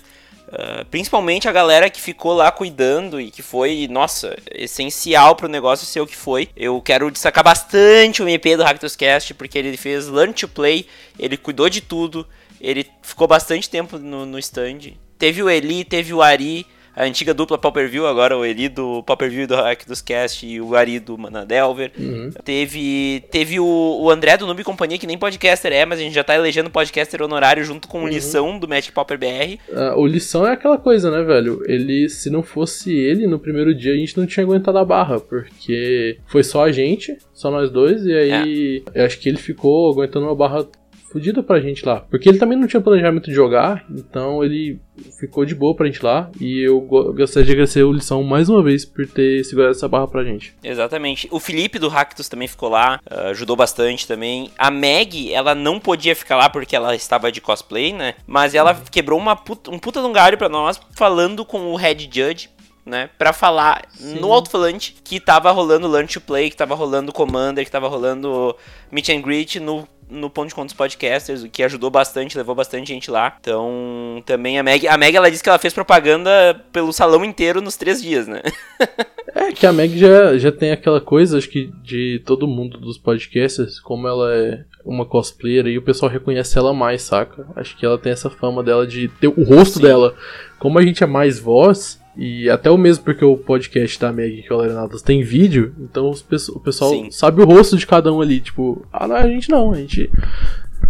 Ah, 0.52 0.86
principalmente 0.92 1.48
a 1.48 1.52
galera 1.52 1.90
que 1.90 2.02
ficou 2.02 2.34
lá 2.34 2.52
cuidando 2.52 3.22
e 3.22 3.32
que 3.32 3.42
foi, 3.42 3.88
nossa, 3.90 4.36
essencial 4.54 5.36
pro 5.36 5.48
negócio 5.48 5.86
ser 5.86 6.02
o 6.02 6.08
que 6.08 6.16
foi. 6.16 6.50
Eu 6.56 6.82
quero 6.82 7.10
destacar 7.10 7.44
bastante 7.44 8.22
o 8.22 8.28
MP 8.28 8.58
do 8.58 8.64
Cast 8.98 9.34
porque 9.34 9.58
ele 9.58 9.78
fez 9.78 10.08
Learn 10.08 10.34
to 10.34 10.48
Play, 10.48 10.86
ele 11.18 11.38
cuidou 11.38 11.70
de 11.70 11.80
tudo, 11.80 12.28
ele 12.60 12.86
ficou 13.02 13.28
bastante 13.28 13.70
tempo 13.70 13.98
no, 13.98 14.26
no 14.26 14.38
stand. 14.40 14.94
Teve 15.18 15.42
o 15.42 15.50
Eli, 15.50 15.86
teve 15.86 16.14
o 16.14 16.22
Ari, 16.22 16.66
a 17.02 17.06
antiga 17.06 17.34
dupla 17.34 17.58
Pauper 17.58 17.90
View, 17.90 18.06
agora 18.06 18.38
o 18.38 18.46
Eli 18.46 18.70
do 18.70 19.02
Pauper 19.02 19.28
View 19.28 19.48
do 19.48 19.56
Hack 19.56 19.88
dos 19.88 20.04
Cast 20.04 20.46
e 20.46 20.62
o 20.62 20.76
Ari 20.76 21.00
do 21.00 21.18
Manadelver. 21.18 21.92
Uhum. 21.98 22.30
Teve, 22.44 23.24
teve 23.32 23.60
o, 23.60 23.66
o 23.66 24.12
André 24.12 24.38
do 24.38 24.46
Noob 24.46 24.64
Companhia, 24.64 25.00
que 25.00 25.08
nem 25.08 25.18
podcaster 25.18 25.74
é, 25.74 25.84
mas 25.84 25.98
a 25.98 26.04
gente 26.04 26.14
já 26.14 26.24
tá 26.24 26.36
elegendo 26.36 26.70
podcaster 26.70 27.24
honorário 27.24 27.64
junto 27.64 27.88
com 27.88 28.04
o 28.04 28.08
Lição 28.08 28.60
do 28.60 28.68
Magic 28.68 28.92
Pauper 28.92 29.18
BR. 29.18 29.58
Ah, 29.74 29.96
o 29.98 30.06
lição 30.06 30.46
é 30.46 30.52
aquela 30.52 30.78
coisa, 30.78 31.10
né, 31.10 31.24
velho? 31.24 31.64
Ele, 31.66 32.08
se 32.08 32.30
não 32.30 32.44
fosse 32.44 32.96
ele 32.96 33.26
no 33.26 33.40
primeiro 33.40 33.74
dia, 33.74 33.94
a 33.94 33.98
gente 33.98 34.16
não 34.16 34.28
tinha 34.28 34.46
aguentado 34.46 34.78
a 34.78 34.86
barra, 34.86 35.20
porque 35.20 36.20
foi 36.28 36.44
só 36.44 36.66
a 36.66 36.72
gente, 36.72 37.18
só 37.34 37.50
nós 37.50 37.72
dois, 37.72 38.06
e 38.06 38.14
aí 38.14 38.84
eu 38.94 39.06
acho 39.06 39.20
que 39.20 39.28
ele 39.28 39.40
ficou 39.40 39.92
aguentando 39.92 40.28
uma 40.28 40.36
barra 40.36 40.68
fodida 41.12 41.44
pra 41.44 41.60
gente 41.60 41.86
lá. 41.86 42.02
Porque 42.10 42.30
ele 42.30 42.38
também 42.38 42.58
não 42.58 42.68
tinha 42.68 42.82
planejamento 42.82 43.26
de 43.26 43.34
jogar, 43.34 43.86
então 43.90 44.44
ele 44.44 44.80
ficou 45.20 45.46
de 45.46 45.54
boa 45.56 45.76
pra 45.76 45.86
gente 45.88 46.04
lá. 46.04 46.30
E 46.40 46.62
eu 46.68 46.80
go- 46.82 47.14
gostaria 47.14 47.46
de 47.46 47.52
agradecer 47.52 47.84
o 47.84 47.92
lição 47.92 48.24
mais 48.24 48.50
uma 48.50 48.64
vez 48.64 48.86
por 48.86 49.08
ter 49.08 49.44
segurado 49.44 49.72
essa 49.72 49.88
barra 49.88 50.08
pra 50.08 50.24
gente. 50.24 50.54
Exatamente. 50.64 51.28
O 51.32 51.40
Felipe 51.40 51.78
do 51.80 51.88
Ractus 51.90 52.30
também 52.30 52.48
ficou 52.48 52.70
lá, 52.70 53.00
ah, 53.10 53.30
ajudou 53.30 53.56
bastante 53.56 54.08
também. 54.08 54.50
A 54.58 54.72
Meg, 54.72 55.34
ela 55.34 55.54
não 55.56 55.80
podia 55.80 56.16
ficar 56.16 56.36
lá 56.38 56.50
porque 56.50 56.76
ela 56.76 56.96
estava 56.96 57.32
de 57.32 57.42
cosplay, 57.42 57.94
né? 57.94 58.16
Mas 58.28 58.56
ela 58.56 58.74
quebrou 58.92 59.20
uma 59.20 59.36
puta, 59.36 59.72
um 59.72 59.80
puta 59.80 60.00
de 60.02 60.08
um 60.08 60.14
galho 60.14 60.38
pra 60.38 60.50
nós, 60.50 60.80
falando 60.96 61.44
com 61.46 61.72
o 61.72 61.76
Head 61.76 62.10
Judge. 62.12 62.50
Né, 62.84 63.12
pra 63.16 63.32
falar 63.32 63.84
no 64.20 64.34
alto-falante 64.34 64.96
que 65.04 65.20
tava 65.20 65.52
rolando 65.52 65.88
Lunch 65.88 66.16
to 66.16 66.20
Play, 66.22 66.50
que 66.50 66.58
tava 66.58 66.74
rolando 66.74 67.14
Commander, 67.14 67.64
que 67.64 67.70
tava 67.70 67.88
rolando 67.88 68.56
Meet 68.92 69.10
and 69.10 69.22
Greet 69.22 69.60
no, 69.60 69.88
no 70.12 70.30
Ponto 70.30 70.50
de 70.50 70.56
Contos 70.56 70.76
Podcasters, 70.76 71.42
o 71.42 71.50
que 71.50 71.64
ajudou 71.64 71.90
bastante, 71.90 72.38
levou 72.38 72.54
bastante 72.54 72.90
gente 72.90 73.10
lá. 73.10 73.38
Então, 73.40 74.22
também 74.26 74.60
a 74.60 74.64
Meg, 74.64 74.88
a 74.88 74.98
Meg 74.98 75.16
ela 75.16 75.32
disse 75.32 75.42
que 75.42 75.50
ela 75.50 75.58
fez 75.58 75.74
propaganda 75.74 76.62
pelo 76.74 76.92
salão 76.92 77.24
inteiro 77.24 77.62
nos 77.62 77.78
três 77.78 78.02
dias, 78.02 78.28
né? 78.28 78.42
É 79.34 79.54
que 79.54 79.66
a 79.66 79.72
Meg 79.72 79.98
já, 79.98 80.38
já 80.38 80.52
tem 80.52 80.72
aquela 80.72 81.00
coisa, 81.00 81.38
acho 81.38 81.48
que 81.48 81.72
de 81.82 82.22
todo 82.26 82.46
mundo 82.46 82.78
dos 82.78 82.98
podcasters, 82.98 83.80
como 83.80 84.06
ela 84.06 84.36
é 84.36 84.66
uma 84.84 85.06
cosplayer 85.06 85.68
e 85.68 85.78
o 85.78 85.82
pessoal 85.82 86.12
reconhece 86.12 86.58
ela 86.58 86.74
mais, 86.74 87.04
saca? 87.04 87.48
Acho 87.56 87.78
que 87.78 87.86
ela 87.86 87.98
tem 87.98 88.12
essa 88.12 88.30
fama 88.30 88.62
dela 88.62 88.86
de 88.86 89.08
ter 89.08 89.30
o 89.30 89.44
rosto 89.44 89.78
Sim. 89.78 89.84
dela. 89.84 90.16
Como 90.60 90.78
a 90.78 90.82
gente 90.82 91.02
é 91.02 91.08
mais 91.08 91.40
voz, 91.40 92.01
e 92.18 92.50
até 92.50 92.70
o 92.70 92.78
mesmo 92.78 93.04
porque 93.04 93.24
o 93.24 93.38
podcast 93.38 94.00
da 94.00 94.12
Meg 94.12 94.42
que 94.44 94.54
o 94.54 94.58
tem 95.04 95.24
vídeo, 95.24 95.74
então 95.80 96.12
pesso- 96.30 96.52
o 96.56 96.60
pessoal 96.60 96.92
Sim. 96.92 97.10
sabe 97.12 97.42
o 97.42 97.46
rosto 97.46 97.78
de 97.78 97.88
cada 97.88 98.12
um 98.12 98.22
ali. 98.22 98.40
Tipo, 98.42 98.86
ah, 98.92 99.08
não, 99.08 99.16
a 99.16 99.28
gente 99.28 99.50
não, 99.50 99.72
a 99.72 99.76
gente. 99.78 100.12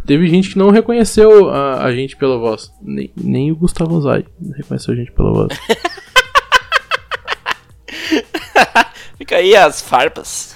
Teve 0.05 0.27
gente 0.27 0.49
que 0.49 0.57
não 0.57 0.69
reconheceu 0.71 1.49
a, 1.49 1.83
a 1.83 1.93
gente 1.93 2.15
pela 2.17 2.37
voz. 2.37 2.71
Nem, 2.81 3.11
nem 3.15 3.51
o 3.51 3.55
Gustavo 3.55 4.01
Zay 4.01 4.25
reconheceu 4.57 4.93
a 4.93 4.97
gente 4.97 5.11
pela 5.11 5.31
voz. 5.31 5.49
Fica 9.17 9.35
aí 9.35 9.55
as 9.55 9.81
farpas. 9.81 10.55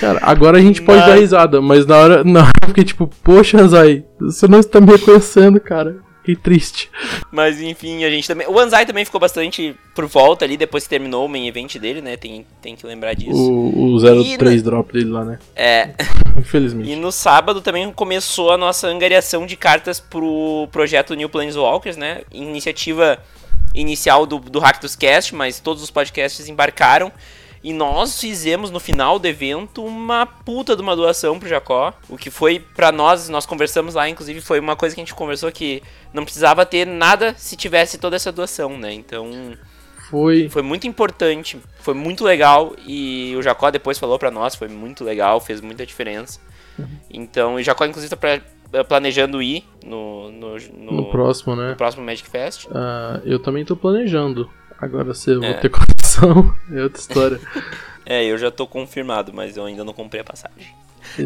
Cara, 0.00 0.20
agora 0.22 0.58
a 0.58 0.60
gente 0.60 0.80
pode 0.82 1.00
Mas- 1.00 1.08
dar 1.08 1.16
risada, 1.16 1.60
mas 1.60 1.84
na 1.86 1.96
hora. 1.96 2.22
Na 2.24 2.40
hora 2.40 2.52
eu 2.62 2.68
fiquei 2.68 2.84
tipo, 2.84 3.08
poxa, 3.22 3.66
Zay, 3.66 4.04
você 4.20 4.46
não 4.46 4.60
está 4.60 4.80
me 4.80 4.92
reconhecendo, 4.92 5.58
cara. 5.60 5.96
Fiquei 6.26 6.34
triste. 6.34 6.90
Mas 7.30 7.60
enfim, 7.62 8.02
a 8.02 8.10
gente 8.10 8.26
também. 8.26 8.48
O 8.48 8.58
Anzai 8.58 8.84
também 8.84 9.04
ficou 9.04 9.20
bastante 9.20 9.76
por 9.94 10.06
volta 10.06 10.44
ali 10.44 10.56
depois 10.56 10.82
que 10.82 10.90
terminou 10.90 11.24
o 11.24 11.28
main 11.28 11.46
event 11.46 11.76
dele, 11.76 12.00
né? 12.00 12.16
Tem, 12.16 12.44
tem 12.60 12.74
que 12.74 12.84
lembrar 12.84 13.14
disso. 13.14 13.30
O, 13.32 13.94
o 13.94 14.22
E 14.24 14.36
03 14.36 14.60
drop 14.60 14.92
dele 14.92 15.10
lá, 15.10 15.24
né? 15.24 15.38
É. 15.54 15.90
Infelizmente. 16.36 16.90
E 16.90 16.96
no 16.96 17.12
sábado 17.12 17.60
também 17.60 17.92
começou 17.92 18.50
a 18.50 18.58
nossa 18.58 18.88
angariação 18.88 19.46
de 19.46 19.56
cartas 19.56 20.00
pro 20.00 20.68
projeto 20.72 21.14
New 21.14 21.28
Planeswalkers, 21.28 21.96
né? 21.96 22.22
Iniciativa 22.32 23.22
inicial 23.72 24.26
do, 24.26 24.40
do 24.40 24.60
Cast, 24.98 25.32
mas 25.32 25.60
todos 25.60 25.80
os 25.80 25.90
podcasts 25.92 26.48
embarcaram. 26.48 27.12
E 27.66 27.72
nós 27.72 28.20
fizemos 28.20 28.70
no 28.70 28.78
final 28.78 29.18
do 29.18 29.26
evento 29.26 29.84
uma 29.84 30.24
puta 30.24 30.76
de 30.76 30.82
uma 30.82 30.94
doação 30.94 31.36
pro 31.36 31.48
Jacó. 31.48 31.92
O 32.08 32.16
que 32.16 32.30
foi 32.30 32.60
pra 32.60 32.92
nós, 32.92 33.28
nós 33.28 33.44
conversamos 33.44 33.94
lá, 33.94 34.08
inclusive 34.08 34.40
foi 34.40 34.60
uma 34.60 34.76
coisa 34.76 34.94
que 34.94 35.00
a 35.00 35.04
gente 35.04 35.12
conversou 35.16 35.50
que 35.50 35.82
não 36.12 36.22
precisava 36.22 36.64
ter 36.64 36.86
nada 36.86 37.34
se 37.36 37.56
tivesse 37.56 37.98
toda 37.98 38.14
essa 38.14 38.30
doação, 38.30 38.78
né? 38.78 38.92
Então 38.92 39.28
Foi. 40.08 40.48
foi 40.48 40.62
muito 40.62 40.86
importante, 40.86 41.58
foi 41.80 41.92
muito 41.94 42.22
legal 42.22 42.72
e 42.86 43.34
o 43.36 43.42
Jacó 43.42 43.68
depois 43.68 43.98
falou 43.98 44.16
pra 44.16 44.30
nós, 44.30 44.54
foi 44.54 44.68
muito 44.68 45.02
legal, 45.02 45.40
fez 45.40 45.60
muita 45.60 45.84
diferença. 45.84 46.38
Então, 47.10 47.56
o 47.56 47.62
Jacó 47.64 47.84
inclusive 47.84 48.14
tá 48.14 48.16
pra- 48.16 48.84
planejando 48.84 49.42
ir 49.42 49.64
no, 49.84 50.30
no, 50.30 50.56
no- 50.56 50.92
No 50.92 51.10
próximo, 51.10 51.56
né? 51.56 51.70
no 51.70 51.76
próximo 51.76 52.04
Magic 52.04 52.28
Fest. 52.30 52.68
Ah, 52.72 53.20
eu 53.24 53.40
também 53.40 53.64
tô 53.64 53.74
planejando. 53.74 54.48
Agora 54.80 55.10
eu 55.26 55.42
É. 55.42 55.52
vou 55.52 55.60
ter 55.60 55.70
é 56.72 56.82
outra 56.82 57.00
história. 57.00 57.40
É, 58.04 58.24
eu 58.24 58.38
já 58.38 58.50
tô 58.50 58.66
confirmado, 58.66 59.32
mas 59.32 59.56
eu 59.56 59.64
ainda 59.64 59.84
não 59.84 59.92
comprei 59.92 60.20
a 60.20 60.24
passagem. 60.24 60.74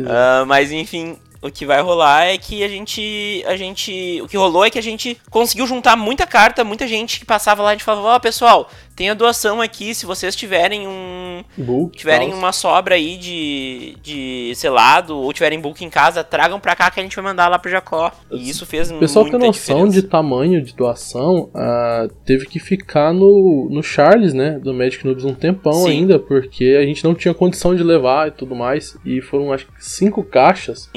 Ah, 0.06 0.44
mas 0.46 0.70
enfim, 0.72 1.16
o 1.42 1.50
que 1.50 1.64
vai 1.64 1.80
rolar 1.80 2.26
é 2.26 2.36
que 2.36 2.62
a 2.62 2.68
gente. 2.68 3.42
A 3.46 3.56
gente. 3.56 4.20
O 4.22 4.28
que 4.28 4.36
rolou 4.36 4.64
é 4.64 4.70
que 4.70 4.78
a 4.78 4.82
gente 4.82 5.16
conseguiu 5.30 5.66
juntar 5.66 5.96
muita 5.96 6.26
carta, 6.26 6.62
muita 6.62 6.86
gente 6.86 7.18
que 7.18 7.24
passava 7.24 7.62
lá 7.62 7.70
e 7.70 7.72
a 7.72 7.74
gente 7.76 7.84
falava, 7.84 8.08
ó, 8.08 8.18
pessoal, 8.18 8.68
tem 8.94 9.08
a 9.08 9.14
doação 9.14 9.62
aqui, 9.62 9.94
se 9.94 10.04
vocês 10.04 10.36
tiverem 10.36 10.86
um. 10.86 11.42
Book, 11.56 11.96
tiverem 11.96 12.28
tal. 12.28 12.38
uma 12.38 12.52
sobra 12.52 12.94
aí 12.96 13.16
de, 13.16 13.96
de 14.02 14.52
selado 14.54 15.16
ou 15.16 15.32
tiverem 15.32 15.58
book 15.58 15.82
em 15.82 15.88
casa, 15.88 16.22
tragam 16.22 16.60
pra 16.60 16.76
cá 16.76 16.90
que 16.90 17.00
a 17.00 17.02
gente 17.02 17.16
vai 17.16 17.24
mandar 17.24 17.48
lá 17.48 17.58
pro 17.58 17.70
Jacó. 17.70 18.12
E 18.30 18.50
isso 18.50 18.66
fez 18.66 18.90
O 18.90 18.98
pessoal 18.98 19.24
muita 19.24 19.38
tem 19.38 19.46
noção 19.46 19.76
diferença. 19.76 20.02
de 20.02 20.08
tamanho 20.08 20.62
de 20.62 20.74
doação, 20.74 21.48
ah, 21.54 22.06
teve 22.26 22.44
que 22.44 22.58
ficar 22.58 23.14
no, 23.14 23.68
no 23.70 23.82
Charles, 23.82 24.34
né, 24.34 24.58
do 24.58 24.74
Magic 24.74 25.06
Noobs 25.06 25.24
um 25.24 25.32
tempão 25.32 25.72
Sim. 25.72 25.88
ainda, 25.90 26.18
porque 26.18 26.76
a 26.78 26.84
gente 26.84 27.02
não 27.02 27.14
tinha 27.14 27.32
condição 27.32 27.74
de 27.74 27.82
levar 27.82 28.28
e 28.28 28.32
tudo 28.32 28.54
mais, 28.54 28.98
e 29.06 29.22
foram 29.22 29.50
acho 29.54 29.64
que 29.64 29.69
cinco 29.78 30.22
caixas. 30.22 30.88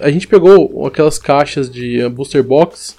A 0.00 0.10
gente 0.10 0.26
pegou 0.26 0.86
aquelas 0.86 1.18
caixas 1.18 1.70
de 1.70 2.02
ah, 2.02 2.08
booster 2.08 2.42
box 2.42 2.96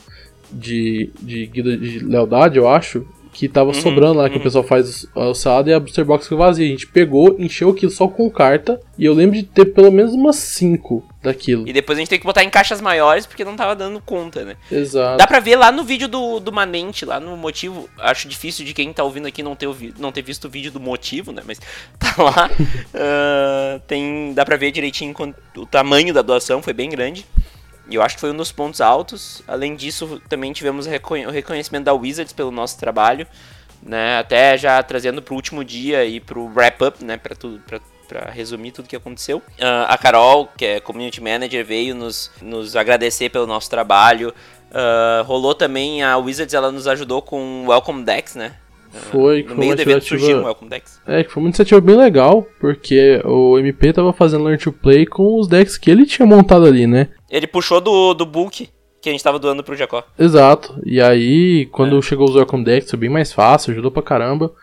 de, 0.52 1.10
de 1.22 1.46
guida 1.48 1.76
de 1.78 2.00
lealdade, 2.00 2.58
eu 2.58 2.68
acho, 2.68 3.06
que 3.32 3.48
tava 3.48 3.70
Uhum, 3.70 3.74
sobrando 3.74 4.20
lá, 4.20 4.30
que 4.30 4.36
o 4.36 4.38
uhum. 4.38 4.44
pessoal 4.44 4.64
faz 4.64 5.06
o 5.16 5.22
o 5.22 5.34
salado 5.34 5.70
e 5.70 5.74
a 5.74 5.80
booster 5.80 6.06
box 6.06 6.26
ficou 6.26 6.38
vazia. 6.38 6.66
A 6.66 6.70
gente 6.70 6.88
pegou, 6.88 7.36
encheu 7.40 7.70
aquilo 7.70 7.92
só 7.92 8.08
com 8.08 8.30
carta, 8.30 8.80
e 8.98 9.06
eu 9.06 9.14
lembro 9.14 9.36
de 9.36 9.44
ter 9.44 9.66
pelo 9.66 9.92
menos 9.92 10.14
umas 10.14 10.36
cinco 10.36 11.04
daquilo. 11.24 11.68
E 11.68 11.74
depois 11.74 11.98
a 11.98 12.02
gente 12.02 12.10
tem 12.10 12.20
que 12.20 12.26
botar 12.26 12.44
em 12.44 12.50
caixas 12.50 12.80
maiores 12.82 13.26
porque 13.26 13.44
não 13.46 13.56
tava 13.56 13.76
dando 13.76 14.00
conta, 14.02 14.44
né? 14.46 14.58
Exato. 14.72 15.18
Dá 15.18 15.26
pra 15.26 15.40
ver 15.40 15.56
lá 15.56 15.72
no 15.72 15.84
vídeo 15.84 16.08
do, 16.08 16.40
do 16.40 16.52
Manente, 16.52 17.06
lá 17.06 17.20
no 17.20 17.36
motivo. 17.38 17.90
Acho 17.98 18.28
difícil 18.28 18.66
de 18.66 18.74
quem 18.74 18.92
tá 18.94 19.04
ouvindo 19.04 19.28
aqui 19.28 19.42
não 19.42 19.56
ter, 19.56 19.68
ouvi- 19.68 19.94
não 19.98 20.12
ter 20.12 20.22
visto 20.22 20.46
o 20.46 20.50
vídeo 20.50 20.72
do 20.72 20.80
motivo, 20.80 21.32
né? 21.32 21.42
Mas 21.46 21.60
tá 21.98 22.14
lá. 22.22 22.50
Ah, 22.94 23.80
tem, 23.88 24.34
dá 24.34 24.46
pra 24.46 24.56
ver 24.58 24.72
direitinho 24.72 25.14
o 25.58 25.66
tamanho 25.66 26.14
da 26.14 26.22
doação, 26.22 26.62
foi 26.62 26.74
bem 26.74 26.90
grande. 26.90 27.26
E 27.90 27.96
eu 27.96 28.02
acho 28.02 28.16
que 28.16 28.22
foi 28.22 28.32
um 28.32 28.38
dos 28.38 28.52
pontos 28.52 28.80
altos. 28.82 29.42
Além 29.48 29.76
disso, 29.76 30.22
também 30.30 30.54
tivemos 30.54 30.86
o 30.88 30.90
reconhecimento 31.32 31.84
da 31.86 31.94
Wizards 31.94 32.32
pelo 32.34 32.52
nosso 32.52 32.78
trabalho. 32.80 33.28
né? 33.82 34.18
Até 34.20 34.58
já 34.58 34.82
trazendo 34.82 35.22
pro 35.22 35.36
último 35.36 35.64
dia 35.64 36.06
e 36.06 36.20
pro 36.20 36.46
wrap-up, 36.56 37.04
né? 37.04 37.18
Pra 37.18 37.36
tudo, 37.36 37.60
pra, 37.68 37.80
pra 38.14 38.30
resumir 38.30 38.72
tudo 38.72 38.88
que 38.88 38.96
aconteceu. 38.96 39.38
Uh, 39.38 39.88
a 39.88 39.98
Carol, 39.98 40.48
que 40.56 40.64
é 40.64 40.80
Community 40.80 41.20
Manager, 41.20 41.66
veio 41.66 41.96
nos, 41.96 42.30
nos 42.44 42.76
agradecer 42.76 43.30
pelo 43.30 43.48
nosso 43.48 43.68
trabalho. 43.72 44.32
Uh, 44.70 45.24
rolou 45.24 45.56
também 45.56 46.04
a 46.04 46.16
Wizards, 46.18 46.54
ela 46.54 46.72
nos 46.72 46.88
ajudou 46.88 47.24
com 47.24 47.66
Welcome 47.68 48.04
Decks, 48.04 48.36
né? 48.36 48.54
Foi, 48.92 49.42
que 49.42 49.50
no 49.50 49.56
foi 49.56 49.66
meio 49.66 49.76
do 49.76 49.82
evento 49.82 50.06
surgiu 50.06 50.38
um 50.38 50.44
Welcome 50.44 50.70
Decks. 50.70 51.02
É, 51.08 51.24
que 51.24 51.32
foi 51.32 51.42
uma 51.42 51.48
iniciativa 51.50 51.82
bem 51.82 51.96
legal, 51.96 52.46
porque 52.60 53.20
o 53.26 53.58
MP 53.58 53.92
tava 53.92 54.14
fazendo 54.14 54.44
Learn 54.44 54.60
to 54.62 54.72
Play 54.72 55.08
com 55.08 55.40
os 55.40 55.48
decks 55.48 55.80
que 55.80 55.90
ele 55.90 56.06
tinha 56.06 56.28
montado 56.28 56.68
ali, 56.68 56.86
né? 56.86 57.10
Ele 57.32 57.48
puxou 57.48 57.82
do, 57.82 58.14
do 58.14 58.28
book 58.28 58.70
que 59.02 59.10
a 59.10 59.12
gente 59.12 59.24
tava 59.24 59.40
doando 59.40 59.64
pro 59.64 59.76
Jacó. 59.76 60.04
Exato. 60.18 60.80
E 60.86 61.02
aí, 61.02 61.66
quando 61.72 62.00
chegou 62.04 62.30
os 62.30 62.36
Welcome 62.36 62.64
Decks, 62.64 62.92
foi 62.92 63.00
bem 63.00 63.10
mais 63.10 63.34
fácil, 63.34 63.72
ajudou 63.72 63.90
pra 63.90 64.04
caramba. 64.04 64.54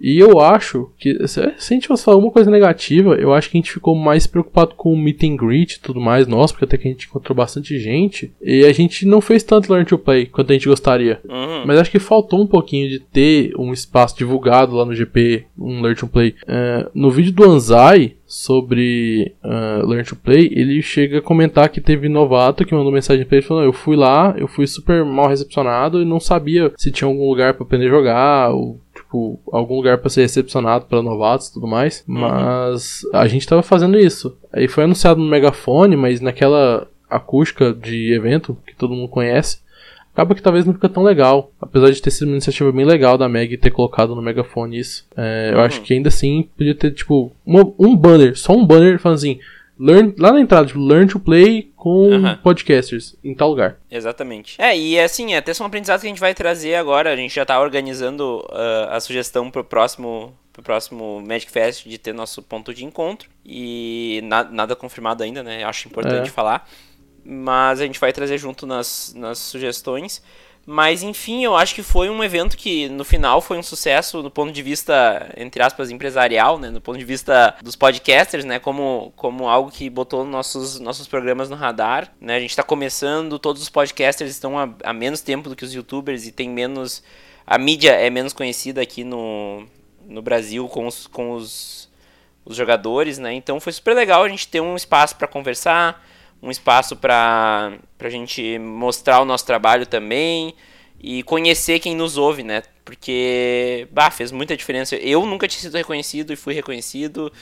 E 0.00 0.18
eu 0.18 0.38
acho 0.40 0.90
que, 0.98 1.26
se 1.26 1.40
a 1.40 1.74
gente 1.74 1.88
fosse 1.88 2.04
falar 2.04 2.16
alguma 2.16 2.32
coisa 2.32 2.50
negativa, 2.50 3.14
eu 3.14 3.32
acho 3.32 3.50
que 3.50 3.56
a 3.56 3.60
gente 3.60 3.72
ficou 3.72 3.94
mais 3.94 4.26
preocupado 4.26 4.74
com 4.74 4.92
o 4.92 4.96
meet 4.96 5.24
and 5.24 5.36
greet 5.36 5.74
e 5.74 5.80
tudo 5.80 6.00
mais, 6.00 6.26
nossa, 6.26 6.52
porque 6.52 6.64
até 6.64 6.76
que 6.76 6.88
a 6.88 6.90
gente 6.90 7.06
encontrou 7.06 7.34
bastante 7.34 7.78
gente. 7.78 8.32
E 8.42 8.64
a 8.64 8.72
gente 8.72 9.06
não 9.06 9.20
fez 9.20 9.42
tanto 9.42 9.72
Learn 9.72 9.86
to 9.86 9.98
Play 9.98 10.26
quanto 10.26 10.50
a 10.50 10.54
gente 10.54 10.68
gostaria. 10.68 11.20
Uhum. 11.28 11.64
Mas 11.66 11.78
acho 11.78 11.90
que 11.90 11.98
faltou 11.98 12.42
um 12.42 12.46
pouquinho 12.46 12.88
de 12.88 13.00
ter 13.00 13.52
um 13.58 13.72
espaço 13.72 14.16
divulgado 14.16 14.76
lá 14.76 14.84
no 14.84 14.94
GP, 14.94 15.46
um 15.58 15.80
Learn 15.80 15.98
to 15.98 16.06
Play. 16.06 16.34
É, 16.46 16.88
no 16.94 17.10
vídeo 17.10 17.32
do 17.32 17.44
Anzai 17.44 18.16
sobre 18.26 19.34
ah, 19.42 19.82
Learn 19.84 20.04
to 20.04 20.16
Play, 20.16 20.50
ele 20.52 20.82
chega 20.82 21.18
a 21.18 21.22
comentar 21.22 21.68
que 21.68 21.80
teve 21.80 22.08
novato 22.08 22.64
que 22.64 22.74
mandou 22.74 22.92
mensagem 22.92 23.24
pra 23.24 23.36
ele 23.36 23.46
falando: 23.46 23.66
Eu 23.66 23.72
fui 23.72 23.96
lá, 23.96 24.34
eu 24.36 24.48
fui 24.48 24.66
super 24.66 25.04
mal 25.04 25.28
recepcionado 25.28 26.02
e 26.02 26.04
não 26.04 26.18
sabia 26.18 26.72
se 26.76 26.90
tinha 26.90 27.08
algum 27.08 27.28
lugar 27.28 27.54
pra 27.54 27.64
aprender 27.64 27.86
a 27.86 27.90
jogar, 27.90 28.50
ou 28.50 28.80
tipo, 29.06 29.38
algum 29.52 29.76
lugar 29.76 29.98
pra 29.98 30.10
ser 30.10 30.22
recepcionado 30.22 30.84
para 30.86 31.00
novatos 31.02 31.48
e 31.48 31.52
tudo 31.54 31.66
mais. 31.66 32.04
Mas 32.06 33.02
a 33.12 33.26
gente 33.28 33.46
tava 33.46 33.62
fazendo 33.62 33.98
isso. 33.98 34.36
Aí 34.52 34.68
foi 34.68 34.84
anunciado 34.84 35.20
no 35.20 35.28
megafone, 35.30 35.96
mas 35.96 36.20
naquela 36.20 36.86
acústica 37.08 37.72
de 37.72 38.12
evento 38.12 38.58
que 38.66 38.74
todo 38.74 38.94
mundo 38.94 39.08
conhece 39.08 39.64
acaba 40.12 40.34
que 40.34 40.40
talvez 40.42 40.64
não 40.64 40.72
fica 40.72 40.88
tão 40.88 41.02
legal. 41.02 41.50
Apesar 41.60 41.90
de 41.90 42.00
ter 42.00 42.10
sido 42.10 42.28
uma 42.28 42.32
iniciativa 42.36 42.72
bem 42.72 42.86
legal 42.86 43.18
da 43.18 43.28
Meg 43.28 43.54
ter 43.58 43.70
colocado 43.70 44.14
no 44.14 44.22
megafone 44.22 44.78
isso. 44.78 45.06
É, 45.14 45.50
Eu 45.52 45.58
Uhum. 45.58 45.64
acho 45.64 45.82
que 45.82 45.92
ainda 45.92 46.08
assim 46.08 46.48
podia 46.56 46.74
ter, 46.74 46.90
tipo, 46.92 47.30
uma- 47.44 47.70
um 47.78 47.94
banner, 47.94 48.34
só 48.36 48.54
um 48.54 48.64
banner 48.66 48.98
falando 48.98 49.18
assim. 49.18 49.38
Learn, 49.78 50.14
lá 50.18 50.32
na 50.32 50.40
entrada, 50.40 50.66
tipo, 50.66 50.80
learn 50.80 51.06
to 51.06 51.20
play 51.20 51.70
com 51.76 52.08
podcasters 52.42 53.14
em 53.22 53.34
tal 53.34 53.50
lugar. 53.50 53.78
Exatamente. 53.90 54.60
É, 54.60 54.76
e 54.76 54.98
assim, 54.98 55.34
até 55.34 55.52
são 55.52 55.66
aprendizados 55.66 56.00
que 56.00 56.06
a 56.06 56.10
gente 56.10 56.20
vai 56.20 56.32
trazer 56.34 56.74
agora. 56.76 57.12
A 57.12 57.16
gente 57.16 57.34
já 57.34 57.44
tá 57.44 57.60
organizando 57.60 58.42
ah, 58.50 58.88
a 58.96 59.00
sugestão 59.00 59.50
pro 59.50 59.62
próximo, 59.62 60.34
pro 60.52 60.62
próximo 60.62 61.22
Magic 61.26 61.52
Fest 61.52 61.86
de 61.86 61.98
ter 61.98 62.14
nosso 62.14 62.42
ponto 62.42 62.72
de 62.72 62.84
encontro. 62.86 63.28
E 63.44 64.20
na- 64.24 64.44
nada 64.44 64.74
confirmado 64.74 65.22
ainda, 65.22 65.42
né? 65.42 65.62
Acho 65.64 65.88
importante 65.88 66.28
É. 66.28 66.32
falar. 66.32 66.66
Mas 67.22 67.80
a 67.80 67.84
gente 67.84 68.00
vai 68.00 68.12
trazer 68.12 68.38
junto 68.38 68.66
nas, 68.66 69.12
nas 69.14 69.38
sugestões. 69.38 70.22
Mas 70.68 71.04
enfim, 71.04 71.44
eu 71.44 71.54
acho 71.54 71.76
que 71.76 71.82
foi 71.82 72.10
um 72.10 72.24
evento 72.24 72.56
que 72.56 72.88
no 72.88 73.04
final 73.04 73.40
foi 73.40 73.56
um 73.56 73.62
sucesso 73.62 74.20
do 74.20 74.28
ponto 74.28 74.50
de 74.50 74.62
vista, 74.62 75.32
entre 75.36 75.62
aspas, 75.62 75.92
empresarial, 75.92 76.58
né? 76.58 76.70
No 76.70 76.80
ponto 76.80 76.98
de 76.98 77.04
vista 77.04 77.56
dos 77.62 77.76
podcasters, 77.76 78.44
né? 78.44 78.58
Como, 78.58 79.12
como 79.14 79.48
algo 79.48 79.70
que 79.70 79.88
botou 79.88 80.24
nossos, 80.24 80.80
nossos 80.80 81.06
programas 81.06 81.48
no 81.48 81.54
radar, 81.54 82.12
né? 82.20 82.34
A 82.34 82.40
gente 82.40 82.56
tá 82.56 82.64
começando, 82.64 83.38
todos 83.38 83.62
os 83.62 83.68
podcasters 83.68 84.32
estão 84.32 84.54
há 84.58 84.92
menos 84.92 85.20
tempo 85.20 85.48
do 85.48 85.54
que 85.54 85.64
os 85.64 85.72
youtubers 85.72 86.26
e 86.26 86.32
tem 86.32 86.50
menos... 86.50 87.00
A 87.46 87.58
mídia 87.58 87.92
é 87.92 88.10
menos 88.10 88.32
conhecida 88.32 88.82
aqui 88.82 89.04
no, 89.04 89.64
no 90.04 90.20
Brasil 90.20 90.68
com 90.68 90.88
os, 90.88 91.06
com 91.06 91.30
os, 91.30 91.88
os 92.44 92.56
jogadores, 92.56 93.18
né? 93.18 93.32
Então 93.32 93.60
foi 93.60 93.72
super 93.72 93.94
legal 93.94 94.24
a 94.24 94.28
gente 94.28 94.48
ter 94.48 94.60
um 94.60 94.74
espaço 94.74 95.14
para 95.14 95.28
conversar, 95.28 96.04
um 96.42 96.50
espaço 96.50 96.96
para 96.96 97.72
a 97.98 98.08
gente 98.08 98.58
mostrar 98.58 99.20
o 99.20 99.24
nosso 99.24 99.46
trabalho 99.46 99.86
também 99.86 100.54
e 101.00 101.22
conhecer 101.22 101.78
quem 101.78 101.94
nos 101.94 102.16
ouve, 102.16 102.42
né? 102.42 102.62
Porque, 102.84 103.88
bah, 103.90 104.10
fez 104.10 104.30
muita 104.30 104.56
diferença. 104.56 104.96
Eu 104.96 105.26
nunca 105.26 105.48
tinha 105.48 105.60
sido 105.60 105.76
reconhecido 105.76 106.32
e 106.32 106.36
fui 106.36 106.54
reconhecido. 106.54 107.32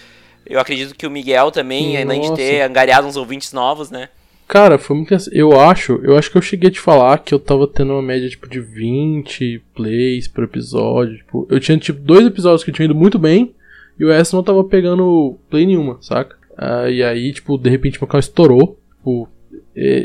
Eu 0.47 0.59
acredito 0.59 0.95
que 0.95 1.07
o 1.07 1.11
Miguel 1.11 1.51
também, 1.51 1.97
além 1.97 2.21
de 2.21 2.35
ter 2.35 2.63
angariado 2.63 3.07
uns 3.07 3.17
ouvintes 3.17 3.53
novos, 3.53 3.91
né? 3.91 4.09
Cara, 4.47 4.79
foi 4.79 4.97
muito. 4.97 5.15
Eu 5.33 5.59
acho, 5.59 6.01
eu 6.03 6.17
acho 6.19 6.31
que 6.31 6.37
eu 6.37 6.43
cheguei 6.43 6.69
a 6.69 6.73
te 6.73 6.81
falar 6.81 7.19
que 7.19 7.33
eu 7.33 7.39
tava 7.39 7.67
tendo 7.67 7.95
uma 7.95 8.03
média 8.03 8.29
tipo 8.29 8.49
de 8.49 8.61
20 8.61 9.63
plays 9.75 10.29
por 10.29 10.45
episódio. 10.45 11.17
Tipo, 11.17 11.47
eu 11.51 11.59
tinha 11.59 11.79
tipo 11.79 11.99
dois 11.99 12.27
episódios 12.27 12.63
que 12.63 12.71
tinham 12.71 12.85
ido 12.87 12.95
muito 12.95 13.19
bem 13.19 13.55
e 13.99 14.05
o 14.05 14.11
resto 14.11 14.37
não 14.37 14.43
tava 14.43 14.63
pegando 14.65 15.39
play 15.49 15.65
nenhuma, 15.65 15.99
saca? 16.03 16.37
Ah, 16.57 16.91
e 16.91 17.03
aí, 17.03 17.33
tipo, 17.33 17.57
de 17.57 17.71
repente 17.71 17.99
meu 17.99 18.07
canal 18.07 18.21
estourou. 18.21 18.79
Tipo, 19.05 19.29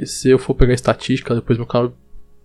se 0.06 0.30
eu 0.30 0.38
for 0.38 0.54
pegar 0.54 0.74
estatística, 0.74 1.34
depois 1.34 1.58
meu 1.58 1.66
canal 1.66 1.94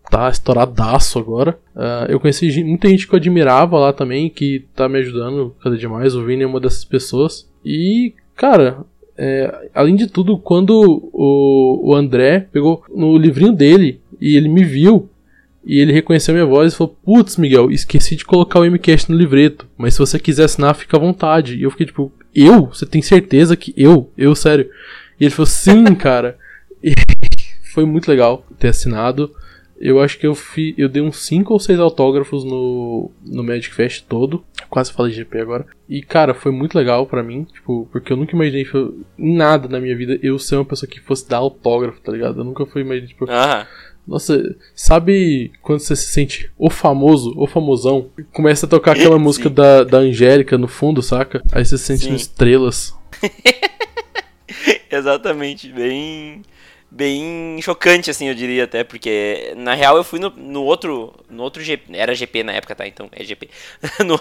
tá 0.09 0.31
estouradaço 0.31 1.19
agora. 1.19 1.59
Ah, 1.75 2.07
eu 2.09 2.21
conheci 2.21 2.63
muita 2.63 2.89
gente 2.89 3.09
que 3.09 3.15
eu 3.15 3.19
admirava 3.19 3.77
lá 3.77 3.93
também, 3.93 4.31
que 4.31 4.65
tá 4.77 4.89
me 4.89 5.01
ajudando 5.01 5.57
cada 5.61 5.77
dia 5.77 5.89
mais. 5.89 6.15
O 6.15 6.25
Vini 6.25 6.45
é 6.45 6.47
uma 6.47 6.61
dessas 6.61 6.85
pessoas. 6.85 7.51
E, 7.65 8.15
cara, 8.37 8.85
é, 9.19 9.69
além 9.75 9.97
de 9.97 10.07
tudo, 10.07 10.39
quando 10.39 11.11
o, 11.13 11.91
o 11.91 11.95
André 11.95 12.47
pegou 12.53 12.85
no 12.95 13.19
livrinho 13.19 13.53
dele 13.53 14.01
e 14.21 14.37
ele 14.37 14.49
me 14.49 14.63
viu 14.63 15.11
e 15.67 15.81
ele 15.81 15.93
reconheceu 15.93 16.35
minha 16.35 16.47
voz 16.47 16.73
e 16.73 16.77
falou: 16.77 16.97
Putz, 17.03 17.37
Miguel, 17.37 17.71
esqueci 17.73 18.15
de 18.15 18.25
colocar 18.25 18.61
o 18.61 18.71
MCast 18.71 19.11
no 19.11 19.19
livreto, 19.19 19.67
mas 19.77 19.95
se 19.95 19.99
você 19.99 20.21
quiser 20.21 20.45
assinar, 20.45 20.77
fica 20.77 20.97
à 20.97 21.01
vontade. 21.01 21.57
E 21.57 21.63
eu 21.65 21.71
fiquei 21.73 21.87
tipo: 21.87 22.13
Eu? 22.33 22.67
Você 22.67 22.87
tem 22.87 23.03
certeza 23.03 23.57
que 23.57 23.75
eu? 23.77 24.11
Eu, 24.17 24.37
sério? 24.37 24.71
E 25.19 25.25
ele 25.25 25.31
falou: 25.31 25.47
Sim, 25.47 25.83
cara. 25.97 26.39
E 26.85 26.93
foi 27.73 27.85
muito 27.85 28.07
legal 28.09 28.45
ter 28.59 28.69
assinado. 28.69 29.35
Eu 29.81 30.01
acho 30.01 30.19
que 30.19 30.27
eu, 30.27 30.35
fi, 30.37 30.73
eu 30.79 30.89
dei 30.89 31.03
uns 31.03 31.17
5 31.27 31.53
ou 31.53 31.59
6 31.59 31.81
autógrafos 31.81 32.45
no, 32.45 33.11
no 33.27 33.43
Magic 33.43 33.75
Fest 33.75 34.05
todo. 34.09 34.45
Quase 34.71 34.93
falei 34.93 35.13
GP 35.13 35.41
agora. 35.41 35.67
E, 35.89 36.01
cara, 36.01 36.33
foi 36.33 36.53
muito 36.53 36.79
legal 36.79 37.07
pra 37.07 37.23
mim. 37.25 37.45
Tipo, 37.53 37.89
porque 37.91 38.13
eu 38.13 38.17
nunca 38.17 38.35
imaginei 38.37 38.67
eu- 38.73 39.01
em 39.19 39.35
nada 39.37 39.69
na 39.69 39.81
minha 39.81 39.97
vida 39.97 40.19
eu 40.23 40.39
ser 40.39 40.57
uma 40.57 40.65
pessoa 40.65 40.89
que 40.89 41.01
fosse 41.01 41.29
dar 41.29 41.39
autógrafo, 41.39 42.01
tá 42.01 42.13
ligado? 42.13 42.39
Eu 42.41 42.45
nunca 42.45 42.65
fui 42.65 42.83
imaginar, 42.83 43.09
tipo, 43.09 43.29
Aham. 43.29 43.67
nossa, 44.07 44.57
sabe 44.77 45.51
quando 45.61 45.81
você 45.81 45.97
se 45.97 46.07
sente 46.07 46.51
o 46.57 46.71
famoso, 46.71 47.35
o 47.37 47.47
famosão? 47.47 48.09
Começa 48.33 48.67
a 48.67 48.69
tocar 48.69 48.93
aquela 48.93 49.19
música 49.19 49.51
da, 49.51 49.83
da 49.83 49.99
Angélica 49.99 50.57
no 50.57 50.69
fundo, 50.69 51.03
saca? 51.03 51.43
Aí 51.53 51.65
você 51.65 51.77
se 51.77 51.85
sente 51.97 52.15
estrelas. 52.15 52.95
Exatamente, 54.91 55.69
bem 55.73 56.43
bem 56.95 57.61
chocante 57.61 58.09
assim, 58.09 58.29
eu 58.29 58.35
diria 58.35 58.65
até, 58.65 58.85
porque 58.85 59.53
na 59.57 59.75
real 59.75 59.97
eu 59.97 60.05
fui 60.05 60.21
no, 60.21 60.31
no 60.31 60.63
outro 60.63 61.13
no 61.29 61.43
outro 61.43 61.61
GP, 61.63 61.97
era 61.97 62.15
GP 62.15 62.45
na 62.45 62.53
época, 62.53 62.75
tá? 62.75 62.87
Então 62.87 63.09
é 63.11 63.25
GP. 63.25 63.51
no, 64.07 64.21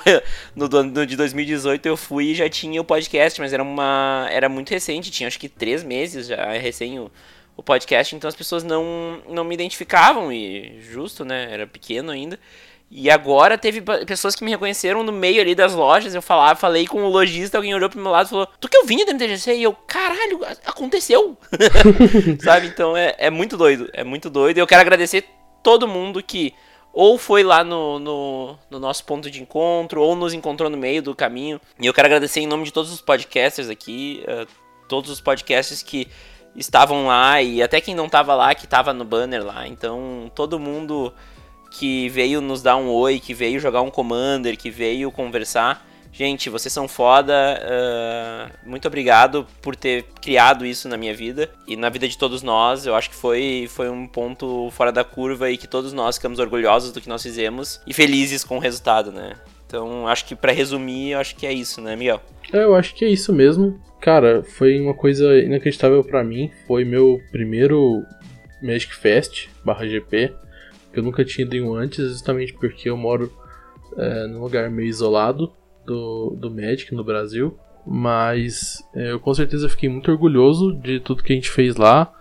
no, 0.55 0.83
no 0.83 1.05
de 1.05 1.15
2018 1.15 1.85
eu 1.85 1.95
fui 1.95 2.31
e 2.31 2.35
já 2.35 2.49
tinha 2.49 2.81
o 2.81 2.83
podcast, 2.83 3.39
mas 3.39 3.53
era 3.53 3.61
uma 3.61 4.27
era 4.31 4.49
muito 4.49 4.71
recente, 4.71 5.11
tinha 5.11 5.27
acho 5.27 5.39
que 5.39 5.47
três 5.47 5.83
meses 5.83 6.27
já 6.27 6.51
recém 6.53 6.99
o, 6.99 7.11
o 7.55 7.61
podcast, 7.61 8.15
então 8.15 8.27
as 8.27 8.35
pessoas 8.35 8.63
não 8.63 9.21
não 9.29 9.43
me 9.43 9.53
identificavam 9.53 10.33
e 10.33 10.81
justo, 10.81 11.23
né? 11.23 11.49
Era 11.51 11.67
pequeno 11.67 12.11
ainda. 12.11 12.39
E 12.95 13.09
agora 13.09 13.57
teve 13.57 13.81
pessoas 14.05 14.35
que 14.35 14.43
me 14.43 14.51
reconheceram 14.51 15.03
no 15.03 15.11
meio 15.11 15.41
ali 15.41 15.55
das 15.55 15.73
lojas. 15.73 16.13
Eu 16.13 16.21
falava, 16.21 16.59
falei 16.59 16.85
com 16.85 17.03
o 17.03 17.09
lojista, 17.09 17.57
alguém 17.57 17.73
olhou 17.73 17.89
pro 17.89 17.99
meu 17.99 18.11
lado 18.11 18.27
e 18.27 18.29
falou: 18.29 18.47
Tu 18.59 18.69
que 18.69 18.77
eu 18.77 18.85
vinha 18.85 19.03
da 19.03 19.13
MTGC? 19.13 19.55
E 19.55 19.63
eu, 19.63 19.73
caralho, 19.73 20.41
aconteceu! 20.63 21.35
Sabe? 22.43 22.67
Então 22.67 22.95
é, 22.95 23.15
é 23.17 23.31
muito 23.31 23.57
doido. 23.57 23.89
É 23.93 24.03
muito 24.03 24.29
doido. 24.29 24.57
E 24.57 24.59
eu 24.59 24.67
quero 24.67 24.81
agradecer 24.81 25.25
todo 25.63 25.87
mundo 25.87 26.21
que 26.21 26.53
ou 26.93 27.17
foi 27.17 27.41
lá 27.41 27.63
no, 27.63 27.97
no, 27.97 28.55
no 28.69 28.79
nosso 28.79 29.03
ponto 29.05 29.31
de 29.31 29.41
encontro, 29.41 29.99
ou 29.99 30.15
nos 30.15 30.31
encontrou 30.31 30.69
no 30.69 30.77
meio 30.77 31.01
do 31.01 31.15
caminho. 31.15 31.59
E 31.79 31.87
eu 31.87 31.93
quero 31.95 32.05
agradecer 32.05 32.41
em 32.41 32.47
nome 32.47 32.65
de 32.65 32.71
todos 32.71 32.93
os 32.93 33.01
podcasters 33.01 33.69
aqui, 33.69 34.23
eh, 34.27 34.45
todos 34.87 35.09
os 35.09 35.19
podcasters 35.19 35.81
que 35.81 36.07
estavam 36.55 37.07
lá 37.07 37.41
e 37.41 37.63
até 37.63 37.81
quem 37.81 37.95
não 37.95 38.07
tava 38.07 38.35
lá, 38.35 38.53
que 38.53 38.67
tava 38.67 38.93
no 38.93 39.03
banner 39.03 39.43
lá. 39.43 39.67
Então, 39.67 40.31
todo 40.35 40.59
mundo 40.59 41.11
que 41.73 42.07
veio 42.09 42.39
nos 42.39 42.61
dar 42.61 42.77
um 42.77 42.87
oi, 42.87 43.19
que 43.19 43.33
veio 43.33 43.59
jogar 43.59 43.81
um 43.81 43.89
Commander, 43.89 44.55
que 44.57 44.69
veio 44.69 45.11
conversar. 45.11 45.85
Gente, 46.13 46.47
vocês 46.47 46.71
são 46.71 46.87
foda. 46.87 47.33
ah, 47.33 48.51
muito 48.63 48.87
obrigado 48.87 49.47
por 49.59 49.75
ter 49.75 50.03
criado 50.21 50.63
isso 50.63 50.87
na 50.87 50.95
minha 50.95 51.15
vida 51.15 51.49
e 51.67 51.75
na 51.75 51.89
vida 51.89 52.07
de 52.07 52.15
todos 52.15 52.43
nós. 52.43 52.85
Eu 52.85 52.93
acho 52.93 53.09
que 53.09 53.15
foi, 53.15 53.65
foi 53.67 53.89
um 53.89 54.05
ponto 54.07 54.69
fora 54.69 54.91
da 54.91 55.03
curva 55.03 55.49
e 55.49 55.57
que 55.57 55.67
todos 55.67 55.91
nós 55.91 56.17
ficamos 56.17 56.37
orgulhosos 56.37 56.91
do 56.91 57.01
que 57.01 57.09
nós 57.09 57.23
fizemos 57.23 57.81
e 57.87 57.93
felizes 57.93 58.43
com 58.43 58.57
o 58.57 58.59
resultado, 58.59 59.11
né? 59.11 59.33
Então, 59.65 60.07
acho 60.07 60.25
que 60.25 60.35
pra 60.35 60.51
resumir, 60.51 61.15
acho 61.15 61.35
que 61.35 61.47
é 61.47 61.51
isso, 61.51 61.81
né, 61.81 61.95
Miguel? 61.95 62.21
É, 62.53 62.63
eu 62.63 62.75
acho 62.75 62.93
que 62.93 63.03
é 63.03 63.09
isso 63.09 63.33
mesmo. 63.33 63.81
Cara, 63.99 64.43
foi 64.43 64.79
uma 64.79 64.93
coisa 64.93 65.39
inacreditável 65.39 66.03
pra 66.03 66.23
mim. 66.23 66.51
Foi 66.67 66.85
meu 66.85 67.19
primeiro 67.31 68.03
Magic 68.61 68.93
Fest 68.95 69.47
barra 69.65 69.87
GP. 69.87 70.31
Que 70.93 70.99
eu 70.99 71.03
nunca 71.03 71.25
tinha 71.25 71.45
ido 71.45 71.55
em 71.55 71.61
um 71.61 71.73
antes, 71.73 72.07
justamente 72.09 72.53
porque 72.53 72.89
eu 72.89 72.95
moro 72.95 73.31
é, 73.97 74.27
num 74.27 74.41
lugar 74.41 74.69
meio 74.69 74.87
isolado 74.87 75.51
do, 75.85 76.35
do 76.39 76.49
Magic 76.49 76.93
no 76.93 77.03
Brasil. 77.03 77.57
Mas 77.85 78.81
é, 78.95 79.11
eu 79.11 79.19
com 79.19 79.33
certeza 79.33 79.67
fiquei 79.67 79.89
muito 79.89 80.09
orgulhoso 80.09 80.73
de 80.73 80.99
tudo 80.99 81.23
que 81.23 81.33
a 81.33 81.35
gente 81.35 81.49
fez 81.49 81.75
lá 81.75 82.13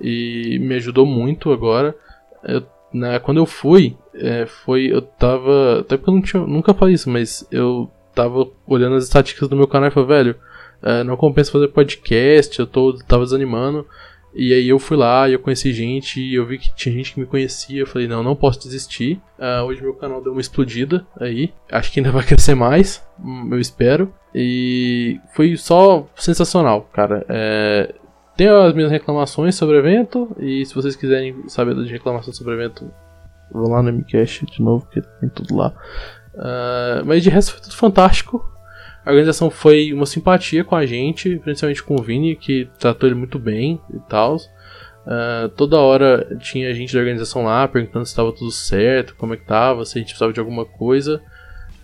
e 0.00 0.58
me 0.60 0.74
ajudou 0.74 1.06
muito 1.06 1.52
agora. 1.52 1.94
Eu, 2.42 2.62
né, 2.92 3.18
quando 3.18 3.38
eu 3.38 3.46
fui, 3.46 3.96
é, 4.14 4.46
foi. 4.46 4.86
Eu 4.86 5.02
tava. 5.02 5.80
Até 5.80 5.96
porque 5.96 6.10
eu 6.10 6.14
não 6.14 6.22
tinha, 6.22 6.42
nunca 6.42 6.74
falei 6.74 6.94
isso, 6.94 7.10
mas 7.10 7.46
eu 7.50 7.90
tava 8.14 8.48
olhando 8.66 8.96
as 8.96 9.04
estatísticas 9.04 9.48
do 9.48 9.56
meu 9.56 9.68
canal 9.68 9.88
e 9.88 9.92
falei, 9.92 10.08
velho, 10.08 10.36
é, 10.82 11.04
não 11.04 11.16
compensa 11.16 11.52
fazer 11.52 11.68
podcast, 11.68 12.58
eu 12.58 12.66
tô, 12.66 12.94
tava 13.06 13.24
desanimando. 13.24 13.86
E 14.36 14.52
aí 14.52 14.68
eu 14.68 14.78
fui 14.78 14.98
lá 14.98 15.30
eu 15.30 15.38
conheci 15.38 15.72
gente 15.72 16.34
eu 16.34 16.44
vi 16.44 16.58
que 16.58 16.74
tinha 16.74 16.94
gente 16.94 17.14
que 17.14 17.20
me 17.20 17.26
conhecia. 17.26 17.80
Eu 17.80 17.86
falei, 17.86 18.06
não, 18.06 18.22
não 18.22 18.36
posso 18.36 18.60
desistir. 18.60 19.20
Uh, 19.38 19.64
hoje 19.64 19.82
meu 19.82 19.94
canal 19.94 20.22
deu 20.22 20.32
uma 20.32 20.40
explodida 20.40 21.06
aí. 21.18 21.52
Acho 21.72 21.90
que 21.90 22.00
ainda 22.00 22.12
vai 22.12 22.22
crescer 22.26 22.54
mais, 22.54 23.02
hum, 23.18 23.48
eu 23.50 23.58
espero. 23.58 24.12
E 24.34 25.18
foi 25.34 25.56
só 25.56 26.06
sensacional, 26.14 26.82
cara. 26.92 27.24
É, 27.28 27.94
tenho 28.36 28.54
as 28.60 28.74
minhas 28.74 28.90
reclamações 28.90 29.54
sobre 29.54 29.76
o 29.76 29.78
evento. 29.78 30.36
E 30.38 30.64
se 30.66 30.74
vocês 30.74 30.94
quiserem 30.94 31.48
saber 31.48 31.74
das 31.74 31.90
reclamações 31.90 32.36
sobre 32.36 32.52
o 32.52 32.60
evento, 32.60 32.92
vou 33.50 33.70
lá 33.70 33.82
no 33.82 33.90
MCast 33.90 34.44
de 34.44 34.62
novo, 34.62 34.86
que 34.92 35.00
tem 35.00 35.30
tudo 35.30 35.56
lá. 35.56 35.72
Uh, 36.34 37.04
mas 37.06 37.22
de 37.22 37.30
resto 37.30 37.52
foi 37.52 37.62
tudo 37.62 37.74
fantástico. 37.74 38.55
A 39.06 39.10
organização 39.10 39.48
foi 39.50 39.92
uma 39.92 40.04
simpatia 40.04 40.64
com 40.64 40.74
a 40.74 40.84
gente, 40.84 41.36
principalmente 41.38 41.82
com 41.82 41.94
o 41.94 42.02
Vini, 42.02 42.34
que 42.34 42.68
tratou 42.78 43.08
ele 43.08 43.14
muito 43.14 43.38
bem 43.38 43.80
e 43.94 44.00
tal. 44.08 44.34
Uh, 44.36 45.48
toda 45.56 45.78
hora 45.78 46.36
tinha 46.40 46.74
gente 46.74 46.92
da 46.92 46.98
organização 46.98 47.44
lá 47.44 47.68
perguntando 47.68 48.04
se 48.04 48.10
estava 48.10 48.32
tudo 48.32 48.50
certo, 48.50 49.14
como 49.16 49.34
é 49.34 49.36
que 49.36 49.44
tava, 49.46 49.84
se 49.84 49.96
a 49.96 50.00
gente 50.00 50.08
precisava 50.08 50.32
de 50.32 50.40
alguma 50.40 50.64
coisa. 50.64 51.22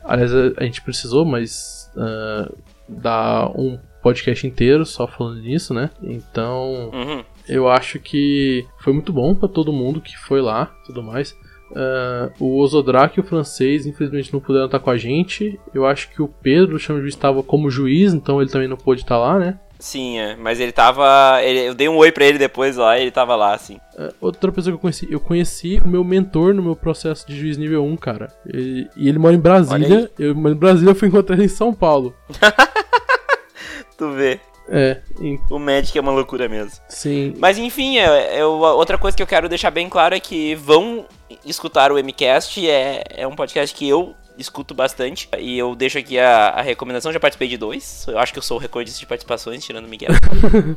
Aliás, 0.04 0.34
a, 0.34 0.52
a 0.56 0.64
gente 0.64 0.82
precisou, 0.82 1.24
mas 1.24 1.88
uh, 1.94 2.52
dá 2.88 3.48
um 3.54 3.78
podcast 4.02 4.44
inteiro 4.44 4.84
só 4.84 5.06
falando 5.06 5.40
nisso, 5.40 5.72
né? 5.72 5.90
Então, 6.02 6.90
Uhum. 6.92 7.24
eu 7.48 7.68
acho 7.68 8.00
que 8.00 8.66
foi 8.80 8.92
muito 8.92 9.12
bom 9.12 9.32
para 9.32 9.48
todo 9.48 9.72
mundo 9.72 10.00
que 10.00 10.18
foi 10.18 10.40
lá 10.42 10.74
tudo 10.84 11.00
mais. 11.04 11.36
Uh, 11.72 12.30
o 12.38 12.58
Ozodrak 12.58 13.16
e 13.18 13.20
o 13.20 13.24
francês, 13.24 13.86
infelizmente, 13.86 14.32
não 14.32 14.40
puderam 14.40 14.66
estar 14.66 14.78
com 14.78 14.90
a 14.90 14.96
gente. 14.98 15.58
Eu 15.74 15.86
acho 15.86 16.10
que 16.10 16.20
o 16.20 16.28
Pedro, 16.28 16.76
o 16.76 16.78
chama 16.78 17.00
de 17.00 17.08
estava 17.08 17.42
como 17.42 17.70
juiz, 17.70 18.12
então 18.12 18.40
ele 18.42 18.50
também 18.50 18.68
não 18.68 18.76
pôde 18.76 19.00
estar 19.02 19.18
lá, 19.18 19.38
né? 19.38 19.58
Sim, 19.78 20.18
é. 20.18 20.36
Mas 20.36 20.60
ele 20.60 20.70
tava. 20.70 21.40
ele- 21.42 21.68
eu 21.70 21.74
dei 21.74 21.88
um 21.88 21.96
oi 21.96 22.12
pra 22.12 22.24
ele 22.24 22.38
depois 22.38 22.76
lá 22.76 22.96
e 22.98 23.02
ele 23.02 23.10
tava 23.10 23.34
lá, 23.34 23.52
assim. 23.54 23.76
Uh, 23.98 24.12
outra 24.20 24.52
pessoa 24.52 24.72
que 24.72 24.76
eu 24.76 24.80
conheci, 24.80 25.08
eu 25.10 25.18
conheci 25.18 25.80
o 25.84 25.88
meu 25.88 26.04
mentor 26.04 26.54
no 26.54 26.62
meu 26.62 26.76
processo 26.76 27.26
de 27.26 27.36
juiz 27.36 27.56
nível 27.56 27.84
1, 27.84 27.96
cara. 27.96 28.28
Ele- 28.46 28.88
e 28.96 29.08
ele 29.08 29.18
mora 29.18 29.34
em 29.34 29.40
Brasília. 29.40 30.08
Eu 30.18 30.34
moro 30.36 30.54
em 30.54 30.58
Brasília, 30.58 30.90
eu 30.90 30.94
fui 30.94 31.08
encontrar 31.08 31.34
ele 31.34 31.46
em 31.46 31.48
São 31.48 31.72
Paulo. 31.74 32.14
Tu 33.96 34.10
vê. 34.12 34.40
É, 34.68 34.98
em- 35.20 35.40
O 35.50 35.58
Magic 35.58 35.96
é 35.98 36.00
uma 36.00 36.12
loucura 36.12 36.48
mesmo. 36.48 36.72
sim. 36.88 37.34
Mas 37.38 37.58
enfim, 37.58 37.98
é, 37.98 38.40
eu- 38.40 38.52
outra 38.52 38.96
coisa 38.96 39.16
que 39.16 39.22
eu 39.22 39.26
quero 39.26 39.48
deixar 39.48 39.70
bem 39.70 39.88
claro 39.88 40.14
é 40.14 40.20
que 40.20 40.54
vão 40.54 41.04
escutar 41.44 41.92
o 41.92 41.98
MCast. 42.02 42.68
É, 42.68 43.02
é 43.08 43.26
um 43.26 43.34
podcast 43.34 43.74
que 43.74 43.88
eu 43.88 44.14
escuto 44.38 44.74
bastante. 44.74 45.28
E 45.38 45.58
eu 45.58 45.74
deixo 45.74 45.98
aqui 45.98 46.18
a, 46.18 46.48
a 46.48 46.62
recomendação. 46.62 47.12
Já 47.12 47.20
participei 47.20 47.48
de 47.48 47.56
dois. 47.56 48.06
Eu 48.08 48.18
acho 48.18 48.32
que 48.32 48.38
eu 48.38 48.42
sou 48.42 48.56
o 48.56 48.60
recordista 48.60 48.98
de 48.98 49.06
participações, 49.06 49.64
tirando 49.64 49.86
o 49.86 49.88
Miguel. 49.88 50.10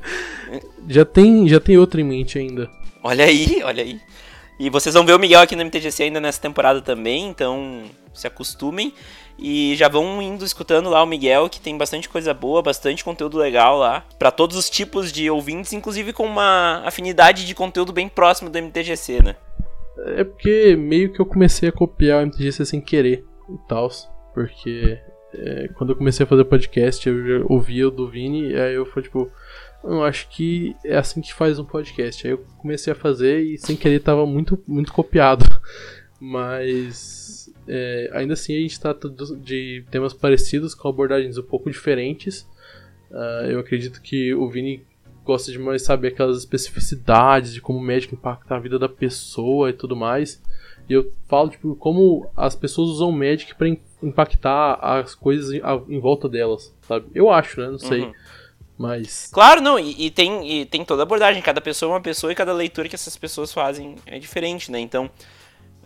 Já 0.87 1.03
tem, 1.03 1.47
já 1.47 1.59
tem 1.59 1.77
outro 1.77 1.99
em 1.99 2.03
mente 2.03 2.37
ainda. 2.37 2.69
olha 3.03 3.25
aí, 3.25 3.61
olha 3.63 3.83
aí. 3.83 3.99
E 4.59 4.69
vocês 4.69 4.93
vão 4.93 5.05
ver 5.05 5.13
o 5.13 5.19
Miguel 5.19 5.41
aqui 5.41 5.55
no 5.55 5.65
MTGC 5.65 6.03
ainda 6.03 6.21
nessa 6.21 6.39
temporada 6.39 6.81
também. 6.81 7.27
Então 7.27 7.83
se 8.13 8.27
acostumem. 8.27 8.93
E 9.37 9.75
já 9.75 9.89
vão 9.89 10.21
indo 10.21 10.45
escutando 10.45 10.89
lá 10.89 11.03
o 11.03 11.05
Miguel, 11.05 11.49
que 11.49 11.59
tem 11.59 11.77
bastante 11.77 12.07
coisa 12.07 12.33
boa, 12.33 12.61
bastante 12.61 13.03
conteúdo 13.03 13.37
legal 13.37 13.77
lá. 13.77 14.05
Pra 14.17 14.31
todos 14.31 14.55
os 14.55 14.69
tipos 14.69 15.11
de 15.11 15.29
ouvintes, 15.29 15.73
inclusive 15.73 16.13
com 16.13 16.25
uma 16.25 16.81
afinidade 16.85 17.45
de 17.45 17.53
conteúdo 17.53 17.91
bem 17.91 18.07
próximo 18.07 18.49
do 18.49 18.57
MTGC, 18.61 19.21
né? 19.21 19.35
É 19.97 20.23
porque 20.23 20.75
meio 20.75 21.11
que 21.11 21.19
eu 21.19 21.25
comecei 21.25 21.69
a 21.69 21.71
copiar 21.71 22.23
o 22.23 22.27
MTGC 22.27 22.65
sem 22.65 22.81
querer 22.81 23.23
e 23.49 23.57
tal. 23.67 23.89
Porque 24.33 24.99
é, 25.33 25.69
quando 25.69 25.91
eu 25.91 25.95
comecei 25.95 26.23
a 26.23 26.27
fazer 26.27 26.45
podcast, 26.45 27.07
eu 27.07 27.45
ouvia 27.49 27.87
o 27.87 27.91
do 27.91 28.09
Vini, 28.09 28.51
e 28.51 28.59
aí 28.59 28.75
eu 28.75 28.85
fui 28.85 29.01
tipo, 29.01 29.31
eu 29.83 30.03
acho 30.03 30.27
que 30.29 30.75
é 30.83 30.97
assim 30.97 31.21
que 31.21 31.33
faz 31.33 31.59
um 31.59 31.65
podcast. 31.65 32.25
Aí 32.25 32.33
eu 32.33 32.45
comecei 32.57 32.91
a 32.91 32.95
fazer 32.95 33.41
e 33.41 33.57
sem 33.57 33.75
querer 33.75 33.99
tava 33.99 34.25
muito, 34.25 34.61
muito 34.67 34.91
copiado. 34.91 35.45
Mas 36.19 37.53
é, 37.67 38.09
ainda 38.13 38.33
assim 38.33 38.55
a 38.55 38.59
gente 38.59 38.79
trata 38.79 39.09
de 39.09 39.83
temas 39.91 40.13
parecidos 40.13 40.73
com 40.73 40.87
abordagens 40.87 41.37
um 41.37 41.43
pouco 41.43 41.69
diferentes. 41.69 42.47
Ah, 43.11 43.47
eu 43.47 43.59
acredito 43.59 44.01
que 44.01 44.33
o 44.33 44.49
Vini 44.49 44.83
gosta 45.25 45.51
de 45.51 45.57
mais 45.59 45.81
saber 45.83 46.09
aquelas 46.09 46.37
especificidades 46.37 47.53
de 47.53 47.59
como 47.61 47.79
o 47.79 47.81
médico 47.81 48.13
impacta 48.15 48.55
a 48.55 48.59
vida 48.59 48.77
da 48.79 48.87
pessoa 48.87 49.69
e 49.69 49.73
tudo 49.73 49.95
mais. 49.95 50.41
E 50.87 50.93
eu 50.93 51.11
falo, 51.27 51.49
tipo, 51.49 51.75
como 51.75 52.29
as 52.37 52.55
pessoas 52.55 52.89
usam 52.89 53.09
o 53.09 53.11
Magic 53.11 53.55
pra 53.55 53.67
im- 53.67 53.79
impactar 54.03 54.75
as 54.75 55.15
coisas 55.15 55.51
em 55.89 55.99
volta 55.99 56.29
delas, 56.29 56.71
sabe? 56.87 57.07
Eu 57.13 57.31
acho, 57.31 57.59
né? 57.59 57.67
Não 57.71 57.79
sei. 57.79 58.01
Uhum. 58.01 58.13
Mas. 58.77 59.29
Claro, 59.33 59.61
não, 59.61 59.79
e, 59.79 60.05
e 60.07 60.11
tem, 60.11 60.61
e 60.61 60.65
tem 60.65 60.83
toda 60.83 61.01
a 61.01 61.05
abordagem. 61.05 61.41
Cada 61.41 61.61
pessoa 61.61 61.91
é 61.91 61.93
uma 61.95 62.01
pessoa 62.01 62.31
e 62.31 62.35
cada 62.35 62.53
leitura 62.53 62.87
que 62.89 62.95
essas 62.95 63.15
pessoas 63.17 63.51
fazem 63.53 63.95
é 64.05 64.19
diferente, 64.19 64.69
né? 64.71 64.79
Então, 64.79 65.09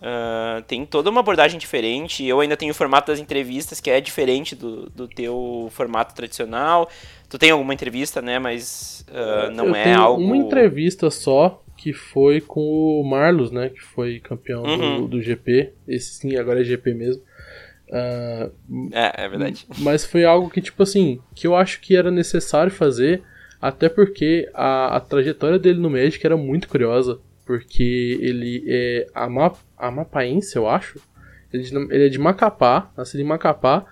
ah, 0.01 0.63
tem 0.67 0.85
toda 0.85 1.09
uma 1.09 1.19
abordagem 1.21 1.59
diferente. 1.59 2.25
Eu 2.25 2.39
ainda 2.39 2.55
tenho 2.57 2.71
o 2.71 2.75
formato 2.75 3.11
das 3.11 3.19
entrevistas, 3.19 3.79
que 3.79 3.89
é 3.89 3.99
diferente 4.01 4.55
do, 4.55 4.89
do 4.89 5.07
teu 5.07 5.67
formato 5.71 6.13
tradicional. 6.15 6.89
Tu 7.29 7.37
tem 7.37 7.51
alguma 7.51 7.73
entrevista, 7.73 8.21
né? 8.21 8.39
Mas 8.39 9.05
ah, 9.11 9.49
não 9.51 9.67
eu 9.67 9.75
é 9.75 9.93
algo. 9.93 10.21
uma 10.21 10.37
entrevista 10.37 11.09
só 11.09 11.61
que 11.77 11.93
foi 11.93 12.41
com 12.41 12.59
o 12.61 13.03
Marlos, 13.09 13.51
né? 13.51 13.69
Que 13.69 13.81
foi 13.81 14.19
campeão 14.19 14.63
Uhum. 14.63 15.01
do, 15.01 15.07
do 15.07 15.21
GP. 15.21 15.71
Esse 15.87 16.13
sim, 16.15 16.35
agora 16.35 16.59
é 16.61 16.63
GP 16.63 16.93
mesmo. 16.93 17.21
Ah, 17.91 18.49
É, 18.91 19.25
é 19.25 19.29
verdade. 19.29 19.65
Mas 19.79 20.05
foi 20.05 20.25
algo 20.25 20.49
que, 20.49 20.61
tipo 20.61 20.83
assim, 20.83 21.19
que 21.35 21.47
eu 21.47 21.55
acho 21.55 21.79
que 21.81 21.95
era 21.95 22.11
necessário 22.11 22.71
fazer, 22.71 23.21
até 23.61 23.87
porque 23.89 24.49
a, 24.53 24.97
a 24.97 24.99
trajetória 24.99 25.57
dele 25.57 25.79
no 25.79 25.89
Magic 25.89 26.23
era 26.25 26.35
muito 26.37 26.67
curiosa, 26.67 27.19
porque 27.49 28.19
ele 28.21 28.63
é 28.67 29.07
ama, 29.15 29.51
amapaense, 29.75 30.55
eu 30.55 30.69
acho. 30.69 30.99
Ele, 31.51 31.63
é 31.63 31.65
de- 31.65 31.75
ele 31.95 32.05
é 32.05 32.09
de 32.09 32.19
Macapá, 32.19 32.91
nascido 32.95 33.21
em 33.21 33.23
Macapá, 33.23 33.87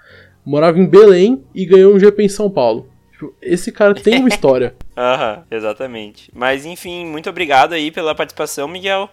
morava 0.45 0.77
em 0.77 0.85
Belém 0.85 1.43
e 1.55 1.65
ganhou 1.65 1.95
um 1.95 1.99
GP 1.99 2.21
em 2.21 2.29
São 2.29 2.51
Paulo. 2.51 2.87
Tipo, 3.11 3.33
esse 3.41 3.71
cara 3.71 3.95
tem 3.95 4.19
uma 4.19 4.27
história. 4.29 4.75
Aham, 4.95 5.43
exatamente. 5.49 6.29
Mas 6.35 6.67
enfim, 6.67 7.03
muito 7.07 7.31
obrigado 7.31 7.73
aí 7.73 7.89
pela 7.89 8.13
participação, 8.13 8.67
Miguel. 8.67 9.09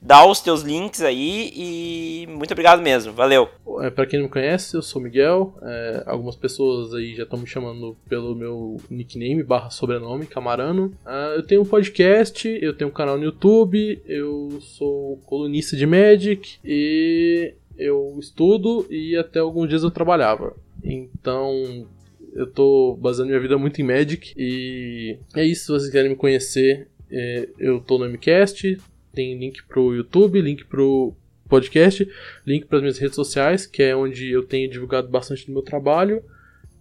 Dá 0.00 0.24
os 0.24 0.40
teus 0.40 0.62
links 0.62 1.02
aí 1.02 1.52
e 1.54 2.26
muito 2.28 2.52
obrigado 2.52 2.80
mesmo. 2.80 3.12
Valeu. 3.12 3.48
É, 3.80 3.90
para 3.90 4.06
quem 4.06 4.18
não 4.18 4.26
me 4.26 4.32
conhece, 4.32 4.76
eu 4.76 4.82
sou 4.82 5.02
Miguel. 5.02 5.56
É, 5.62 6.02
algumas 6.06 6.36
pessoas 6.36 6.94
aí 6.94 7.14
já 7.14 7.24
estão 7.24 7.38
me 7.38 7.46
chamando 7.46 7.96
pelo 8.08 8.34
meu 8.34 8.80
nickname 8.88 9.42
barra 9.42 9.70
sobrenome, 9.70 10.26
Camarano. 10.26 10.92
Ah, 11.04 11.34
eu 11.36 11.42
tenho 11.42 11.62
um 11.62 11.66
podcast, 11.66 12.48
eu 12.62 12.74
tenho 12.74 12.90
um 12.90 12.92
canal 12.92 13.18
no 13.18 13.24
YouTube, 13.24 14.00
eu 14.06 14.58
sou 14.60 15.18
colunista 15.26 15.76
de 15.76 15.86
Magic 15.86 16.58
e 16.64 17.54
eu 17.76 18.16
estudo 18.18 18.86
e 18.90 19.16
até 19.16 19.40
alguns 19.40 19.68
dias 19.68 19.82
eu 19.82 19.90
trabalhava. 19.90 20.56
Então 20.82 21.86
eu 22.34 22.46
tô 22.46 22.96
baseando 23.00 23.30
minha 23.30 23.40
vida 23.40 23.58
muito 23.58 23.80
em 23.80 23.84
Magic 23.84 24.32
e 24.36 25.18
é 25.34 25.44
isso. 25.44 25.66
Se 25.66 25.72
vocês 25.72 25.90
querem 25.90 26.10
me 26.10 26.16
conhecer, 26.16 26.88
é, 27.10 27.48
eu 27.58 27.80
tô 27.80 27.98
no 27.98 28.08
MCast. 28.08 28.78
Tem 29.18 29.36
link 29.36 29.64
pro 29.64 29.92
YouTube, 29.92 30.40
link 30.40 30.64
pro 30.66 31.12
podcast, 31.48 32.08
link 32.46 32.66
para 32.66 32.76
as 32.78 32.82
minhas 32.82 32.98
redes 32.98 33.16
sociais, 33.16 33.66
que 33.66 33.82
é 33.82 33.96
onde 33.96 34.30
eu 34.30 34.44
tenho 34.44 34.70
divulgado 34.70 35.08
bastante 35.08 35.44
do 35.44 35.52
meu 35.52 35.60
trabalho. 35.60 36.22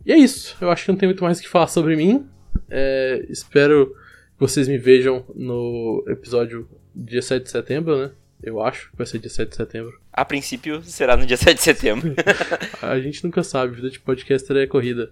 E 0.05 0.11
é 0.11 0.17
isso. 0.19 0.55
Eu 0.61 0.69
acho 0.69 0.85
que 0.85 0.91
não 0.91 0.99
tem 0.99 1.09
muito 1.09 1.23
mais 1.23 1.39
o 1.39 1.41
que 1.41 1.49
falar 1.49 1.65
sobre 1.65 1.95
mim. 1.95 2.27
É, 2.69 3.25
espero 3.27 3.87
que 3.87 4.39
vocês 4.39 4.67
me 4.67 4.77
vejam 4.77 5.25
no 5.33 6.05
episódio 6.07 6.69
dia 6.95 7.23
7 7.23 7.41
de 7.41 7.49
setembro, 7.49 7.97
né? 7.97 8.11
Eu 8.43 8.61
acho 8.61 8.91
que 8.91 8.97
vai 8.97 9.07
ser 9.07 9.17
dia 9.17 9.31
7 9.31 9.49
de 9.49 9.55
setembro. 9.55 9.99
A 10.13 10.23
princípio 10.23 10.83
será 10.83 11.17
no 11.17 11.25
dia 11.25 11.37
7 11.37 11.55
de 11.57 11.63
setembro. 11.63 12.13
A 12.83 12.99
gente 12.99 13.23
nunca 13.23 13.41
sabe, 13.41 13.77
vida 13.77 13.89
de 13.89 13.99
podcaster 13.99 14.57
é 14.57 14.67
corrida. 14.67 15.11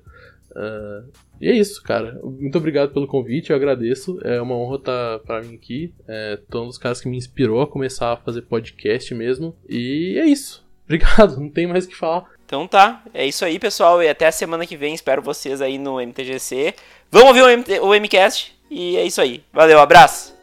Ah, 0.55 1.03
e 1.39 1.49
é 1.49 1.53
isso, 1.53 1.83
cara. 1.83 2.19
Muito 2.23 2.57
obrigado 2.57 2.93
pelo 2.93 3.07
convite, 3.07 3.49
eu 3.49 3.55
agradeço. 3.55 4.19
É 4.23 4.41
uma 4.41 4.55
honra 4.55 4.77
estar 4.77 5.19
pra 5.19 5.41
mim 5.41 5.55
aqui. 5.55 5.93
É, 6.07 6.39
tô 6.49 6.63
um 6.63 6.67
dos 6.67 6.77
caras 6.77 7.01
que 7.01 7.09
me 7.09 7.17
inspirou 7.17 7.61
a 7.61 7.67
começar 7.67 8.13
a 8.13 8.17
fazer 8.17 8.43
podcast 8.43 9.13
mesmo. 9.13 9.55
E 9.67 10.17
é 10.17 10.25
isso. 10.25 10.65
Obrigado, 10.85 11.39
não 11.39 11.49
tem 11.49 11.67
mais 11.67 11.85
o 11.85 11.89
que 11.89 11.95
falar. 11.95 12.25
Então 12.45 12.67
tá, 12.67 13.03
é 13.13 13.25
isso 13.25 13.43
aí, 13.43 13.57
pessoal. 13.57 14.01
E 14.01 14.07
até 14.07 14.27
a 14.27 14.31
semana 14.31 14.65
que 14.65 14.77
vem. 14.77 14.93
Espero 14.93 15.21
vocês 15.21 15.61
aí 15.61 15.77
no 15.77 15.99
MTGC. 15.99 16.75
Vamos 17.11 17.29
ouvir 17.29 17.41
o, 17.41 17.57
MT 17.57 17.79
o 17.79 17.93
MCast. 17.93 18.55
E 18.69 18.95
é 18.97 19.03
isso 19.03 19.19
aí. 19.19 19.43
Valeu, 19.51 19.79
abraço. 19.79 20.34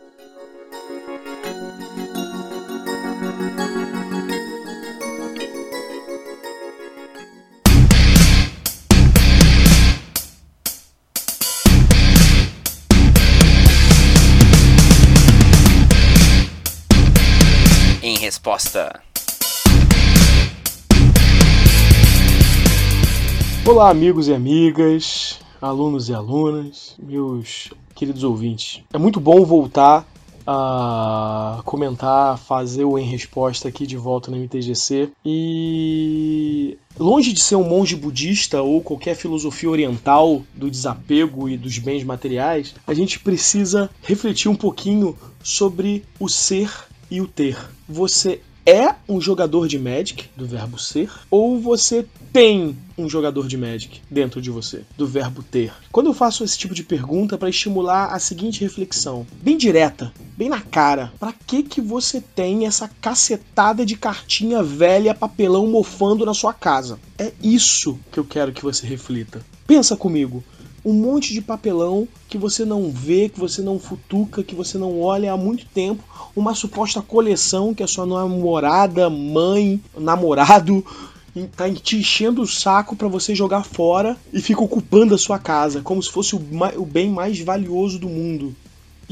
Resposta. 18.43 19.01
Olá, 23.65 23.89
amigos 23.89 24.27
e 24.27 24.35
amigas, 24.35 25.39
alunos 25.61 26.09
e 26.09 26.15
alunas, 26.15 26.97
meus 27.01 27.71
queridos 27.95 28.25
ouvintes. 28.25 28.83
É 28.93 28.99
muito 28.99 29.21
bom 29.21 29.45
voltar 29.45 30.05
a 30.45 31.63
comentar, 31.65 32.37
fazer 32.37 32.83
o 32.85 32.99
em 32.99 33.05
resposta 33.05 33.69
aqui 33.69 33.87
de 33.87 33.97
volta 33.97 34.29
no 34.29 34.37
MTGC. 34.37 35.13
E 35.25 36.77
longe 36.99 37.33
de 37.33 37.41
ser 37.41 37.55
um 37.55 37.69
monge 37.69 37.95
budista 37.95 38.61
ou 38.61 38.83
qualquer 38.83 39.15
filosofia 39.15 39.71
oriental 39.71 40.43
do 40.53 40.69
desapego 40.69 41.49
e 41.49 41.57
dos 41.57 41.79
bens 41.79 42.03
materiais, 42.03 42.75
a 42.85 42.93
gente 42.93 43.21
precisa 43.21 43.89
refletir 44.03 44.49
um 44.49 44.57
pouquinho 44.57 45.17
sobre 45.45 46.05
o 46.19 46.29
ser 46.29 46.91
e 47.13 47.21
o 47.21 47.29
ter. 47.29 47.59
Você 47.87 48.41
é 48.65 48.95
um 49.07 49.21
jogador 49.21 49.69
de 49.69 49.79
Magic, 49.79 50.31
do 50.35 50.47
verbo 50.47 50.79
ser, 50.79 51.11
ou 51.31 51.61
você 51.61 52.07
tem 52.33 52.75
um 52.97 53.07
jogador 53.07 53.47
de 53.47 53.59
Magic 53.59 54.01
dentro 54.11 54.41
de 54.41 54.51
você, 54.51 54.83
do 54.97 55.07
verbo 55.07 55.43
ter? 55.43 55.75
Quando 55.91 56.07
eu 56.07 56.15
faço 56.15 56.43
esse 56.43 56.57
tipo 56.57 56.75
de 56.75 56.83
pergunta 56.83 57.37
para 57.37 57.51
estimular 57.51 58.07
a 58.07 58.19
seguinte 58.19 58.63
reflexão, 58.63 59.27
bem 59.43 59.59
direta, 59.59 60.11
bem 60.39 60.49
na 60.49 60.63
cara, 60.63 61.13
para 61.21 61.35
que 61.35 61.63
que 61.63 61.83
você 61.83 62.19
tem 62.19 62.65
essa 62.65 62.89
cacetada 62.89 63.85
de 63.85 63.97
cartinha 63.97 64.63
velha, 64.63 65.15
papelão 65.15 65.67
mofando 65.67 66.25
na 66.25 66.33
sua 66.33 66.55
casa? 66.55 66.99
É 67.19 67.31
isso 67.43 67.99
que 68.11 68.19
eu 68.19 68.25
quero 68.25 68.53
que 68.53 68.63
você 68.63 68.87
reflita. 68.87 69.45
Pensa 69.67 69.97
comigo 69.97 70.43
um 70.85 70.93
monte 70.93 71.33
de 71.33 71.41
papelão 71.41 72.09
que 72.29 72.37
você 72.37 72.65
não 72.65 72.91
vê, 72.91 73.29
que 73.29 73.39
você 73.39 73.63
não 73.63 73.79
futuca, 73.79 74.43
que 74.43 74.55
você 74.55 74.77
não 74.79 75.01
olha 75.01 75.33
há 75.33 75.37
muito 75.37 75.65
tempo, 75.67 76.03
uma 76.35 76.55
suposta 76.55 77.01
coleção 77.01 77.75
que 77.75 77.83
a 77.83 77.87
sua 77.87 78.07
namorada, 78.07 79.09
mãe, 79.09 79.81
namorado 79.97 80.85
tá 81.57 81.71
te 81.71 81.97
enchendo 81.97 82.43
o 82.43 82.47
saco 82.47 82.95
para 82.95 83.09
você 83.09 83.35
jogar 83.35 83.65
fora 83.65 84.17
e 84.33 84.41
fica 84.41 84.63
ocupando 84.63 85.15
a 85.15 85.19
sua 85.19 85.39
casa 85.39 85.81
como 85.81 86.03
se 86.03 86.11
fosse 86.11 86.35
o, 86.35 86.43
o 86.77 86.85
bem 86.85 87.11
mais 87.11 87.41
valioso 87.41 87.99
do 87.99 88.09
mundo 88.09 88.55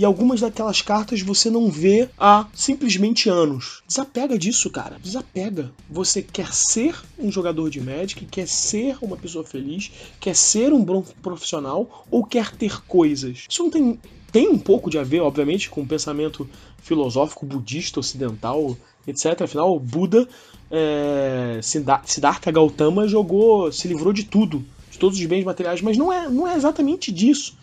e 0.01 0.05
algumas 0.05 0.41
daquelas 0.41 0.81
cartas 0.81 1.21
você 1.21 1.51
não 1.51 1.71
vê 1.71 2.09
há 2.19 2.47
simplesmente 2.55 3.29
anos. 3.29 3.83
Desapega 3.87 4.39
disso, 4.39 4.71
cara. 4.71 4.97
Desapega. 4.99 5.71
Você 5.91 6.23
quer 6.23 6.55
ser 6.55 6.99
um 7.19 7.31
jogador 7.31 7.69
de 7.69 7.83
Magic, 7.83 8.25
quer 8.25 8.49
ser 8.49 8.97
uma 9.03 9.15
pessoa 9.15 9.45
feliz, 9.45 9.93
quer 10.19 10.35
ser 10.35 10.73
um 10.73 10.83
bom 10.83 11.05
profissional 11.21 12.07
ou 12.11 12.25
quer 12.25 12.51
ter 12.57 12.83
coisas. 12.87 13.45
Isso 13.47 13.63
não 13.63 13.71
tem 13.71 14.01
tem 14.33 14.49
um 14.49 14.59
pouco 14.59 14.89
de 14.89 14.97
a 14.97 15.03
ver, 15.03 15.21
obviamente, 15.21 15.69
com 15.69 15.83
o 15.83 15.87
pensamento 15.87 16.49
filosófico 16.81 17.45
budista 17.45 18.01
ocidental, 18.01 18.75
etc. 19.07 19.43
Afinal, 19.43 19.77
o 19.77 19.79
Buda, 19.79 20.27
é, 20.71 21.61
Siddhartha 21.63 22.51
Gautama 22.51 23.07
jogou, 23.07 23.71
se 23.71 23.87
livrou 23.87 24.15
de 24.15 24.25
tudo, 24.25 24.65
de 24.91 24.99
todos 24.99 25.19
os 25.19 25.27
bens 25.27 25.45
materiais, 25.45 25.83
mas 25.83 25.99
não 25.99 26.11
é, 26.11 26.27
não 26.31 26.49
é 26.49 26.57
exatamente 26.57 27.13
disso. 27.13 27.55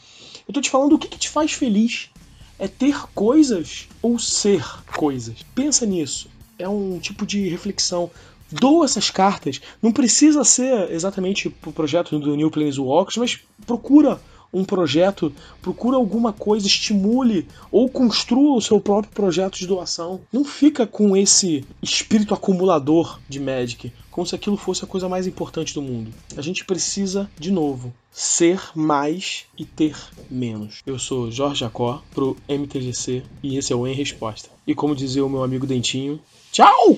Eu 0.47 0.53
tô 0.53 0.61
te 0.61 0.69
falando 0.69 0.93
o 0.93 0.99
que, 0.99 1.07
que 1.07 1.17
te 1.17 1.29
faz 1.29 1.53
feliz 1.53 2.11
é 2.59 2.67
ter 2.67 2.95
coisas 3.13 3.87
ou 4.01 4.17
ser 4.17 4.63
coisas. 4.95 5.37
Pensa 5.53 5.85
nisso. 5.85 6.29
É 6.57 6.67
um 6.67 6.99
tipo 6.99 7.25
de 7.25 7.47
reflexão. 7.47 8.09
Doa 8.51 8.85
essas 8.85 9.09
cartas. 9.09 9.61
Não 9.81 9.91
precisa 9.91 10.43
ser 10.43 10.91
exatamente 10.91 11.53
o 11.65 11.71
projeto 11.71 12.17
do 12.17 12.35
New 12.35 12.49
Planeswalkers, 12.49 13.17
mas 13.17 13.39
procura 13.65 14.19
um 14.53 14.63
projeto, 14.63 15.33
procura 15.61 15.97
alguma 15.97 16.31
coisa, 16.33 16.67
estimule 16.67 17.47
ou 17.71 17.89
construa 17.89 18.57
o 18.57 18.61
seu 18.61 18.79
próprio 18.79 19.11
projeto 19.13 19.57
de 19.57 19.67
doação. 19.67 20.21
Não 20.31 20.43
fica 20.43 20.85
com 20.85 21.15
esse 21.15 21.65
espírito 21.81 22.33
acumulador 22.33 23.19
de 23.27 23.39
Magic, 23.39 23.91
como 24.11 24.25
se 24.25 24.35
aquilo 24.35 24.57
fosse 24.57 24.83
a 24.83 24.87
coisa 24.87 25.07
mais 25.07 25.27
importante 25.27 25.73
do 25.73 25.81
mundo. 25.81 26.11
A 26.35 26.41
gente 26.41 26.65
precisa, 26.65 27.29
de 27.37 27.51
novo, 27.51 27.93
ser 28.11 28.59
mais 28.73 29.45
e 29.57 29.63
ter 29.63 29.95
menos. 30.29 30.81
Eu 30.85 30.97
sou 30.97 31.29
Jorge 31.29 31.59
Jacó 31.59 32.01
pro 32.13 32.35
MTGC 32.47 33.23
e 33.43 33.57
esse 33.57 33.71
é 33.71 33.75
o 33.75 33.85
Em 33.85 33.93
Resposta. 33.93 34.49
E 34.65 34.73
como 34.73 34.95
dizia 34.95 35.25
o 35.25 35.29
meu 35.29 35.43
amigo 35.43 35.67
Dentinho, 35.67 36.19
tchau! 36.51 36.97